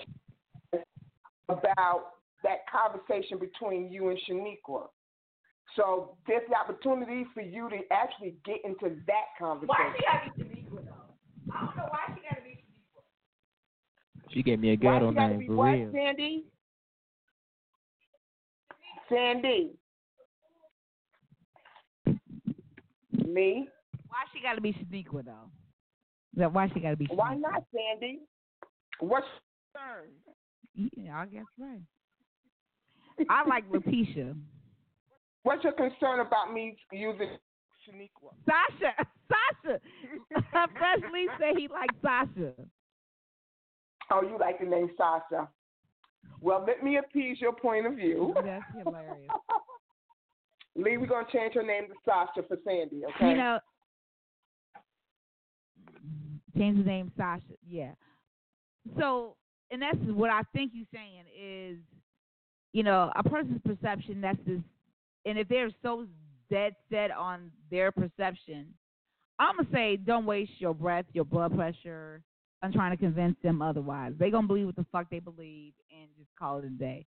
about 1.50 2.12
that 2.44 2.60
conversation 2.72 3.38
between 3.38 3.92
you 3.92 4.10
and 4.10 4.20
Shaniqua. 4.28 4.88
So 5.76 6.18
there's 6.28 6.48
the 6.50 6.56
opportunity 6.56 7.26
for 7.34 7.42
you 7.42 7.70
to 7.70 7.78
actually 7.92 8.36
get 8.46 8.58
into 8.64 8.96
that 9.08 9.36
conversation. 9.38 9.68
Why 9.68 9.94
she 9.98 10.04
gotta 10.06 10.50
be 10.50 10.62
Shaniqua 10.62 10.86
though? 10.86 11.54
I 11.54 11.66
don't 11.66 11.76
know 11.78 11.88
why 11.90 12.16
she 12.16 12.22
gotta 12.30 12.42
be 12.44 12.52
Shaniqua. 12.52 14.34
She 14.34 14.44
gave 14.44 14.60
me 14.60 14.72
a 14.72 14.76
ghetto 14.76 15.12
name 15.12 15.46
for 15.48 15.72
real. 15.72 15.92
Sandy? 15.92 16.46
Sandy. 19.10 19.72
Me? 23.26 23.68
Why 24.08 24.20
she 24.34 24.42
gotta 24.42 24.62
be 24.62 24.74
Shaniqua 24.74 25.26
though? 25.26 25.50
That 26.36 26.54
why 26.54 26.70
she 26.74 26.80
gotta 26.80 26.96
be 26.96 27.08
Shaniqua? 27.08 27.18
Why 27.18 27.36
not, 27.36 27.64
Sandy? 27.74 28.20
What's 29.00 29.26
your 29.76 29.84
concern? 29.84 30.10
Yeah, 30.96 31.20
I 31.20 31.26
guess 31.26 31.46
right. 31.60 31.82
I 33.30 33.48
like 33.48 33.64
Letitia. 33.72 34.36
What's 35.44 35.64
your 35.64 35.74
concern 35.74 36.20
about 36.20 36.52
me 36.54 36.76
using 36.92 37.30
Shaniqua? 37.88 38.34
Sasha. 38.46 38.94
Sasha. 39.30 39.80
Presley 40.76 41.28
said 41.40 41.58
he 41.58 41.68
likes 41.68 41.96
Sasha. 42.02 42.54
Oh, 44.12 44.22
you 44.22 44.38
like 44.40 44.60
the 44.60 44.66
name 44.66 44.90
Sasha. 44.98 45.48
Well, 46.42 46.64
let 46.68 46.84
me 46.84 46.98
appease 46.98 47.40
your 47.40 47.54
point 47.54 47.86
of 47.86 47.96
view. 47.96 48.34
That's 48.44 48.64
hilarious. 48.84 49.30
Lee, 50.76 50.98
we're 50.98 51.08
going 51.08 51.26
to 51.26 51.32
change 51.32 51.54
her 51.54 51.64
name 51.64 51.88
to 51.88 51.94
Sasha 52.04 52.46
for 52.48 52.58
Sandy, 52.66 53.04
okay? 53.06 53.30
You 53.30 53.38
know, 53.38 53.60
change 56.58 56.78
the 56.78 56.84
name 56.84 57.12
Sasha, 57.16 57.44
yeah. 57.66 57.92
So, 59.00 59.36
and 59.72 59.82
that's 59.82 59.98
what 60.08 60.30
I 60.30 60.42
think 60.54 60.74
you're 60.74 60.86
saying 60.94 61.24
is, 61.40 61.78
you 62.74 62.84
know, 62.84 63.10
a 63.16 63.24
person's 63.24 63.62
perception, 63.66 64.20
that's 64.20 64.38
this 64.46 64.60
and 65.26 65.40
if 65.40 65.48
they're 65.48 65.72
so 65.82 66.06
dead 66.50 66.76
set 66.90 67.12
on 67.12 67.52
their 67.72 67.92
perception, 67.92 68.68
I'm 69.40 69.58
gonna 69.58 69.70
say 69.74 69.98
don't 69.98 70.26
waste 70.26 70.52
your 70.60 70.74
breath, 70.74 71.06
your 71.14 71.26
blood 71.26 71.56
pressure, 71.56 72.22
I'm 72.66 72.74
trying 72.74 72.92
to 72.92 72.98
convince 72.98 73.36
them 73.44 73.62
otherwise. 73.62 74.14
They 74.18 74.32
gonna 74.32 74.48
believe 74.48 74.66
what 74.66 74.76
the 74.76 74.86
fuck 74.92 75.10
they 75.10 75.20
believe 75.20 75.74
and 75.92 76.10
just 76.18 76.30
call 76.38 76.60
it 76.60 76.66
a 76.66 76.70
day. 76.70 77.06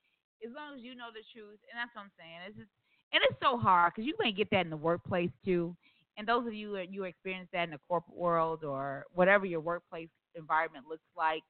As 0.45 0.51
long 0.55 0.75
as 0.75 0.81
you 0.81 0.95
know 0.95 1.09
the 1.13 1.21
truth, 1.33 1.59
and 1.69 1.77
that's 1.77 1.93
what 1.93 2.03
I'm 2.03 2.11
saying. 2.17 2.39
It's 2.47 2.57
just, 2.57 2.69
and 3.13 3.21
it's 3.29 3.39
so 3.41 3.57
hard 3.57 3.93
because 3.93 4.07
you 4.07 4.15
may 4.19 4.31
get 4.31 4.49
that 4.51 4.61
in 4.65 4.69
the 4.69 4.77
workplace 4.77 5.29
too. 5.43 5.75
And 6.17 6.27
those 6.27 6.47
of 6.47 6.53
you 6.53 6.73
that 6.73 6.91
you 6.91 7.03
experience 7.03 7.49
that 7.53 7.63
in 7.65 7.71
the 7.71 7.79
corporate 7.87 8.17
world 8.17 8.63
or 8.63 9.05
whatever 9.13 9.45
your 9.45 9.59
workplace 9.59 10.09
environment 10.35 10.85
looks 10.89 11.03
like, 11.15 11.41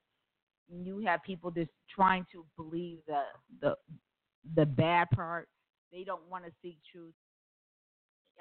you 0.69 0.99
have 1.05 1.21
people 1.23 1.51
just 1.51 1.71
trying 1.93 2.25
to 2.31 2.45
believe 2.57 2.99
the 3.07 3.21
the 3.61 3.75
the 4.55 4.65
bad 4.65 5.09
part. 5.11 5.47
They 5.91 6.03
don't 6.03 6.27
want 6.29 6.45
to 6.45 6.51
seek 6.61 6.77
truth. 6.91 7.13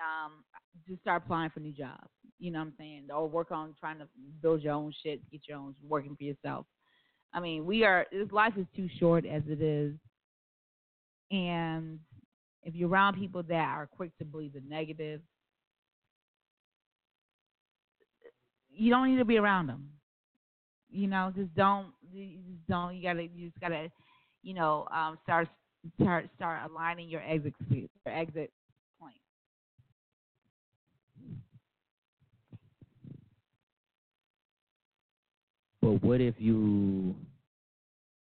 Um, 0.00 0.44
just 0.88 1.02
start 1.02 1.22
applying 1.24 1.50
for 1.50 1.60
new 1.60 1.72
jobs. 1.72 2.08
You 2.40 2.50
know 2.50 2.60
what 2.60 2.68
I'm 2.68 2.74
saying? 2.78 3.08
Or 3.14 3.28
work 3.28 3.50
on 3.50 3.74
trying 3.78 3.98
to 3.98 4.08
build 4.40 4.62
your 4.62 4.72
own 4.72 4.92
shit, 5.04 5.20
get 5.30 5.42
your 5.46 5.58
own, 5.58 5.74
working 5.86 6.16
for 6.16 6.24
yourself. 6.24 6.66
I 7.34 7.40
mean, 7.40 7.66
we 7.66 7.84
are. 7.84 8.06
This 8.10 8.32
life 8.32 8.54
is 8.56 8.66
too 8.74 8.88
short 8.98 9.24
as 9.26 9.42
it 9.46 9.60
is, 9.60 9.94
and 11.30 12.00
if 12.64 12.74
you're 12.74 12.88
around 12.88 13.16
people 13.18 13.42
that 13.44 13.54
are 13.54 13.86
quick 13.86 14.10
to 14.18 14.24
believe 14.24 14.54
the 14.54 14.62
negative, 14.66 15.20
you 18.72 18.90
don't 18.90 19.10
need 19.10 19.18
to 19.18 19.24
be 19.24 19.36
around 19.36 19.68
them. 19.68 19.90
You 20.90 21.06
know, 21.06 21.32
just 21.36 21.54
don't. 21.54 21.88
Just 22.12 22.66
don't. 22.68 22.96
You 22.96 23.02
gotta. 23.02 23.22
You 23.22 23.48
just 23.48 23.60
gotta. 23.60 23.90
You 24.42 24.54
know, 24.54 24.88
um, 24.92 25.18
start 25.22 25.46
start 26.00 26.28
start 26.36 26.70
aligning 26.70 27.08
your 27.08 27.22
exit 27.22 27.54
your 27.70 27.88
exit 28.06 28.50
But 35.82 36.02
what 36.02 36.20
if 36.20 36.34
you 36.38 37.14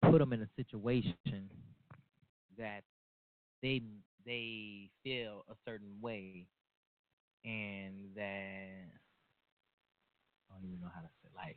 put 0.03 0.19
them 0.19 0.33
in 0.33 0.43
a 0.43 0.49
situation 0.57 1.15
that 2.59 2.83
they 3.63 3.83
they 4.27 4.91
feel 5.03 5.45
a 5.51 5.55
certain 5.67 5.89
way, 6.03 6.45
and 7.45 7.95
that 8.15 8.69
I 10.51 10.55
don't 10.55 10.69
even 10.69 10.81
know 10.81 10.91
how 10.95 11.01
to 11.01 11.09
say 11.23 11.31
like 11.37 11.57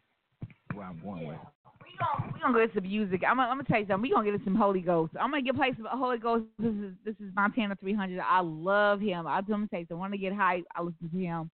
where 0.73 0.85
I'm 0.85 1.01
going 1.03 1.27
with. 1.27 1.37
We 1.83 1.97
gonna 1.99 2.31
we 2.33 2.39
gonna 2.39 2.65
get 2.65 2.73
some 2.73 2.83
music. 2.83 3.21
I'm 3.27 3.37
gonna, 3.37 3.49
I'm 3.49 3.57
gonna 3.57 3.67
tell 3.67 3.79
you 3.79 3.85
something. 3.87 4.01
We 4.01 4.11
gonna 4.11 4.31
get 4.31 4.43
some 4.45 4.55
Holy 4.55 4.81
Ghost. 4.81 5.13
I'm 5.19 5.31
gonna 5.31 5.41
get 5.41 5.55
play 5.55 5.73
some 5.75 5.87
Holy 5.89 6.17
Ghost. 6.17 6.45
This 6.59 6.73
is 6.73 6.93
this 7.03 7.15
is 7.15 7.33
Montana 7.35 7.75
300. 7.79 8.19
I 8.19 8.39
love 8.39 9.01
him. 9.01 9.27
I'm 9.27 9.43
gonna 9.45 9.67
tell 9.67 9.79
you 9.79 9.85
something. 9.85 9.99
Want 9.99 10.13
to 10.13 10.17
get 10.17 10.33
hype? 10.33 10.63
I 10.75 10.81
listen 10.81 11.09
to 11.11 11.17
him. 11.17 11.51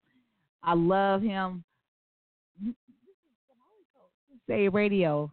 I 0.64 0.74
love 0.74 1.22
him. 1.22 1.64
Say 4.48 4.70
radio. 4.70 5.32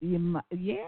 Yeah, 0.00 0.40
yeah. 0.50 0.82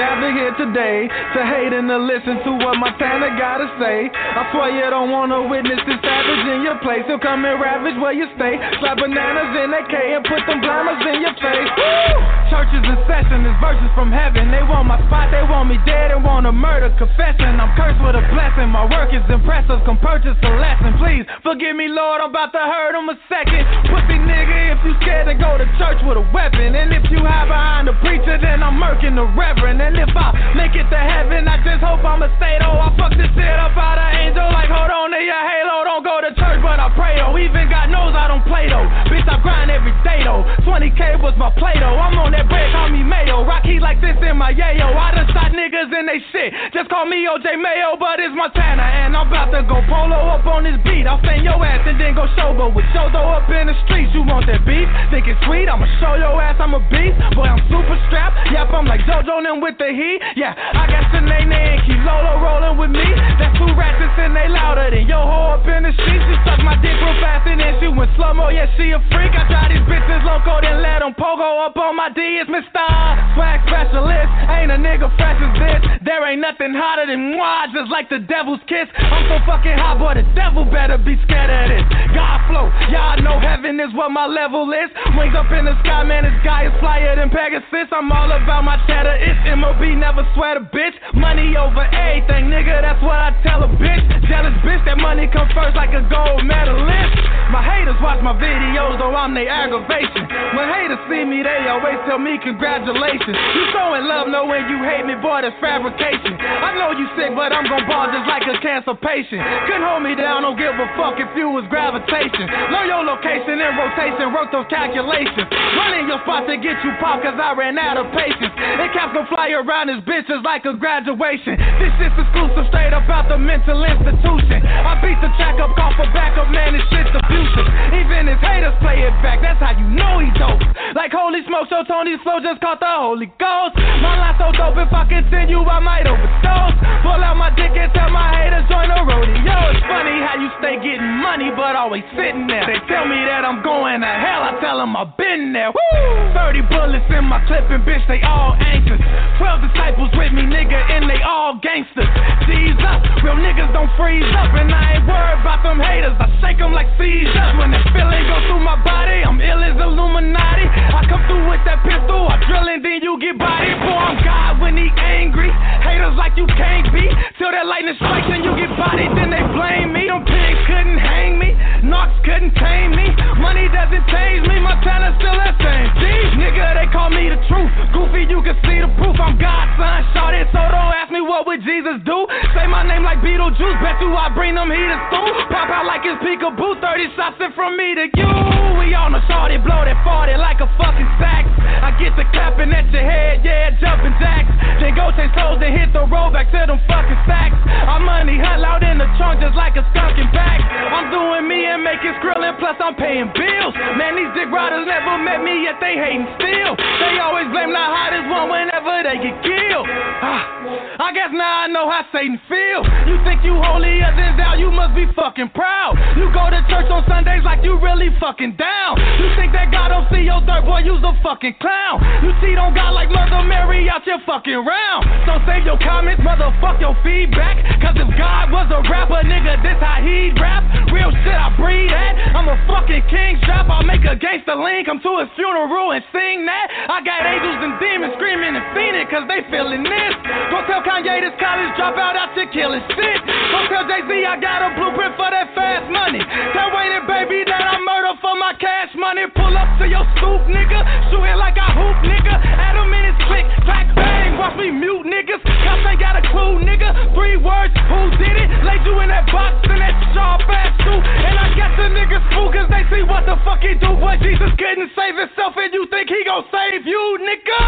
Gathered 0.00 0.32
here 0.32 0.56
today 0.56 1.04
to 1.36 1.40
hate 1.44 1.76
and 1.76 1.84
to 1.84 2.00
listen 2.00 2.40
to 2.40 2.56
what 2.64 2.80
my 2.80 2.88
Montana 2.88 3.36
gotta 3.36 3.68
say. 3.76 4.08
I 4.08 4.48
swear 4.48 4.72
you 4.72 4.88
don't 4.88 5.12
wanna 5.12 5.44
witness 5.44 5.76
this 5.84 6.00
savage 6.00 6.44
in 6.56 6.64
your 6.64 6.80
place. 6.80 7.04
He'll 7.04 7.20
come 7.20 7.44
and 7.44 7.60
ravage 7.60 8.00
where 8.00 8.16
you 8.16 8.24
stay. 8.32 8.56
Slap 8.80 8.96
bananas 8.96 9.52
in 9.60 9.68
AK 9.76 9.94
and 10.16 10.24
put 10.24 10.40
them 10.48 10.64
blammers 10.64 11.04
in 11.04 11.20
your 11.20 11.36
face. 11.36 11.68
Woo! 11.76 12.16
Churches 12.48 12.80
in 12.80 12.96
session, 13.04 13.44
this 13.44 13.52
verses 13.60 13.92
from 13.92 14.08
heaven. 14.08 14.48
They 14.48 14.64
want 14.64 14.88
my 14.88 14.96
spot, 15.04 15.28
they 15.28 15.44
want 15.44 15.68
me 15.68 15.76
dead, 15.84 16.16
and 16.16 16.24
want 16.24 16.48
a 16.48 16.52
murder 16.52 16.88
confession. 16.96 17.60
I'm 17.60 17.76
cursed 17.76 18.00
with 18.00 18.16
a 18.16 18.24
blessing. 18.32 18.72
My 18.72 18.88
work 18.88 19.12
is 19.12 19.22
impressive, 19.28 19.84
come 19.84 20.00
purchase 20.00 20.34
a 20.40 20.52
lesson. 20.56 20.96
Please 20.96 21.28
forgive 21.44 21.76
me, 21.76 21.92
Lord, 21.92 22.24
I'm 22.24 22.32
about 22.32 22.56
to 22.56 22.64
hurt 22.64 22.96
him 22.96 23.06
a 23.12 23.16
second. 23.28 23.68
Pussy 23.92 24.16
nigga, 24.16 24.74
if 24.74 24.80
you 24.80 24.96
scared 25.04 25.28
to 25.28 25.36
go 25.36 25.60
to 25.60 25.68
church 25.76 26.00
with 26.08 26.16
a 26.16 26.26
weapon. 26.32 26.72
And 26.74 26.90
if 26.90 27.04
you 27.12 27.20
hide 27.20 27.52
behind 27.52 27.86
the 27.86 27.94
preacher, 28.00 28.40
then 28.40 28.64
I'm 28.64 28.80
murking 28.80 29.14
the 29.14 29.28
reverend. 29.36 29.78
And 29.78 29.89
if 29.96 30.12
I 30.14 30.34
make 30.54 30.74
it 30.74 30.86
to 30.90 31.00
heaven, 31.00 31.48
I 31.48 31.58
just 31.62 31.82
hope 31.82 32.02
I'm 32.04 32.22
a 32.22 32.30
state. 32.36 32.62
Oh, 32.62 32.78
I 32.78 32.90
fuck 32.94 33.14
this 33.16 33.30
shit 33.34 33.58
up 33.58 33.74
out 33.74 33.98
of 33.98 34.08
angel. 34.14 34.46
Like, 34.52 34.70
hold 34.70 34.90
on 34.90 35.10
to 35.10 35.20
your 35.20 35.42
halo, 35.42 35.84
don't 35.84 36.04
go 36.04 36.20
to 36.22 36.30
church, 36.36 36.60
but 36.62 36.78
I 36.78 36.92
pray 36.94 37.18
though. 37.18 37.34
Even 37.38 37.66
God 37.70 37.90
knows 37.90 38.14
I 38.14 38.28
don't 38.28 38.44
play 38.46 38.70
though. 38.70 38.86
Bitch, 39.10 39.26
I 39.26 39.40
grind 39.42 39.70
every 39.70 39.94
day 40.06 40.22
though. 40.22 40.46
20k 40.62 41.18
was 41.24 41.34
my 41.40 41.50
play 41.58 41.74
though. 41.80 41.98
I'm 41.98 42.14
on 42.20 42.30
that 42.32 42.46
bread, 42.46 42.70
call 42.70 42.88
me 42.92 43.02
Mayo. 43.02 43.42
Rocky 43.42 43.82
like 43.82 43.98
this 43.98 44.16
in 44.22 44.36
my 44.38 44.54
yayo. 44.54 44.92
I 44.94 45.10
done 45.16 45.28
shot 45.34 45.50
niggas 45.50 45.90
in 45.90 46.06
they 46.06 46.20
shit. 46.30 46.54
Just 46.72 46.88
call 46.88 47.06
me 47.06 47.26
OJ 47.26 47.58
Mayo, 47.58 47.98
but 47.98 48.22
it's 48.22 48.34
Montana. 48.34 48.82
And 48.82 49.16
I'm 49.16 49.26
about 49.26 49.50
to 49.50 49.66
go 49.66 49.82
polo 49.90 50.18
up 50.30 50.46
on 50.46 50.64
this 50.64 50.78
beat. 50.86 51.06
I'll 51.08 51.18
stand 51.24 51.42
your 51.42 51.58
ass 51.64 51.82
and 51.88 51.98
then 51.98 52.14
go 52.14 52.30
showbo 52.38 52.70
with 52.70 52.86
Shodo 52.94 53.18
up 53.18 53.48
in 53.50 53.66
the 53.66 53.76
streets. 53.86 54.12
You 54.14 54.22
want 54.22 54.46
that 54.46 54.62
beef? 54.62 54.86
Think 55.10 55.26
it's 55.26 55.40
sweet? 55.48 55.66
I'ma 55.66 55.86
show 55.98 56.14
your 56.14 56.36
ass 56.38 56.60
I'm 56.60 56.76
a 56.76 56.82
beast. 56.92 57.16
Boy, 57.34 57.48
I'm 57.48 57.62
super 57.72 57.96
strapped. 58.06 58.36
Yep, 58.52 58.70
I'm 58.70 58.86
like 58.86 59.00
JoJo 59.08 59.42
them 59.42 59.60
with 59.60 59.79
the 59.80 59.90
heat. 59.96 60.20
Yeah, 60.36 60.52
I 60.52 60.84
got 60.84 61.08
Sinead 61.08 61.48
and 61.48 61.80
Kilolo 61.88 62.36
rolling 62.44 62.76
with 62.76 62.92
me. 62.92 63.08
That's 63.40 63.56
two 63.56 63.72
ratchets 63.72 64.12
and 64.20 64.36
they 64.36 64.52
louder 64.52 64.92
than 64.92 65.08
yo 65.08 65.24
ho 65.24 65.56
up 65.56 65.64
in 65.64 65.88
the 65.88 65.92
streets. 65.96 66.20
She 66.28 66.36
suck 66.44 66.60
my 66.60 66.76
dick 66.84 66.92
real 67.00 67.16
fast 67.24 67.48
and 67.48 67.56
then 67.56 67.80
she 67.80 67.88
went 67.88 68.12
slow 68.20 68.36
mo. 68.36 68.52
Yeah, 68.52 68.68
she 68.76 68.92
a 68.92 69.00
freak. 69.08 69.32
I 69.32 69.48
try 69.48 69.72
these 69.72 69.82
bitches 69.88 70.20
loco, 70.28 70.60
then 70.60 70.84
let 70.84 71.00
them 71.00 71.16
pogo 71.16 71.64
up 71.64 71.80
on 71.80 71.96
my 71.96 72.12
D. 72.12 72.20
It's 72.20 72.52
Mr. 72.52 72.84
Swag 73.32 73.64
Specialist. 73.64 74.28
Ain't 74.52 74.68
a 74.68 74.76
nigga 74.76 75.08
fresh 75.16 75.40
as 75.40 75.54
this. 75.56 75.80
There 76.04 76.20
ain't 76.28 76.44
nothing 76.44 76.76
hotter 76.76 77.08
than 77.08 77.32
moi, 77.32 77.72
just 77.72 77.88
like 77.88 78.12
the 78.12 78.20
devil's 78.20 78.60
kiss. 78.68 78.84
I'm 79.00 79.24
so 79.32 79.36
fucking 79.48 79.80
hot, 79.80 79.96
boy, 79.96 80.20
the 80.20 80.26
devil 80.36 80.68
better 80.68 81.00
be 81.00 81.16
scared 81.24 81.48
of 81.48 81.64
this. 81.72 81.84
God 82.12 82.44
flow, 82.52 82.68
y'all 82.92 83.16
know 83.24 83.40
heaven 83.40 83.80
is 83.80 83.92
what 83.96 84.12
my 84.12 84.28
level 84.28 84.68
is. 84.76 84.92
Wings 85.16 85.32
up 85.32 85.48
in 85.52 85.64
the 85.64 85.76
sky, 85.80 86.04
man, 86.04 86.28
this 86.28 86.36
guy 86.44 86.68
is 86.68 86.74
flyer 86.80 87.16
than 87.16 87.32
Pegasus. 87.32 87.88
I'm 87.92 88.12
all 88.12 88.28
about 88.28 88.64
my 88.64 88.76
cheddar. 88.84 89.16
It's 89.16 89.40
MOB, 89.70 89.98
never 89.98 90.26
sweat 90.34 90.56
a 90.56 90.66
bitch. 90.66 90.94
Money 91.14 91.54
over 91.54 91.86
everything, 91.94 92.50
nigga, 92.50 92.82
that's 92.82 92.98
what 93.02 93.22
I 93.22 93.30
tell 93.46 93.62
a 93.62 93.70
bitch. 93.78 94.02
Jealous 94.26 94.54
bitch, 94.66 94.82
that 94.86 94.98
money 94.98 95.30
come 95.30 95.46
first 95.54 95.78
like 95.78 95.94
a 95.94 96.02
gold 96.10 96.42
medalist. 96.42 97.14
My 97.50 97.62
haters 97.66 97.98
watch 97.98 98.22
my 98.22 98.34
videos, 98.34 98.98
though 98.98 99.14
I'm 99.14 99.34
their 99.34 99.50
aggravation. 99.50 100.22
When 100.54 100.70
haters 100.70 101.02
see 101.10 101.26
me, 101.26 101.42
they 101.42 101.66
always 101.66 101.98
tell 102.06 102.18
me 102.18 102.38
congratulations. 102.38 103.34
You 103.34 103.62
showing 103.74 104.06
love, 104.06 104.30
knowing 104.30 104.70
you 104.70 104.78
hate 104.86 105.02
me, 105.02 105.18
boy, 105.18 105.42
that's 105.42 105.58
fabrication. 105.58 106.38
I 106.38 106.78
know 106.78 106.94
you 106.94 107.10
sick, 107.18 107.34
but 107.34 107.50
I'm 107.50 107.66
gon' 107.66 107.90
ball 107.90 108.06
just 108.14 108.26
like 108.30 108.46
a 108.46 108.54
cancer 108.62 108.94
patient. 108.94 109.42
Couldn't 109.66 109.82
hold 109.82 110.06
me 110.06 110.14
down, 110.14 110.46
don't 110.46 110.54
give 110.54 110.78
a 110.78 110.86
fuck 110.94 111.18
if 111.18 111.30
you 111.34 111.50
was 111.50 111.66
gravitation. 111.66 112.46
Learn 112.70 112.86
your 112.86 113.02
location 113.02 113.58
and 113.58 113.74
rotation, 113.74 114.30
work 114.30 114.54
those 114.54 114.70
calculations. 114.70 115.50
Running 115.74 116.06
your 116.06 116.22
spot 116.22 116.46
to 116.46 116.54
get 116.54 116.78
you 116.86 116.94
popped, 117.02 117.26
cause 117.26 117.34
I 117.34 117.50
ran 117.58 117.74
out 117.82 117.98
of 117.98 118.06
patience. 118.14 118.54
And 118.54 118.94
caps 118.94 119.10
gon' 119.10 119.26
fly 119.26 119.50
around 119.60 119.92
his 119.92 120.00
bitches 120.08 120.40
like 120.40 120.64
a 120.64 120.72
graduation. 120.72 121.60
This 121.76 121.92
shit's 122.00 122.16
exclusive, 122.16 122.64
straight 122.72 122.96
up 122.96 123.04
out 123.12 123.28
the 123.28 123.36
mental 123.36 123.84
institution. 123.84 124.64
I 124.64 124.96
beat 125.04 125.20
the 125.20 125.28
track 125.36 125.60
up, 125.60 125.76
off 125.76 126.00
a 126.00 126.08
backup, 126.16 126.48
man, 126.48 126.72
this 126.72 126.84
shit's 126.88 127.12
abusive. 127.12 127.68
Even 127.92 128.32
his 128.32 128.40
haters 128.40 128.76
play 128.80 129.04
it 129.04 129.12
back, 129.20 129.44
that's 129.44 129.60
how 129.60 129.76
you 129.76 129.84
know 129.92 130.24
he's 130.24 130.32
dope. 130.40 130.64
Like 130.96 131.12
holy 131.12 131.44
smoke, 131.44 131.68
so 131.68 131.84
Tony's 131.84 132.20
flow 132.24 132.40
just 132.40 132.60
caught 132.64 132.80
the 132.80 132.88
Holy 132.88 133.28
Ghost. 133.36 133.76
My 134.00 134.16
line 134.16 134.36
so 134.40 134.48
dope, 134.56 134.80
if 134.80 134.92
I 134.92 135.04
continue, 135.04 135.60
I 135.60 135.78
might 135.78 136.08
overdose. 136.08 136.76
Pull 137.04 137.20
out 137.20 137.36
my 137.36 137.52
dick 137.52 137.76
and 137.76 137.92
tell 137.92 138.08
my 138.08 138.32
haters 138.32 138.64
join 138.72 138.88
the 138.88 139.00
rodeo. 139.04 139.56
It's 139.76 139.84
funny 139.84 140.16
how 140.24 140.40
you 140.40 140.48
stay 140.62 140.80
getting 140.80 141.20
money, 141.20 141.52
but 141.52 141.76
always 141.76 142.06
sitting 142.16 142.48
there. 142.48 142.64
They 142.64 142.80
tell 142.88 143.04
me 143.04 143.18
that 143.28 143.44
I'm 143.44 143.60
going 143.60 144.00
to 144.00 144.12
hell, 144.12 144.40
I 144.40 144.56
tell 144.64 144.80
them 144.80 144.96
I've 144.96 145.12
been 145.20 145.52
there. 145.52 145.70
Woo! 145.70 146.32
30 146.32 146.62
bullets 146.72 147.08
in 147.12 147.24
my 147.28 147.44
clip, 147.44 147.68
and 147.68 147.84
bitch, 147.84 148.06
they 148.08 148.22
all 148.22 148.56
anxious. 148.56 149.00
12 149.40 149.72
disciples 149.72 150.12
with 150.20 150.36
me, 150.36 150.44
nigga, 150.44 150.76
and 150.76 151.08
they 151.08 151.16
all 151.24 151.56
gangsters. 151.64 152.04
Jesus, 152.44 152.96
real 153.24 153.40
niggas 153.40 153.72
don't 153.72 153.88
freeze 153.96 154.28
up, 154.36 154.52
and 154.52 154.68
I 154.68 155.00
ain't 155.00 155.08
worried 155.08 155.40
about 155.40 155.64
them 155.64 155.80
haters. 155.80 156.12
I 156.20 156.28
shake 156.44 156.60
them 156.60 156.76
like 156.76 156.92
seizures. 157.00 157.56
When 157.56 157.72
that 157.72 157.80
feeling 157.96 158.20
goes 158.28 158.44
through 158.52 158.60
my 158.60 158.76
body, 158.84 159.24
I'm 159.24 159.40
ill 159.40 159.64
as 159.64 159.80
Illuminati. 159.80 160.68
I 160.68 161.08
come 161.08 161.24
through 161.24 161.48
with 161.48 161.64
that 161.64 161.80
pistol, 161.88 162.28
I 162.28 162.36
drill 162.44 162.68
and 162.68 162.84
then 162.84 163.00
you 163.00 163.16
get 163.16 163.40
bodied. 163.40 163.80
Boy, 163.80 163.96
I'm 163.96 164.20
God 164.20 164.60
when 164.60 164.76
he 164.76 164.92
angry. 165.00 165.48
Haters 165.88 166.20
like 166.20 166.36
you 166.36 166.44
can't 166.44 166.92
be. 166.92 167.08
Till 167.40 167.48
that 167.48 167.64
lightning 167.64 167.96
strikes 167.96 168.28
and 168.28 168.44
you 168.44 168.52
get 168.60 168.68
bodied, 168.76 169.08
then 169.16 169.32
they 169.32 169.40
blame 169.56 169.96
me. 169.96 170.04
Them 170.04 170.20
pigs 170.28 170.60
couldn't 170.68 171.00
hang 171.00 171.40
me. 171.40 171.56
Knocks 171.82 172.16
couldn't 172.24 172.52
tame 172.60 172.92
me. 172.92 173.08
Money 173.40 173.66
doesn't 173.72 174.04
change 174.12 174.44
me. 174.44 174.60
My 174.60 174.76
talent 174.84 175.16
still 175.16 175.32
the 175.32 175.52
same. 175.60 175.88
Jeez, 175.96 176.30
nigga, 176.36 176.76
they 176.76 176.88
call 176.92 177.08
me 177.08 177.32
the 177.32 177.40
truth. 177.48 177.72
Goofy, 177.96 178.28
you 178.28 178.44
can 178.44 178.56
see 178.68 178.78
the 178.84 178.90
proof. 179.00 179.16
I'm 179.16 179.40
God's 179.40 179.72
son. 179.80 180.04
Shot 180.12 180.36
it, 180.36 180.48
so 180.52 180.60
don't 180.60 180.92
ask 180.92 181.08
me 181.08 181.24
what 181.24 181.48
would 181.48 181.64
Jesus 181.64 182.02
do? 182.04 182.28
Say 182.52 182.68
my 182.68 182.84
name 182.84 183.02
like 183.02 183.24
Beetlejuice, 183.24 183.78
bet 183.80 183.96
you 184.04 184.12
I 184.12 184.28
bring 184.36 184.54
them 184.54 184.68
heaters 184.68 185.00
through. 185.08 185.32
Pop 185.48 185.72
out 185.72 185.88
like 185.88 186.04
it's 186.04 186.20
peekaboo, 186.20 186.76
30 186.84 187.16
shots 187.16 187.40
in 187.40 187.52
from 187.56 187.76
me 187.80 187.96
to 187.96 188.06
you. 188.12 188.32
We 188.76 188.92
on 188.92 189.16
the 189.16 189.22
shorty, 189.24 189.56
blow 189.56 189.80
that 189.86 189.96
40 190.04 190.36
like 190.36 190.60
a 190.60 190.68
fucking 190.76 191.10
sax. 191.16 191.48
I 191.80 191.96
get 191.96 192.12
to 192.20 192.24
clapping 192.34 192.72
at 192.76 192.92
your 192.92 193.04
head, 193.04 193.40
yeah, 193.40 193.72
jumping 193.80 194.12
jacks. 194.20 194.52
Then 194.82 194.92
go 194.96 195.08
chase 195.16 195.32
toes 195.32 195.62
and 195.64 195.72
hit 195.72 195.92
the 195.96 196.04
road 196.04 196.36
back 196.36 196.52
to 196.52 196.60
them 196.66 196.80
fucking 196.84 197.20
stacks. 197.24 197.56
Our 197.88 198.00
money 198.00 198.36
hunt 198.36 198.64
out 198.64 198.82
in 198.82 198.98
the 198.98 199.08
trunk 199.16 199.40
just 199.40 199.56
like 199.56 199.76
a 199.78 199.84
skunk 199.92 200.18
and 200.18 200.30
back. 200.32 200.60
I'm 200.60 201.08
doing 201.08 201.46
me 201.48 201.69
and 201.70 201.86
making 201.86 202.14
skrillin', 202.18 202.58
plus 202.58 202.74
I'm 202.82 202.98
paying 202.98 203.30
bills. 203.30 203.74
Man, 203.94 204.18
these 204.18 204.32
dick 204.34 204.50
riders 204.50 204.82
never 204.90 205.22
met 205.22 205.40
me 205.46 205.62
yet, 205.62 205.78
they 205.78 205.94
hating 205.94 206.26
still. 206.34 206.74
They 206.74 207.14
always 207.22 207.46
blame 207.54 207.70
the 207.70 207.78
hottest 207.78 208.26
one 208.26 208.50
whenever 208.50 209.06
they 209.06 209.16
get 209.22 209.36
killed. 209.46 209.86
Ah, 209.86 211.06
I 211.06 211.14
guess 211.14 211.30
now 211.30 211.64
I 211.64 211.66
know 211.70 211.86
how 211.86 212.02
Satan 212.10 212.42
feel. 212.50 212.82
You 213.06 213.22
think 213.22 213.46
you 213.46 213.54
holier 213.54 214.10
than 214.18 214.34
thou, 214.34 214.58
you 214.58 214.74
must 214.74 214.98
be 214.98 215.06
fucking 215.14 215.54
proud. 215.54 215.94
You 216.18 216.26
go 216.34 216.50
to 216.50 216.58
church 216.66 216.90
on 216.90 217.06
Sundays 217.06 217.46
like 217.46 217.62
you 217.62 217.78
really 217.78 218.10
fucking 218.18 218.58
down. 218.58 218.98
You 219.22 219.30
think 219.38 219.54
that 219.54 219.70
God 219.70 219.94
don't 219.94 220.10
see 220.10 220.26
your 220.26 220.42
dirt, 220.42 220.66
boy, 220.66 220.82
you's 220.82 221.02
a 221.06 221.14
fucking 221.22 221.54
clown. 221.62 222.02
You 222.26 222.34
cheat 222.42 222.58
on 222.58 222.74
God 222.74 222.98
like 222.98 223.14
Mother 223.14 223.46
Mary 223.46 223.86
out 223.86 224.02
your 224.06 224.18
fucking 224.26 224.66
round. 224.66 225.06
So 225.24 225.38
save 225.46 225.64
your 225.64 225.78
comments, 225.78 226.20
motherfuck 226.26 226.82
your 226.82 226.98
feedback. 227.06 227.62
Cause 227.78 227.94
if 227.94 228.10
God 228.18 228.50
was 228.50 228.66
a 228.74 228.82
rapper, 228.90 229.22
nigga, 229.22 229.62
this 229.62 229.78
how 229.78 230.02
he'd 230.02 230.34
rap. 230.36 230.66
Real 230.90 231.14
shit, 231.22 231.38
I 231.38 231.54
breathe 231.60 231.92
at. 231.92 232.32
I'm 232.32 232.48
a 232.48 232.56
fucking 232.64 233.04
king 233.12 233.36
drop. 233.44 233.68
I'll 233.68 233.84
make 233.84 234.02
a 234.08 234.16
gangster 234.16 234.56
lean, 234.56 234.88
come 234.88 234.98
to 235.04 235.12
his 235.20 235.30
funeral 235.36 235.92
and 235.92 236.02
sing 236.10 236.48
that. 236.48 236.66
I 236.88 237.04
got 237.04 237.22
angels 237.28 237.60
and 237.60 237.76
demons 237.76 238.16
screaming 238.16 238.56
and 238.56 238.64
fiending 238.72 239.06
cause 239.12 239.28
they 239.28 239.44
feeling 239.52 239.84
this. 239.84 240.14
Go 240.48 240.64
tell 240.64 240.80
Kanye 240.80 241.20
this 241.20 241.36
college 241.36 241.72
dropout 241.76 242.16
out 242.16 242.32
to 242.34 242.48
killing 242.50 242.82
shit. 242.96 243.20
Go 243.52 243.58
tell 243.68 243.84
Jay 243.84 244.02
Z 244.08 244.10
I 244.24 244.40
got 244.40 244.64
a 244.64 244.72
blueprint 244.74 245.14
for 245.20 245.28
that 245.28 245.52
fast 245.52 245.86
money. 245.92 246.24
Tell 246.56 246.72
Wayne 246.72 247.04
baby 247.06 247.44
that 247.44 247.60
I 247.60 247.76
murder 247.84 248.16
for 248.24 248.34
my 248.40 248.56
cash 248.56 248.90
money. 248.96 249.28
Pull 249.36 249.54
up 249.54 249.68
to 249.78 249.86
your 249.86 250.04
stoop, 250.16 250.42
nigga. 250.48 250.80
Shoot 251.12 251.28
it 251.28 251.36
like 251.36 251.60
I 251.60 251.68
hoop, 251.76 251.98
nigga. 252.08 252.34
Adam 252.34 252.88
in 252.88 253.04
his 253.12 253.18
click, 253.28 253.46
clack, 253.68 253.86
bang. 253.94 254.19
Watch 254.40 254.56
me 254.56 254.72
mute, 254.72 255.04
niggas. 255.04 255.44
Cops 255.44 255.84
ain't 255.84 256.00
got 256.00 256.16
a 256.16 256.24
clue, 256.32 256.64
nigga. 256.64 257.12
Three 257.12 257.36
words, 257.36 257.76
who 257.92 258.08
did 258.16 258.40
it? 258.40 258.48
Laid 258.64 258.80
you 258.88 258.96
in 259.04 259.12
that 259.12 259.28
box 259.28 259.52
in 259.68 259.76
that 259.76 259.92
sharp 260.16 260.48
ass 260.48 260.72
suit. 260.80 261.04
And 261.04 261.36
I 261.36 261.52
got 261.52 261.76
the 261.76 261.92
niggas 261.92 262.24
fool 262.32 262.48
cause 262.48 262.64
they 262.72 262.88
see 262.88 263.04
what 263.04 263.28
the 263.28 263.36
fuck 263.44 263.60
he 263.60 263.76
do. 263.76 263.92
But 264.00 264.24
Jesus 264.24 264.48
couldn't 264.56 264.96
save 264.96 265.20
himself 265.20 265.52
and 265.60 265.68
you 265.76 265.84
think 265.92 266.08
he 266.08 266.24
gon' 266.24 266.48
save 266.48 266.88
you, 266.88 267.20
nigga. 267.20 267.60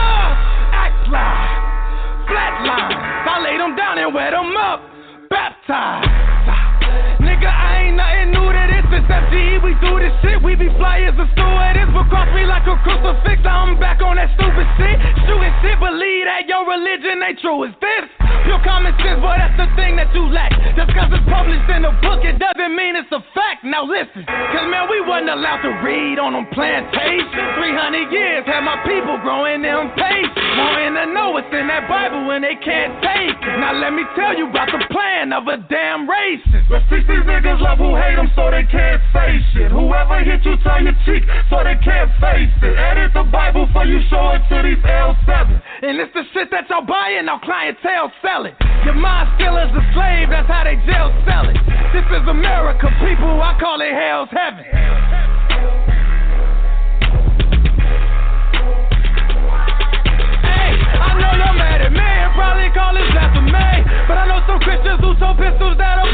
Act 0.73 1.13
like 1.13 1.61
flatline. 2.33 2.97
I 2.97 3.37
laid 3.45 3.61
them 3.61 3.77
down 3.77 4.01
and 4.01 4.09
wet 4.17 4.33
them 4.33 4.57
up. 4.57 4.81
Baptized. 5.29 6.09
Nigga, 7.21 7.53
I 7.53 7.85
ain't 7.85 8.01
nothing 8.01 8.33
new 8.33 8.49
to 8.49 8.65
this. 8.73 8.82
It's 8.93 9.09
FGE, 9.09 9.65
we 9.65 9.73
do 9.81 9.97
this 9.97 10.13
shit. 10.21 10.37
We 10.45 10.53
be 10.53 10.69
fly 10.77 11.01
as 11.09 11.17
a 11.17 11.25
stewardess, 11.33 11.89
but 11.97 12.13
cross 12.13 12.29
me 12.37 12.45
like 12.45 12.69
a 12.69 12.77
crucifix. 12.85 13.41
I'm 13.41 13.81
back 13.81 14.05
on 14.05 14.21
that 14.21 14.29
stupid 14.37 14.69
shit. 14.77 15.01
Shooting 15.25 15.55
shit, 15.65 15.81
believe 15.81 16.29
that 16.29 16.45
your 16.45 16.69
religion 16.69 17.25
ain't 17.25 17.41
true. 17.41 17.65
Is 17.65 17.73
this 17.81 18.05
pure 18.45 18.61
common 18.61 18.93
sense? 19.01 19.17
Boy, 19.25 19.33
that's 19.41 19.57
the 19.57 19.69
thing 19.81 19.97
that 19.97 20.13
you 20.13 20.29
lack. 20.29 20.53
Just 20.77 20.93
cause 20.93 21.09
it's 21.09 21.25
published 21.25 21.73
in 21.73 21.89
a 21.89 21.93
book, 22.05 22.21
it 22.21 22.37
doesn't 22.37 22.77
mean 22.77 22.93
it's 22.93 23.09
a 23.17 23.25
fact. 23.33 23.65
Now 23.65 23.89
listen, 23.89 24.29
cause 24.29 24.67
man, 24.69 24.85
we 24.93 25.01
wasn't 25.09 25.41
allowed 25.41 25.65
to 25.65 25.73
read 25.81 26.21
on 26.21 26.37
them 26.37 26.45
plantations. 26.53 27.33
300 27.33 28.13
years 28.13 28.45
had 28.45 28.61
my 28.61 28.77
people 28.85 29.17
growing 29.25 29.65
impatient. 29.65 30.37
Wanting 30.61 31.01
to 31.01 31.07
know 31.17 31.33
what's 31.33 31.49
in 31.49 31.65
that 31.73 31.89
Bible 31.89 32.29
when 32.29 32.45
they 32.45 32.61
can't 32.61 33.01
take 33.01 33.41
it. 33.41 33.57
Now 33.57 33.73
let 33.73 33.97
me 33.97 34.05
tell 34.13 34.37
you 34.37 34.53
about 34.53 34.69
the 34.69 34.85
plan 34.93 35.33
of 35.33 35.49
a 35.49 35.57
damn 35.73 36.05
racist. 36.05 36.69
But 36.69 36.85
see, 36.93 37.01
these 37.09 37.25
niggas 37.25 37.57
love 37.57 37.81
who 37.81 37.97
hate 37.97 38.21
them 38.21 38.29
so 38.37 38.53
they 38.53 38.69
can't 38.69 38.82
say 39.13 39.39
shit. 39.53 39.71
Whoever 39.71 40.21
hit 40.25 40.45
you, 40.45 40.57
turn 40.65 40.85
your 40.85 40.97
cheek 41.05 41.23
so 41.51 41.63
they 41.63 41.77
can't 41.83 42.11
face 42.19 42.53
it. 42.63 42.75
Edit 42.77 43.13
the 43.15 43.25
Bible 43.25 43.69
for 43.73 43.85
you 43.85 44.01
show 44.09 44.35
it 44.35 44.43
to 44.51 44.63
these 44.63 44.83
L7. 44.83 45.63
And 45.83 46.01
it's 46.01 46.13
the 46.15 46.25
shit 46.33 46.51
that 46.51 46.69
y'all 46.69 46.85
buying, 46.85 47.27
now 47.27 47.39
clientele 47.39 48.13
sell. 48.23 48.45
Your 48.85 48.99
mind 48.99 49.31
still 49.39 49.57
is 49.59 49.71
a 49.71 49.83
slave, 49.95 50.31
that's 50.31 50.49
how 50.49 50.65
they 50.65 50.77
jail 50.87 51.15
sell 51.29 51.47
it. 51.49 51.59
This 51.95 52.07
is 52.11 52.25
America, 52.27 52.89
people, 52.99 53.39
I 53.39 53.55
call 53.61 53.81
it 53.81 53.93
hell's 53.93 54.31
heaven. 54.33 54.65
Hey, 60.43 60.73
I 60.99 61.11
know 61.21 61.33
you're 61.39 61.57
mad 61.59 61.83
at 61.83 61.93
me 61.93 62.03
and 62.03 62.33
probably 62.35 62.71
call 62.75 62.97
it 62.97 63.07
blasphemy. 63.13 63.87
But 64.09 64.19
I 64.19 64.27
know 64.27 64.43
some 64.47 64.59
Christians 64.61 64.99
who 64.99 65.15
sold 65.21 65.39
pistols 65.39 65.79
that 65.79 65.99
are 65.99 66.13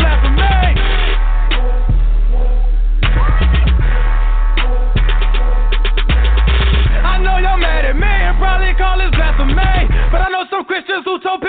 some 11.05 11.41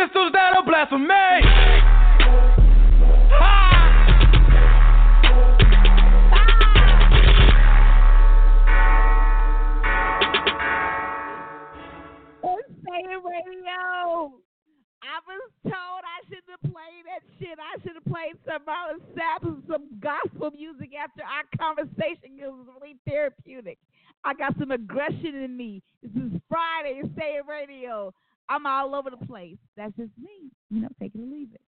I'm 28.50 28.66
all 28.66 28.95
over 28.95 29.10
the 29.12 29.26
place. 29.26 29.58
That's 29.78 29.95
just 29.95 30.12
me. 30.22 30.50
You 30.70 30.82
know, 30.82 30.89
take 31.00 31.14
it 31.16 31.20
or 31.20 31.26
leave 31.26 31.50
it. 31.54 31.62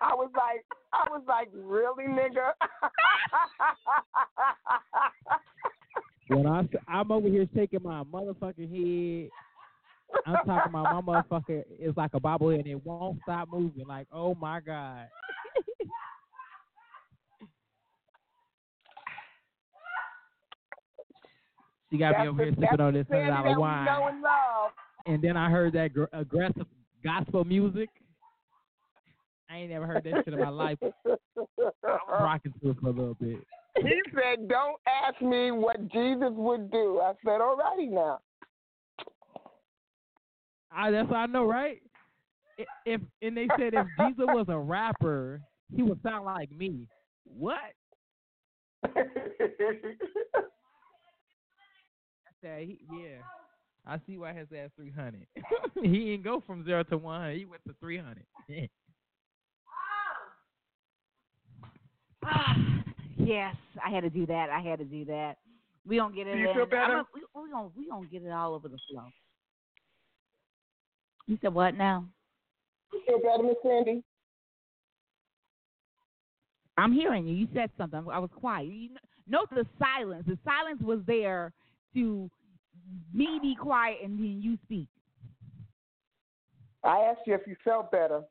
I 0.00 0.14
was 0.14 0.30
like, 0.36 0.64
I 0.92 1.06
was 1.10 1.22
like, 1.28 1.48
really, 1.54 2.04
nigga? 2.04 2.52
When 6.28 6.46
I, 6.46 6.66
I'm 6.88 7.12
over 7.12 7.28
here 7.28 7.46
shaking 7.54 7.82
my 7.82 8.02
motherfucking 8.04 8.70
head. 8.70 9.30
I'm 10.26 10.36
talking 10.46 10.70
about 10.74 11.04
my 11.04 11.22
motherfucker 11.22 11.64
is 11.78 11.96
like 11.96 12.14
a 12.14 12.20
bobblehead 12.20 12.60
and 12.60 12.68
it 12.68 12.86
won't 12.86 13.20
stop 13.22 13.48
moving. 13.50 13.86
Like, 13.86 14.06
oh 14.12 14.34
my 14.34 14.60
God. 14.60 15.08
She 21.94 21.98
got 21.98 22.08
me 22.10 22.14
That's 22.18 22.28
over 22.28 22.42
here 22.42 22.54
sipping 22.58 22.80
on 22.80 22.92
this 22.94 23.06
hundred 23.08 23.28
dollar 23.28 23.56
wine. 23.60 23.86
and 25.06 25.22
then 25.22 25.36
I 25.36 25.48
heard 25.48 25.74
that 25.74 25.92
gr- 25.92 26.04
aggressive 26.12 26.66
gospel 27.04 27.44
music. 27.44 27.88
I 29.48 29.58
ain't 29.58 29.70
never 29.70 29.86
heard 29.86 30.02
that 30.02 30.24
shit 30.24 30.34
in 30.34 30.40
my 30.40 30.48
life. 30.48 30.78
I'm 30.82 30.92
rocking 32.08 32.52
to 32.60 32.70
it 32.70 32.76
for 32.80 32.88
a 32.88 32.90
little 32.90 33.14
bit. 33.14 33.38
he 33.76 34.02
said, 34.12 34.48
"Don't 34.48 34.80
ask 35.06 35.22
me 35.22 35.52
what 35.52 35.88
Jesus 35.92 36.32
would 36.32 36.68
do." 36.72 37.00
I 37.00 37.12
said, 37.24 37.40
"Alrighty 37.40 37.92
now." 37.92 38.18
I, 40.72 40.90
that's 40.90 41.08
what 41.08 41.18
I 41.18 41.26
know, 41.26 41.44
right? 41.44 41.80
If 42.84 43.00
and 43.22 43.36
they 43.36 43.46
said 43.56 43.74
if 43.74 43.86
Jesus 44.00 44.26
was 44.26 44.46
a 44.48 44.58
rapper, 44.58 45.40
he 45.72 45.84
would 45.84 46.02
sound 46.02 46.24
like 46.24 46.50
me. 46.50 46.88
What? 47.24 47.60
I 52.44 52.48
said, 52.58 52.68
he, 52.68 52.78
yeah. 52.90 53.18
I 53.86 53.98
see 54.06 54.18
why 54.18 54.32
his 54.32 54.48
ass 54.56 54.70
three 54.76 54.90
hundred. 54.90 55.26
he 55.82 56.10
didn't 56.10 56.24
go 56.24 56.42
from 56.46 56.64
zero 56.64 56.82
to 56.84 56.96
one 56.96 57.20
hundred. 57.20 57.38
He 57.38 57.44
went 57.44 57.62
to 57.66 57.74
three 57.80 57.98
hundred. 57.98 58.26
Ah, 62.26 62.56
yes, 63.18 63.54
I 63.84 63.90
had 63.90 64.00
to 64.00 64.08
do 64.08 64.24
that. 64.24 64.48
I 64.48 64.58
had 64.58 64.78
to 64.78 64.84
do 64.86 65.04
that. 65.04 65.34
We 65.86 65.96
don't 65.96 66.14
get 66.14 66.26
it. 66.26 66.32
Do 66.32 66.38
you 66.38 66.48
in. 66.48 66.54
feel 66.54 66.64
better? 66.64 67.00
A- 67.00 67.06
we 67.14 67.20
we 67.34 67.50
gonna 67.50 67.68
we 67.76 67.86
gonna 67.86 68.06
get 68.06 68.22
it 68.22 68.30
all 68.30 68.54
over 68.54 68.66
the 68.66 68.78
floor. 68.90 69.04
You 71.26 71.36
said 71.42 71.52
what 71.52 71.76
now? 71.76 72.06
You 72.94 73.02
feel 73.06 73.18
better, 73.18 73.42
Miss 73.42 73.56
Sandy? 73.62 74.02
I'm 76.78 76.94
hearing 76.94 77.26
you. 77.26 77.34
You 77.34 77.46
said 77.52 77.68
something. 77.76 78.06
I 78.10 78.18
was 78.18 78.30
quiet. 78.34 78.68
You 78.68 78.88
kn- 78.88 78.98
note 79.28 79.50
the 79.50 79.66
silence. 79.78 80.24
The 80.26 80.38
silence 80.46 80.80
was 80.80 81.00
there 81.06 81.52
to 81.94 82.30
me 83.12 83.38
be 83.40 83.54
quiet 83.54 83.98
and 84.02 84.18
then 84.18 84.40
you 84.40 84.58
speak. 84.64 84.88
I 86.82 86.98
asked 87.00 87.20
you 87.26 87.34
if 87.34 87.46
you 87.46 87.56
felt 87.64 87.90
better. 87.90 88.22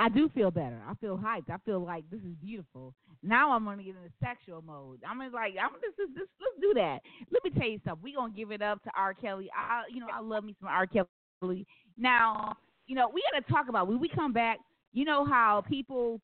I 0.00 0.08
do 0.08 0.28
feel 0.28 0.50
better. 0.50 0.80
I 0.88 0.94
feel 0.94 1.16
hyped. 1.16 1.50
I 1.50 1.56
feel 1.64 1.84
like 1.84 2.04
this 2.10 2.20
is 2.20 2.34
beautiful. 2.40 2.94
Now 3.22 3.50
I'm 3.52 3.64
gonna 3.64 3.82
get 3.82 3.96
into 3.96 4.10
sexual 4.22 4.62
mode. 4.62 5.00
I'm 5.08 5.18
gonna 5.18 5.30
like 5.34 5.54
I'm 5.60 5.72
this 5.80 6.08
is 6.08 6.14
this 6.14 6.28
let's 6.40 6.60
do 6.60 6.72
that. 6.74 7.00
Let 7.32 7.44
me 7.44 7.50
tell 7.50 7.68
you 7.68 7.80
something. 7.84 8.02
We 8.02 8.14
gonna 8.14 8.32
give 8.32 8.52
it 8.52 8.62
up 8.62 8.82
to 8.84 8.90
R. 8.96 9.12
Kelly. 9.12 9.50
I 9.56 9.82
you 9.92 10.00
know 10.00 10.06
I 10.12 10.20
love 10.20 10.44
me 10.44 10.54
some 10.60 10.68
R. 10.68 10.86
Kelly. 10.86 11.66
Now 11.96 12.56
you 12.86 12.94
know 12.94 13.10
we 13.12 13.22
gotta 13.32 13.44
talk 13.50 13.68
about 13.68 13.88
when 13.88 13.98
we 13.98 14.08
come 14.08 14.32
back. 14.32 14.58
You 14.92 15.04
know 15.04 15.24
how 15.24 15.64
people 15.68 16.20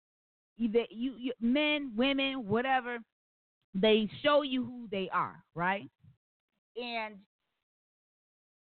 either 0.56 0.84
you, 0.90 1.14
you 1.18 1.32
men, 1.40 1.92
women, 1.96 2.46
whatever, 2.46 2.98
they 3.74 4.08
show 4.22 4.42
you 4.42 4.64
who 4.64 4.88
they 4.90 5.08
are, 5.12 5.42
right? 5.54 5.88
And 6.76 7.16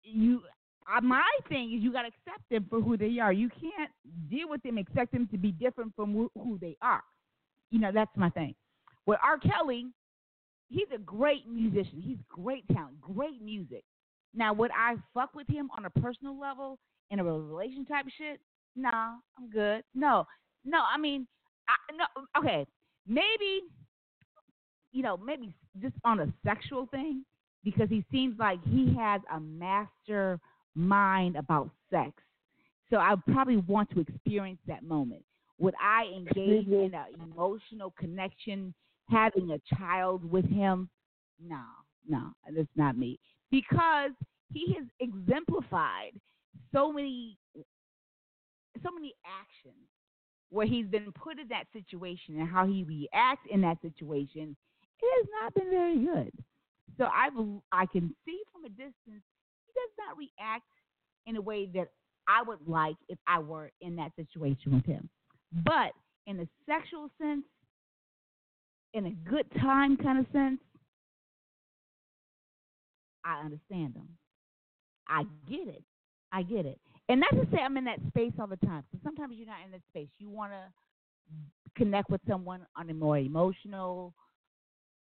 you 0.02 0.42
uh, 0.90 1.00
my 1.02 1.22
thing 1.48 1.74
is 1.74 1.82
you 1.82 1.92
got 1.92 2.02
to 2.02 2.08
accept 2.08 2.48
them 2.50 2.66
for 2.70 2.80
who 2.80 2.96
they 2.96 3.18
are. 3.18 3.32
You 3.32 3.50
can't 3.50 3.90
deal 4.30 4.48
with 4.48 4.62
them, 4.62 4.78
expect 4.78 5.12
them 5.12 5.28
to 5.30 5.36
be 5.36 5.52
different 5.52 5.92
from 5.94 6.14
who, 6.14 6.58
they 6.60 6.76
are. 6.80 7.02
You 7.70 7.78
know, 7.80 7.90
that's 7.92 8.10
my 8.16 8.30
thing. 8.30 8.54
With 9.06 9.18
R. 9.22 9.38
Kelly, 9.38 9.86
he's 10.70 10.86
a 10.94 10.98
great 10.98 11.46
musician. 11.46 12.02
He's 12.02 12.18
great 12.28 12.64
talent, 12.72 13.00
great 13.00 13.42
music. 13.42 13.84
Now, 14.34 14.52
would 14.54 14.70
I 14.70 14.96
fuck 15.12 15.34
with 15.34 15.48
him 15.48 15.68
on 15.76 15.84
a 15.84 15.90
personal 15.90 16.38
level 16.38 16.78
in 17.10 17.18
a 17.18 17.24
relation 17.24 17.84
type 17.84 18.06
shit? 18.16 18.40
Nah, 18.74 19.16
I'm 19.38 19.50
good. 19.52 19.82
No, 19.94 20.26
no. 20.64 20.82
I 20.90 20.98
mean, 20.98 21.26
I, 21.68 21.74
no. 21.94 22.04
Okay, 22.38 22.66
maybe, 23.06 23.62
you 24.92 25.02
know, 25.02 25.16
maybe 25.16 25.54
just 25.80 25.94
on 26.04 26.20
a 26.20 26.32
sexual 26.44 26.86
thing 26.86 27.24
because 27.64 27.88
he 27.88 28.04
seems 28.10 28.38
like 28.38 28.58
he 28.64 28.94
has 28.98 29.20
a 29.34 29.40
master 29.40 30.40
mind 30.74 31.36
about 31.36 31.70
sex. 31.90 32.12
So 32.90 32.96
I 32.96 33.14
probably 33.32 33.58
want 33.58 33.90
to 33.90 34.00
experience 34.00 34.60
that 34.66 34.82
moment. 34.82 35.22
Would 35.58 35.74
I 35.82 36.04
engage 36.16 36.68
in 36.68 36.92
an 36.94 37.20
emotional 37.22 37.92
connection, 37.98 38.72
having 39.10 39.50
a 39.50 39.76
child 39.76 40.24
with 40.30 40.48
him? 40.48 40.88
No, 41.44 41.62
no, 42.08 42.32
that's 42.54 42.68
not 42.76 42.96
me. 42.96 43.18
Because 43.50 44.12
he 44.52 44.74
has 44.74 44.86
exemplified 45.00 46.12
so 46.72 46.92
many 46.92 47.36
so 48.82 48.90
many 48.92 49.12
actions 49.26 49.88
where 50.50 50.66
he's 50.66 50.86
been 50.86 51.12
put 51.12 51.38
in 51.38 51.48
that 51.48 51.64
situation 51.72 52.38
and 52.38 52.48
how 52.48 52.66
he 52.66 52.84
reacts 52.84 53.46
in 53.50 53.60
that 53.60 53.76
situation, 53.82 54.56
it 55.00 55.12
has 55.18 55.28
not 55.42 55.54
been 55.54 55.70
very 55.70 55.98
good. 56.04 56.32
So 56.98 57.04
I 57.04 57.28
I 57.72 57.86
can 57.86 58.14
see 58.24 58.40
from 58.52 58.64
a 58.64 58.68
distance 58.70 58.94
he 59.06 59.72
does 59.74 59.94
not 59.98 60.16
react 60.16 60.64
in 61.26 61.36
a 61.36 61.40
way 61.40 61.66
that 61.74 61.88
I 62.26 62.42
would 62.42 62.58
like 62.66 62.96
if 63.08 63.18
I 63.26 63.38
were 63.38 63.70
in 63.80 63.96
that 63.96 64.12
situation 64.16 64.74
with 64.74 64.84
him. 64.84 65.08
But 65.64 65.92
in 66.26 66.40
a 66.40 66.48
sexual 66.66 67.08
sense, 67.20 67.44
in 68.94 69.06
a 69.06 69.30
good 69.30 69.46
time 69.60 69.96
kind 69.96 70.18
of 70.18 70.26
sense, 70.32 70.60
I 73.24 73.40
understand 73.40 73.94
him. 73.94 74.08
I 75.08 75.24
get 75.48 75.68
it. 75.68 75.82
I 76.32 76.42
get 76.42 76.66
it. 76.66 76.78
And 77.08 77.20
not 77.20 77.30
to 77.30 77.46
say 77.50 77.62
I'm 77.62 77.76
in 77.76 77.84
that 77.84 78.00
space 78.08 78.32
all 78.38 78.46
the 78.46 78.56
time, 78.56 78.84
because 78.90 79.02
sometimes 79.02 79.34
you're 79.36 79.46
not 79.46 79.64
in 79.64 79.70
that 79.72 79.80
space. 79.88 80.08
You 80.18 80.28
want 80.28 80.52
to 80.52 80.72
connect 81.76 82.10
with 82.10 82.20
someone 82.28 82.66
on 82.76 82.90
a 82.90 82.94
more 82.94 83.16
emotional, 83.18 84.14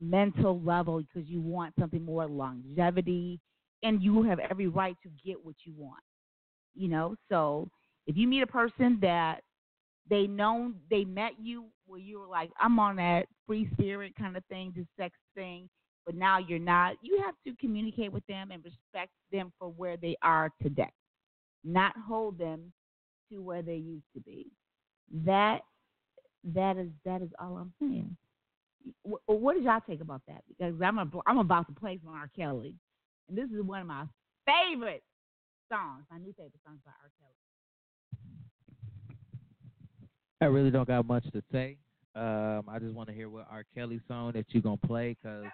mental 0.00 0.60
level 0.60 1.02
because 1.02 1.28
you 1.28 1.40
want 1.40 1.74
something 1.78 2.04
more 2.04 2.26
longevity, 2.26 3.40
and 3.82 4.02
you 4.02 4.22
have 4.24 4.38
every 4.38 4.68
right 4.68 4.96
to 5.02 5.10
get 5.24 5.44
what 5.44 5.54
you 5.64 5.72
want. 5.76 6.02
You 6.74 6.88
know, 6.88 7.16
so 7.28 7.68
if 8.06 8.16
you 8.16 8.26
meet 8.26 8.42
a 8.42 8.46
person 8.46 8.98
that 9.02 9.40
they 10.10 10.26
know 10.26 10.72
they 10.90 11.04
met 11.04 11.32
you 11.40 11.66
where 11.86 12.00
you 12.00 12.18
were 12.18 12.26
like, 12.26 12.50
I'm 12.60 12.78
on 12.78 12.96
that 12.96 13.26
free 13.46 13.68
spirit 13.74 14.14
kind 14.18 14.36
of 14.36 14.44
thing, 14.46 14.72
the 14.76 14.86
sex 15.00 15.14
thing, 15.34 15.68
but 16.04 16.14
now 16.14 16.38
you're 16.38 16.58
not, 16.58 16.96
you 17.00 17.22
have 17.24 17.34
to 17.46 17.54
communicate 17.60 18.12
with 18.12 18.26
them 18.26 18.50
and 18.50 18.62
respect 18.64 19.12
them 19.32 19.52
for 19.58 19.68
where 19.68 19.96
they 19.96 20.16
are 20.22 20.50
today 20.62 20.90
not 21.64 21.94
hold 22.06 22.38
them 22.38 22.72
to 23.32 23.42
where 23.42 23.62
they 23.62 23.76
used 23.76 24.04
to 24.14 24.20
be. 24.20 24.46
That 25.24 25.60
that 26.44 26.76
is 26.76 26.90
that 27.04 27.22
is 27.22 27.30
all 27.40 27.56
I'm 27.56 27.72
saying. 27.80 28.16
What, 29.02 29.54
did 29.54 29.64
y'all 29.64 29.80
think 29.86 30.00
about 30.00 30.22
that? 30.28 30.42
Because 30.48 30.74
I'm 30.82 30.98
a, 30.98 31.08
I'm 31.26 31.38
about 31.38 31.66
to 31.68 31.72
play 31.72 31.98
some 32.04 32.12
R. 32.12 32.30
Kelly, 32.36 32.74
and 33.28 33.38
this 33.38 33.50
is 33.50 33.62
one 33.62 33.80
of 33.80 33.86
my 33.86 34.04
favorite 34.46 35.02
songs. 35.70 36.04
My 36.10 36.18
new 36.18 36.32
favorite 36.32 36.60
songs 36.66 36.80
by 36.84 36.92
R. 37.02 37.10
Kelly. 37.18 37.34
I 40.40 40.46
really 40.46 40.70
don't 40.70 40.86
got 40.86 41.06
much 41.06 41.24
to 41.32 41.42
say. 41.50 41.78
Um, 42.14 42.64
I 42.68 42.78
just 42.78 42.94
want 42.94 43.08
to 43.08 43.14
hear 43.14 43.28
what 43.28 43.46
R. 43.50 43.64
Kelly 43.74 44.00
song 44.06 44.32
that 44.34 44.46
you 44.50 44.60
gonna 44.60 44.76
play 44.76 45.16
because 45.20 45.46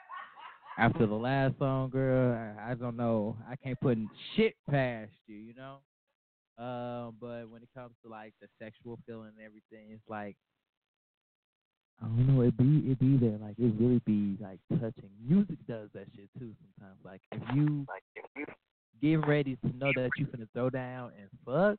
after 0.78 1.06
the 1.06 1.14
last 1.14 1.58
song, 1.58 1.90
girl, 1.90 2.34
I, 2.34 2.72
I 2.72 2.74
don't 2.74 2.96
know. 2.96 3.36
I 3.48 3.56
can't 3.56 3.80
put 3.80 3.98
shit 4.34 4.54
past 4.70 5.12
you, 5.26 5.36
you 5.36 5.54
know. 5.54 5.78
Um, 6.58 7.16
but 7.20 7.48
when 7.48 7.62
it 7.62 7.68
comes 7.74 7.94
to 8.02 8.10
like 8.10 8.34
the 8.40 8.48
sexual 8.58 8.98
feeling 9.06 9.30
and 9.36 9.46
everything, 9.46 9.92
it's 9.92 10.02
like 10.08 10.36
I 12.02 12.06
don't 12.06 12.26
know, 12.34 12.42
it 12.42 12.56
be 12.56 12.90
it 12.90 12.98
be 12.98 13.16
there, 13.18 13.38
like 13.38 13.58
it 13.58 13.72
really 13.78 14.00
be 14.06 14.36
like 14.40 14.58
touching. 14.80 15.10
Music 15.26 15.58
does 15.68 15.90
that 15.92 16.06
shit 16.16 16.30
too 16.38 16.54
sometimes. 16.78 16.98
Like 17.04 17.20
if 17.32 17.42
you 17.54 17.84
like 17.88 18.02
if 18.16 18.24
you 18.36 18.46
get 19.02 19.26
ready 19.26 19.56
to 19.56 19.76
know 19.76 19.92
that 19.94 20.10
you 20.16 20.26
finna 20.26 20.48
throw 20.54 20.70
down 20.70 21.12
and 21.18 21.28
fuck, 21.44 21.78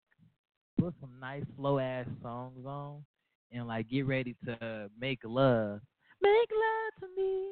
put 0.80 0.94
some 1.02 1.20
nice 1.20 1.44
slow 1.58 1.80
ass 1.80 2.06
songs 2.22 2.66
on 2.66 3.04
and 3.52 3.68
like 3.68 3.90
get 3.90 4.06
ready 4.06 4.36
to 4.46 4.90
make 5.00 5.20
love. 5.24 5.82
Make 6.22 6.50
love 6.54 6.94
to 7.02 7.08
me. 7.18 7.48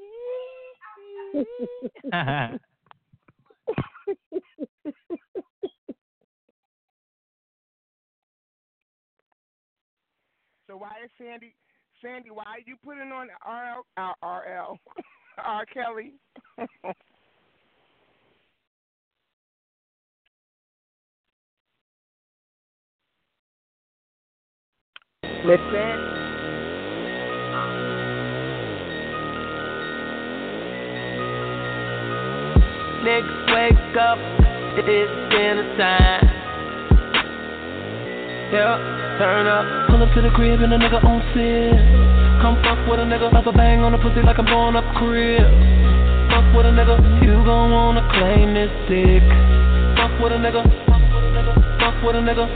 So 10.70 10.78
why 10.78 10.92
is 11.04 11.10
Sandy, 11.18 11.56
Sandy? 12.02 12.30
Why 12.32 12.44
are 12.46 12.60
you 12.66 12.76
putting 12.84 13.12
on 13.12 13.28
RL, 13.46 13.86
uh, 13.98 14.14
RL, 14.26 14.80
R. 15.38 15.66
Kelly? 15.66 16.14
Listen. 25.46 26.20
Niggas 33.02 33.40
wake 33.54 33.98
up, 33.98 34.20
it's 34.78 35.32
dinner 35.32 35.78
time. 35.78 36.39
Yeah. 38.52 39.00
Turn 39.20 39.48
up, 39.48 39.90
pull 39.92 40.02
up 40.02 40.16
to 40.16 40.22
the 40.22 40.32
crib 40.32 40.62
and 40.64 40.72
a 40.72 40.80
nigga 40.80 41.04
on 41.04 41.20
sit. 41.36 41.76
Come 42.40 42.56
fuck 42.64 42.80
with 42.88 43.04
a 43.04 43.06
nigga, 43.06 43.28
have 43.36 43.46
a 43.46 43.52
bang 43.52 43.84
on 43.84 43.92
the 43.92 44.00
pussy 44.00 44.24
like 44.24 44.40
I'm 44.40 44.46
blowing 44.46 44.80
up 44.80 44.88
crib. 44.96 45.44
Fuck 46.32 46.56
with 46.56 46.66
a 46.66 46.72
nigga, 46.72 46.96
you 47.20 47.36
gon' 47.44 47.70
wanna 47.70 48.00
claim 48.16 48.56
this 48.56 48.72
dick. 48.88 49.20
Fuck 50.00 50.24
with 50.24 50.32
a 50.32 50.40
nigga, 50.40 50.64
fuck 51.84 52.00
with 52.00 52.16
a 52.16 52.24
nigga, 52.24 52.48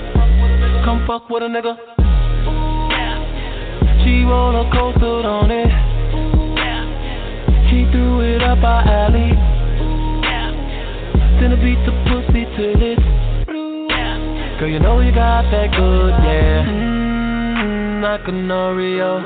come 0.88 1.04
fuck 1.06 1.28
with 1.28 1.44
a 1.44 1.52
nigga. 1.52 1.76
She 4.08 4.24
roller 4.24 4.64
coaster 4.72 5.28
on 5.28 5.52
it. 5.52 5.68
She 7.68 7.84
threw 7.92 8.24
it 8.24 8.42
up 8.42 8.64
our 8.64 8.88
alley. 8.88 9.36
Then 11.44 11.52
I 11.52 11.60
beat 11.60 11.84
the 11.84 11.92
pussy 12.08 12.48
till 12.56 12.80
it's 12.80 13.03
Girl, 14.64 14.72
you 14.72 14.80
know 14.80 15.02
you 15.02 15.12
got 15.12 15.44
that 15.52 15.72
good, 15.76 16.16
yeah. 16.24 16.64
Mmm, 16.64 18.02
like 18.02 18.26
an 18.30 18.48
Oreo. 18.48 19.20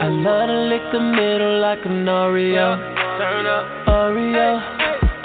I 0.00 0.06
love 0.06 0.46
to 0.46 0.58
lick 0.70 0.82
the 0.92 1.00
middle 1.00 1.58
like 1.58 1.84
an 1.84 2.06
Oreo. 2.06 2.78
Turn 3.18 3.46
up, 3.46 3.66
Oreo, 3.88 4.62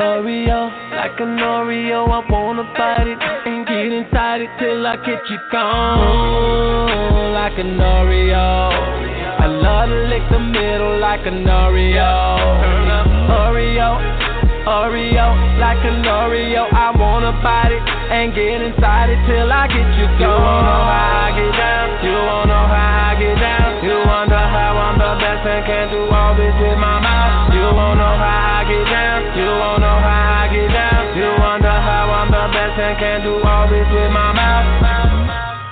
Oreo, 0.01 0.73
like 0.97 1.19
an 1.19 1.37
Oreo. 1.37 2.09
I 2.09 2.25
wanna 2.27 2.63
bite 2.75 3.05
it 3.05 3.21
and 3.21 3.67
get 3.67 3.93
inside 3.93 4.41
it 4.41 4.49
till 4.57 4.87
I 4.87 4.95
get 4.95 5.21
you 5.29 5.37
gone, 5.51 7.33
like 7.33 7.59
an 7.59 7.77
Oreo. 7.77 8.33
I 8.33 9.45
love 9.45 9.89
to 9.89 10.07
lick 10.09 10.23
the 10.31 10.39
middle 10.39 10.97
like 10.97 11.27
an 11.27 11.45
Oreo. 11.45 12.37
Turn 12.65 12.89
up, 12.89 13.05
Oreo. 13.45 14.28
Oreo, 14.69 15.33
like 15.57 15.81
an 15.81 16.05
Oreo. 16.05 16.69
I 16.69 16.93
wanna 16.93 17.33
bite 17.41 17.73
it 17.73 17.81
and 17.81 18.29
get 18.37 18.61
inside 18.61 19.09
it 19.09 19.17
till 19.25 19.49
I 19.49 19.65
get 19.65 19.89
you 19.97 20.05
gone. 20.21 20.21
You 20.21 20.29
wanna 20.29 20.69
know 20.69 20.83
how 20.85 21.25
I 21.25 21.29
get 21.33 21.53
down? 21.57 21.85
You 22.05 22.13
wanna 22.21 22.53
know 22.53 22.65
how 22.69 23.09
I 23.09 23.17
get 23.17 23.35
down? 23.41 23.69
You 23.81 23.97
wonder 24.05 24.37
how 24.37 24.77
I'm 24.77 24.95
the 25.01 25.11
best 25.17 25.41
and 25.49 25.65
can 25.65 25.85
do 25.89 26.05
all 26.13 26.37
this 26.37 26.53
with 26.61 26.77
my 26.77 27.01
mouth. 27.01 27.49
You 27.49 27.65
wanna 27.73 27.97
know 27.97 28.13
how 28.13 28.61
I 28.61 28.69
get 28.69 28.85
down? 28.85 29.19
You 29.41 29.49
wanna 29.57 29.89
know 29.89 29.97
how 30.05 30.37
I 30.37 30.53
get 30.53 30.69
down? 30.69 31.01
You 31.17 31.29
wonder 31.41 31.73
how 31.73 32.13
I'm 32.13 32.29
the 32.29 32.45
best 32.53 32.77
and 32.77 32.95
can 33.01 33.17
do 33.25 33.33
all 33.41 33.65
this 33.73 33.89
with 33.89 34.11
my 34.13 34.29
mouth. 34.37 34.69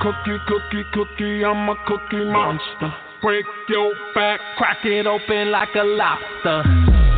cookie, 0.02 0.42
cookie, 0.50 0.86
cookie. 0.94 1.46
I'm 1.46 1.70
a 1.70 1.76
cookie 1.86 2.26
monster. 2.26 2.90
Break 3.22 3.46
your 3.70 3.94
back, 4.18 4.42
crack 4.58 4.82
it 4.86 5.06
open 5.06 5.52
like 5.52 5.76
a 5.76 5.86
lobster. 5.86 7.17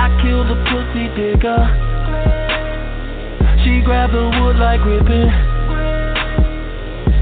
I 0.00 0.08
killed 0.24 0.48
the 0.48 0.56
pussy 0.64 1.12
digger. 1.12 1.60
She 3.62 3.84
grabbed 3.84 4.14
the 4.14 4.32
wood 4.40 4.56
like 4.56 4.80
ribbon. 4.80 5.28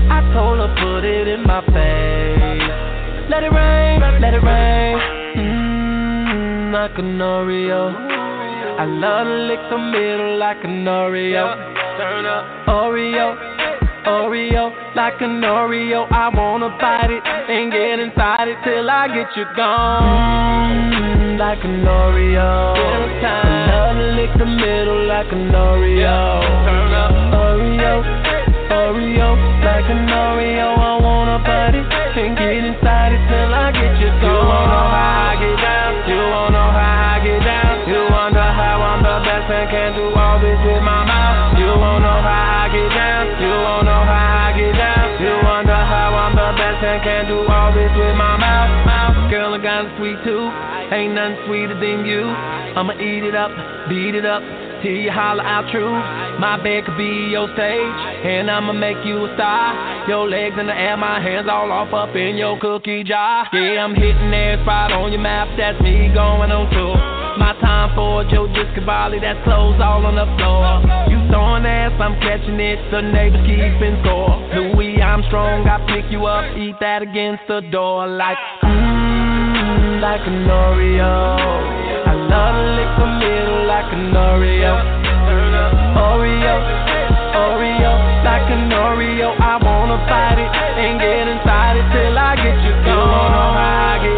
I 0.06 0.22
told 0.32 0.62
her 0.62 0.70
put 0.78 1.02
it 1.02 1.26
in 1.26 1.42
my 1.42 1.60
face. 1.74 3.26
Let 3.28 3.42
it 3.42 3.50
rain, 3.50 3.98
let 4.22 4.32
it 4.32 4.44
rain. 4.46 4.96
Mmm, 5.36 6.72
like 6.72 6.96
an 6.98 7.18
Oreo. 7.18 7.90
I 8.78 8.84
love 8.84 9.26
to 9.26 9.34
lick 9.50 9.58
the 9.70 9.78
middle 9.78 10.38
like 10.38 10.62
an 10.62 10.84
Oreo. 10.84 11.56
Turn 11.98 12.26
up, 12.26 12.68
Oreo. 12.68 13.34
Oreo, 14.06 14.94
like 14.94 15.20
an 15.20 15.42
Oreo. 15.42 16.06
I 16.12 16.28
wanna 16.28 16.68
bite 16.78 17.10
it 17.10 17.26
and 17.26 17.72
get 17.72 17.98
inside 17.98 18.46
it 18.46 18.58
till 18.62 18.88
I 18.88 19.08
get 19.08 19.36
you 19.36 19.46
gone. 19.56 21.07
Like 21.38 21.62
an 21.62 21.86
Oreo. 21.86 22.74
Another 22.74 24.10
lick 24.18 24.34
the 24.42 24.44
middle 24.44 25.06
like 25.06 25.30
an 25.30 25.54
Oreo. 25.54 26.42
Turn 26.66 26.90
up. 26.98 27.14
Oreo, 27.30 27.94
Oreo, 28.74 29.38
like 29.62 29.86
an 29.86 30.02
Oreo. 30.10 30.68
I 30.74 30.98
wanna 30.98 31.38
bite 31.46 31.78
it 31.78 31.86
and 31.86 32.34
get 32.34 32.58
inside 32.58 33.14
it 33.14 33.22
till 33.30 33.54
I 33.54 33.70
get 33.70 34.02
you 34.02 34.10
gone. 34.18 34.34
You 34.34 34.34
wanna 34.50 34.66
know 34.66 34.86
how 34.90 35.30
I 35.30 35.38
get 35.38 35.56
down? 35.62 36.10
You 36.10 36.18
wanna 36.26 36.58
know 36.58 36.70
how 36.74 37.14
I 37.14 37.22
get 37.22 37.40
down? 37.46 37.86
You 37.86 38.00
wonder 38.10 38.42
how 38.42 38.82
I'm 38.82 39.00
the 39.06 39.16
best 39.22 39.46
and 39.46 39.70
can 39.70 39.90
do 39.94 40.10
all 40.18 40.42
this 40.42 40.58
with 40.66 40.82
my 40.82 41.06
mouth. 41.06 41.54
You 41.54 41.70
wanna 41.70 42.02
know 42.02 42.18
how 42.18 42.66
I 42.66 42.74
get 42.74 42.90
down? 42.90 43.24
You 43.38 43.54
wanna 43.62 43.86
know 43.86 44.02
how 44.10 44.42
I 44.42 44.58
get 44.58 44.74
down? 44.74 45.06
You 45.22 45.34
wonder 45.46 45.78
how 45.86 46.18
I'm 46.18 46.34
the 46.34 46.50
best 46.58 46.82
and 46.82 46.98
can 47.06 47.30
do 47.30 47.46
all 47.46 47.70
this 47.70 47.94
with 47.94 48.16
my 48.18 48.34
mouth. 48.34 48.74
mouth. 48.90 49.30
Girl, 49.30 49.54
I 49.54 49.58
got 49.62 49.86
a 49.86 49.96
sweet 50.02 50.18
tooth. 50.26 50.77
Ain't 50.90 51.14
nothing 51.14 51.36
sweeter 51.46 51.76
than 51.76 52.06
you. 52.06 52.24
I'ma 52.24 52.94
eat 52.96 53.24
it 53.24 53.34
up, 53.34 53.52
beat 53.88 54.14
it 54.14 54.24
up. 54.24 54.42
Till 54.80 54.94
you 54.94 55.10
holler 55.10 55.42
out 55.42 55.66
true. 55.74 55.90
My 56.38 56.54
bed 56.62 56.86
could 56.86 56.96
be 56.96 57.34
your 57.34 57.50
stage, 57.58 57.98
and 58.22 58.48
I'ma 58.48 58.72
make 58.72 59.02
you 59.04 59.26
a 59.26 59.34
star. 59.34 60.06
Your 60.06 60.30
legs 60.30 60.54
in 60.54 60.70
the 60.70 60.72
air, 60.72 60.96
my 60.96 61.18
hands 61.18 61.48
all 61.50 61.72
off 61.72 61.92
up 61.92 62.14
in 62.14 62.36
your 62.36 62.58
cookie 62.60 63.02
jar. 63.02 63.50
Yeah, 63.52 63.82
I'm 63.82 63.94
hitting 63.94 64.32
every 64.32 64.62
spot 64.62 64.92
on 64.92 65.10
your 65.10 65.20
map. 65.20 65.48
That's 65.58 65.82
me 65.82 66.08
going 66.14 66.54
on 66.54 66.70
tour. 66.70 66.94
My 67.36 67.58
time 67.60 67.90
for 67.94 68.22
Joe 68.30 68.46
Discavali, 68.46 69.20
that's 69.20 69.42
clothes 69.42 69.82
all 69.82 70.06
on 70.06 70.14
the 70.14 70.30
floor. 70.38 70.78
You 71.10 71.26
throwing 71.26 71.66
ass, 71.66 71.92
I'm 71.98 72.14
catching 72.22 72.58
it, 72.58 72.78
the 72.90 73.02
neighbors 73.02 73.42
keeping 73.46 73.98
score. 74.06 74.38
Louis 74.54 75.02
Armstrong, 75.02 75.66
I 75.66 75.82
pick 75.90 76.10
you 76.10 76.26
up, 76.26 76.56
eat 76.56 76.76
that 76.80 77.02
against 77.02 77.42
the 77.48 77.60
door 77.70 78.06
like, 78.06 78.38
mm. 78.62 78.87
Like 80.00 80.22
an 80.26 80.46
Oreo. 80.46 81.34
I 82.06 82.14
love 82.14 82.54
to 82.54 82.66
lick 82.78 82.92
the 83.02 83.08
middle 83.18 83.66
like 83.66 83.90
an 83.90 84.14
Oreo. 84.14 84.78
Oreo, 85.98 86.54
Oreo, 87.34 87.92
like 88.22 88.46
an 88.46 88.70
Oreo. 88.70 89.34
I 89.34 89.58
wanna 89.58 89.98
bite 90.06 90.38
it 90.38 90.50
and 90.54 91.00
get 91.00 91.26
inside 91.26 91.76
it 91.82 91.86
till 91.90 92.16
I 92.16 92.36
get 92.36 92.58
you 92.62 92.74
gone. 92.86 93.58
I 93.58 93.98
get 93.98 94.17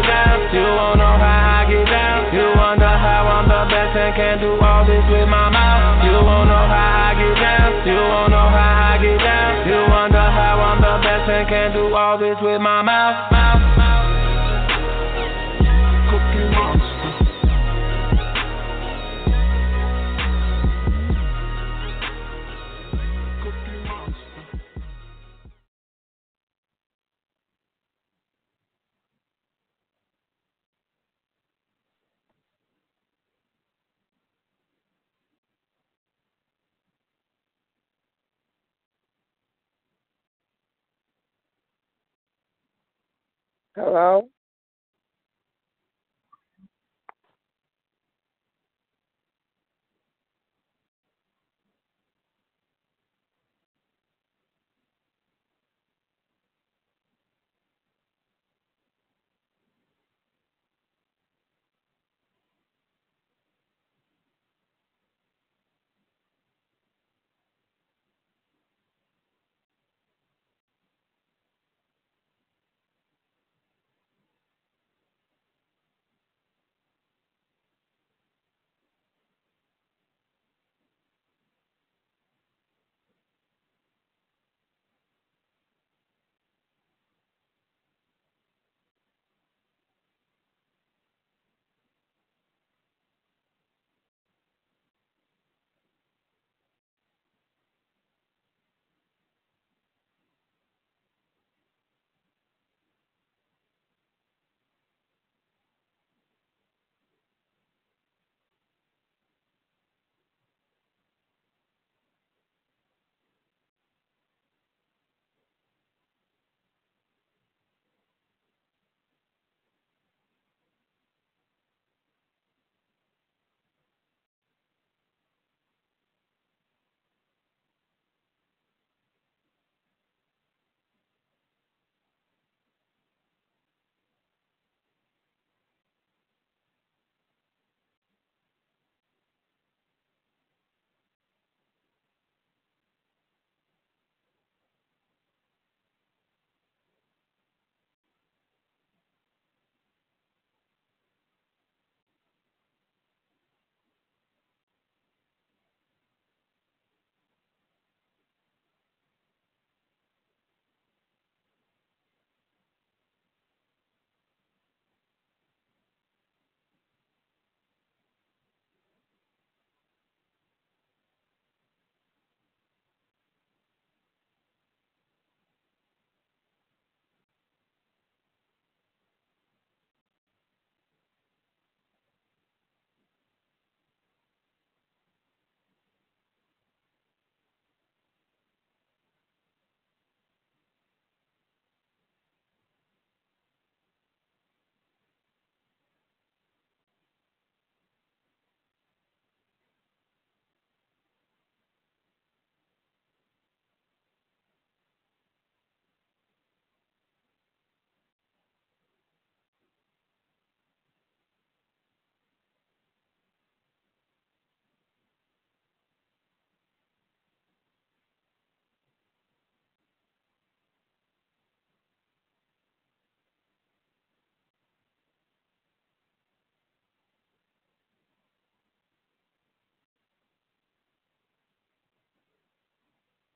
Hello? 43.81 44.30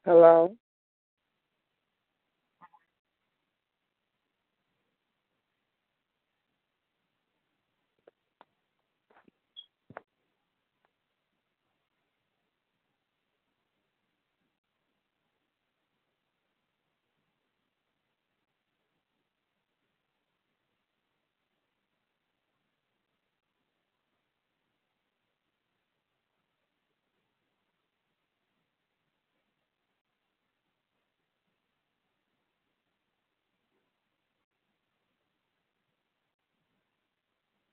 Hello? 0.06 0.56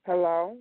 Hello? 0.06 0.56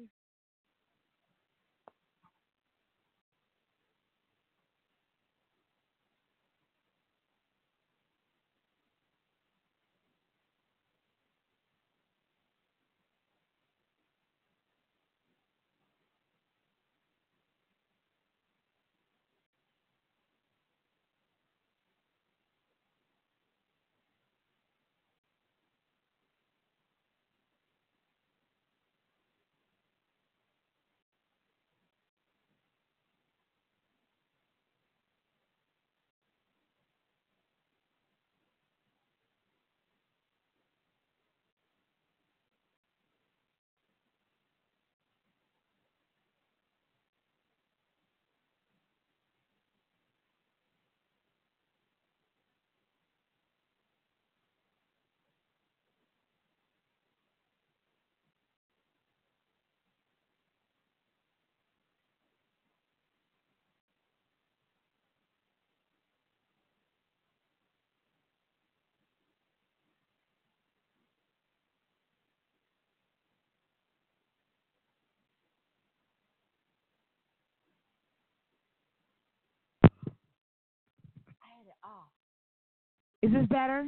Is 83.21 83.31
this 83.31 83.45
better? 83.47 83.87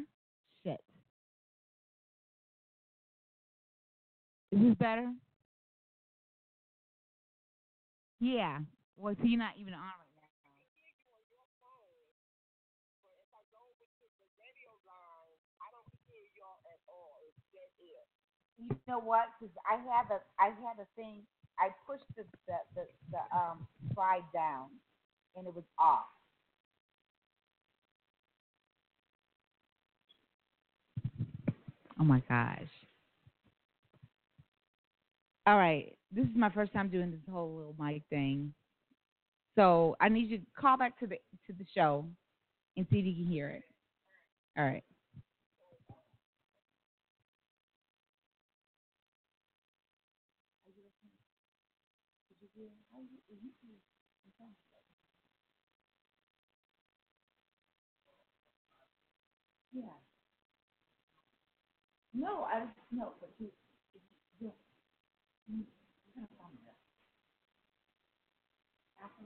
Shit. 0.65 0.79
Is 4.51 4.59
this 4.59 4.75
better? 4.75 5.11
Yeah. 8.19 8.59
Well, 8.95 9.15
so 9.19 9.25
you're 9.25 9.39
not 9.39 9.53
even 9.59 9.73
on 9.73 9.81
right 9.81 10.13
now. 10.15 10.21
You 18.69 18.77
know 18.87 18.99
what? 18.99 19.25
Because 19.39 19.53
I 19.65 19.75
had 19.75 20.11
a 20.13 20.21
I 20.39 20.47
had 20.61 20.77
a 20.79 20.87
thing. 20.95 21.23
I 21.59 21.69
pushed 21.87 22.05
the 22.15 22.23
the, 22.47 22.57
the 22.75 22.83
the 23.11 23.37
um 23.37 23.67
slide 23.93 24.23
down, 24.33 24.67
and 25.35 25.47
it 25.47 25.53
was 25.53 25.65
off. 25.79 26.05
Oh 31.99 32.03
my 32.03 32.21
gosh. 32.27 32.67
All 35.45 35.57
right. 35.57 35.95
This 36.11 36.25
is 36.25 36.35
my 36.35 36.49
first 36.49 36.73
time 36.73 36.89
doing 36.89 37.11
this 37.11 37.19
whole 37.31 37.55
little 37.55 37.75
mic 37.79 38.03
thing. 38.09 38.53
So 39.55 39.95
I 39.99 40.09
need 40.09 40.29
you 40.29 40.39
to 40.39 40.45
call 40.57 40.77
back 40.77 40.97
to 40.99 41.07
the 41.07 41.17
to 41.47 41.53
the 41.53 41.65
show 41.75 42.05
and 42.77 42.87
see 42.91 42.99
if 42.99 43.05
you 43.05 43.15
can 43.15 43.25
hear 43.25 43.49
it. 43.49 43.63
All 44.57 44.65
right. 44.65 44.83
Yeah. 59.73 59.83
No, 62.13 62.43
I 62.43 62.63
no, 62.91 63.13
but 63.19 63.29
you. 63.39 63.47
you 64.39 64.51
you 65.47 65.63
gotta 66.15 66.27
find 66.37 66.53
it. 66.67 66.75
Apple. 69.03 69.25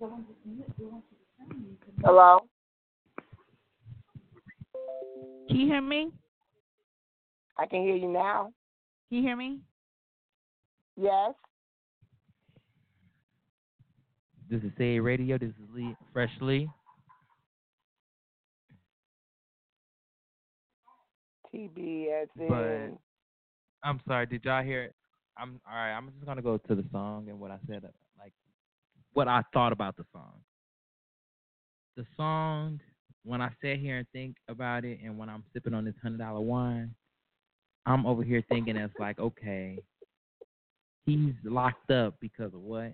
They 0.00 0.06
want 0.06 0.26
you 0.28 0.34
to- 0.64 0.74
they 0.78 0.84
want 0.84 1.04
you 1.10 1.16
to 1.18 1.24
tell 1.36 1.58
me 1.58 1.76
to- 1.76 2.06
Hello? 2.06 2.48
Can 5.48 5.56
you 5.56 5.66
hear 5.66 5.80
me? 5.80 6.12
I 7.56 7.66
can 7.66 7.82
hear 7.82 7.96
you 7.96 8.08
now. 8.08 8.52
Can 9.08 9.18
you 9.18 9.22
hear 9.22 9.36
me? 9.36 9.60
Yes? 10.96 11.34
This 14.48 14.62
is 14.62 14.70
Say 14.78 15.00
Radio. 15.00 15.36
This 15.38 15.50
is 15.50 15.70
Lee, 15.74 15.96
Fresh 16.12 16.30
TB 21.54 22.22
as 22.22 22.28
in. 22.38 22.48
But- 22.48 23.88
I'm 23.88 24.00
sorry. 24.08 24.26
Did 24.26 24.44
y'all 24.44 24.62
hear 24.64 24.82
it? 24.84 24.94
I'm 25.38 25.60
all 25.68 25.76
right. 25.76 25.92
I'm 25.92 26.10
just 26.10 26.26
gonna 26.26 26.42
go 26.42 26.58
to 26.58 26.74
the 26.74 26.84
song 26.90 27.28
and 27.28 27.38
what 27.38 27.50
I 27.50 27.58
said, 27.68 27.84
like 28.18 28.32
what 29.12 29.28
I 29.28 29.42
thought 29.52 29.72
about 29.72 29.96
the 29.96 30.04
song. 30.12 30.40
The 31.96 32.04
song, 32.16 32.80
when 33.24 33.40
I 33.40 33.50
sit 33.60 33.78
here 33.78 33.98
and 33.98 34.06
think 34.12 34.36
about 34.48 34.84
it, 34.84 34.98
and 35.04 35.16
when 35.16 35.28
I'm 35.28 35.44
sipping 35.52 35.74
on 35.74 35.84
this 35.84 35.94
hundred 36.02 36.18
dollar 36.18 36.40
wine, 36.40 36.92
I'm 37.86 38.04
over 38.04 38.22
here 38.22 38.42
thinking 38.48 38.76
it's 38.76 38.92
like, 38.98 39.18
okay, 39.18 39.78
he's 41.06 41.34
locked 41.44 41.90
up 41.90 42.14
because 42.20 42.52
of 42.52 42.60
what? 42.60 42.92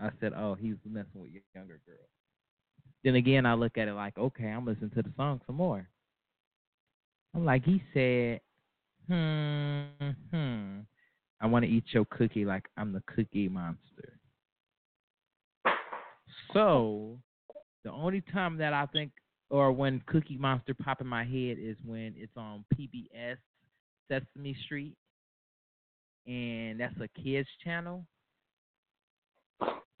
I 0.00 0.10
said, 0.20 0.32
oh, 0.36 0.54
he's 0.54 0.74
messing 0.84 1.20
with 1.20 1.30
your 1.30 1.42
younger 1.54 1.80
girl. 1.86 1.96
Then 3.04 3.14
again, 3.14 3.46
I 3.46 3.54
look 3.54 3.78
at 3.78 3.86
it 3.86 3.94
like, 3.94 4.18
okay, 4.18 4.46
I'm 4.46 4.66
listening 4.66 4.90
to 4.90 5.02
the 5.02 5.12
song 5.16 5.40
some 5.46 5.56
more. 5.56 5.88
Like, 7.34 7.64
he 7.64 7.82
said, 7.92 8.40
hmm, 9.08 10.10
hmm. 10.30 10.80
I 11.40 11.46
want 11.46 11.64
to 11.64 11.70
eat 11.70 11.84
your 11.92 12.04
cookie 12.06 12.44
like 12.44 12.64
I'm 12.76 12.92
the 12.92 13.02
cookie 13.14 13.48
monster. 13.48 14.18
So, 16.52 17.18
the 17.82 17.90
only 17.90 18.22
time 18.32 18.56
that 18.58 18.72
I 18.72 18.86
think, 18.86 19.10
or 19.50 19.72
when 19.72 20.00
Cookie 20.06 20.38
Monster 20.38 20.74
pop 20.74 21.00
in 21.00 21.06
my 21.06 21.24
head 21.24 21.58
is 21.60 21.76
when 21.84 22.14
it's 22.16 22.32
on 22.36 22.64
PBS 22.74 23.36
Sesame 24.08 24.56
Street, 24.64 24.96
and 26.26 26.80
that's 26.80 26.94
a 27.00 27.08
kids 27.20 27.48
channel. 27.62 28.06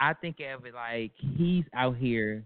I 0.00 0.14
think 0.14 0.36
of 0.40 0.64
it 0.64 0.74
like 0.74 1.12
he's 1.36 1.64
out 1.74 1.96
here 1.96 2.44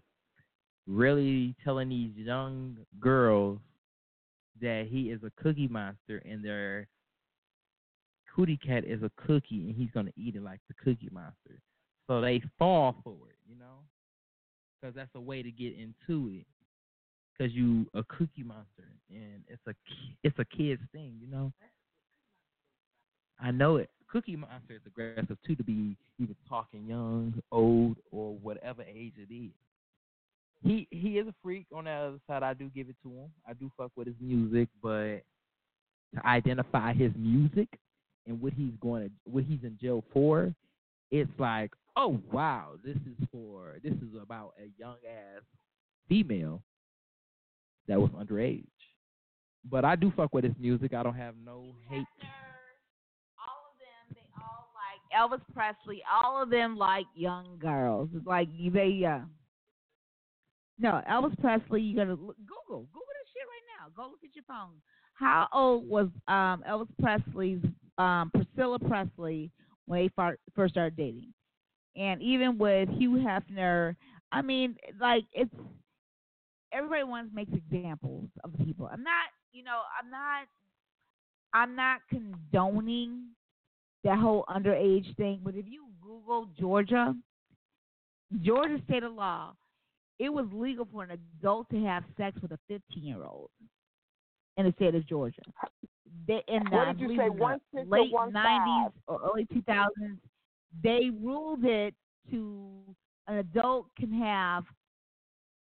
really 0.86 1.54
telling 1.64 1.88
these 1.88 2.12
young 2.16 2.78
girls 2.98 3.58
that 4.60 4.86
he 4.90 5.10
is 5.10 5.20
a 5.22 5.42
cookie 5.42 5.68
monster 5.68 6.22
and 6.24 6.44
their 6.44 6.86
cootie 8.34 8.56
cat 8.56 8.84
is 8.84 9.02
a 9.02 9.10
cookie 9.26 9.68
and 9.68 9.76
he's 9.76 9.90
gonna 9.92 10.12
eat 10.16 10.36
it 10.36 10.42
like 10.42 10.60
the 10.68 10.74
cookie 10.74 11.08
monster. 11.12 11.60
So 12.06 12.20
they 12.20 12.42
fall 12.58 12.96
for 13.04 13.16
it, 13.30 13.38
you 13.46 13.56
know, 13.58 13.80
because 14.80 14.94
that's 14.94 15.14
a 15.14 15.20
way 15.20 15.42
to 15.42 15.50
get 15.50 15.74
into 15.74 16.30
it. 16.30 16.46
Because 17.36 17.52
you 17.54 17.86
a 17.94 18.02
cookie 18.04 18.42
monster 18.42 18.88
and 19.10 19.44
it's 19.46 19.62
a 19.68 19.74
it's 20.24 20.38
a 20.38 20.44
kid's 20.44 20.82
thing, 20.92 21.16
you 21.20 21.28
know. 21.28 21.52
I 23.40 23.50
know 23.50 23.76
it. 23.76 23.90
Cookie 24.10 24.36
Monster 24.36 24.74
is 24.74 24.80
aggressive 24.86 25.36
too 25.46 25.54
to 25.54 25.62
be 25.62 25.96
even 26.18 26.34
talking 26.48 26.86
young, 26.86 27.40
old, 27.52 27.96
or 28.10 28.34
whatever 28.42 28.82
age 28.82 29.14
it 29.16 29.32
is. 29.32 29.52
He 30.62 30.88
he 30.90 31.18
is 31.18 31.26
a 31.28 31.34
freak. 31.42 31.66
On 31.74 31.84
the 31.84 31.90
other 31.90 32.18
side, 32.26 32.42
I 32.42 32.54
do 32.54 32.70
give 32.74 32.88
it 32.88 32.96
to 33.02 33.08
him. 33.10 33.30
I 33.48 33.52
do 33.52 33.70
fuck 33.76 33.92
with 33.96 34.06
his 34.06 34.16
music, 34.20 34.68
but 34.82 35.22
to 36.14 36.26
identify 36.26 36.92
his 36.92 37.12
music 37.16 37.68
and 38.26 38.40
what 38.40 38.52
he's 38.52 38.72
going 38.80 39.04
to 39.04 39.10
what 39.24 39.44
he's 39.44 39.62
in 39.62 39.78
jail 39.80 40.02
for, 40.12 40.52
it's 41.10 41.30
like, 41.38 41.70
oh 41.96 42.20
wow, 42.32 42.72
this 42.84 42.96
is 42.96 43.28
for 43.30 43.76
this 43.82 43.92
is 43.94 44.20
about 44.20 44.54
a 44.58 44.68
young 44.78 44.96
ass 45.08 45.42
female 46.08 46.62
that 47.86 48.00
was 48.00 48.10
underage. 48.10 48.64
But 49.70 49.84
I 49.84 49.96
do 49.96 50.12
fuck 50.16 50.34
with 50.34 50.44
his 50.44 50.54
music. 50.58 50.94
I 50.94 51.02
don't 51.02 51.14
have 51.14 51.34
no 51.44 51.74
hate. 51.88 52.06
all 53.38 53.64
of 53.68 53.76
them, 53.78 54.14
they 54.14 54.22
all 54.38 54.68
like 54.74 55.40
Elvis 55.40 55.54
Presley. 55.54 56.02
All 56.10 56.42
of 56.42 56.50
them 56.50 56.76
like 56.76 57.06
young 57.14 57.58
girls. 57.58 58.08
It's 58.14 58.26
like 58.26 58.48
they, 58.72 59.04
uh, 59.04 59.20
no, 60.78 61.02
Elvis 61.10 61.38
Presley. 61.40 61.82
You 61.82 61.96
gotta 61.96 62.10
look, 62.10 62.36
Google, 62.46 62.86
Google 62.92 63.14
this 63.20 63.30
shit 63.32 63.46
right 63.48 63.66
now. 63.78 63.90
Go 63.96 64.10
look 64.10 64.20
at 64.24 64.34
your 64.34 64.44
phone. 64.46 64.76
How 65.14 65.48
old 65.52 65.88
was 65.88 66.08
um, 66.28 66.62
Elvis 66.68 66.88
Presley's 67.00 67.62
um, 67.98 68.30
Priscilla 68.32 68.78
Presley 68.78 69.50
when 69.86 70.02
they 70.16 70.32
first 70.54 70.74
started 70.74 70.96
dating? 70.96 71.32
And 71.96 72.22
even 72.22 72.58
with 72.58 72.88
Hugh 72.90 73.24
Hefner, 73.26 73.96
I 74.30 74.42
mean, 74.42 74.76
like 75.00 75.24
it's 75.32 75.52
everybody 76.72 77.02
wants 77.02 77.34
makes 77.34 77.52
examples 77.52 78.28
of 78.44 78.52
people. 78.64 78.88
I'm 78.90 79.02
not, 79.02 79.30
you 79.52 79.64
know, 79.64 79.80
I'm 80.00 80.10
not, 80.10 80.46
I'm 81.54 81.74
not 81.74 82.00
condoning 82.08 83.24
that 84.04 84.18
whole 84.18 84.44
underage 84.48 85.16
thing. 85.16 85.40
But 85.42 85.54
if 85.54 85.66
you 85.66 85.86
Google 86.00 86.48
Georgia, 86.58 87.14
Georgia 88.42 88.80
state 88.86 89.02
of 89.02 89.14
law, 89.14 89.54
it 90.18 90.28
was 90.32 90.46
legal 90.52 90.86
for 90.90 91.02
an 91.04 91.10
adult 91.10 91.68
to 91.70 91.82
have 91.84 92.04
sex 92.16 92.40
with 92.42 92.52
a 92.52 92.58
15 92.68 93.04
year 93.04 93.24
old 93.24 93.50
in 94.56 94.66
the 94.66 94.72
state 94.72 94.94
of 94.94 95.06
Georgia. 95.06 95.42
They, 96.26 96.42
in 96.48 96.64
the, 96.64 96.76
What 96.76 96.98
did 96.98 97.00
you 97.00 97.16
say, 97.16 97.28
one 97.28 97.60
late 97.86 98.12
one 98.12 98.32
90s 98.32 98.92
or 99.06 99.20
early 99.22 99.46
2000s, 99.46 100.18
they 100.82 101.10
ruled 101.22 101.64
it 101.64 101.94
to 102.30 102.70
an 103.28 103.36
adult 103.38 103.86
can 103.98 104.12
have 104.12 104.64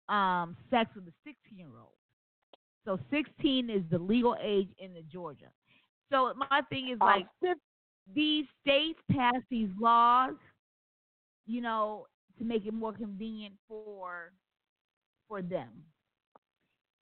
um, 0.09 0.55
sex 0.69 0.89
with 0.95 1.05
a 1.07 1.13
16 1.23 1.57
year 1.57 1.67
old. 1.79 1.93
So 2.85 2.99
16 3.11 3.69
is 3.69 3.83
the 3.91 3.99
legal 3.99 4.35
age 4.41 4.69
in 4.79 4.93
the 4.93 5.03
Georgia. 5.03 5.51
So 6.11 6.33
my 6.49 6.61
thing 6.69 6.89
is 6.89 6.97
Um, 6.99 7.07
like 7.07 7.27
fif- 7.41 7.57
these 8.13 8.45
states 8.61 8.99
pass 9.11 9.35
these 9.49 9.69
laws, 9.79 10.33
you 11.45 11.61
know, 11.61 12.07
to 12.37 12.43
make 12.43 12.65
it 12.65 12.73
more 12.73 12.91
convenient 12.91 13.53
for 13.67 14.33
for 15.31 15.41
them. 15.41 15.69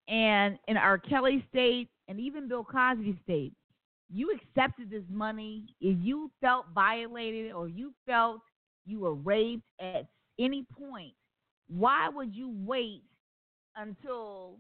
And 0.08 0.58
in 0.66 0.76
R. 0.76 0.98
Kelly 0.98 1.46
state 1.48 1.88
and 2.08 2.18
even 2.18 2.48
Bill 2.48 2.64
Cosby 2.64 3.16
state, 3.22 3.52
you 4.12 4.32
accepted 4.32 4.90
this 4.90 5.04
money 5.08 5.66
if 5.80 5.96
you 6.00 6.30
felt 6.40 6.66
violated 6.74 7.52
or 7.52 7.68
you 7.68 7.92
felt 8.04 8.40
you 8.84 8.98
were 8.98 9.14
raped 9.14 9.62
at 9.80 10.06
any 10.40 10.64
point. 10.76 11.12
Why 11.68 12.08
would 12.08 12.34
you 12.34 12.52
wait 12.64 13.02
until 13.76 14.58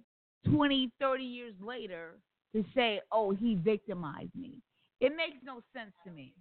20, 0.48 0.92
30 1.00 1.24
years 1.24 1.54
later 1.60 2.18
to 2.54 2.64
say, 2.72 3.00
oh, 3.10 3.32
he 3.32 3.56
victimized 3.56 4.34
me? 4.36 4.62
It 5.00 5.12
makes 5.16 5.38
no 5.44 5.60
sense 5.76 5.92
to 6.04 6.12
me. 6.12 6.34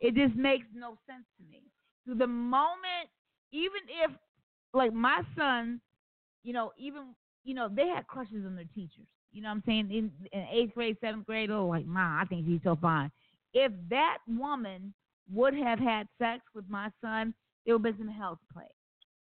It 0.00 0.14
just 0.14 0.34
makes 0.36 0.66
no 0.74 0.98
sense 1.06 1.24
to 1.38 1.50
me. 1.50 1.62
So 2.06 2.14
the 2.14 2.26
moment, 2.26 3.08
even 3.50 3.80
if, 4.04 4.10
like 4.74 4.92
my 4.92 5.22
son, 5.38 5.80
you 6.42 6.52
know, 6.52 6.72
even, 6.78 7.14
you 7.44 7.54
know, 7.54 7.68
they 7.68 7.88
had 7.88 8.06
crushes 8.06 8.44
on 8.46 8.54
their 8.56 8.66
teachers. 8.74 9.06
You 9.32 9.42
know 9.42 9.48
what 9.48 9.56
I'm 9.56 9.62
saying? 9.66 9.90
In, 9.90 10.10
in 10.32 10.46
eighth 10.52 10.74
grade, 10.74 10.96
seventh 11.00 11.26
grade, 11.26 11.50
oh, 11.50 11.66
like, 11.66 11.86
ma, 11.86 12.20
I 12.20 12.24
think 12.26 12.46
she's 12.46 12.60
so 12.62 12.76
fine. 12.80 13.10
If 13.54 13.72
that 13.90 14.18
woman 14.28 14.92
would 15.32 15.54
have 15.54 15.78
had 15.78 16.06
sex 16.18 16.42
with 16.54 16.68
my 16.68 16.90
son, 17.00 17.34
there 17.64 17.76
would 17.76 17.86
have 17.86 17.96
been 17.96 18.06
some 18.06 18.14
hell 18.14 18.36
to 18.36 18.54
play. 18.54 18.68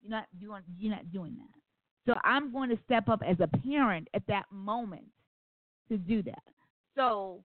You're 0.01 0.11
not 0.11 0.25
doing, 0.39 0.61
you're 0.77 0.95
not 0.95 1.11
doing 1.11 1.35
that. 1.37 2.11
So 2.11 2.19
I'm 2.23 2.51
going 2.51 2.69
to 2.69 2.79
step 2.85 3.09
up 3.09 3.21
as 3.27 3.37
a 3.39 3.47
parent 3.59 4.07
at 4.13 4.23
that 4.27 4.45
moment 4.51 5.05
to 5.91 5.97
do 5.97 6.23
that. 6.23 6.41
So 6.95 7.43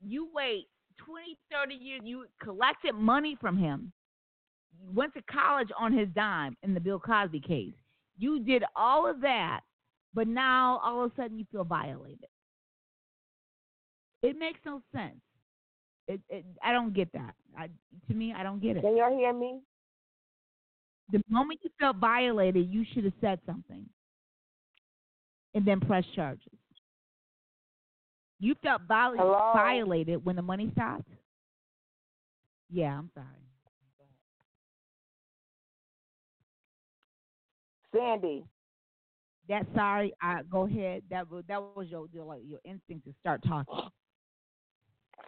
you 0.00 0.28
wait 0.34 0.66
20, 1.04 1.36
30 1.52 1.74
years, 1.74 2.00
you 2.04 2.24
collected 2.42 2.94
money 2.94 3.36
from 3.40 3.56
him, 3.56 3.92
you 4.80 4.90
went 4.94 5.12
to 5.14 5.22
college 5.30 5.68
on 5.78 5.92
his 5.92 6.08
dime 6.14 6.56
in 6.62 6.74
the 6.74 6.80
Bill 6.80 6.98
Cosby 6.98 7.40
case. 7.40 7.74
You 8.20 8.38
did 8.38 8.62
all 8.76 9.08
of 9.10 9.22
that, 9.22 9.62
but 10.12 10.28
now 10.28 10.78
all 10.84 11.02
of 11.04 11.10
a 11.10 11.14
sudden 11.16 11.38
you 11.38 11.46
feel 11.50 11.64
violated. 11.64 12.26
It 14.22 14.38
makes 14.38 14.60
no 14.66 14.82
sense. 14.94 15.20
It, 16.06 16.20
it, 16.28 16.44
I 16.62 16.72
don't 16.72 16.92
get 16.92 17.10
that. 17.14 17.34
I, 17.56 17.68
to 18.08 18.14
me, 18.14 18.34
I 18.36 18.42
don't 18.42 18.60
get 18.60 18.76
it. 18.76 18.82
Can 18.82 18.96
y'all 18.96 19.16
hear 19.16 19.32
me? 19.32 19.60
The 21.12 21.22
moment 21.30 21.60
you 21.62 21.70
felt 21.80 21.96
violated, 21.96 22.68
you 22.68 22.84
should 22.92 23.04
have 23.04 23.14
said 23.22 23.40
something 23.46 23.88
and 25.54 25.64
then 25.64 25.80
press 25.80 26.04
charges. 26.14 26.44
You 28.38 28.54
felt 28.62 28.82
viol- 28.86 29.16
violated 29.54 30.24
when 30.24 30.36
the 30.36 30.42
money 30.42 30.70
stopped? 30.74 31.08
Yeah, 32.70 32.98
I'm 32.98 33.10
sorry. 33.14 33.26
Sandy. 37.94 38.44
That 39.48 39.66
sorry, 39.74 40.12
I 40.22 40.42
go 40.50 40.66
ahead. 40.66 41.02
That 41.10 41.30
was 41.30 41.44
that 41.48 41.60
was 41.60 41.88
your 41.88 42.06
your, 42.12 42.24
like, 42.24 42.42
your 42.44 42.60
instinct 42.64 43.06
to 43.06 43.14
start 43.20 43.42
talking. 43.46 43.74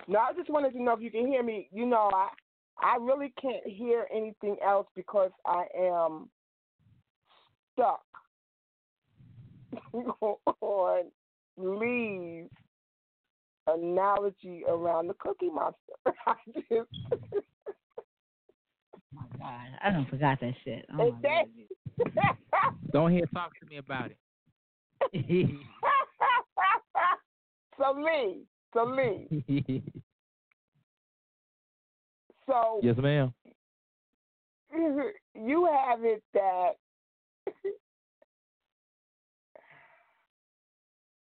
No, 0.09 0.19
I 0.19 0.33
just 0.33 0.49
wanted 0.51 0.73
to 0.73 0.83
know 0.83 0.95
if 0.95 1.01
you 1.01 1.11
can 1.11 1.27
hear 1.27 1.43
me. 1.43 1.69
You 1.71 1.85
know, 1.87 2.11
I 2.13 2.29
I 2.83 2.97
really 2.97 3.33
can't 3.41 3.65
hear 3.65 4.07
anything 4.13 4.57
else 4.65 4.87
because 4.97 5.31
I 5.47 5.65
am 5.79 6.31
stuck 7.75 8.03
on 9.93 11.05
Lee's 11.57 12.49
analogy 13.67 14.65
around 14.67 15.09
the 15.09 15.15
Cookie 15.15 15.51
Monster. 15.51 15.77
I 16.27 16.35
just 16.71 16.89
Oh 18.95 19.01
my 19.13 19.39
God, 19.39 19.79
I 19.83 19.91
don't 19.91 20.09
forgot 20.09 20.41
that 20.41 20.55
shit. 20.65 20.87
Oh 20.99 21.17
Is 22.07 22.13
my 22.15 22.23
that- 22.23 22.37
God. 22.53 22.75
Don't 22.93 23.13
hear 23.13 23.27
talk 23.27 23.53
to 23.61 23.67
me 23.67 23.77
about 23.79 24.11
it. 24.11 24.19
so 27.79 27.93
Lee, 27.99 28.43
so 28.73 28.85
Lee, 28.85 29.83
so 32.47 32.81
yes, 32.83 32.97
ma'am. 32.99 33.33
you 35.35 35.67
have 35.67 36.05
it 36.05 36.23
that 36.35 36.71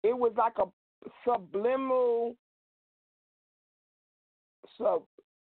it 0.02 0.16
was 0.16 0.32
like 0.36 0.54
a 0.58 0.64
subliminal 1.24 2.36
sub 4.78 5.02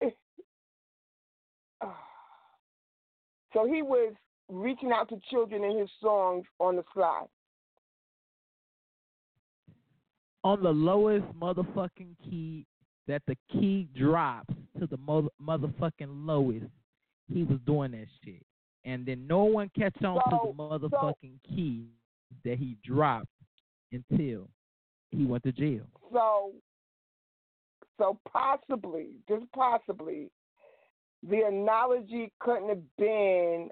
so 3.52 3.66
he 3.66 3.82
was 3.82 4.14
reaching 4.50 4.92
out 4.92 5.08
to 5.08 5.20
children 5.30 5.64
in 5.64 5.78
his 5.78 5.90
songs 6.02 6.44
on 6.58 6.76
the 6.76 6.84
sly. 6.92 7.24
On 10.42 10.62
the 10.62 10.70
lowest 10.70 11.26
motherfucking 11.38 12.16
key 12.24 12.66
that 13.06 13.22
the 13.26 13.36
key 13.52 13.88
drops 13.94 14.54
to 14.78 14.86
the 14.86 14.96
mother, 14.96 15.28
motherfucking 15.40 16.26
lowest, 16.26 16.66
he 17.32 17.42
was 17.42 17.58
doing 17.66 17.92
that 17.92 18.06
shit. 18.24 18.42
And 18.84 19.04
then 19.04 19.26
no 19.26 19.44
one 19.44 19.70
catch 19.76 20.02
on 20.02 20.20
So- 20.30 20.30
to 20.30 20.52
the 20.52 20.88
motherfucking 20.88 21.42
key 21.42 21.90
that 22.44 22.58
he 22.58 22.76
dropped 22.82 23.28
until 23.92 24.48
he 25.10 25.26
went 25.26 25.42
to 25.44 25.52
jail. 25.52 25.84
So, 26.12 26.54
so 27.98 28.18
possibly, 28.26 29.16
just 29.28 29.50
possibly, 29.52 30.30
the 31.22 31.42
analogy 31.42 32.32
couldn't 32.38 32.68
have 32.70 32.96
been 32.96 33.70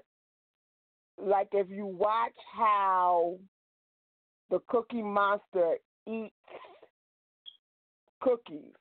like 1.21 1.49
if 1.53 1.69
you 1.69 1.85
watch 1.85 2.33
how 2.57 3.37
the 4.49 4.59
Cookie 4.67 5.03
Monster 5.03 5.75
eats 6.07 6.33
cookies, 8.21 8.73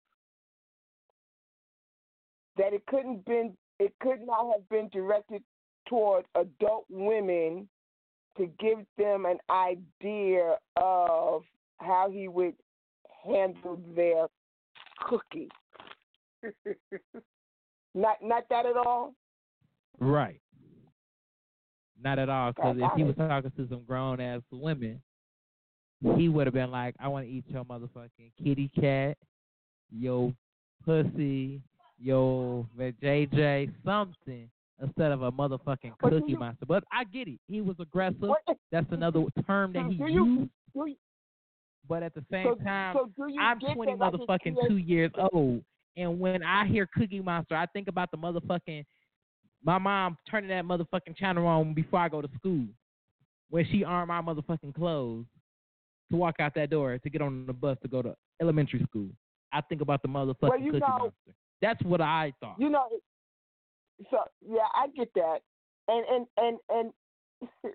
that 2.56 2.72
it 2.72 2.84
couldn't 2.86 3.24
been 3.24 3.56
it 3.78 3.92
could 4.00 4.20
not 4.24 4.52
have 4.52 4.68
been 4.68 4.88
directed 4.88 5.42
toward 5.88 6.24
adult 6.34 6.84
women 6.90 7.68
to 8.36 8.46
give 8.58 8.78
them 8.96 9.26
an 9.26 9.38
idea 9.50 10.56
of 10.76 11.42
how 11.78 12.10
he 12.10 12.28
would 12.28 12.54
handle 13.24 13.80
their 13.94 14.26
cookie. 15.08 15.48
not 17.94 18.16
not 18.22 18.44
that 18.50 18.66
at 18.66 18.76
all. 18.76 19.14
Right. 20.00 20.40
Not 22.02 22.18
at 22.18 22.28
all. 22.28 22.52
Because 22.52 22.76
if 22.78 22.90
he 22.96 23.02
was 23.04 23.16
talking 23.16 23.50
to 23.50 23.68
some 23.68 23.82
grown 23.84 24.20
ass 24.20 24.40
women, 24.52 25.02
he 26.16 26.28
would 26.28 26.46
have 26.46 26.54
been 26.54 26.70
like, 26.70 26.94
"I 27.00 27.08
want 27.08 27.26
to 27.26 27.30
eat 27.32 27.44
your 27.48 27.64
motherfucking 27.64 28.32
kitty 28.42 28.68
cat, 28.78 29.18
your 29.90 30.32
pussy, 30.84 31.60
your 31.98 32.66
JJ, 32.78 33.70
something." 33.84 34.48
Instead 34.80 35.10
of 35.10 35.22
a 35.22 35.32
motherfucking 35.32 35.92
But 36.00 36.10
cookie 36.10 36.30
you- 36.32 36.38
monster, 36.38 36.64
but 36.64 36.84
I 36.92 37.02
get 37.02 37.26
it. 37.26 37.40
He 37.48 37.60
was 37.60 37.74
aggressive. 37.80 38.20
What, 38.20 38.42
That's 38.70 38.86
another 38.92 39.24
term 39.44 39.72
that 39.72 39.86
he 39.90 39.96
do 39.98 40.06
you, 40.06 40.24
used. 40.24 40.50
do 40.72 40.86
you, 40.86 40.96
But 41.88 42.04
at 42.04 42.14
the 42.14 42.24
same 42.30 42.46
so, 42.46 42.54
time, 42.62 42.94
so 42.94 43.10
I'm 43.40 43.58
20 43.58 43.96
that, 43.96 43.98
like, 43.98 44.14
it 44.14 44.20
motherfucking 44.56 44.68
two 44.68 44.76
years 44.76 45.10
old, 45.32 45.64
and 45.96 46.20
when 46.20 46.44
I 46.44 46.64
hear 46.66 46.86
Cookie 46.94 47.18
Monster, 47.20 47.56
I 47.56 47.66
think 47.66 47.88
about 47.88 48.12
the 48.12 48.18
motherfucking 48.18 48.84
my 49.64 49.78
mom 49.78 50.16
turning 50.30 50.50
that 50.50 50.64
motherfucking 50.64 51.16
channel 51.16 51.46
on 51.46 51.74
before 51.74 52.00
I 52.00 52.08
go 52.08 52.22
to 52.22 52.28
school, 52.38 52.66
when 53.50 53.66
she 53.70 53.84
ironed 53.84 54.08
my 54.08 54.20
motherfucking 54.20 54.74
clothes 54.74 55.26
to 56.10 56.16
walk 56.16 56.36
out 56.40 56.54
that 56.54 56.70
door 56.70 56.98
to 56.98 57.10
get 57.10 57.20
on 57.22 57.46
the 57.46 57.52
bus 57.52 57.76
to 57.82 57.88
go 57.88 58.02
to 58.02 58.14
elementary 58.40 58.82
school. 58.84 59.08
I 59.52 59.60
think 59.62 59.80
about 59.80 60.02
the 60.02 60.08
motherfucking 60.08 60.42
Well, 60.42 60.52
Cookie 60.58 60.78
know- 60.78 60.98
Monster. 60.98 61.34
That's 61.60 61.82
what 61.82 62.00
I 62.00 62.32
thought. 62.40 62.54
You 62.58 62.70
know, 62.70 62.84
so 64.10 64.18
yeah, 64.48 64.68
I 64.74 64.86
get 64.96 65.12
that, 65.14 65.38
and 65.88 66.06
and 66.06 66.26
and 66.36 66.58
and 66.70 67.72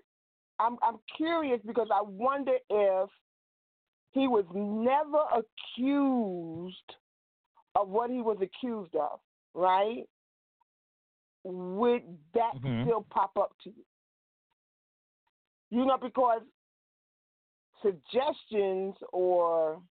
I'm 0.58 0.78
I'm 0.82 0.96
curious 1.16 1.60
because 1.66 1.88
I 1.92 2.00
wonder 2.02 2.54
if 2.70 3.10
he 4.12 4.26
was 4.26 4.44
never 4.54 5.18
accused 5.36 6.76
of 7.74 7.88
what 7.88 8.08
he 8.08 8.22
was 8.22 8.38
accused 8.40 8.94
of, 8.94 9.18
right? 9.52 10.04
Would 11.44 12.18
that 12.32 12.54
Mhm. 12.56 12.84
still 12.84 13.02
pop 13.10 13.36
up 13.36 13.56
to 13.64 13.70
you? 13.70 13.84
You 15.70 15.84
know, 15.86 15.98
because 15.98 16.42
suggestions 17.82 18.96
or 19.12 19.82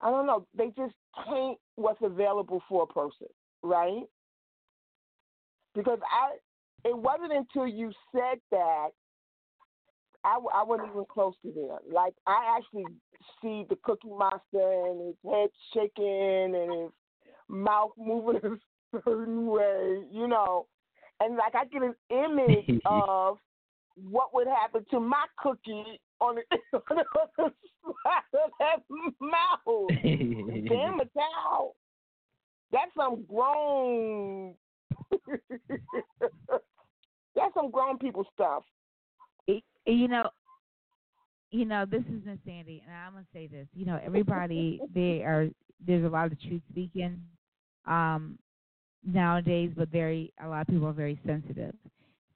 I 0.00 0.10
don't 0.10 0.26
know, 0.26 0.46
they 0.52 0.70
just 0.70 0.94
taint 1.24 1.60
what's 1.76 2.02
available 2.02 2.60
for 2.68 2.82
a 2.82 2.86
person, 2.86 3.28
right? 3.62 4.02
Because 5.74 6.00
I, 6.10 6.36
it 6.84 6.96
wasn't 6.96 7.32
until 7.32 7.68
you 7.68 7.92
said 8.10 8.40
that 8.50 8.88
I, 10.24 10.38
I 10.54 10.62
wasn't 10.62 10.90
even 10.90 11.04
close 11.04 11.34
to 11.42 11.52
there. 11.52 11.78
Like 11.90 12.14
I 12.26 12.56
actually 12.56 12.86
see 13.40 13.64
the 13.68 13.76
Cookie 13.82 14.08
Monster 14.08 14.86
and 14.88 15.06
his 15.06 15.16
head 15.30 15.50
shaking 15.72 16.54
and 16.54 16.72
his 16.72 16.90
mouth 17.48 17.92
moving 17.98 18.40
a 18.44 19.00
certain 19.04 19.46
way, 19.46 20.02
you 20.10 20.26
know, 20.26 20.66
and 21.24 21.36
like 21.36 21.54
I 21.54 21.64
get 21.66 21.82
an 21.82 21.94
image 22.10 22.80
of 22.86 23.38
what 23.96 24.34
would 24.34 24.46
happen 24.46 24.84
to 24.90 25.00
my 25.00 25.24
cookie 25.38 26.00
on 26.20 26.36
the, 26.36 26.42
on 26.90 26.96
the 26.96 27.04
other 27.38 27.52
side 28.04 28.22
of 28.34 28.50
that 28.58 28.82
mouth. 29.20 29.88
Damn 30.02 31.00
it, 31.00 31.10
cow. 31.14 31.72
That's 32.72 32.90
some 32.96 33.24
grown. 33.28 34.54
That's 37.34 37.54
some 37.54 37.70
grown 37.70 37.98
people 37.98 38.26
stuff. 38.34 38.62
you 39.46 40.08
know, 40.08 40.30
you 41.50 41.64
know, 41.66 41.84
this 41.84 42.02
is 42.02 42.24
Miss 42.24 42.38
Sandy, 42.46 42.82
and 42.86 42.94
I'm 42.94 43.12
gonna 43.12 43.26
say 43.32 43.46
this. 43.46 43.66
You 43.74 43.84
know, 43.84 44.00
everybody 44.02 44.80
they 44.94 45.22
are 45.22 45.48
there's 45.84 46.04
a 46.04 46.08
lot 46.08 46.32
of 46.32 46.40
truth 46.40 46.62
speaking 46.70 47.20
um, 47.86 48.38
nowadays, 49.04 49.72
but 49.76 49.88
very 49.88 50.32
a 50.42 50.48
lot 50.48 50.62
of 50.62 50.66
people 50.68 50.88
are 50.88 50.92
very 50.92 51.18
sensitive. 51.26 51.74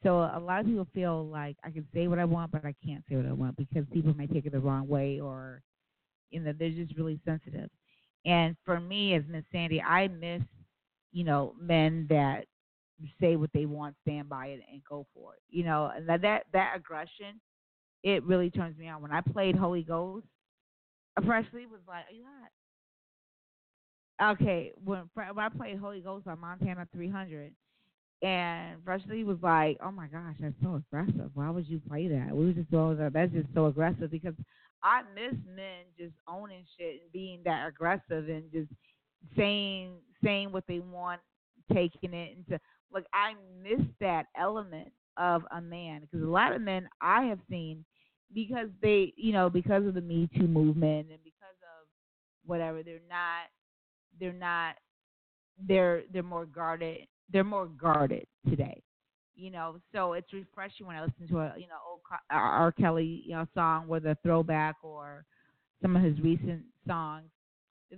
So 0.03 0.19
a 0.19 0.41
lot 0.41 0.61
of 0.61 0.67
people 0.67 0.87
feel 0.95 1.27
like 1.27 1.57
I 1.65 1.71
can 1.71 1.87
say 1.93 2.07
what 2.07 2.19
I 2.19 2.25
want, 2.25 2.53
but 2.53 2.65
I 2.65 2.75
can't 2.85 3.03
say 3.09 3.17
what 3.17 3.27
I 3.27 3.33
want 3.33 3.57
because 3.57 3.85
people 3.93 4.15
might 4.15 4.33
take 4.33 4.47
it 4.47 4.53
the 4.53 4.61
wrong 4.61 4.87
way, 4.87 5.21
or 5.21 5.63
you 6.31 6.41
know, 6.41 6.53
they're 6.59 6.71
just 6.71 6.97
really 6.97 7.21
sensitive. 7.25 7.71
And 8.25 8.57
for 8.65 8.81
me, 8.81 9.15
as 9.15 9.23
Miss 9.29 9.45
Sandy, 9.53 9.81
I 9.81 10.09
miss 10.09 10.43
you 11.13 11.25
know 11.25 11.55
men 11.61 12.07
that 12.11 12.47
say 13.21 13.37
what 13.37 13.51
they 13.53 13.67
want, 13.67 13.95
stand 14.07 14.29
by 14.29 14.47
it, 14.47 14.61
and 14.71 14.83
go 14.89 15.07
for 15.15 15.35
it. 15.35 15.43
You 15.49 15.65
know, 15.65 15.91
and 15.95 16.09
that 16.09 16.23
that, 16.23 16.45
that 16.53 16.75
aggression, 16.77 17.41
it 18.03 18.23
really 18.25 18.51
turns 18.51 18.79
me 18.79 18.89
on. 18.89 19.03
When 19.03 19.13
I 19.13 19.21
played 19.21 19.57
Holy 19.57 19.83
Ghost, 19.83 20.27
Presley 21.25 21.67
was 21.67 21.81
like, 21.89 22.05
"Are 22.09 22.15
you 22.15 22.25
hot?" 22.25 22.51
Okay, 24.23 24.73
when 24.83 25.11
when 25.15 25.39
I 25.39 25.49
played 25.51 25.79
Holy 25.79 26.01
Ghost 26.01 26.27
on 26.27 26.41
Montana 26.41 26.89
300, 26.93 27.53
and 28.23 28.83
Presley 28.85 29.25
was 29.25 29.37
like, 29.43 29.77
"Oh 29.83 29.91
my 29.91 30.07
gosh, 30.07 30.37
that's 30.41 30.55
so 30.63 30.77
aggressive. 30.77 31.31
Why 31.35 31.51
would 31.51 31.69
you 31.69 31.81
play 31.87 32.09
that? 32.09 32.35
We 32.35 32.47
were 32.47 32.53
just 32.53 32.71
that. 32.71 33.11
That's 33.13 33.33
just 33.33 33.49
so 33.55 33.67
aggressive 33.67 34.11
because 34.11 34.35
I 34.83 35.03
miss 35.15 35.35
men 35.55 35.85
just 35.99 36.15
owning 36.27 36.65
shit 36.79 37.03
and 37.03 37.13
being 37.13 37.43
that 37.45 37.69
aggressive 37.69 38.29
and 38.29 38.51
just 38.53 38.71
saying 39.37 39.97
saying 40.25 40.51
what 40.53 40.65
they 40.67 40.79
want, 40.79 41.21
taking 41.73 42.15
it 42.15 42.39
into 42.39 42.59
like 42.93 43.05
I 43.13 43.35
miss 43.63 43.85
that 44.01 44.27
element 44.39 44.89
of 45.19 45.43
a 45.51 45.61
man 45.61 46.01
because 46.01 46.23
a 46.27 46.31
lot 46.31 46.55
of 46.55 46.63
men 46.63 46.89
I 47.01 47.25
have 47.25 47.41
seen 47.51 47.85
because 48.33 48.69
they 48.81 49.13
you 49.17 49.33
know 49.33 49.51
because 49.51 49.87
of 49.87 49.95
the 49.95 50.01
Me 50.01 50.29
Too 50.37 50.47
movement 50.47 51.09
and 51.11 51.23
because 51.23 51.57
of 51.63 51.87
whatever 52.47 52.83
they're 52.83 53.01
not 53.09 53.49
they're 54.21 54.33
not 54.33 54.75
they're 55.69 56.03
they're 56.13 56.23
more 56.23 56.47
guarded 56.47 57.07
they're 57.33 57.45
more 57.45 57.67
guarded 57.67 58.27
today 58.49 58.83
you 59.35 59.51
know 59.51 59.77
so 59.93 60.13
it's 60.13 60.33
refreshing 60.33 60.87
when 60.87 60.97
I 60.97 61.03
listen 61.03 61.29
to 61.29 61.39
a 61.39 61.55
you 61.57 61.67
know 61.67 61.79
old 61.89 62.01
R. 62.31 62.73
Kelly 62.73 63.23
you 63.27 63.35
know 63.35 63.47
song 63.55 63.89
with 63.89 64.07
a 64.07 64.17
throwback 64.23 64.77
or 64.83 65.25
some 65.83 65.97
of 65.97 66.03
his 66.03 66.19
recent 66.21 66.63
songs 66.87 67.29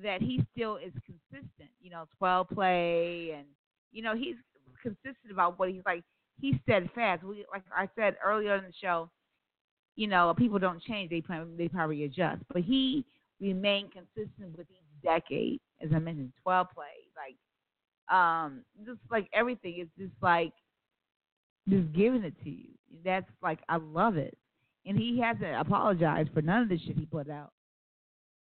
that 0.02 0.20
he 0.20 0.44
still 0.54 0.76
is 0.76 0.92
consistent 1.04 1.70
you 1.80 1.90
know 1.90 2.06
12 2.18 2.48
play 2.50 3.34
and 3.36 3.46
you 3.92 4.02
know 4.02 4.14
he's 4.14 4.36
consistent 4.82 5.30
about 5.30 5.58
what 5.58 5.70
he's 5.70 5.82
like. 5.84 6.04
He's 6.40 6.54
steadfast. 6.62 7.24
We 7.24 7.44
like 7.52 7.64
I 7.76 7.88
said 7.96 8.16
earlier 8.24 8.54
in 8.56 8.64
the 8.64 8.72
show. 8.80 9.10
You 9.96 10.06
know, 10.06 10.32
people 10.36 10.58
don't 10.58 10.82
change; 10.82 11.10
they 11.10 11.22
they 11.56 11.68
probably 11.68 12.04
adjust. 12.04 12.42
But 12.52 12.62
he 12.62 13.04
remained 13.40 13.92
consistent 13.92 14.56
with 14.56 14.66
each 14.70 14.87
decade, 15.02 15.60
as 15.82 15.90
I 15.94 15.98
mentioned, 15.98 16.32
twelve 16.42 16.68
plays, 16.74 17.08
like 17.16 17.36
um, 18.14 18.64
just 18.84 18.98
like 19.10 19.28
everything. 19.32 19.74
It's 19.78 19.90
just 19.98 20.22
like 20.22 20.52
just 21.68 21.92
giving 21.92 22.24
it 22.24 22.34
to 22.44 22.50
you. 22.50 22.68
That's 23.04 23.28
like 23.42 23.58
I 23.68 23.76
love 23.76 24.16
it, 24.16 24.36
and 24.86 24.98
he 24.98 25.20
hasn't 25.20 25.60
apologized 25.60 26.30
for 26.32 26.42
none 26.42 26.62
of 26.62 26.68
the 26.68 26.78
shit 26.78 26.96
he 26.96 27.06
put 27.06 27.30
out, 27.30 27.52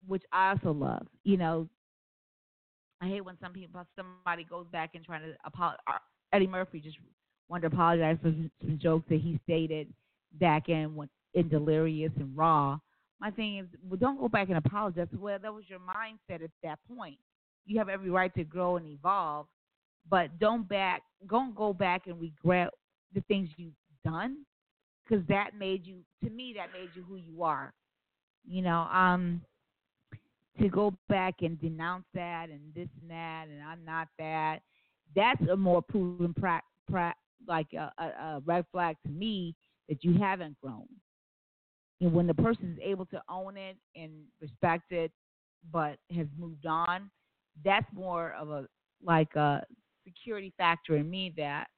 which 0.07 0.23
I 0.33 0.51
also 0.51 0.73
love. 0.73 1.07
You 1.25 1.37
know, 1.37 1.69
I 3.01 3.09
hate 3.09 3.25
when 3.25 3.39
some 3.41 3.53
people 3.53 3.85
somebody 3.97 4.45
goes 4.45 4.67
back 4.73 4.91
and 4.95 5.05
trying 5.05 5.23
to 5.23 5.35
apologize. 5.45 5.81
Eddie 6.33 6.47
Murphy 6.47 6.81
just 6.81 6.97
wanted 7.49 7.69
to 7.69 7.75
apologize 7.75 8.17
for 8.23 8.33
some, 8.61 8.79
jokes 8.81 9.07
that 9.11 9.21
he 9.21 9.39
stated 9.45 9.93
back 10.41 10.69
in 10.69 11.09
in 11.35 11.49
Delirious 11.49 12.13
and 12.17 12.37
Raw. 12.37 12.79
My 13.23 13.31
thing 13.31 13.59
is, 13.59 13.67
well, 13.89 13.97
don't 13.97 14.19
go 14.19 14.29
back 14.29 14.49
and 14.49 14.59
apologize. 14.59 15.07
Well, 15.17 15.39
that 15.41 15.55
was 15.55 15.63
your 15.69 15.79
mindset 15.79 16.43
at 16.43 16.51
that 16.65 16.81
point. 16.93 17.19
You 17.65 17.79
have 17.79 17.89
every 17.89 18.11
right 18.11 18.35
to 18.35 18.43
grow 18.43 18.77
and 18.77 18.85
evolve, 18.85 19.47
but 20.11 20.37
don't 20.41 20.69
back, 20.69 21.03
don't 21.31 21.55
go 21.55 21.73
back 21.73 22.09
and 22.09 22.21
regret 22.21 22.71
the 23.15 23.21
things 23.29 23.49
you've 23.57 23.75
done, 24.05 24.39
because 25.05 25.25
that 25.29 25.51
made 25.57 25.87
you. 25.87 25.99
To 26.25 26.31
me, 26.31 26.53
that 26.57 26.73
made 26.73 26.89
you 26.97 27.05
who 27.05 27.15
you 27.15 27.45
are. 27.45 27.73
You 28.45 28.63
know, 28.63 28.89
um, 28.93 29.41
to 30.61 30.69
go 30.69 30.93
back 31.09 31.37
and 31.43 31.61
denounce 31.61 32.07
that 32.15 32.49
and 32.51 32.61
this 32.75 32.89
and 33.01 33.09
that 33.09 33.47
and 33.49 33.63
I'm 33.63 33.85
not 33.85 34.09
that. 34.19 34.59
That's 35.15 35.41
a 35.49 35.57
more 35.57 35.81
proven 35.81 36.35
pra- 36.35 36.63
pra- 36.91 37.15
like 37.47 37.69
a, 37.73 37.93
a, 37.99 38.05
a 38.05 38.43
red 38.45 38.65
flag 38.73 38.97
to 39.07 39.13
me 39.13 39.55
that 39.89 40.03
you 40.03 40.19
haven't 40.19 40.57
grown. 40.61 40.89
And 42.03 42.13
when 42.13 42.27
the 42.27 42.35
person 42.35 42.75
is 42.77 42.79
able 42.83 43.07
to 43.07 43.23
own 43.31 43.57
it 43.57 43.77
and 43.95 44.11
respect 44.41 44.91
it, 44.91 45.13
but 45.71 45.99
has 46.15 46.27
moved 46.37 46.67
on, 46.67 47.09
that's 47.65 47.87
more 47.95 48.35
of 48.39 48.51
a 48.51 48.67
like 49.05 49.33
a 49.37 49.63
security 50.05 50.53
factor 50.59 50.97
in 50.97 51.09
me 51.09 51.33
that 51.37 51.69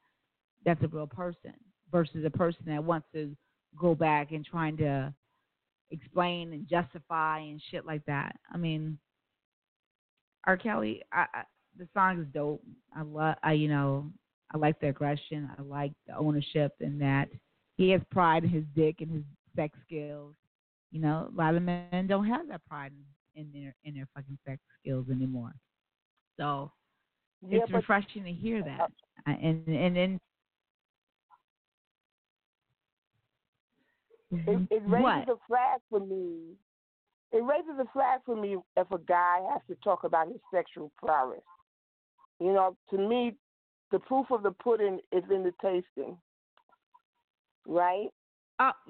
that's 0.65 0.83
a 0.83 0.89
real 0.89 1.07
person 1.07 1.53
versus 1.93 2.25
a 2.25 2.31
person 2.31 2.63
that 2.67 2.83
wants 2.83 3.07
to 3.15 3.37
go 3.79 3.95
back 3.95 4.33
and 4.33 4.47
trying 4.47 4.79
to 4.79 5.13
explain 5.91 6.55
and 6.55 6.67
justify 6.67 7.41
and 7.41 7.61
shit 7.71 7.85
like 7.85 8.05
that. 8.07 8.35
I 8.51 8.57
mean, 8.57 8.99
R. 10.47 10.57
Kelly, 10.57 11.03
I, 11.13 11.27
I, 11.35 11.43
the 11.77 11.87
song 11.93 12.21
is 12.21 12.27
dope. 12.33 12.63
I 12.97 13.03
love, 13.03 13.37
I 13.43 13.53
you 13.53 13.69
know, 13.69 14.11
I 14.55 14.57
like 14.57 14.81
the 14.81 14.89
aggression. 14.89 15.51
I 15.59 15.61
like 15.61 15.93
the 16.07 16.17
ownership 16.17 16.73
and 16.81 16.99
that 17.03 17.29
he 17.77 17.91
has 17.91 18.01
pride 18.11 18.45
in 18.45 18.51
his 18.51 18.65
dick 18.75 18.97
and 19.01 19.11
his 19.11 19.23
sex 19.57 19.77
skills. 19.87 20.35
You 20.91 21.01
know, 21.01 21.31
a 21.33 21.37
lot 21.37 21.55
of 21.55 21.63
men 21.63 22.07
don't 22.07 22.27
have 22.27 22.49
that 22.49 22.61
pride 22.69 22.93
in, 23.35 23.51
their 23.53 23.75
in 23.85 23.95
their 23.95 24.09
fucking 24.15 24.39
sex 24.47 24.61
skills 24.81 25.07
anymore. 25.11 25.53
So, 26.39 26.71
Yeah, 27.47 27.61
it's 27.63 27.73
refreshing 27.73 28.25
to 28.25 28.33
hear 28.33 28.63
that. 28.63 28.91
Uh, 29.27 29.31
and 29.31 29.67
and 29.67 29.97
then 29.97 30.21
It, 34.31 34.49
it 34.49 34.83
mm-hmm. 34.83 34.93
raises 34.93 35.03
what? 35.03 35.29
a 35.29 35.37
flag 35.47 35.81
for 35.91 36.01
me. 36.01 36.55
It 37.33 37.43
raises 37.45 37.79
a 37.81 37.87
flag 37.93 38.21
for 38.25 38.37
me 38.37 38.57
if 38.77 38.91
a 38.91 38.99
guy 38.99 39.41
has 39.53 39.61
to 39.69 39.77
talk 39.83 40.05
about 40.05 40.29
his 40.29 40.41
sexual 40.53 40.93
prowess. 40.97 41.43
You 42.41 42.53
know, 42.53 42.77
to 42.91 42.99
me, 42.99 43.35
the 43.93 43.99
proof 44.01 44.27
of 44.31 44.43
the 44.43 44.51
pudding 44.51 45.01
is 45.13 45.23
in 45.31 45.43
the 45.43 45.53
tasting, 45.63 46.17
right? 47.67 48.09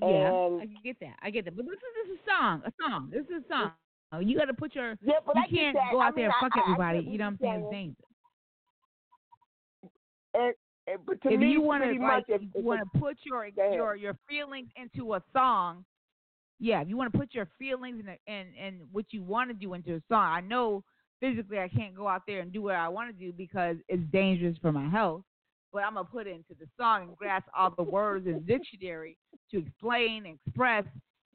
Oh 0.02 0.10
yeah, 0.10 0.62
And- 0.62 0.62
I 0.62 0.82
get 0.82 0.96
that. 1.00 1.16
I 1.22 1.30
get 1.30 1.44
that. 1.46 1.56
But 1.56 1.66
this 1.66 1.74
is 1.74 1.80
this 2.08 2.14
is 2.14 2.20
a 2.26 2.30
song, 2.30 2.62
a 2.66 2.72
song. 2.82 3.10
This 3.12 3.24
is 3.26 3.44
a 3.44 3.48
song. 3.52 3.72
Oh, 4.12 4.20
You 4.20 4.38
got 4.38 4.44
to 4.46 4.54
put 4.54 4.74
your. 4.74 4.96
Yeah, 5.02 5.14
but 5.26 5.34
you 5.36 5.42
I 5.42 5.46
can't 5.48 5.76
go 5.92 5.98
I 6.00 6.06
out 6.08 6.14
there 6.14 6.28
mean, 6.28 6.32
and 6.42 6.52
fuck 6.52 6.56
I- 6.56 6.60
I- 6.60 6.62
I 6.62 6.72
everybody. 6.92 7.10
you 7.10 7.18
know 7.18 7.24
what 7.38 7.48
I'm 7.50 7.68
saying? 7.70 7.96
And, 10.34 10.54
and 10.86 10.98
but 11.06 11.22
to 11.22 11.30
if 11.32 11.40
me, 11.40 11.50
you 11.50 11.60
want 11.60 11.84
to 11.84 11.92
like, 12.00 12.24
if, 12.28 12.42
if 12.54 12.64
want 12.64 12.80
to 12.92 12.98
put 12.98 13.16
your 13.24 13.46
your 13.72 13.96
your 13.96 14.16
feelings 14.28 14.68
into 14.76 15.14
a 15.14 15.22
song, 15.32 15.84
yeah. 16.60 16.80
If 16.80 16.88
you 16.88 16.96
want 16.96 17.12
to 17.12 17.18
put 17.18 17.34
your 17.34 17.48
feelings 17.58 18.02
and 18.06 18.16
and 18.26 18.48
and 18.60 18.80
what 18.92 19.06
you 19.10 19.22
want 19.22 19.50
to 19.50 19.54
do 19.54 19.74
into 19.74 19.94
a 19.94 20.00
song, 20.08 20.24
I 20.32 20.40
know 20.40 20.82
physically 21.20 21.58
I 21.58 21.68
can't 21.68 21.94
go 21.94 22.08
out 22.08 22.22
there 22.26 22.40
and 22.40 22.52
do 22.52 22.62
what 22.62 22.74
I 22.74 22.88
want 22.88 23.16
to 23.16 23.24
do 23.24 23.32
because 23.32 23.76
it's 23.88 24.02
dangerous 24.12 24.56
for 24.60 24.72
my 24.72 24.88
health. 24.88 25.22
But 25.74 25.82
I'm 25.82 25.94
gonna 25.94 26.06
put 26.06 26.28
it 26.28 26.30
into 26.30 26.54
the 26.58 26.66
song 26.80 27.08
and 27.08 27.16
grasp 27.16 27.48
all 27.56 27.74
the 27.76 27.82
words 27.82 28.26
in 28.28 28.34
the 28.34 28.40
dictionary 28.40 29.18
to 29.50 29.58
explain, 29.58 30.38
express, 30.46 30.84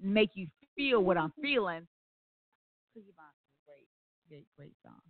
and 0.02 0.14
make 0.14 0.30
you 0.34 0.48
feel 0.76 1.02
what 1.02 1.18
I'm 1.18 1.34
feeling. 1.42 1.86
Cookie 2.94 3.14
Monster, 3.18 3.58
great, 3.68 3.88
great, 4.30 4.48
great 4.56 4.74
song. 4.82 5.02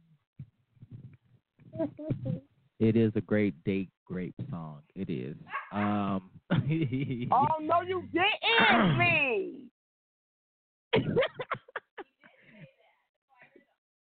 It 2.79 2.95
is 2.95 3.11
a 3.17 3.21
great 3.21 3.61
date 3.65 3.89
great 4.05 4.33
song. 4.49 4.81
It 4.95 5.09
is. 5.09 5.35
Um. 5.73 6.29
oh 6.51 7.59
no, 7.61 7.81
you 7.85 8.07
didn't, 8.13 8.97
Lee. 8.99 9.67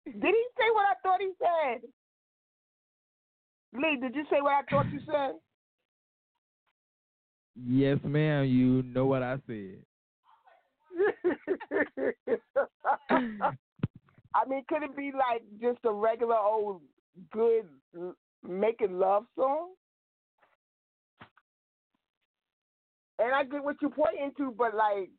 Did 0.07 0.23
he 0.23 0.47
say 0.59 0.71
what 0.73 0.87
I 0.87 0.95
thought 1.03 1.21
he 1.21 1.33
said? 1.39 1.83
Lee, 3.75 3.99
did 4.01 4.15
you 4.15 4.25
say 4.31 4.41
what 4.41 4.53
I 4.53 4.63
thought 4.71 4.93
you 4.93 5.01
said? 5.07 5.33
yes, 7.67 7.99
ma'am. 8.05 8.45
You 8.45 8.83
know 8.83 9.07
what 9.07 9.23
I 9.23 9.37
said. 9.47 9.79
I 14.35 14.45
mean, 14.49 14.65
could 14.69 14.83
it 14.83 14.97
be 14.97 15.13
like 15.13 15.43
just 15.61 15.79
a 15.85 15.93
regular 15.93 16.37
old 16.37 16.81
good 17.33 17.67
making 18.47 18.99
love 18.99 19.25
song? 19.37 19.71
And 23.19 23.33
I 23.33 23.45
get 23.45 23.63
what 23.63 23.77
you're 23.81 23.91
pointing 23.91 24.33
to, 24.39 24.55
but 24.57 24.75
like, 24.75 25.11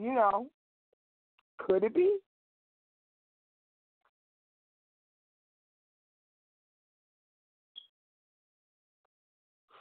you 0.00 0.14
know, 0.14 0.48
could 1.58 1.84
it 1.84 1.94
be? 1.94 2.16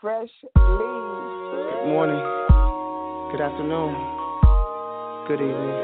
Fresh 0.02 0.34
leaves. 0.42 0.58
Good 0.58 1.86
morning. 1.94 2.18
Good 3.30 3.38
afternoon. 3.38 3.94
Good 5.30 5.46
evening. 5.46 5.78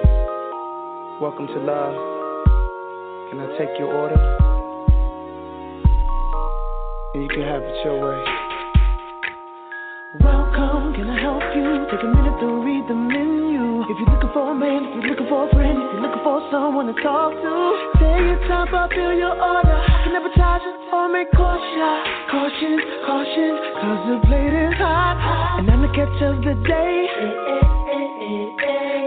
Welcome 1.22 1.45
to 1.45 1.60
love. 1.61 1.94
Can 3.30 3.38
I 3.38 3.48
take 3.61 3.77
your 3.77 3.94
order? 3.94 4.18
And 7.14 7.22
you 7.22 7.30
can 7.30 7.45
have 7.45 7.61
it 7.61 7.77
your 7.85 8.02
way. 8.02 8.18
Welcome, 10.26 10.98
can 10.98 11.14
I 11.14 11.22
help 11.22 11.45
you? 11.53 11.85
Take 11.94 12.02
a 12.02 12.10
minute 12.10 12.41
to 12.41 12.48
read 12.65 12.89
the 12.89 12.98
menu. 12.98 13.85
If 13.85 14.02
you're 14.02 14.10
looking 14.18 14.34
for 14.34 14.49
a 14.49 14.56
man, 14.57 14.98
if 14.98 15.06
you're 15.06 15.14
looking 15.14 15.30
for 15.30 15.45
a 15.45 15.49
friend, 15.53 15.77
if 15.77 15.94
you're 15.94 16.02
looking 16.02 16.26
for 16.26 16.41
someone 16.49 16.89
to 16.89 16.98
talk 17.06 17.38
to, 17.38 17.53
take 18.02 18.26
your 18.26 18.41
time, 18.49 18.73
I'll 18.73 18.89
fill 18.89 19.14
your 19.14 19.38
order. 19.38 19.77
I 19.77 20.10
can 20.10 20.18
advertise 20.18 20.65
it 20.65 20.77
or 20.98 21.10
make 21.10 21.32
caution. 21.32 21.94
Caution, 22.32 22.74
caution, 23.06 23.52
cause 23.82 24.02
the 24.10 24.18
plate 24.28 24.56
is 24.65 24.74
hot. 24.82 25.60
And 25.60 25.69
I'm 25.69 25.82
the 25.82 25.91
catch 25.94 26.22
of 26.26 26.41
the 26.41 26.56
day. 26.65 26.95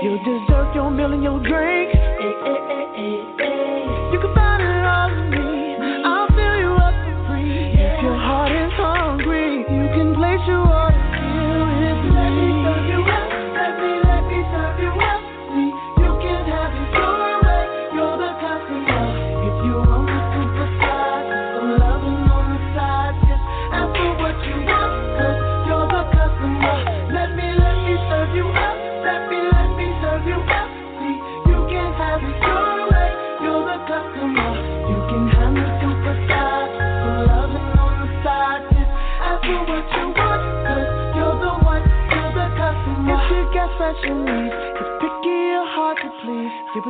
You 0.02 0.18
deserve 0.22 0.74
your 0.74 0.90
meal 0.90 1.12
and 1.12 1.22
your 1.22 1.40
drink. 1.42 1.89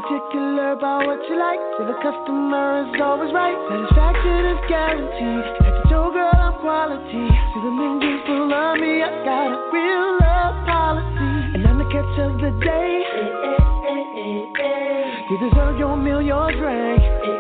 Particular 0.03 0.73
about 0.73 1.07
what 1.07 1.21
you 1.29 1.37
like, 1.37 1.61
so 1.77 1.85
the 1.85 1.97
customer 2.01 2.89
is 2.89 3.01
always 3.01 3.33
right. 3.33 3.57
Satisfaction 3.69 4.57
is 4.57 4.61
guaranteed. 4.69 5.45
If 5.61 5.91
your 5.91 6.13
girl, 6.13 6.33
I'm 6.33 6.57
quality. 6.61 7.27
See 7.29 7.61
the 7.61 7.71
mean 7.71 8.01
full 8.27 8.53
of 8.53 8.81
me, 8.81 9.03
I 9.03 9.11
got 9.25 9.53
a 9.53 9.59
real 9.73 10.19
love 10.21 10.57
policy. 10.65 11.55
And 11.55 11.67
I'm 11.67 11.79
the 11.79 11.89
catch 11.93 12.17
of 12.19 12.41
the 12.41 12.51
day. 12.65 13.05
You 15.31 15.37
deserve 15.39 15.79
your 15.79 15.97
meal, 15.97 16.23
your 16.23 16.51
drink. 16.53 17.40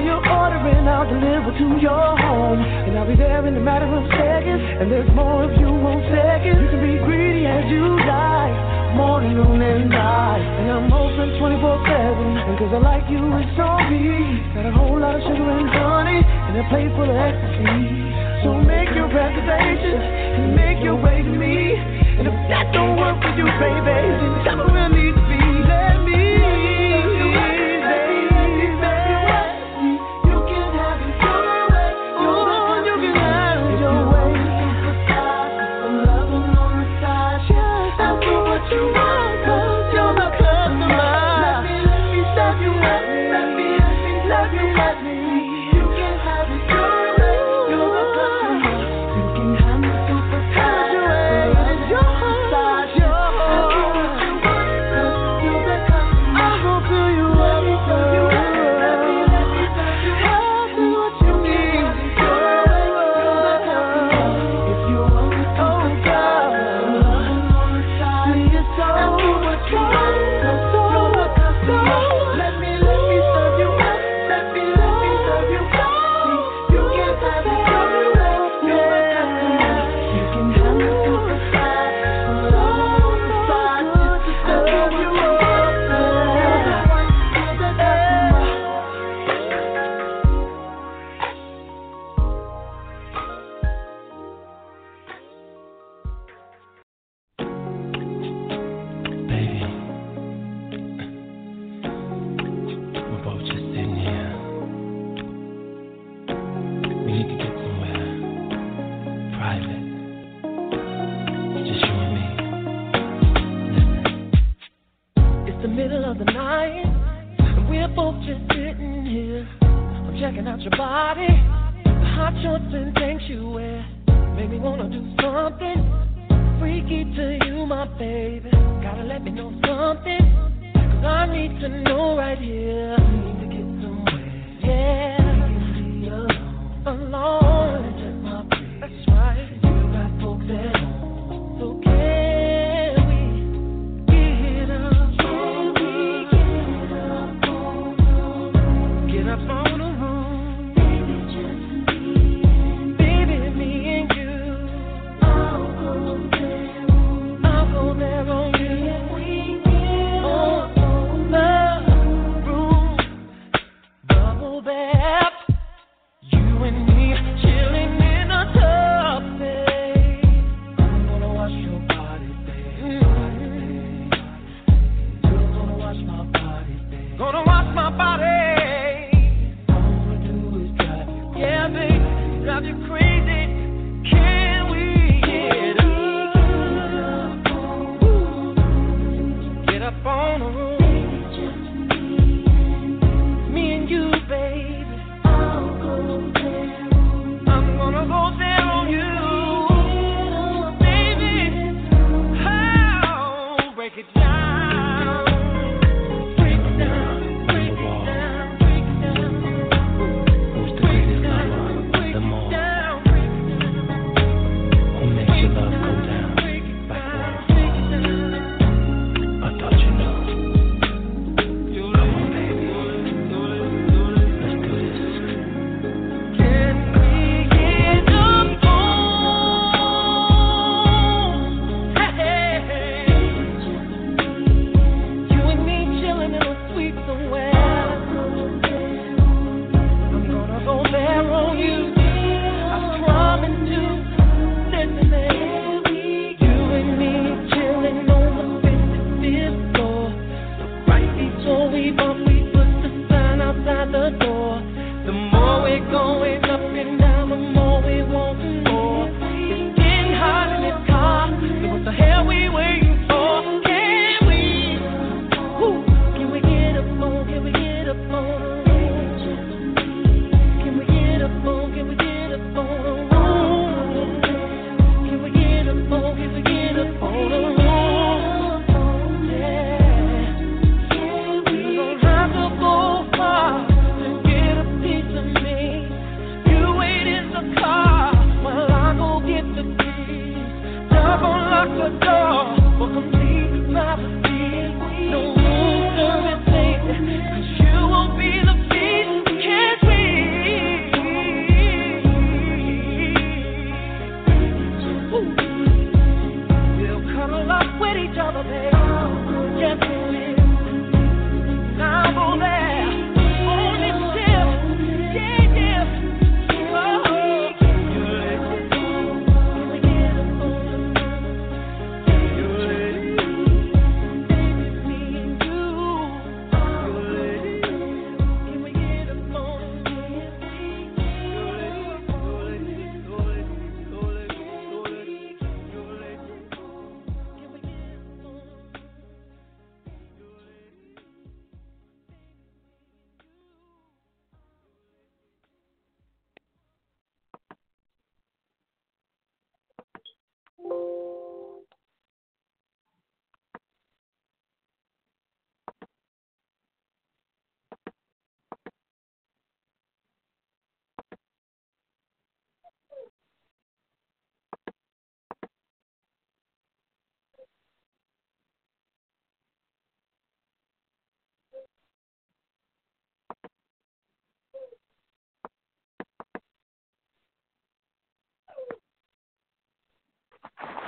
Call 0.00 0.08
your 0.08 0.22
order 0.24 0.60
and 0.64 0.88
I'll 0.88 1.08
deliver 1.08 1.52
to 1.52 1.66
your 1.80 2.16
home. 2.16 2.60
And 2.60 2.96
I'll 2.96 3.08
be 3.08 3.16
there 3.16 3.44
in 3.46 3.56
a 3.56 3.60
matter 3.60 3.86
of 3.86 4.04
seconds. 4.16 4.62
And 4.80 4.90
there's 4.90 5.10
more 5.12 5.44
if 5.44 5.58
you 5.60 5.68
want 5.68 6.04
seconds. 6.08 6.56
You 6.56 6.68
can 6.72 6.80
be 6.80 6.96
greedy 7.04 7.44
as 7.44 7.68
you 7.68 7.84
like, 7.84 8.56
morning, 8.96 9.36
noon, 9.36 9.60
and 9.60 9.90
night. 9.90 10.40
And 10.40 10.72
I'm 10.72 10.92
open 10.92 11.36
24 11.36 11.84
7. 11.84 12.48
And 12.48 12.54
cause 12.56 12.72
I 12.72 12.80
like 12.80 13.06
you, 13.12 13.20
it's 13.44 13.60
on 13.60 13.92
me. 13.92 14.40
Got 14.56 14.66
a 14.66 14.72
whole 14.72 14.98
lot 15.00 15.16
of 15.16 15.22
sugar 15.22 15.48
and 15.52 15.68
honey, 15.68 16.20
and 16.24 16.54
a 16.56 16.64
plate 16.72 16.90
full 16.96 17.08
of 17.08 17.16
ecstasy. 17.16 18.40
So 18.44 18.56
make 18.56 18.88
your 18.96 19.08
reservations 19.12 20.00
and 20.00 20.56
make 20.56 20.80
your 20.80 20.96
way 20.96 21.20
to 21.20 21.32
me. 21.32 21.76
And 21.76 22.24
if 22.28 22.36
that 22.48 22.72
don't 22.72 22.96
work 22.96 23.20
for 23.20 23.32
you, 23.36 23.48
baby, 23.60 24.19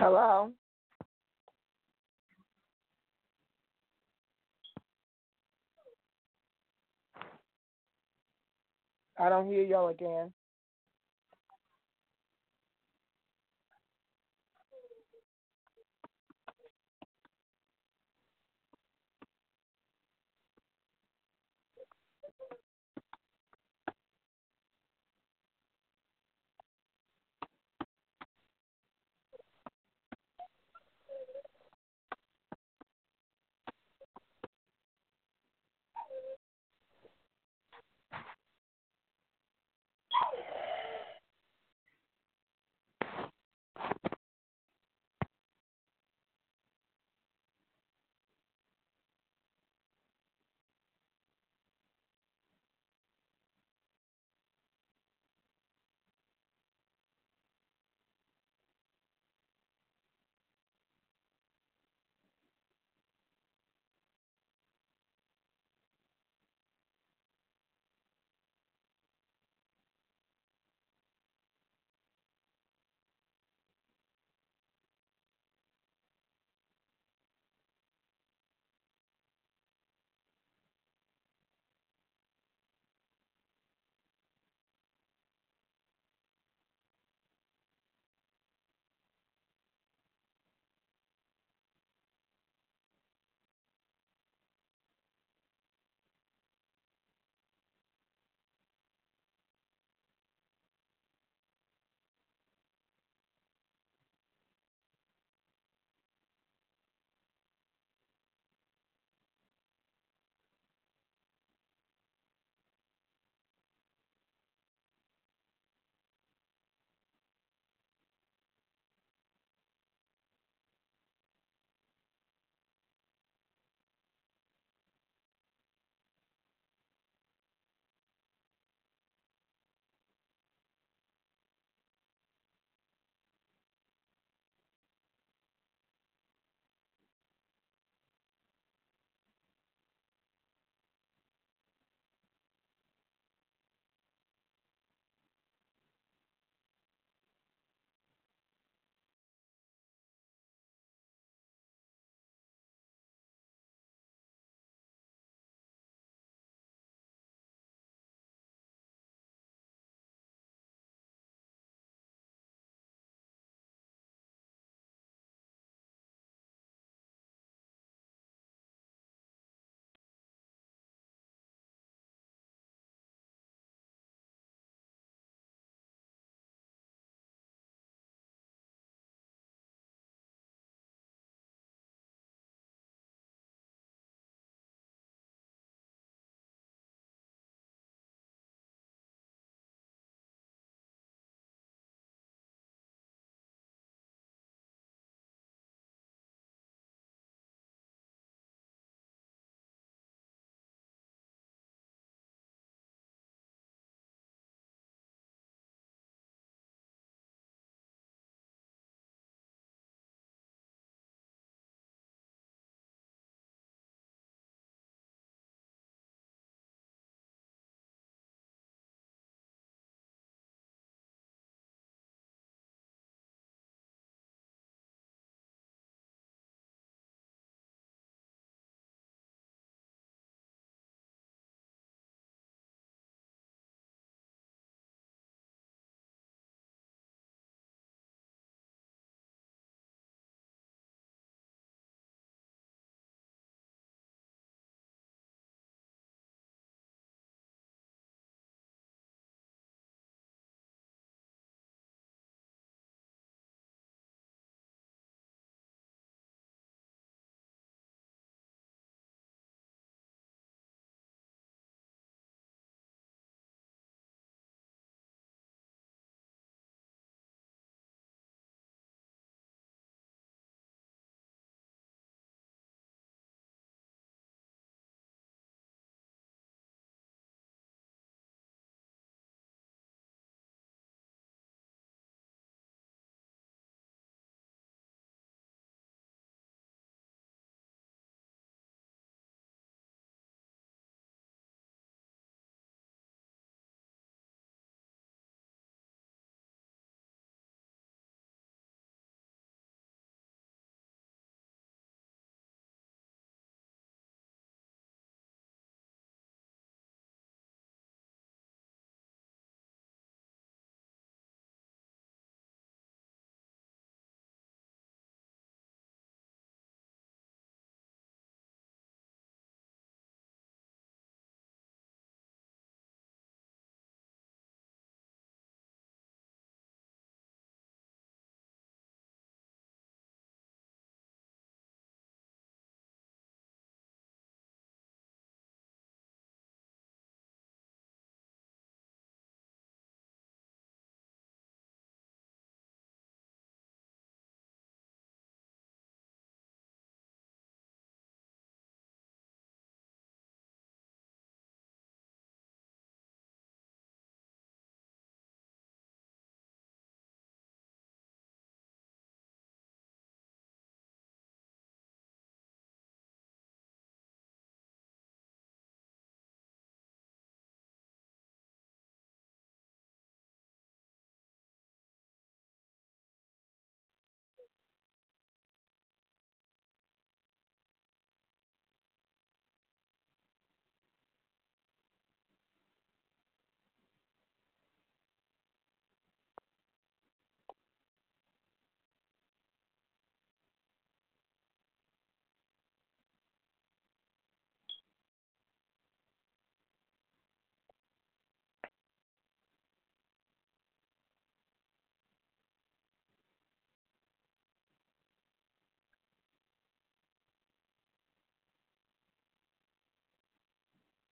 Hello. 0.03 0.53
I 9.19 9.29
don't 9.31 9.47
hear 9.51 9.65
y'all 9.65 9.89
again. 9.89 10.33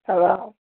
Hello. 0.05 0.55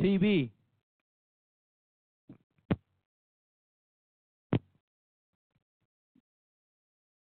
TB. 0.00 0.50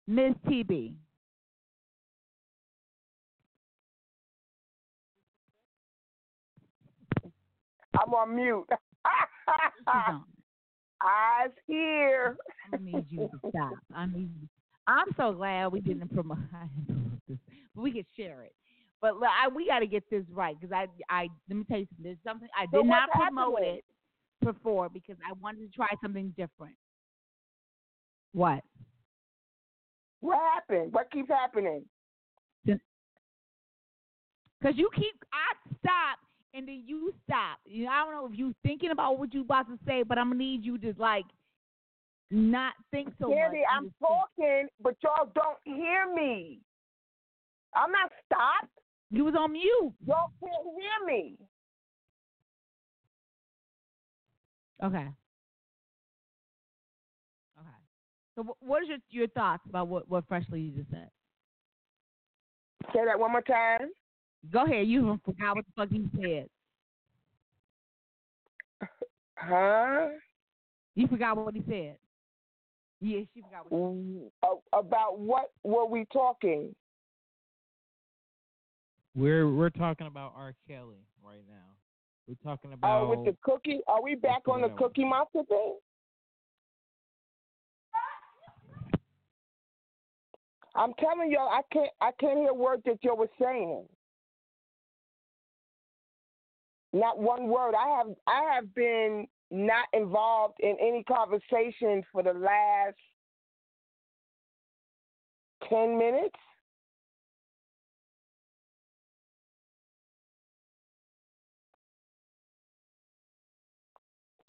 Miss 0.06 0.34
TB. 0.46 0.94
I'm 7.94 8.14
on 8.14 8.34
mute. 8.34 8.66
She's. 8.68 9.86
Eyes 11.02 11.50
here. 11.66 12.36
I 12.72 12.76
need 12.76 13.06
you 13.08 13.28
to 13.28 13.50
stop. 13.50 13.72
I 13.94 14.06
need. 14.06 14.30
I'm 14.86 15.06
so 15.16 15.32
glad 15.32 15.72
we 15.72 15.80
didn't 15.80 16.12
promote 16.12 16.38
I 16.52 16.66
didn't 16.66 16.86
promote 16.86 17.20
this, 17.28 17.38
but 17.74 17.82
we 17.82 17.92
could 17.92 18.06
share 18.16 18.42
it. 18.42 18.52
But 19.00 19.14
I, 19.22 19.48
we 19.48 19.66
got 19.66 19.78
to 19.78 19.86
get 19.86 20.04
this 20.10 20.24
right 20.30 20.56
because 20.60 20.72
I, 20.74 20.86
I 21.08 21.28
let 21.48 21.56
me 21.56 21.64
tell 21.64 21.78
you 21.78 21.86
something. 21.86 22.04
There's 22.04 22.18
something 22.24 22.48
I 22.56 22.66
did 22.66 22.86
not 22.86 23.10
promote 23.10 23.58
happening? 23.58 23.76
it 23.76 23.84
before 24.44 24.88
because 24.88 25.16
I 25.26 25.32
wanted 25.40 25.70
to 25.70 25.74
try 25.74 25.88
something 26.02 26.34
different. 26.36 26.74
What? 28.32 28.62
What 30.20 30.38
happened? 30.54 30.92
What 30.92 31.10
keeps 31.10 31.30
happening? 31.30 31.84
Because 34.60 34.76
you 34.76 34.90
keep 34.94 35.14
I 35.32 35.70
stop 35.78 36.18
and 36.52 36.68
then 36.68 36.82
you 36.84 37.14
stop. 37.24 37.58
You 37.64 37.84
know, 37.84 37.90
I 37.90 38.04
don't 38.04 38.12
know 38.12 38.28
if 38.30 38.38
you 38.38 38.54
thinking 38.62 38.90
about 38.90 39.18
what 39.18 39.32
you 39.32 39.40
about 39.40 39.68
to 39.68 39.78
say, 39.86 40.02
but 40.02 40.18
I'm 40.18 40.28
gonna 40.28 40.38
need 40.38 40.64
you 40.64 40.76
to 40.78 40.94
like 40.98 41.24
not 42.30 42.74
think 42.90 43.08
so 43.18 43.32
Candy, 43.32 43.58
much. 43.58 43.66
I'm 43.74 43.94
talking, 43.98 44.68
but 44.82 44.96
y'all 45.02 45.30
don't 45.34 45.58
hear 45.64 46.12
me. 46.14 46.60
I'm 47.74 47.90
not 47.90 48.10
stopped. 48.26 48.70
You 49.10 49.24
was 49.24 49.34
on 49.38 49.52
mute. 49.52 49.92
Y'all 50.06 50.30
can't 50.40 50.66
hear 50.78 51.06
me. 51.06 51.36
Okay. 54.82 55.08
Okay. 57.58 57.68
So, 58.36 58.42
wh- 58.44 58.62
what 58.62 58.82
is 58.82 58.88
your 58.88 58.98
your 59.10 59.28
thoughts 59.28 59.62
about 59.68 59.88
what 59.88 60.08
what 60.08 60.26
Freshly 60.28 60.60
you 60.60 60.70
just 60.72 60.90
said? 60.90 61.10
Say 62.94 63.04
that 63.04 63.18
one 63.18 63.32
more 63.32 63.42
time. 63.42 63.90
Go 64.50 64.64
ahead. 64.64 64.86
You 64.86 65.20
forgot 65.24 65.56
what 65.56 65.64
the 65.66 65.72
fuck 65.76 65.88
you 65.92 66.08
said. 66.20 66.48
Huh? 69.42 70.08
You 70.94 71.08
forgot 71.08 71.34
what 71.34 71.54
he 71.54 71.62
said. 71.66 71.96
Yeah, 73.00 73.20
she 73.32 73.40
forgot 73.40 73.70
what. 73.72 73.80
Mm, 73.94 74.30
a- 74.44 74.76
About 74.78 75.18
what 75.18 75.50
were 75.64 75.86
we 75.86 76.04
talking? 76.12 76.74
We're 79.14 79.52
we're 79.52 79.70
talking 79.70 80.06
about 80.06 80.34
R. 80.36 80.54
Kelly 80.68 81.04
right 81.24 81.42
now. 81.48 81.76
We're 82.28 82.36
talking 82.44 82.72
about 82.72 83.02
Oh, 83.02 83.08
with 83.08 83.24
the 83.24 83.36
cookie. 83.42 83.80
Are 83.88 84.02
we 84.02 84.14
back 84.14 84.42
on 84.46 84.62
the. 84.62 84.68
Cookie 84.70 85.04
Monster 85.04 85.42
thing? 85.48 85.76
I'm 90.76 90.94
telling 91.00 91.30
y'all, 91.32 91.48
I 91.48 91.62
can't. 91.72 91.90
I 92.00 92.10
can't 92.20 92.38
hear 92.38 92.50
a 92.50 92.54
word 92.54 92.82
that 92.86 92.98
y'all 93.02 93.16
were 93.16 93.30
saying. 93.40 93.84
Not 96.92 97.18
one 97.18 97.48
word. 97.48 97.74
I 97.74 97.96
have. 97.98 98.14
I 98.28 98.54
have 98.54 98.72
been 98.74 99.26
not 99.50 99.86
involved 99.92 100.54
in 100.60 100.76
any 100.80 101.02
conversation 101.04 102.04
for 102.12 102.22
the 102.22 102.32
last 102.32 102.96
ten 105.68 105.98
minutes. 105.98 106.36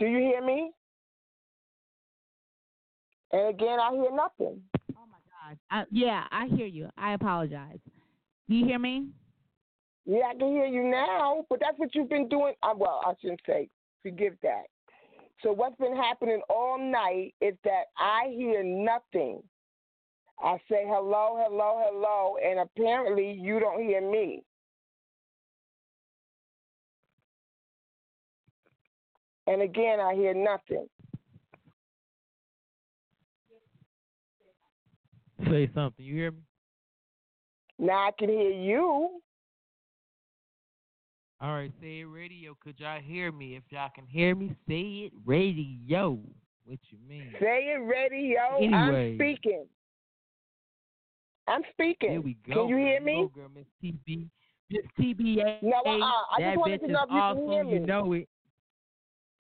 Do 0.01 0.07
you 0.07 0.17
hear 0.17 0.43
me? 0.43 0.71
And 3.31 3.49
again, 3.49 3.77
I 3.79 3.91
hear 3.91 4.11
nothing. 4.11 4.59
Oh 4.97 5.05
my 5.07 5.19
God. 5.29 5.59
I, 5.69 5.83
yeah, 5.91 6.23
I 6.31 6.47
hear 6.47 6.65
you. 6.65 6.89
I 6.97 7.13
apologize. 7.13 7.77
Do 8.49 8.55
you 8.55 8.65
hear 8.65 8.79
me? 8.79 9.09
Yeah, 10.07 10.31
I 10.31 10.33
can 10.33 10.47
hear 10.47 10.65
you 10.65 10.89
now, 10.89 11.45
but 11.51 11.59
that's 11.59 11.77
what 11.77 11.93
you've 11.93 12.09
been 12.09 12.27
doing. 12.29 12.55
Uh, 12.63 12.73
well, 12.75 13.03
I 13.05 13.13
shouldn't 13.21 13.41
say. 13.45 13.69
Forgive 14.01 14.33
that. 14.41 14.63
So 15.43 15.51
what's 15.51 15.77
been 15.77 15.95
happening 15.95 16.41
all 16.49 16.79
night 16.79 17.35
is 17.39 17.53
that 17.63 17.83
I 17.95 18.33
hear 18.35 18.63
nothing. 18.63 19.43
I 20.39 20.57
say 20.67 20.85
hello, 20.87 21.37
hello, 21.47 21.79
hello, 21.85 22.37
and 22.43 22.59
apparently 22.59 23.37
you 23.39 23.59
don't 23.59 23.83
hear 23.83 24.01
me. 24.01 24.41
And 29.51 29.61
again, 29.63 29.99
I 29.99 30.13
hear 30.15 30.33
nothing. 30.33 30.87
say 35.49 35.69
something. 35.75 36.05
You 36.05 36.15
hear 36.15 36.31
me? 36.31 36.37
Now 37.77 38.07
I 38.07 38.11
can 38.17 38.29
hear 38.29 38.51
you. 38.51 39.09
All 41.41 41.53
right, 41.53 41.71
say 41.81 41.99
it 42.01 42.05
radio. 42.05 42.55
Could 42.63 42.79
y'all 42.79 43.01
hear 43.01 43.33
me? 43.33 43.55
If 43.57 43.63
y'all 43.71 43.89
can 43.93 44.05
hear 44.05 44.35
me, 44.35 44.55
say 44.69 45.07
it 45.07 45.11
radio. 45.25 46.17
What 46.63 46.79
you 46.89 46.97
mean? 47.09 47.33
Say 47.41 47.73
it 47.75 47.81
radio. 47.83 48.57
Anyway. 48.57 49.09
I'm 49.09 49.17
speaking. 49.17 49.65
I'm 51.49 51.61
speaking. 51.73 52.11
Here 52.11 52.21
we 52.21 52.37
go. 52.47 52.67
Can 52.67 52.69
you 52.69 52.77
hear 52.77 53.01
me? 53.01 53.27
go, 53.35 53.41
girl, 53.41 53.49
Miss 53.53 53.65
TB. 53.83 54.29
Miss 54.69 54.83
TBA. 54.97 55.61
No, 55.61 55.81
uh-uh. 55.85 56.37
I 56.37 56.39
just 56.39 56.57
wanted 56.57 56.81
to 56.81 56.87
know 56.87 57.03
if 57.03 57.09
you 57.11 57.19
can 57.19 57.51
hear 57.51 57.63
You 57.65 57.79
me. 57.81 57.85
know 57.85 58.13
it. 58.13 58.29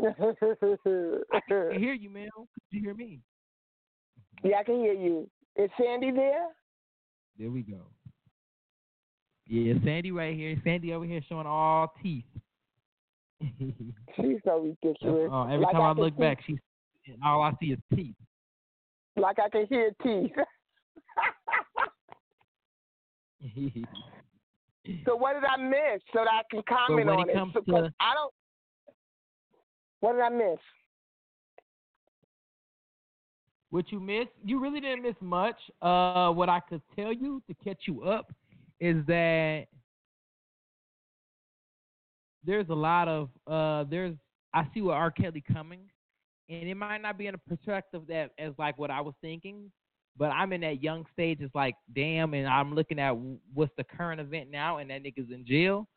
I 0.03 1.39
can 1.47 1.79
hear 1.79 1.93
you, 1.93 2.09
man. 2.09 2.27
Could 2.35 2.47
you 2.71 2.81
hear 2.81 2.93
me? 2.95 3.19
yeah, 4.43 4.57
I 4.59 4.63
can 4.63 4.75
hear 4.75 4.93
you. 4.93 5.29
Is 5.55 5.69
Sandy 5.79 6.11
there? 6.11 6.47
There 7.37 7.49
we 7.51 7.61
go. 7.61 7.81
Yeah, 9.47 9.73
Sandy 9.83 10.11
right 10.11 10.35
here. 10.35 10.55
Sandy 10.63 10.93
over 10.93 11.05
here 11.05 11.21
showing 11.27 11.45
all 11.47 11.93
teeth. 12.01 12.23
She's 13.59 14.37
so 14.45 14.59
ridiculous. 14.59 15.29
Uh, 15.31 15.45
every 15.45 15.59
Like 15.65 15.73
time 15.73 15.81
I, 15.81 15.93
can 15.93 16.03
look 16.03 16.13
see- 16.15 16.19
back, 16.21 16.39
she's 16.45 16.57
all 17.25 17.41
I 17.41 17.51
see 17.59 17.71
is 17.73 17.79
teeth. 17.93 18.15
like 19.17 19.37
I 19.43 19.49
can 19.49 19.65
hear 19.67 19.91
teeth. 20.03 20.31
so 25.05 25.15
what 25.15 25.33
did 25.33 25.43
I 25.43 25.57
miss 25.57 26.01
so 26.13 26.19
that 26.23 26.27
I 26.29 26.41
can 26.51 26.61
comment 26.69 27.09
on 27.09 27.29
it 27.29 27.35
So- 27.53 27.61
to- 27.61 27.93
I 27.99 28.13
don't. 28.13 28.33
What 30.01 30.13
did 30.13 30.21
I 30.21 30.29
miss? 30.29 30.59
What 33.69 33.89
you 33.91 34.01
missed? 34.01 34.31
You 34.43 34.59
really 34.59 34.81
didn't 34.81 35.03
miss 35.03 35.15
much. 35.21 35.55
Uh, 35.81 36.31
what 36.31 36.49
I 36.49 36.59
could 36.59 36.81
tell 36.95 37.13
you 37.13 37.41
to 37.47 37.55
catch 37.63 37.83
you 37.87 38.03
up 38.03 38.33
is 38.81 38.97
that 39.05 39.67
there's 42.43 42.67
a 42.69 42.73
lot 42.73 43.07
of 43.07 43.29
uh, 43.47 43.85
there's 43.89 44.15
I 44.53 44.67
see 44.73 44.81
what 44.81 44.95
R. 44.95 45.11
Kelly 45.11 45.43
coming, 45.53 45.81
and 46.49 46.67
it 46.67 46.75
might 46.75 47.01
not 47.01 47.17
be 47.17 47.27
in 47.27 47.35
a 47.35 47.37
perspective 47.37 48.01
that 48.09 48.31
as 48.37 48.53
like 48.57 48.77
what 48.77 48.91
I 48.91 48.99
was 48.99 49.13
thinking, 49.21 49.71
but 50.17 50.31
I'm 50.31 50.51
in 50.51 50.61
that 50.61 50.83
young 50.83 51.05
stage. 51.13 51.37
It's 51.39 51.55
like 51.55 51.75
damn, 51.95 52.33
and 52.33 52.47
I'm 52.47 52.73
looking 52.73 52.99
at 52.99 53.15
what's 53.53 53.71
the 53.77 53.85
current 53.85 54.19
event 54.19 54.49
now, 54.51 54.79
and 54.79 54.89
that 54.89 55.03
nigga's 55.03 55.31
in 55.31 55.45
jail. 55.47 55.87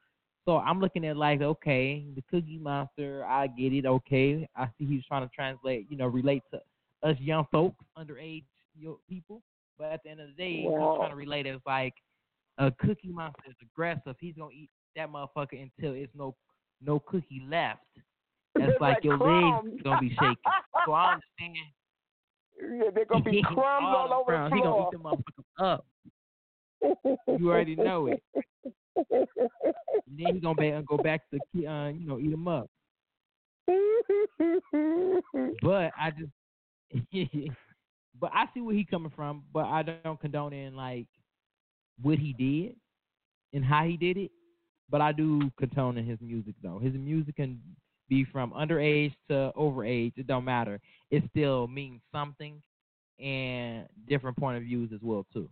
So 0.46 0.58
I'm 0.58 0.78
looking 0.80 1.06
at 1.06 1.16
like, 1.16 1.40
okay, 1.40 2.04
the 2.14 2.22
Cookie 2.30 2.58
Monster, 2.58 3.24
I 3.24 3.46
get 3.46 3.72
it. 3.72 3.86
Okay, 3.86 4.46
I 4.54 4.66
see 4.78 4.84
he's 4.86 5.04
trying 5.06 5.26
to 5.26 5.34
translate, 5.34 5.86
you 5.88 5.96
know, 5.96 6.06
relate 6.06 6.42
to 6.52 6.60
us 7.08 7.16
young 7.18 7.46
folks, 7.50 7.82
underage 7.98 8.44
yo- 8.78 9.00
people. 9.08 9.42
But 9.78 9.92
at 9.92 10.02
the 10.04 10.10
end 10.10 10.20
of 10.20 10.28
the 10.28 10.34
day, 10.34 10.64
Wow. 10.66 10.90
he's 10.92 10.98
trying 10.98 11.10
to 11.10 11.16
relate 11.16 11.46
it 11.46 11.54
as 11.54 11.60
like 11.66 11.94
a 12.58 12.70
Cookie 12.72 13.08
Monster 13.10 13.42
is 13.48 13.56
aggressive. 13.62 14.16
He's 14.20 14.34
gonna 14.36 14.50
eat 14.52 14.70
that 14.96 15.08
motherfucker 15.10 15.60
until 15.60 15.94
it's 15.94 16.14
no 16.14 16.34
no 16.80 16.98
cookie 17.00 17.42
left. 17.48 17.80
That's 18.54 18.72
like, 18.80 18.96
like 18.96 19.04
your 19.04 19.16
crumbs. 19.18 19.70
legs 19.72 19.82
gonna 19.82 20.00
be 20.00 20.10
shaking. 20.10 20.36
So 20.86 20.92
I 20.92 21.14
understand. 21.14 21.56
Yeah, 22.60 22.90
they're 22.94 23.04
gonna 23.06 23.24
be 23.24 23.42
crumbs 23.46 23.86
all, 23.86 24.08
them 24.08 24.12
over 24.18 24.48
the 24.50 24.54
He 24.54 24.62
gonna 24.62 24.86
eat 24.86 24.92
them 24.92 25.02
motherfuckers 25.02 25.64
up. 25.72 25.86
You 27.38 27.50
already 27.50 27.74
know 27.76 28.06
it. 28.08 28.22
And 30.06 30.18
then 30.18 30.34
he 30.34 30.40
gonna 30.40 30.54
ba- 30.54 30.82
go 30.86 30.98
back 30.98 31.22
to 31.30 31.38
uh, 31.66 31.88
you 31.88 32.06
know 32.06 32.18
eat 32.18 32.30
them 32.30 32.48
up. 32.48 32.68
But 35.62 35.92
I 35.98 36.10
just, 36.10 36.30
but 38.20 38.30
I 38.34 38.46
see 38.52 38.60
where 38.60 38.74
he 38.74 38.84
coming 38.84 39.12
from. 39.14 39.44
But 39.52 39.64
I 39.66 39.82
don't 39.82 40.20
condone 40.20 40.52
in 40.52 40.76
like 40.76 41.06
what 42.02 42.18
he 42.18 42.32
did 42.32 42.76
and 43.52 43.64
how 43.64 43.84
he 43.84 43.96
did 43.96 44.16
it. 44.16 44.30
But 44.90 45.00
I 45.00 45.12
do 45.12 45.50
condone 45.58 45.96
in 45.96 46.04
his 46.04 46.20
music 46.20 46.54
though. 46.62 46.78
His 46.78 46.92
music 46.94 47.36
can 47.36 47.60
be 48.08 48.24
from 48.24 48.52
underage 48.52 49.14
to 49.28 49.52
overage. 49.56 50.12
It 50.16 50.26
don't 50.26 50.44
matter. 50.44 50.80
It 51.10 51.22
still 51.30 51.66
means 51.66 52.00
something 52.12 52.60
and 53.18 53.86
different 54.08 54.36
point 54.36 54.58
of 54.58 54.64
views 54.64 54.90
as 54.92 55.00
well 55.02 55.24
too. 55.32 55.48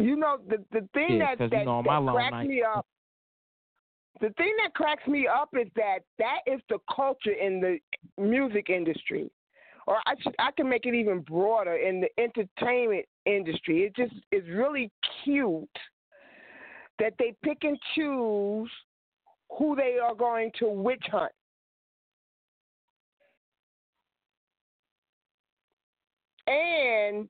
You 0.00 0.16
know 0.16 0.38
the 0.48 0.64
the 0.72 0.88
thing 0.94 1.18
Yeah, 1.18 1.34
that 1.34 1.38
'cause, 1.38 1.50
you 1.52 1.58
that, 1.58 1.64
know, 1.66 1.82
that 1.82 2.12
cracks 2.14 2.30
night- 2.32 2.46
me 2.48 2.62
up. 2.62 2.86
The 4.20 4.30
thing 4.30 4.54
that 4.56 4.72
cracks 4.74 5.06
me 5.06 5.26
up 5.26 5.54
is 5.54 5.70
that 5.74 6.00
that 6.18 6.40
is 6.46 6.60
the 6.70 6.78
culture 6.94 7.32
in 7.32 7.60
the 7.60 7.78
music 8.16 8.70
industry, 8.70 9.30
or 9.86 10.00
I 10.06 10.14
should, 10.20 10.34
I 10.38 10.52
can 10.52 10.68
make 10.68 10.86
it 10.86 10.94
even 10.94 11.20
broader 11.20 11.76
in 11.76 12.00
the 12.00 12.08
entertainment 12.18 13.06
industry. 13.26 13.84
It 13.84 13.94
just 13.94 14.14
is 14.32 14.46
really 14.48 14.90
cute 15.22 15.68
that 16.98 17.14
they 17.18 17.32
pick 17.42 17.64
and 17.64 17.78
choose 17.94 18.70
who 19.58 19.76
they 19.76 19.98
are 19.98 20.14
going 20.14 20.50
to 20.60 20.68
witch 20.68 21.04
hunt. 21.10 21.32
And 26.46 27.28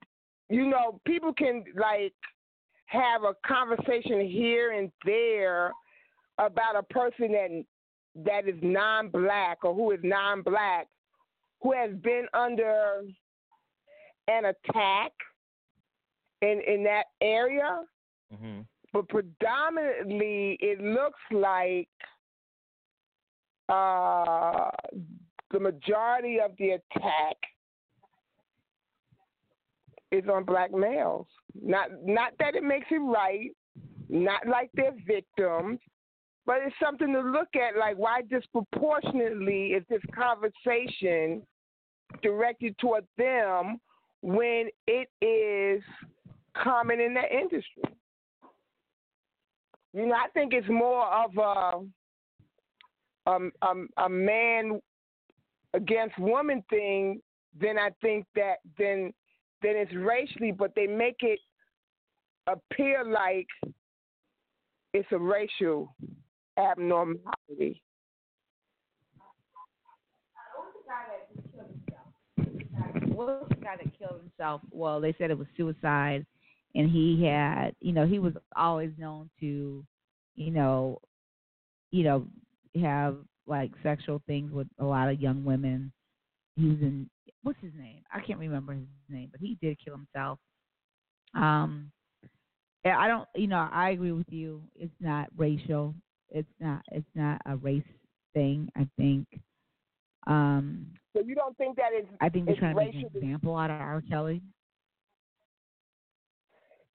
you 0.50 0.68
know, 0.68 1.00
people 1.06 1.34
can 1.34 1.64
like 1.76 2.14
have 2.90 3.24
a 3.24 3.36
conversation 3.46 4.28
here 4.28 4.72
and 4.72 4.92
there 5.06 5.72
about 6.38 6.76
a 6.76 6.84
person 6.84 7.32
that 7.32 7.64
that 8.26 8.48
is 8.48 8.56
non-black 8.62 9.60
or 9.64 9.74
who 9.74 9.92
is 9.92 10.00
non-black 10.04 10.88
who 11.62 11.72
has 11.74 11.92
been 12.04 12.26
under 12.34 13.04
an 14.28 14.46
attack 14.46 15.12
in 16.42 16.62
in 16.68 16.84
that 16.84 17.06
area 17.22 17.82
Mm-hmm. 18.34 18.62
but 18.94 19.10
predominantly 19.10 20.56
it 20.62 20.80
looks 20.80 21.20
like 21.32 21.90
uh, 23.70 24.70
the 25.52 25.60
majority 25.60 26.40
of 26.40 26.52
the 26.60 26.72
attack 26.72 27.38
is 30.12 30.24
on 30.32 30.44
black 30.44 30.72
males. 30.72 31.28
Not 31.62 31.90
not 32.04 32.34
that 32.40 32.56
it 32.56 32.64
makes 32.64 32.88
it 32.92 32.96
right, 32.96 33.52
not 34.10 34.48
like 34.48 34.70
they're 34.74 34.96
victims, 35.06 35.80
but 36.46 36.58
it's 36.66 36.76
something 36.84 37.14
to 37.14 37.22
look 37.22 37.50
at. 37.56 37.78
Like 37.78 37.98
why 37.98 38.22
disproportionately 38.24 39.68
is 39.68 39.84
this 39.90 40.02
conversation 40.14 41.44
directed 42.24 42.78
toward 42.80 43.06
them 43.18 43.80
when 44.22 44.70
it 44.88 45.10
is 45.26 45.84
common 46.62 47.00
in 47.00 47.14
that 47.14 47.32
industry? 47.32 47.84
You 49.94 50.08
know, 50.08 50.16
I 50.16 50.28
think 50.34 50.54
it's 50.54 50.70
more 50.70 51.06
of 51.06 51.38
a 51.38 53.30
um, 53.30 53.52
um, 53.62 53.90
a 53.98 54.10
man 54.10 54.80
against 55.74 56.18
woman 56.18 56.64
thing 56.70 57.22
than 57.60 57.78
I 57.78 57.90
think 58.02 58.26
that 58.36 58.58
than 58.78 59.14
than 59.62 59.76
it's 59.76 59.94
racially, 59.94 60.52
but 60.52 60.74
they 60.76 60.88
make 60.88 61.18
it 61.22 61.40
appear 62.48 63.04
like 63.04 63.48
it's 64.94 65.08
a 65.12 65.18
racial 65.18 65.96
abnormality. 66.58 67.82
What 73.08 73.28
was 73.28 73.48
the 73.50 73.56
guy 73.56 73.76
that 73.76 74.00
killed 74.00 74.22
himself? 74.22 74.62
Well, 74.72 75.02
they 75.02 75.14
said 75.18 75.30
it 75.30 75.38
was 75.38 75.48
suicide, 75.58 76.26
and 76.74 76.90
he 76.90 77.26
had, 77.26 77.76
you 77.82 77.92
know, 77.92 78.08
he 78.08 78.18
was 78.18 78.34
always 78.56 78.92
known 78.98 79.30
to, 79.42 79.86
you 80.36 80.52
know, 80.52 81.00
you 81.92 82.04
know, 82.04 82.26
have 82.82 83.18
like 83.46 83.72
sexual 83.84 84.22
things 84.26 84.52
with 84.52 84.68
a 84.80 84.86
lot 84.86 85.10
of 85.10 85.20
young 85.20 85.44
women. 85.44 85.92
He 86.60 86.68
was 86.68 86.80
in 86.82 87.10
what's 87.44 87.60
his 87.62 87.72
name? 87.78 88.04
I 88.14 88.20
can't 88.20 88.40
remember 88.40 88.74
his 88.74 88.84
name, 89.08 89.30
but 89.32 89.40
he 89.40 89.58
did 89.62 89.78
kill 89.84 89.96
himself. 89.96 90.40
Um, 91.34 91.92
I 92.86 93.08
don't, 93.08 93.28
you 93.36 93.48
know, 93.48 93.70
I 93.72 93.92
agree 93.92 94.12
with 94.12 94.30
you. 94.30 94.62
It's 94.76 94.92
not 95.00 95.28
racial. 95.38 95.94
It's 96.30 96.50
not. 96.60 96.82
It's 96.92 97.08
not 97.16 97.42
a 97.46 97.56
race 97.58 97.84
thing. 98.34 98.70
I 98.76 98.88
think. 98.98 99.28
Um, 100.28 100.88
So 101.16 101.22
you 101.22 101.34
don't 101.36 101.56
think 101.58 101.76
that 101.78 101.90
it's 101.94 102.08
I 102.20 102.30
think 102.30 102.46
they're 102.48 102.56
trying 102.56 102.76
to 102.76 102.82
make 102.84 102.96
an 102.96 103.10
example 103.16 103.56
out 103.56 103.70
of 103.72 103.80
R. 103.80 104.02
Kelly. 104.10 104.42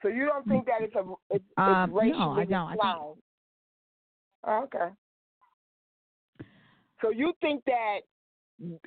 So 0.02 0.10
you 0.10 0.26
don't 0.26 0.46
think 0.48 0.66
that 0.66 0.82
it's 0.82 0.96
a 0.96 1.00
it's, 1.30 1.44
it's 1.46 1.46
Um, 1.58 1.92
no, 1.94 2.32
I 2.32 2.46
don't. 2.46 2.68
I 2.68 2.72
think- 2.72 2.84
Oh, 4.46 4.64
okay. 4.66 4.90
So 7.02 7.10
you 7.12 7.34
think 7.42 7.64
that 7.66 8.00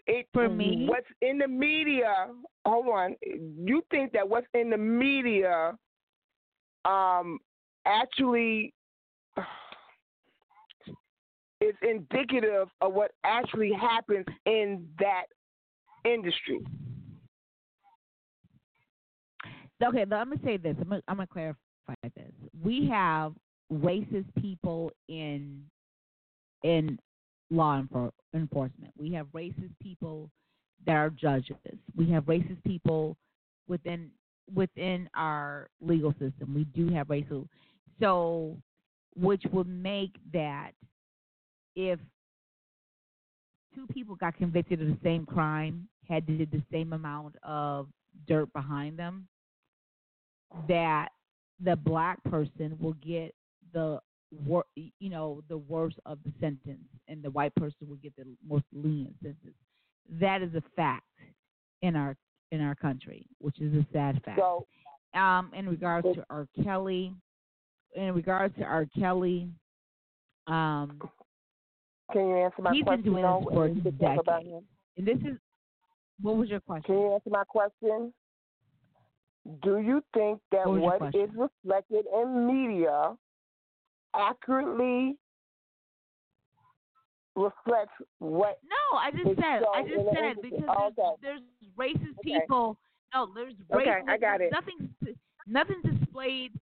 it 0.06 0.26
For 0.32 0.48
me? 0.48 0.86
what's 0.88 1.06
in 1.22 1.38
the 1.38 1.48
media? 1.48 2.28
Hold 2.64 2.88
on. 2.88 3.16
You 3.22 3.82
think 3.90 4.12
that 4.12 4.28
what's 4.28 4.47
in 4.55 4.70
the 4.70 4.76
media, 4.76 5.76
um, 6.84 7.38
actually 7.84 8.72
is 11.60 11.74
indicative 11.82 12.68
of 12.80 12.93
what 12.93 13.12
actually 13.24 13.72
happens 13.72 14.26
in 14.47 14.86
that 14.98 15.24
industry? 16.05 16.60
Okay, 19.84 20.05
let 20.09 20.28
me 20.28 20.38
say 20.44 20.56
this. 20.56 20.74
I'm 20.80 20.88
gonna, 20.88 21.02
I'm 21.09 21.16
gonna 21.16 21.26
clarify 21.26 21.56
this. 22.14 22.32
We 22.62 22.88
have 22.88 23.34
racist 23.72 24.26
people 24.40 24.90
in 25.09 25.62
in 26.62 26.98
law 27.51 27.81
enfor- 27.81 28.12
enforcement. 28.35 28.93
We 28.98 29.12
have 29.12 29.27
racist 29.28 29.73
people 29.82 30.31
that 30.86 30.97
are 30.97 31.10
judges. 31.10 31.56
We 31.97 32.10
have 32.10 32.24
racist 32.24 32.62
people 32.64 33.16
within 33.68 34.10
within 34.55 35.09
our 35.14 35.68
legal 35.81 36.12
system. 36.12 36.55
We 36.55 36.64
do 36.64 36.89
have 36.94 37.10
racial 37.10 37.48
so 38.01 38.56
which 39.14 39.43
would 39.52 39.68
make 39.68 40.12
that 40.32 40.73
if 41.74 41.98
two 43.74 43.86
people 43.89 44.14
got 44.14 44.36
convicted 44.36 44.81
of 44.81 44.89
the 44.89 44.98
same 45.02 45.24
crime, 45.24 45.89
had 46.09 46.27
did 46.27 46.51
the 46.51 46.62
same 46.70 46.93
amount 46.93 47.35
of 47.43 47.89
dirt 48.27 48.52
behind 48.52 48.98
them, 48.98 49.27
that 50.68 51.09
the 51.62 51.77
black 51.77 52.23
person 52.24 52.77
will 52.81 52.94
get 52.94 53.35
the 53.73 53.98
wor- 54.47 54.65
you 54.74 55.11
know 55.11 55.43
the 55.48 55.59
worst 55.59 55.97
of 56.07 56.19
the 56.24 56.32
sentence, 56.40 56.85
and 57.09 57.23
the 57.23 57.31
white 57.31 57.55
person 57.55 57.89
will 57.89 57.97
get 57.97 58.15
the 58.16 58.24
most 58.47 58.65
lenient 58.73 59.15
sentence. 59.23 59.55
That 60.20 60.43
is 60.43 60.55
a 60.55 60.62
fact 60.74 61.05
in 61.82 61.97
our 61.97 62.16
in 62.53 62.61
our 62.61 62.74
country, 62.74 63.27
which 63.40 63.61
is 63.61 63.74
a 63.74 63.86
sad 63.93 64.23
fact. 64.24 64.39
So 64.39 64.66
Um, 65.15 65.51
in 65.55 65.69
regards 65.69 66.07
to 66.15 66.24
R. 66.28 66.47
Kelly, 66.62 67.15
in 67.94 68.15
regards 68.15 68.55
to 68.57 68.65
R. 68.65 68.86
Kelly, 68.98 69.48
um, 70.47 71.01
can 72.12 72.28
you 72.28 72.36
answer 72.36 72.62
my 72.62 72.73
he's 72.73 72.85
been 72.85 73.03
question? 73.03 73.12
doing 73.12 73.24
this 73.24 73.55
for 73.55 73.65
and 73.65 73.77
you 73.77 73.82
can 73.82 73.97
decades. 73.97 74.65
And 74.97 75.07
this 75.07 75.19
is 75.19 75.39
what 76.20 76.36
was 76.36 76.48
your 76.48 76.61
question? 76.61 76.94
Can 76.94 76.98
you 76.98 77.15
answer 77.15 77.31
my 77.31 77.44
question? 77.44 78.12
Do 79.62 79.78
you 79.78 80.03
think 80.12 80.40
that 80.51 80.66
What 80.69 81.01
what 81.01 81.15
is 81.15 81.31
reflected 81.35 82.05
in 82.12 82.47
media 82.47 83.16
accurately 84.18 85.16
reflects 87.34 87.93
what 88.18 88.59
No, 88.64 88.98
I 88.98 89.10
just 89.10 89.36
said. 89.36 89.62
I 89.74 89.82
just 89.82 90.06
said 90.14 90.36
because 90.43 90.62
Oh, 90.68 90.90
there's, 90.97 90.98
okay. 90.98 91.14
there's 91.22 91.40
racist 91.78 92.18
Okay. 92.18 92.40
people. 92.40 92.78
No, 93.14 93.28
there's 93.34 93.55
Okay, 93.74 93.84
racist. 93.90 94.09
I 94.09 94.18
got 94.18 94.40
it. 94.40 94.51
Nothing. 94.52 94.88
Nothing 95.47 95.80
displayed, 95.84 96.52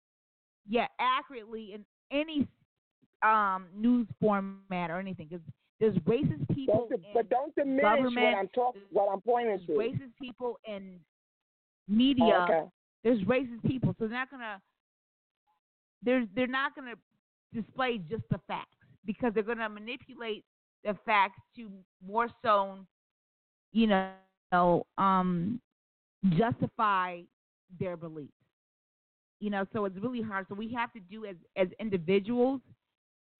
yeah, 0.68 0.86
accurately 1.00 1.72
in 1.74 1.84
any 2.10 2.46
um 3.22 3.66
news 3.74 4.06
format 4.20 4.90
or 4.90 4.98
anything 4.98 5.28
because 5.30 5.44
there's 5.80 5.96
racist 5.98 6.46
people. 6.54 6.88
Don't, 6.90 7.02
but 7.14 7.30
don't 7.30 7.54
diminish 7.54 8.12
what 8.14 8.34
I'm 8.34 8.48
talking, 8.48 8.82
what 8.90 9.08
I'm 9.10 9.20
pointing 9.22 9.56
there's 9.66 9.66
to. 9.66 9.72
racist 9.72 10.12
people 10.20 10.58
in 10.66 11.00
media. 11.88 12.24
Oh, 12.40 12.42
okay. 12.42 12.68
There's 13.02 13.20
racist 13.22 13.62
people, 13.66 13.94
so 13.98 14.06
they're 14.06 14.18
not 14.18 14.30
gonna. 14.30 14.60
They're 16.02 16.26
they're 16.34 16.46
not 16.46 16.74
gonna 16.76 16.94
display 17.54 17.98
just 17.98 18.24
the 18.30 18.40
facts 18.46 18.76
because 19.06 19.32
they're 19.34 19.42
gonna 19.42 19.68
manipulate 19.68 20.44
the 20.84 20.94
facts 21.06 21.40
to 21.56 21.70
more 22.06 22.28
so, 22.42 22.78
you 23.72 23.86
know, 23.86 24.86
um, 24.98 25.60
justify 26.30 27.20
their 27.80 27.96
beliefs. 27.96 28.32
You 29.40 29.50
know, 29.50 29.66
so 29.72 29.84
it's 29.84 29.96
really 29.98 30.22
hard. 30.22 30.46
So 30.48 30.54
we 30.54 30.72
have 30.72 30.92
to 30.92 31.00
do 31.00 31.26
as 31.26 31.36
as 31.56 31.68
individuals 31.78 32.60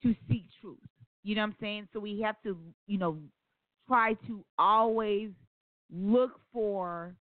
to 0.02 0.14
seek 0.28 0.44
truth. 0.60 0.78
You 1.22 1.34
know 1.34 1.42
what 1.42 1.48
I'm 1.48 1.56
saying? 1.60 1.88
So 1.92 2.00
we 2.00 2.20
have 2.20 2.36
to, 2.44 2.58
you 2.86 2.98
know, 2.98 3.18
try 3.88 4.14
to 4.26 4.44
always 4.58 5.30
look 5.90 6.32
for 6.52 7.14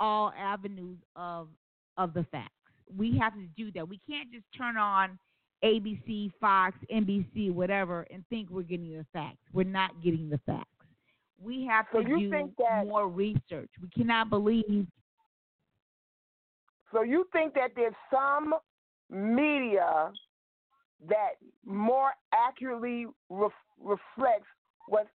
all 0.00 0.32
avenues 0.38 0.98
of 1.16 1.48
of 1.96 2.14
the 2.14 2.24
facts. 2.30 2.52
We 2.94 3.16
have 3.18 3.34
to 3.34 3.46
do 3.56 3.70
that. 3.72 3.88
We 3.88 4.00
can't 4.08 4.30
just 4.32 4.44
turn 4.56 4.76
on 4.76 5.18
ABC, 5.64 6.32
Fox, 6.40 6.76
NBC, 6.92 7.52
whatever, 7.52 8.06
and 8.10 8.24
think 8.28 8.48
we're 8.50 8.62
getting 8.62 8.96
the 8.96 9.06
facts. 9.12 9.38
We're 9.52 9.64
not 9.64 10.02
getting 10.02 10.28
the 10.30 10.38
facts. 10.38 10.68
We 11.40 11.64
have 11.66 11.86
So 11.92 12.02
to 12.02 12.18
do 12.18 12.30
that- 12.58 12.86
more 12.86 13.08
research. 13.08 13.70
We 13.80 13.88
cannot 13.88 14.30
believe. 14.30 14.86
So 16.92 17.02
you 17.02 17.24
think 17.32 17.54
that 17.54 17.74
there's 17.74 17.94
some 18.10 18.54
media 19.10 20.12
that 21.00 21.34
more 21.64 22.12
accurately 22.32 23.06
ref, 23.28 23.52
reflects 23.78 24.48
what's 24.86 25.10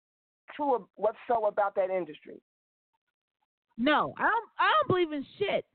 true, 0.55 0.87
what's 0.95 1.17
so 1.27 1.45
about 1.45 1.75
that 1.75 1.89
industry? 1.89 2.41
No, 3.77 4.13
I 4.17 4.23
don't. 4.23 4.49
I 4.59 4.71
don't 4.71 4.87
believe 4.87 5.11
in 5.11 5.25
shit. 5.39 5.65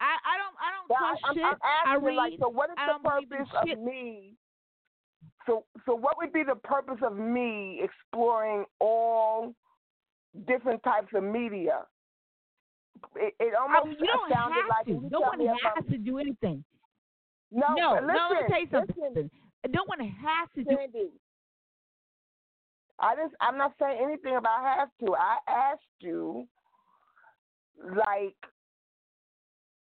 I, 0.00 0.16
I 0.24 0.34
don't. 0.38 0.56
I 0.58 0.68
don't 0.74 0.88
trust 0.98 1.22
I, 1.24 1.28
I'm, 1.28 1.34
shit. 1.34 1.44
I'm 1.44 1.58
I 1.62 1.94
asking, 1.94 2.06
read. 2.06 2.16
like, 2.16 2.32
so 2.40 2.48
what 2.48 2.70
is 2.70 2.76
I 2.78 2.92
the 2.92 3.08
purpose 3.08 3.48
shit. 3.64 3.78
of 3.78 3.84
me? 3.84 4.34
So, 5.46 5.64
so 5.86 5.94
what 5.94 6.16
would 6.18 6.32
be 6.32 6.42
the 6.42 6.56
purpose 6.56 6.98
of 7.02 7.16
me 7.16 7.80
exploring 7.82 8.64
all 8.80 9.54
different 10.46 10.82
types 10.82 11.08
of 11.14 11.22
media? 11.22 11.80
It, 13.16 13.34
it 13.38 13.54
I 13.54 13.62
almost 13.62 13.86
mean, 13.86 13.96
you 14.00 14.06
don't 14.06 14.32
sounded 14.32 14.54
have 14.54 14.68
like 14.68 14.86
to. 14.86 14.92
you 14.92 15.08
No 15.10 15.20
one 15.20 15.40
has 15.40 15.84
to 15.90 15.98
do 15.98 16.18
anything. 16.18 16.64
No, 17.52 17.74
no, 17.74 17.92
listen, 17.94 18.06
no. 18.06 18.28
Let 18.30 18.42
me 18.42 18.48
tell 18.48 18.60
you 18.60 18.68
something. 18.72 19.14
listen, 19.14 19.30
No 19.70 19.84
one 19.86 20.00
has 20.00 20.48
to 20.56 20.64
do. 20.64 20.78
I 23.00 23.14
just 23.16 23.34
I'm 23.40 23.58
not 23.58 23.72
saying 23.80 23.98
anything 24.02 24.36
about 24.36 24.62
have 24.62 24.88
to. 25.04 25.14
I 25.14 25.38
asked 25.48 25.82
you 26.00 26.46
like 27.96 28.36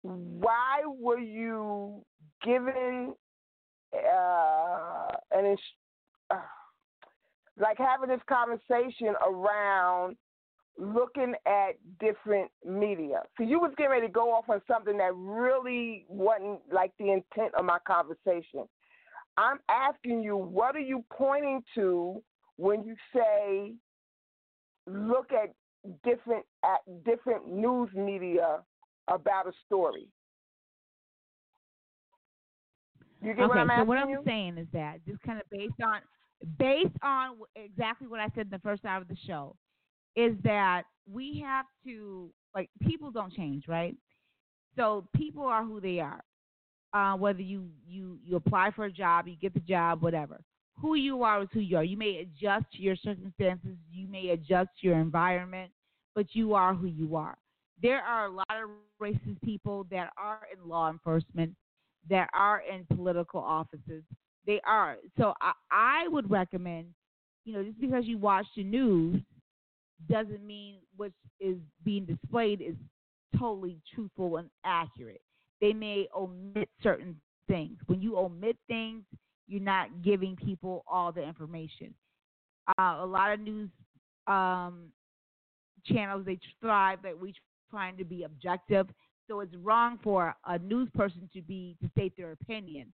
why 0.02 0.82
were 0.86 1.20
you 1.20 2.04
given 2.44 3.14
uh 3.94 5.08
an 5.32 5.46
ins- 5.46 5.60
uh, 6.30 6.36
like 7.60 7.78
having 7.78 8.10
this 8.10 8.22
conversation 8.28 9.14
around 9.28 10.16
looking 10.78 11.34
at 11.46 11.72
different 12.00 12.50
media. 12.66 13.22
So 13.38 13.44
you 13.44 13.60
was 13.60 13.72
getting 13.78 13.92
ready 13.92 14.08
to 14.08 14.12
go 14.12 14.34
off 14.34 14.46
on 14.50 14.62
something 14.68 14.98
that 14.98 15.14
really 15.16 16.06
wasn't 16.08 16.62
like 16.72 16.92
the 16.98 17.12
intent 17.12 17.54
of 17.58 17.66
my 17.66 17.78
conversation. 17.86 18.68
I'm 19.38 19.60
asking 19.70 20.24
you, 20.24 20.38
what 20.38 20.76
are 20.76 20.80
you 20.80 21.04
pointing 21.14 21.64
to 21.76 22.24
when 22.58 22.84
you 22.84 22.96
say 23.14 23.74
look 24.88 25.32
at 25.32 25.54
different 26.04 26.46
at 26.64 26.80
different 27.06 27.48
news 27.48 27.90
media 27.96 28.60
about 29.08 29.48
a 29.48 29.52
story? 29.66 30.08
You 33.22 33.34
get 33.34 33.44
okay, 33.44 33.48
what 33.48 33.58
I'm 33.58 33.82
so 33.82 33.84
what 33.84 33.98
I'm 33.98 34.10
you? 34.10 34.22
saying 34.26 34.58
is 34.58 34.68
that 34.74 35.06
just 35.08 35.22
kind 35.22 35.40
of 35.40 35.50
based 35.52 35.74
on 35.84 36.02
based 36.58 36.98
on 37.04 37.38
exactly 37.56 38.08
what 38.08 38.20
I 38.20 38.28
said 38.36 38.46
in 38.46 38.50
the 38.50 38.60
first 38.60 38.84
hour 38.84 39.02
of 39.02 39.08
the 39.08 39.18
show 39.28 39.56
is 40.16 40.34
that 40.44 40.84
we 41.12 41.44
have 41.46 41.66
to 41.86 42.32
like 42.56 42.70
people 42.82 43.12
don't 43.12 43.32
change, 43.34 43.68
right? 43.68 43.96
So 44.76 45.08
people 45.16 45.44
are 45.44 45.64
who 45.64 45.80
they 45.80 46.00
are. 46.00 46.22
Uh, 46.94 47.16
whether 47.16 47.42
you 47.42 47.68
you 47.88 48.18
you 48.26 48.36
apply 48.36 48.72
for 48.72 48.86
a 48.86 48.92
job, 48.92 49.28
you 49.28 49.36
get 49.36 49.54
the 49.54 49.60
job, 49.62 50.02
whatever. 50.02 50.42
Who 50.82 50.96
you 50.96 51.24
are 51.24 51.44
is 51.44 51.50
who 51.54 51.60
you 51.60 51.78
are. 51.78 51.84
You 51.84 51.98
may 51.98 52.18
adjust 52.18 52.66
to 52.74 52.82
your 52.82 52.96
circumstances, 52.96 53.78
you 53.92 54.08
may 54.08 54.30
adjust 54.30 54.72
your 54.82 55.00
environment, 55.00 55.72
but 56.16 56.26
you 56.34 56.54
are 56.56 56.74
who 56.74 56.88
you 56.88 57.16
are. 57.16 57.38
There 57.82 58.02
are 58.02 58.26
a 58.26 58.32
lot 58.32 58.48
of 58.52 58.70
racist 59.02 59.42
people 59.44 59.86
that 59.92 60.12
are 60.18 60.42
in 60.54 60.70
law 60.70 60.90
enforcement, 60.90 61.56
that 62.10 62.30
are 62.34 62.62
in 62.62 62.86
political 62.96 63.40
offices. 63.40 64.04
They 64.46 64.62
are. 64.66 64.98
So 65.18 65.34
I, 65.42 65.54
I 65.72 66.08
would 66.08 66.30
recommend, 66.30 66.88
you 67.46 67.54
know, 67.54 67.64
just 67.64 67.80
because 67.80 68.06
you 68.06 68.18
watch 68.18 68.46
the 68.56 68.64
news 68.64 69.22
doesn't 70.10 70.46
mean 70.46 70.78
what 70.98 71.12
is 71.40 71.58
being 71.84 72.06
displayed 72.06 72.62
is 72.62 72.76
totally 73.38 73.78
truthful 73.94 74.38
and 74.38 74.50
accurate. 74.66 75.22
They 75.60 75.74
may 75.74 76.08
omit 76.16 76.70
certain 76.82 77.20
things. 77.48 77.78
When 77.86 78.02
you 78.02 78.18
omit 78.18 78.58
things, 78.68 79.04
you're 79.48 79.62
not 79.62 80.02
giving 80.04 80.36
people 80.36 80.84
all 80.88 81.12
the 81.12 81.22
information. 81.22 81.94
Uh, 82.80 83.00
a 83.02 83.06
lot 83.06 83.32
of 83.34 83.40
news 83.40 83.70
um, 84.28 84.92
channels 85.86 86.26
they 86.26 86.40
thrive 86.62 87.00
that 87.04 87.20
we 87.20 87.34
trying 87.72 87.98
to 87.98 88.06
be 88.06 88.24
objective. 88.24 88.88
So 89.28 89.40
it's 89.40 89.56
wrong 89.56 89.98
for 90.04 90.36
a 90.46 90.60
news 90.60 90.90
person 90.94 91.30
to 91.34 91.42
be 91.42 91.78
to 91.82 91.90
state 91.90 92.14
their 92.18 92.34
opinion 92.34 92.92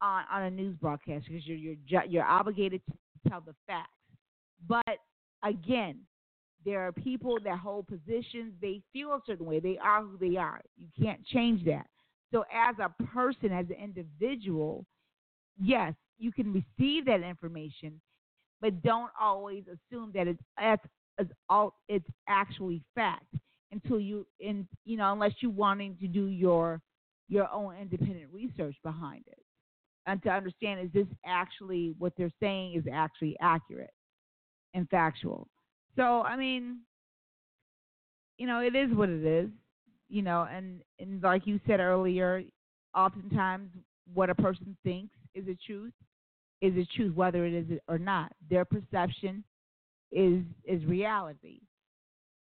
on, 0.00 0.24
on 0.32 0.42
a 0.42 0.50
news 0.50 0.76
broadcast 0.80 1.26
because 1.26 1.46
you're 1.46 1.58
you're 1.58 1.76
ju- 1.86 2.08
you're 2.08 2.24
obligated 2.24 2.80
to 2.86 3.28
tell 3.28 3.40
the 3.40 3.54
facts. 3.66 3.90
But 4.68 4.98
again, 5.42 5.98
there 6.64 6.80
are 6.86 6.92
people 6.92 7.38
that 7.44 7.58
hold 7.58 7.88
positions. 7.88 8.54
They 8.60 8.80
feel 8.92 9.10
a 9.10 9.20
certain 9.26 9.46
way. 9.46 9.60
They 9.60 9.78
are 9.78 10.02
who 10.02 10.16
they 10.16 10.36
are. 10.36 10.60
You 10.76 10.86
can't 11.02 11.24
change 11.26 11.64
that. 11.66 11.86
So 12.32 12.44
as 12.52 12.76
a 12.78 12.90
person, 13.04 13.52
as 13.52 13.66
an 13.68 13.76
individual, 13.82 14.86
yes, 15.60 15.94
you 16.18 16.32
can 16.32 16.52
receive 16.52 17.04
that 17.06 17.22
information, 17.22 18.00
but 18.60 18.82
don't 18.82 19.10
always 19.20 19.64
assume 19.64 20.12
that 20.14 20.26
it's 20.28 20.42
it's, 20.60 20.84
it's 21.18 21.32
all 21.48 21.74
it's 21.88 22.08
actually 22.28 22.82
fact 22.94 23.34
until 23.74 24.00
you 24.00 24.26
in 24.40 24.66
you 24.84 24.96
know 24.96 25.12
unless 25.12 25.32
you're 25.40 25.50
wanting 25.50 25.96
to 26.00 26.06
do 26.06 26.26
your 26.26 26.80
your 27.28 27.50
own 27.50 27.74
independent 27.76 28.28
research 28.32 28.76
behind 28.82 29.24
it 29.26 29.44
and 30.06 30.22
to 30.22 30.30
understand 30.30 30.80
is 30.80 30.92
this 30.92 31.06
actually 31.24 31.94
what 31.98 32.12
they're 32.16 32.32
saying 32.40 32.74
is 32.74 32.84
actually 32.92 33.36
accurate 33.40 33.92
and 34.74 34.88
factual. 34.90 35.48
So 35.96 36.22
I 36.22 36.36
mean, 36.36 36.80
you 38.38 38.46
know, 38.46 38.60
it 38.60 38.74
is 38.74 38.94
what 38.94 39.08
it 39.08 39.24
is, 39.24 39.48
you 40.08 40.22
know, 40.22 40.46
and 40.50 40.82
and 40.98 41.22
like 41.22 41.46
you 41.46 41.60
said 41.66 41.80
earlier, 41.80 42.42
oftentimes 42.94 43.70
what 44.12 44.30
a 44.30 44.34
person 44.34 44.76
thinks 44.84 45.14
is 45.34 45.44
a 45.48 45.56
truth 45.66 45.92
is 46.60 46.74
a 46.76 46.86
truth 46.96 47.14
whether 47.14 47.44
it 47.46 47.54
is 47.54 47.78
or 47.88 47.98
not. 47.98 48.32
Their 48.50 48.64
perception 48.64 49.44
is 50.12 50.42
is 50.64 50.84
reality. 50.84 51.60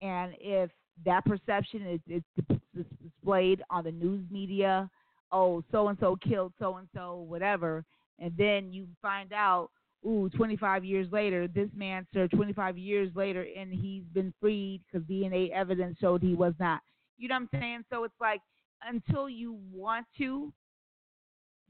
And 0.01 0.34
if 0.39 0.69
that 1.06 1.26
perception 1.26 1.88
is, 1.88 1.99
is 2.07 2.24
dis- 2.48 2.86
displayed 3.03 3.61
on 3.70 3.84
the 3.84 3.91
news 3.91 4.24
media, 4.32 4.90
oh, 5.32 5.64
so 5.72 5.88
and 5.88 5.98
so 5.99 6.15
killed 6.15 6.53
so 6.60 6.78
and 6.78 6.88
so, 6.95 7.26
whatever, 7.28 7.84
and 8.20 8.34
then 8.38 8.72
you 8.72 8.88
find 9.02 9.34
out, 9.34 9.70
ooh, 10.06 10.30
25 10.36 10.86
years 10.86 11.07
later, 11.11 11.48
this 11.48 11.70
man 11.76 12.06
served 12.14 12.34
25 12.34 12.78
years 12.78 13.10
later 13.15 13.45
and 13.57 13.74
he's 13.74 14.03
been 14.14 14.34
freed 14.40 14.82
because 14.86 15.07
DNA 15.07 15.52
evidence 15.52 15.98
showed 15.99 16.22
he 16.22 16.36
was 16.36 16.53
not. 16.60 16.82
You 17.18 17.30
know 17.30 17.36
what 17.36 17.49
I'm 17.53 17.60
saying? 17.60 17.84
So 17.91 18.03
it's 18.03 18.14
like 18.20 18.41
until 18.88 19.30
you 19.30 19.57
want 19.72 20.06
to 20.18 20.52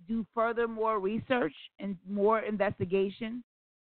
do 0.07 0.25
further 0.33 0.67
more 0.67 0.99
research 0.99 1.53
and 1.79 1.95
more 2.09 2.39
investigation, 2.39 3.43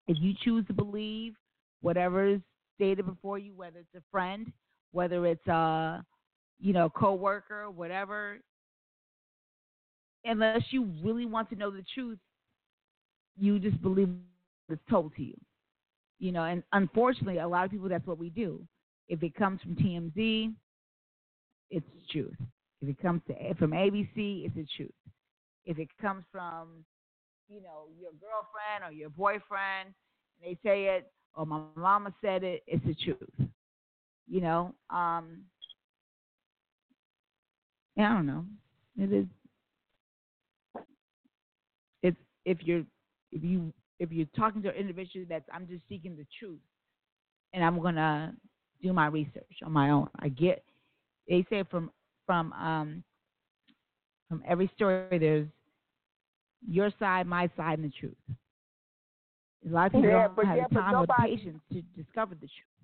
if 0.07 0.17
you 0.19 0.33
choose 0.43 0.65
to 0.67 0.73
believe 0.73 1.33
whatever 1.81 2.27
is 2.27 2.41
stated 2.75 3.05
before 3.05 3.39
you, 3.39 3.53
whether 3.55 3.79
it's 3.79 3.95
a 3.95 4.03
friend, 4.11 4.51
whether 4.91 5.25
it's 5.25 5.45
a 5.47 6.03
you 6.59 6.73
know 6.73 6.89
coworker, 6.89 7.69
whatever, 7.69 8.39
unless 10.23 10.61
you 10.69 10.89
really 11.03 11.25
want 11.25 11.49
to 11.49 11.55
know 11.55 11.71
the 11.71 11.83
truth, 11.93 12.19
you 13.37 13.59
just 13.59 13.81
believe 13.81 14.09
what's 14.67 14.81
told 14.89 15.15
to 15.15 15.23
you. 15.23 15.37
You 16.19 16.31
know, 16.31 16.43
and 16.43 16.63
unfortunately, 16.71 17.39
a 17.39 17.47
lot 17.47 17.65
of 17.65 17.71
people 17.71 17.89
that's 17.89 18.07
what 18.07 18.17
we 18.17 18.29
do. 18.29 18.65
If 19.07 19.21
it 19.21 19.35
comes 19.35 19.61
from 19.61 19.75
TMZ, 19.75 20.53
it's 21.69 21.85
truth. 22.11 22.35
If 22.81 22.89
it 22.89 23.01
comes 23.01 23.21
to 23.27 23.33
eh, 23.41 23.53
from 23.59 23.71
ABC, 23.71 24.45
it's 24.45 24.55
the 24.55 24.65
truth. 24.77 24.91
If 25.65 25.77
it 25.79 25.89
comes 26.01 26.23
from 26.31 26.85
you 27.49 27.61
know, 27.61 27.87
your 27.99 28.11
girlfriend 28.11 28.83
or 28.83 28.91
your 28.91 29.09
boyfriend, 29.09 29.93
and 30.41 30.43
they 30.43 30.57
say 30.63 30.85
it, 30.85 31.11
or 31.35 31.45
my 31.45 31.61
mama 31.75 32.13
said 32.21 32.43
it, 32.43 32.63
it's 32.67 32.85
the 32.85 32.95
truth. 32.95 33.44
You 34.27 34.41
know, 34.41 34.73
um, 34.89 35.45
yeah, 37.95 38.11
I 38.11 38.13
don't 38.15 38.25
know. 38.27 38.45
It 38.97 39.11
is. 39.11 39.25
It's 42.01 42.17
if 42.45 42.57
you're 42.63 42.83
if 43.31 43.43
you 43.43 43.73
if 43.99 44.11
you're 44.11 44.27
talking 44.35 44.61
to 44.63 44.69
an 44.69 44.75
individual 44.75 45.25
that's 45.29 45.45
I'm 45.53 45.67
just 45.67 45.83
seeking 45.87 46.15
the 46.15 46.25
truth, 46.39 46.59
and 47.53 47.63
I'm 47.63 47.81
gonna 47.81 48.33
do 48.81 48.93
my 48.93 49.07
research 49.07 49.61
on 49.65 49.71
my 49.71 49.89
own. 49.91 50.09
I 50.19 50.29
get. 50.29 50.63
They 51.27 51.45
say 51.49 51.63
from 51.69 51.91
from 52.25 52.53
um 52.53 53.03
from 54.29 54.43
every 54.47 54.69
story 54.75 55.01
there's 55.01 55.31
your 56.67 56.89
side, 56.99 57.27
my 57.27 57.49
side, 57.57 57.79
and 57.79 57.83
the 57.91 57.93
truth. 57.99 58.15
A 59.65 59.69
lot 59.69 59.87
of 59.87 59.93
people 59.93 60.09
Yeah, 60.09 60.27
don't 60.27 60.43
have 60.43 60.55
yeah, 60.55 60.65
the 60.69 60.75
time 60.75 60.99
or 60.99 61.07
the 61.07 61.13
patience 61.13 61.61
to 61.71 61.81
discover 61.95 62.35
the 62.35 62.47
truth. 62.47 62.74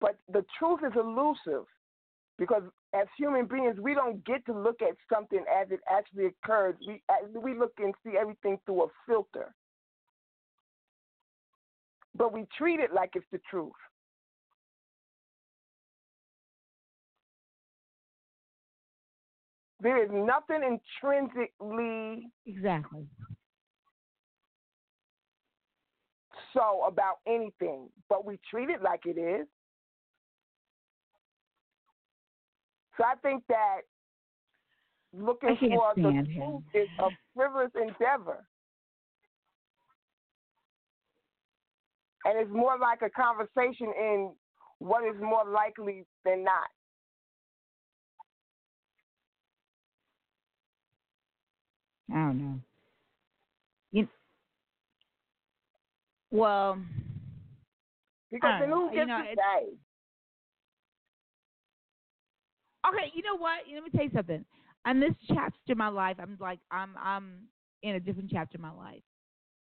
But 0.00 0.16
the 0.32 0.44
truth 0.58 0.80
is 0.86 0.92
elusive 0.96 1.66
because 2.38 2.62
as 2.94 3.06
human 3.18 3.46
beings, 3.46 3.78
we 3.80 3.94
don't 3.94 4.24
get 4.24 4.44
to 4.46 4.52
look 4.52 4.80
at 4.80 4.96
something 5.12 5.44
as 5.60 5.68
it 5.70 5.80
actually 5.90 6.26
occurs. 6.26 6.76
We 6.86 7.02
we 7.40 7.58
look 7.58 7.72
and 7.78 7.94
see 8.04 8.16
everything 8.18 8.58
through 8.64 8.84
a 8.84 8.86
filter, 9.06 9.54
but 12.14 12.32
we 12.32 12.46
treat 12.56 12.80
it 12.80 12.92
like 12.92 13.10
it's 13.14 13.26
the 13.32 13.40
truth. 13.50 13.72
There 19.80 20.02
is 20.02 20.10
nothing 20.12 20.62
intrinsically 20.64 22.30
Exactly. 22.46 23.06
so 26.54 26.84
about 26.86 27.18
anything, 27.26 27.88
but 28.08 28.24
we 28.24 28.38
treat 28.50 28.70
it 28.70 28.82
like 28.82 29.06
it 29.06 29.18
is. 29.18 29.46
So 32.98 33.04
I 33.04 33.14
think 33.22 33.44
that 33.48 33.82
looking 35.16 35.56
for 35.60 35.92
the 35.94 36.02
truth 36.02 36.62
is 36.74 36.88
a 36.98 37.08
frivolous 37.34 37.70
endeavor. 37.74 38.44
And 42.24 42.38
it's 42.38 42.50
more 42.52 42.76
like 42.78 43.00
a 43.02 43.10
conversation 43.10 43.92
in 43.98 44.32
what 44.80 45.04
is 45.04 45.14
more 45.22 45.44
likely 45.48 46.04
than 46.24 46.44
not. 46.44 46.68
I 52.10 52.14
don't 52.14 52.38
know. 52.38 52.60
You, 53.92 54.08
well, 56.30 56.78
Because 58.32 58.60
then 58.60 58.70
who 58.70 58.88
gets 58.88 58.96
You 58.96 59.06
know, 59.06 59.18
to 59.18 59.34
say? 59.36 59.87
Okay. 62.86 63.10
You 63.14 63.22
know 63.22 63.36
what? 63.36 63.60
Let 63.72 63.82
me 63.82 63.90
tell 63.90 64.04
you 64.04 64.10
something. 64.14 64.44
On 64.86 65.00
this 65.00 65.14
chapter 65.28 65.72
of 65.72 65.78
my 65.78 65.88
life, 65.88 66.16
I'm 66.20 66.36
like 66.40 66.60
I'm 66.70 66.90
I'm 67.02 67.40
in 67.82 67.96
a 67.96 68.00
different 68.00 68.30
chapter 68.30 68.56
of 68.56 68.62
my 68.62 68.72
life. 68.72 69.02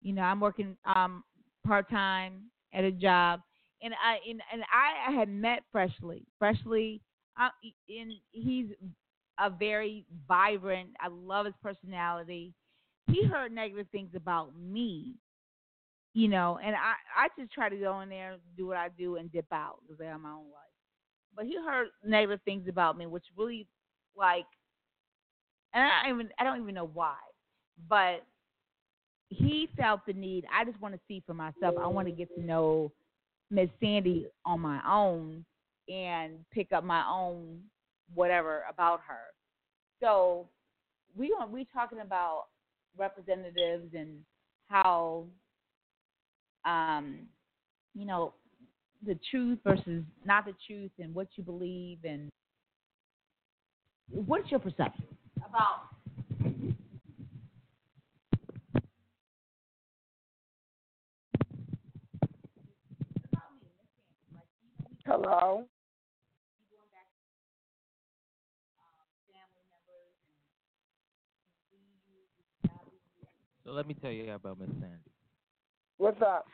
You 0.01 0.13
know, 0.13 0.21
I'm 0.21 0.39
working 0.39 0.77
um 0.85 1.23
part 1.65 1.89
time 1.89 2.43
at 2.73 2.83
a 2.83 2.91
job, 2.91 3.41
and 3.81 3.93
I 3.93 4.17
and, 4.29 4.41
and 4.51 4.63
I 4.71 5.11
had 5.11 5.29
met 5.29 5.63
Freshly. 5.71 6.25
Freshly, 6.39 7.01
uh, 7.39 7.49
and 7.89 8.11
he's 8.31 8.67
a 9.39 9.49
very 9.49 10.05
vibrant. 10.27 10.89
I 10.99 11.07
love 11.09 11.45
his 11.45 11.55
personality. 11.61 12.53
He 13.07 13.25
heard 13.25 13.51
negative 13.51 13.87
things 13.91 14.11
about 14.15 14.55
me, 14.57 15.15
you 16.13 16.27
know, 16.29 16.59
and 16.63 16.75
I 16.75 16.93
I 17.17 17.27
just 17.39 17.51
try 17.53 17.69
to 17.69 17.75
go 17.77 17.99
in 18.01 18.09
there, 18.09 18.37
do 18.57 18.67
what 18.67 18.77
I 18.77 18.89
do, 18.89 19.17
and 19.17 19.31
dip 19.31 19.51
out 19.51 19.79
because 19.85 20.01
I 20.01 20.05
have 20.09 20.21
my 20.21 20.29
own 20.31 20.45
life. 20.53 20.70
But 21.35 21.45
he 21.45 21.55
heard 21.55 21.87
negative 22.05 22.39
things 22.45 22.67
about 22.67 22.97
me, 22.97 23.05
which 23.05 23.23
really 23.37 23.67
like, 24.17 24.45
and 25.73 25.83
I 25.83 26.07
don't 26.07 26.19
even 26.19 26.29
I 26.39 26.43
don't 26.43 26.61
even 26.61 26.75
know 26.75 26.89
why, 26.93 27.15
but 27.89 28.25
he 29.29 29.69
felt 29.77 30.01
the 30.05 30.13
need. 30.13 30.45
I 30.53 30.65
just 30.65 30.79
want 30.81 30.93
to 30.93 30.99
see 31.07 31.23
for 31.25 31.33
myself. 31.33 31.75
I 31.81 31.87
want 31.87 32.07
to 32.07 32.13
get 32.13 32.33
to 32.35 32.43
know 32.43 32.91
Miss 33.49 33.69
Sandy 33.79 34.27
on 34.45 34.59
my 34.59 34.81
own 34.87 35.45
and 35.89 36.33
pick 36.53 36.71
up 36.73 36.83
my 36.83 37.03
own 37.09 37.59
whatever 38.13 38.63
about 38.69 38.99
her. 39.07 39.31
So 40.01 40.47
we 41.15 41.33
are 41.39 41.47
we 41.47 41.65
talking 41.73 41.99
about 41.99 42.45
representatives 42.97 43.93
and 43.93 44.17
how 44.67 45.25
um 46.65 47.19
you 47.93 48.05
know 48.05 48.33
the 49.05 49.17
truth 49.29 49.59
versus 49.63 50.03
not 50.25 50.45
the 50.45 50.53
truth 50.67 50.91
and 50.99 51.13
what 51.13 51.27
you 51.35 51.43
believe 51.43 51.99
and 52.03 52.29
what's 54.09 54.49
your 54.51 54.59
perception 54.59 55.05
about 55.37 55.91
Hello? 65.05 65.65
So 73.65 73.71
let 73.71 73.87
me 73.87 73.93
tell 73.93 74.11
you 74.11 74.31
about 74.31 74.59
Miss 74.59 74.69
Sandy. 74.69 74.97
What's 75.97 76.21
up? 76.21 76.45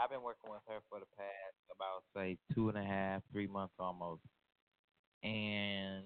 I've 0.00 0.10
been 0.10 0.22
working 0.22 0.50
with 0.50 0.60
her 0.68 0.78
for 0.88 1.00
the 1.00 1.06
past 1.16 1.58
about 1.74 2.04
say 2.14 2.38
two 2.54 2.68
and 2.68 2.78
a 2.78 2.84
half, 2.84 3.22
three 3.32 3.48
months 3.48 3.74
almost, 3.80 4.22
and 5.24 6.04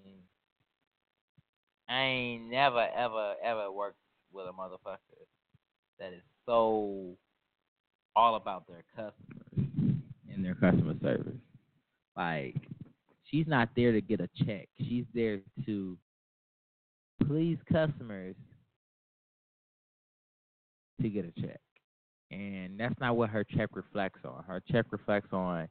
I 1.88 2.00
ain't 2.02 2.50
never, 2.50 2.88
ever, 2.96 3.34
ever 3.44 3.70
worked 3.70 3.98
with 4.32 4.46
a 4.46 4.52
motherfucker 4.52 4.96
that 5.98 6.14
is 6.14 6.22
so 6.46 7.16
all 8.16 8.36
about 8.36 8.66
their 8.66 8.84
customers 8.96 9.68
and 10.32 10.44
their 10.44 10.54
customer 10.54 10.94
service. 11.02 11.34
Like, 12.16 12.56
she's 13.30 13.46
not 13.46 13.70
there 13.76 13.92
to 13.92 14.00
get 14.00 14.20
a 14.20 14.28
check. 14.46 14.68
She's 14.78 15.04
there 15.14 15.40
to 15.66 15.98
please 17.26 17.58
customers 17.70 18.36
to 21.02 21.08
get 21.08 21.26
a 21.26 21.40
check. 21.40 21.60
And 22.32 22.80
that's 22.80 22.98
not 22.98 23.16
what 23.16 23.30
her 23.30 23.44
check 23.44 23.68
reflects 23.74 24.20
on. 24.24 24.42
Her 24.44 24.62
check 24.70 24.86
reflects 24.90 25.32
on 25.32 25.68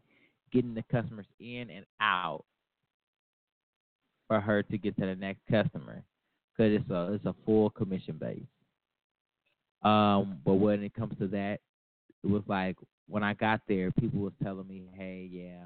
getting 0.54 0.76
the 0.76 0.84
customers 0.92 1.26
in 1.40 1.70
and 1.72 1.86
out 2.00 2.46
for 4.28 4.40
her 4.40 4.62
to 4.64 4.78
get 4.78 4.96
to 4.98 5.06
the 5.08 5.16
next 5.16 5.42
customer 5.50 6.04
because 6.56 6.74
it's 6.74 6.90
a 6.90 7.14
it's 7.14 7.26
a 7.26 7.36
full 7.46 7.72
commission 7.72 8.18
base. 8.18 8.44
Um, 9.84 10.40
but 10.46 10.56
when 10.56 10.84
it 10.84 10.94
comes 10.94 11.18
to 11.18 11.28
that, 11.30 11.60
it 12.24 12.30
was 12.30 12.44
like 12.48 12.78
when 13.08 13.24
I 13.24 13.34
got 13.34 13.62
there, 13.68 13.92
people 14.00 14.22
was 14.22 14.34
telling 14.44 14.68
me, 14.68 14.84
"Hey, 14.96 15.28
yeah, 15.32 15.64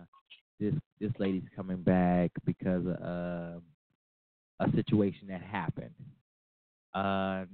this 0.60 0.74
this 1.02 1.12
lady's 1.20 1.44
coming 1.56 1.82
back 1.84 2.32
because 2.46 2.86
of 2.88 2.96
uh, 3.04 3.60
a 4.62 4.72
situation 4.74 5.28
that 5.28 5.42
happened." 5.42 5.94
Uh, 6.94 7.46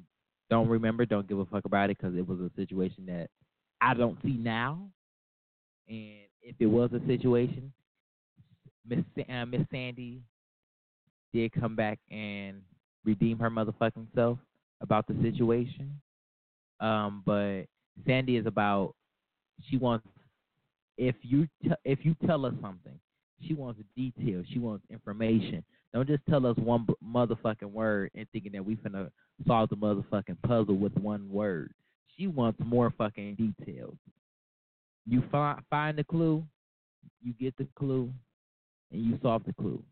don't 0.52 0.68
remember, 0.68 1.06
don't 1.06 1.28
give 1.28 1.40
a 1.40 1.46
fuck 1.46 1.66
about 1.66 1.90
it 1.90 1.98
because 1.98 2.16
it 2.16 2.28
was 2.28 2.40
a 2.40 2.52
situation 2.58 3.06
that 3.08 3.30
I 3.80 3.94
don't 3.96 4.18
see 4.22 4.34
now. 4.34 4.86
And 5.88 6.28
if 6.44 6.56
it 6.60 6.68
was 6.68 6.92
a 6.94 7.00
situation, 7.08 7.72
Miss 8.88 9.00
uh, 9.30 9.46
Miss 9.46 9.62
Sandy 9.72 10.22
did 11.34 11.54
come 11.54 11.76
back 11.76 12.00
and 12.12 12.62
redeem 13.06 13.40
her 13.40 13.50
motherfucking 13.50 14.08
self 14.14 14.38
about 14.82 15.08
the 15.08 15.16
situation. 15.22 16.00
Um, 16.82 17.24
but 17.26 17.64
Sandy 18.06 18.36
is 18.36 18.46
about 18.46 18.94
she 19.70 19.78
wants 19.78 20.06
if 20.98 21.16
you 21.22 21.48
t- 21.64 21.72
if 21.86 22.00
you 22.04 22.14
tell 22.26 22.44
her 22.44 22.52
something, 22.62 23.00
she 23.48 23.54
wants 23.54 23.80
details, 23.96 24.46
she 24.52 24.60
wants 24.60 24.84
information. 24.90 25.64
Don't 25.94 26.08
just 26.08 26.26
tell 26.30 26.46
us 26.46 26.56
one 26.58 26.88
motherfucking 27.06 27.72
word 27.72 28.12
and 28.16 28.26
thinking 28.32 28.54
that 28.54 28.66
we 28.66 28.78
finna 28.78 29.10
solve 29.46 29.70
the 29.70 29.76
motherfucking 29.76 30.38
puzzle 30.48 30.78
with 30.78 30.94
one 30.96 31.30
word. 31.30 31.74
She 32.18 32.28
wants 32.28 32.60
more 32.64 32.94
fucking 32.98 33.36
details. 33.36 33.96
You 35.06 35.24
find 35.32 35.62
find 35.70 35.98
the 35.98 36.04
clue, 36.04 36.44
you 37.22 37.34
get 37.34 37.58
the 37.58 37.68
clue, 37.76 38.12
and 38.92 39.04
you 39.04 39.20
solve 39.22 39.44
the 39.46 39.54
clue. 39.54 39.84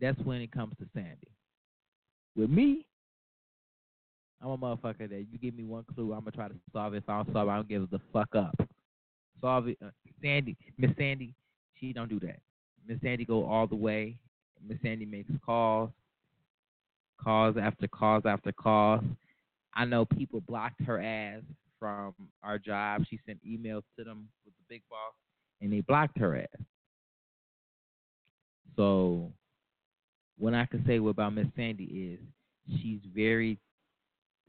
That's 0.00 0.18
when 0.20 0.40
it 0.40 0.50
comes 0.50 0.74
to 0.80 0.86
Sandy. 0.94 1.28
With 2.36 2.50
me, 2.50 2.86
I'm 4.42 4.50
a 4.50 4.58
motherfucker 4.58 5.08
that 5.08 5.26
you 5.30 5.38
give 5.40 5.54
me 5.54 5.64
one 5.64 5.84
clue, 5.94 6.12
I'm 6.12 6.20
gonna 6.20 6.32
try 6.32 6.48
to 6.48 6.54
solve 6.72 6.94
it. 6.94 6.98
If 6.98 7.08
I 7.08 7.22
don't 7.22 7.32
solve 7.32 7.48
it, 7.48 7.52
I 7.52 7.56
don't 7.56 7.68
give 7.68 7.88
the 7.90 8.00
fuck 8.12 8.34
up. 8.34 8.56
Solve 9.40 9.68
it. 9.68 9.78
Uh, 9.84 9.90
Sandy, 10.20 10.56
Miss 10.78 10.90
Sandy, 10.98 11.34
she 11.78 11.92
don't 11.92 12.08
do 12.08 12.20
that. 12.20 12.40
Miss 12.86 12.98
Sandy 13.02 13.24
go 13.24 13.44
all 13.44 13.66
the 13.66 13.76
way. 13.76 14.16
Miss 14.66 14.78
Sandy 14.82 15.06
makes 15.06 15.30
calls, 15.44 15.90
calls 17.20 17.56
after 17.60 17.88
calls 17.88 18.24
after 18.26 18.52
calls. 18.52 19.02
I 19.74 19.84
know 19.84 20.04
people 20.04 20.40
blocked 20.40 20.82
her 20.82 21.00
ass 21.00 21.42
from 21.78 22.14
our 22.42 22.58
job. 22.58 23.02
She 23.08 23.18
sent 23.26 23.38
emails 23.44 23.82
to 23.98 24.04
them 24.04 24.28
with 24.44 24.54
the 24.54 24.64
big 24.68 24.82
boss, 24.90 25.14
and 25.60 25.72
they 25.72 25.80
blocked 25.80 26.18
her 26.18 26.36
ass. 26.36 26.64
So, 28.76 29.32
what 30.38 30.54
I 30.54 30.66
can 30.66 30.84
say 30.86 30.96
about 30.96 31.34
Miss 31.34 31.46
Sandy 31.56 31.84
is 31.84 32.20
she's 32.80 33.00
very 33.14 33.58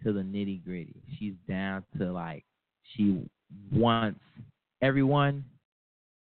to 0.03 0.14
the 0.14 0.22
nitty 0.22 0.64
gritty. 0.64 1.02
She's 1.18 1.34
down 1.48 1.84
to 1.98 2.11
like 2.11 2.44
she 2.95 3.22
wants 3.72 4.19
everyone 4.81 5.45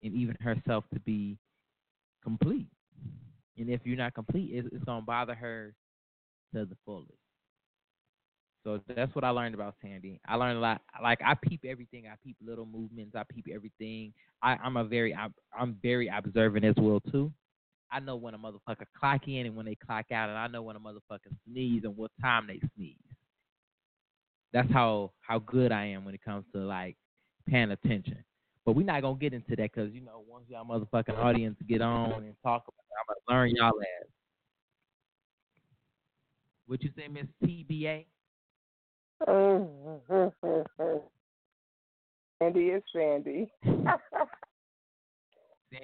and 0.04 0.14
even 0.14 0.36
herself 0.42 0.84
to 0.94 1.00
be 1.02 1.38
complete. 2.24 2.68
And 3.58 3.70
if 3.70 3.82
you're 3.84 3.98
not 3.98 4.14
complete, 4.14 4.52
it's, 4.54 4.68
it's 4.72 4.84
gonna 4.84 5.02
bother 5.02 5.36
her 5.36 5.74
to 6.54 6.66
the 6.66 6.78
fullest. 6.86 7.12
So 8.64 8.82
that's 8.94 9.14
what 9.16 9.24
I 9.24 9.30
learned 9.30 9.56
about 9.56 9.76
Sandy. 9.82 10.20
I 10.28 10.36
learned 10.36 10.58
a 10.58 10.62
lot. 10.62 10.82
Like 11.02 11.20
I 11.26 11.36
peep 11.36 11.62
everything. 11.66 12.04
I 12.08 12.16
peep 12.24 12.36
little 12.46 12.66
movements. 12.66 13.16
I 13.16 13.24
peep 13.24 13.46
everything. 13.54 14.14
I, 14.44 14.58
I'm 14.62 14.76
a 14.76 14.84
very 14.84 15.16
I'm, 15.16 15.34
I'm 15.58 15.78
very 15.82 16.10
observant 16.10 16.66
as 16.66 16.76
well 16.78 17.00
too. 17.12 17.32
I 17.92 18.02
know 18.02 18.18
when 18.18 18.34
a 18.34 18.38
motherfucker 18.38 18.86
clock 19.00 19.28
in 19.28 19.46
and 19.46 19.56
when 19.56 19.66
they 19.66 19.76
clock 19.76 20.12
out, 20.12 20.28
and 20.28 20.38
I 20.38 20.48
know 20.48 20.62
when 20.62 20.76
a 20.76 20.80
motherfucker 20.80 21.32
sneeze 21.50 21.84
and 21.86 21.96
what 21.96 22.12
time 22.22 22.48
they 22.48 22.60
sneeze. 22.76 22.98
That's 24.52 24.72
how 24.72 25.12
how 25.22 25.40
good 25.40 25.72
I 25.72 25.86
am 25.86 26.04
when 26.04 26.14
it 26.14 26.24
comes 26.24 26.44
to 26.54 26.60
like 26.60 26.98
paying 27.48 27.72
attention. 27.72 28.24
But 28.66 28.76
we're 28.76 28.86
not 28.86 29.02
gonna 29.02 29.18
get 29.18 29.34
into 29.34 29.56
that 29.56 29.72
because 29.74 29.94
you 29.94 30.02
know 30.02 30.26
once 30.28 30.46
y'all 30.50 30.66
motherfucking 30.66 31.18
audience 31.18 31.56
get 31.70 31.82
on 31.82 32.24
and 32.24 32.36
talk 32.44 32.64
about 32.68 32.87
I'm 32.98 33.06
gonna 33.08 33.40
learn 33.40 33.56
y'all 33.56 33.82
ass. 33.82 34.08
What 36.68 36.84
you 36.84 36.92
say, 36.98 37.08
Miss 37.08 37.26
TBA? 37.44 38.06
Sandy 42.40 42.68
is 42.68 42.84
Sandy. 42.94 43.52
Sandy 43.64 43.88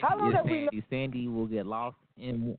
How 0.01 0.17
long 0.17 0.29
is 0.29 0.35
have 0.35 0.45
we 0.45 0.67
Sandy. 0.71 0.85
Sandy 0.89 1.27
will 1.27 1.47
get 1.47 1.65
lost 1.65 1.97
in 2.17 2.57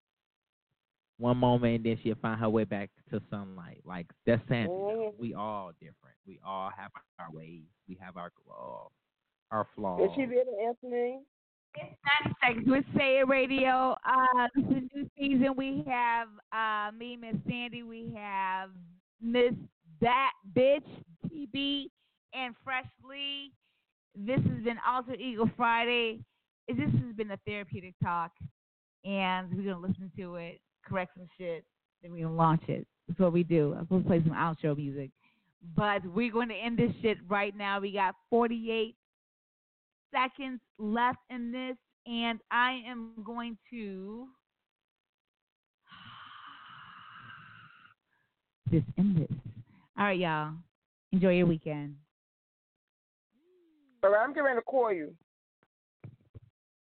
one 1.19 1.37
moment 1.37 1.77
and 1.77 1.85
then 1.85 1.99
she'll 2.03 2.17
find 2.21 2.41
her 2.41 2.49
way 2.49 2.65
back 2.65 2.91
to 3.11 3.21
sunlight. 3.31 3.81
Like 3.85 4.07
that's 4.27 4.43
Sandy. 4.49 4.73
Mhm. 4.73 5.13
We 5.19 5.35
all 5.35 5.71
different. 5.81 6.17
We 6.27 6.41
all 6.45 6.71
have 6.77 6.91
our 7.19 7.31
ways. 7.31 7.63
We 7.89 7.97
have 8.01 8.17
our 8.17 8.33
uh, 8.51 8.89
our 9.51 9.67
flaws. 9.77 10.01
Is 10.03 10.11
she 10.17 10.23
answer 10.23 10.89
me? 10.89 11.21
It's 11.77 11.97
90 12.25 12.37
seconds 12.41 12.69
with 12.69 12.85
Say 12.97 13.19
It 13.19 13.29
Radio. 13.29 13.97
Uh, 14.07 14.49
this 14.55 14.65
is 14.65 14.71
a 14.71 14.97
new 14.97 15.11
season. 15.19 15.55
We 15.57 15.85
have 15.89 16.29
uh, 16.53 16.93
me, 16.97 17.17
Miss 17.17 17.35
Sandy. 17.49 17.83
We 17.83 18.13
have 18.17 18.71
Miss 19.21 19.55
That 20.01 20.31
Bitch, 20.57 20.85
TB, 21.27 21.87
and 22.33 22.55
Fresh 22.63 22.87
Lee. 23.09 23.53
This 24.15 24.39
has 24.39 24.63
been 24.63 24.77
Alter 24.87 25.15
Ego 25.15 25.51
Friday. 25.57 26.21
This 26.69 26.79
has 26.79 27.17
been 27.17 27.33
a 27.33 27.39
therapeutic 27.45 27.95
talk, 28.03 28.31
and 29.05 29.49
we're 29.51 29.65
going 29.65 29.83
to 29.83 29.89
listen 29.89 30.13
to 30.17 30.37
it, 30.37 30.61
correct 30.87 31.13
some 31.17 31.27
shit, 31.37 31.65
then 32.03 32.13
we're 32.13 32.19
going 32.19 32.31
to 32.31 32.37
launch 32.37 32.63
it. 32.69 32.87
That's 33.09 33.19
what 33.19 33.33
we 33.33 33.43
do. 33.43 33.75
I'm 33.77 33.85
supposed 33.85 34.05
to 34.05 34.09
play 34.09 34.23
some 34.23 34.37
outro 34.37 34.77
music. 34.77 35.11
But 35.77 36.07
we're 36.07 36.33
going 36.33 36.49
to 36.51 36.55
end 36.55 36.79
this 36.79 36.93
shit 37.03 37.19
right 37.29 37.57
now. 37.57 37.81
We 37.81 37.93
got 37.93 38.15
48 38.31 38.95
seconds 40.15 40.61
left 40.79 41.19
in 41.31 41.51
this, 41.51 41.77
and 42.07 42.39
I 42.51 42.83
am 42.87 43.13
going 43.25 43.57
to 43.71 44.27
just 48.71 48.87
end 48.99 49.17
this. 49.17 49.37
All 49.99 50.07
right, 50.07 50.19
y'all. 50.19 50.53
Enjoy 51.13 51.33
your 51.33 51.47
weekend. 51.47 51.97
All 54.03 54.11
right, 54.11 54.23
I'm 54.23 54.31
getting 54.31 54.45
ready 54.45 54.59
to 54.59 54.63
call 54.63 54.93
you. 54.93 55.15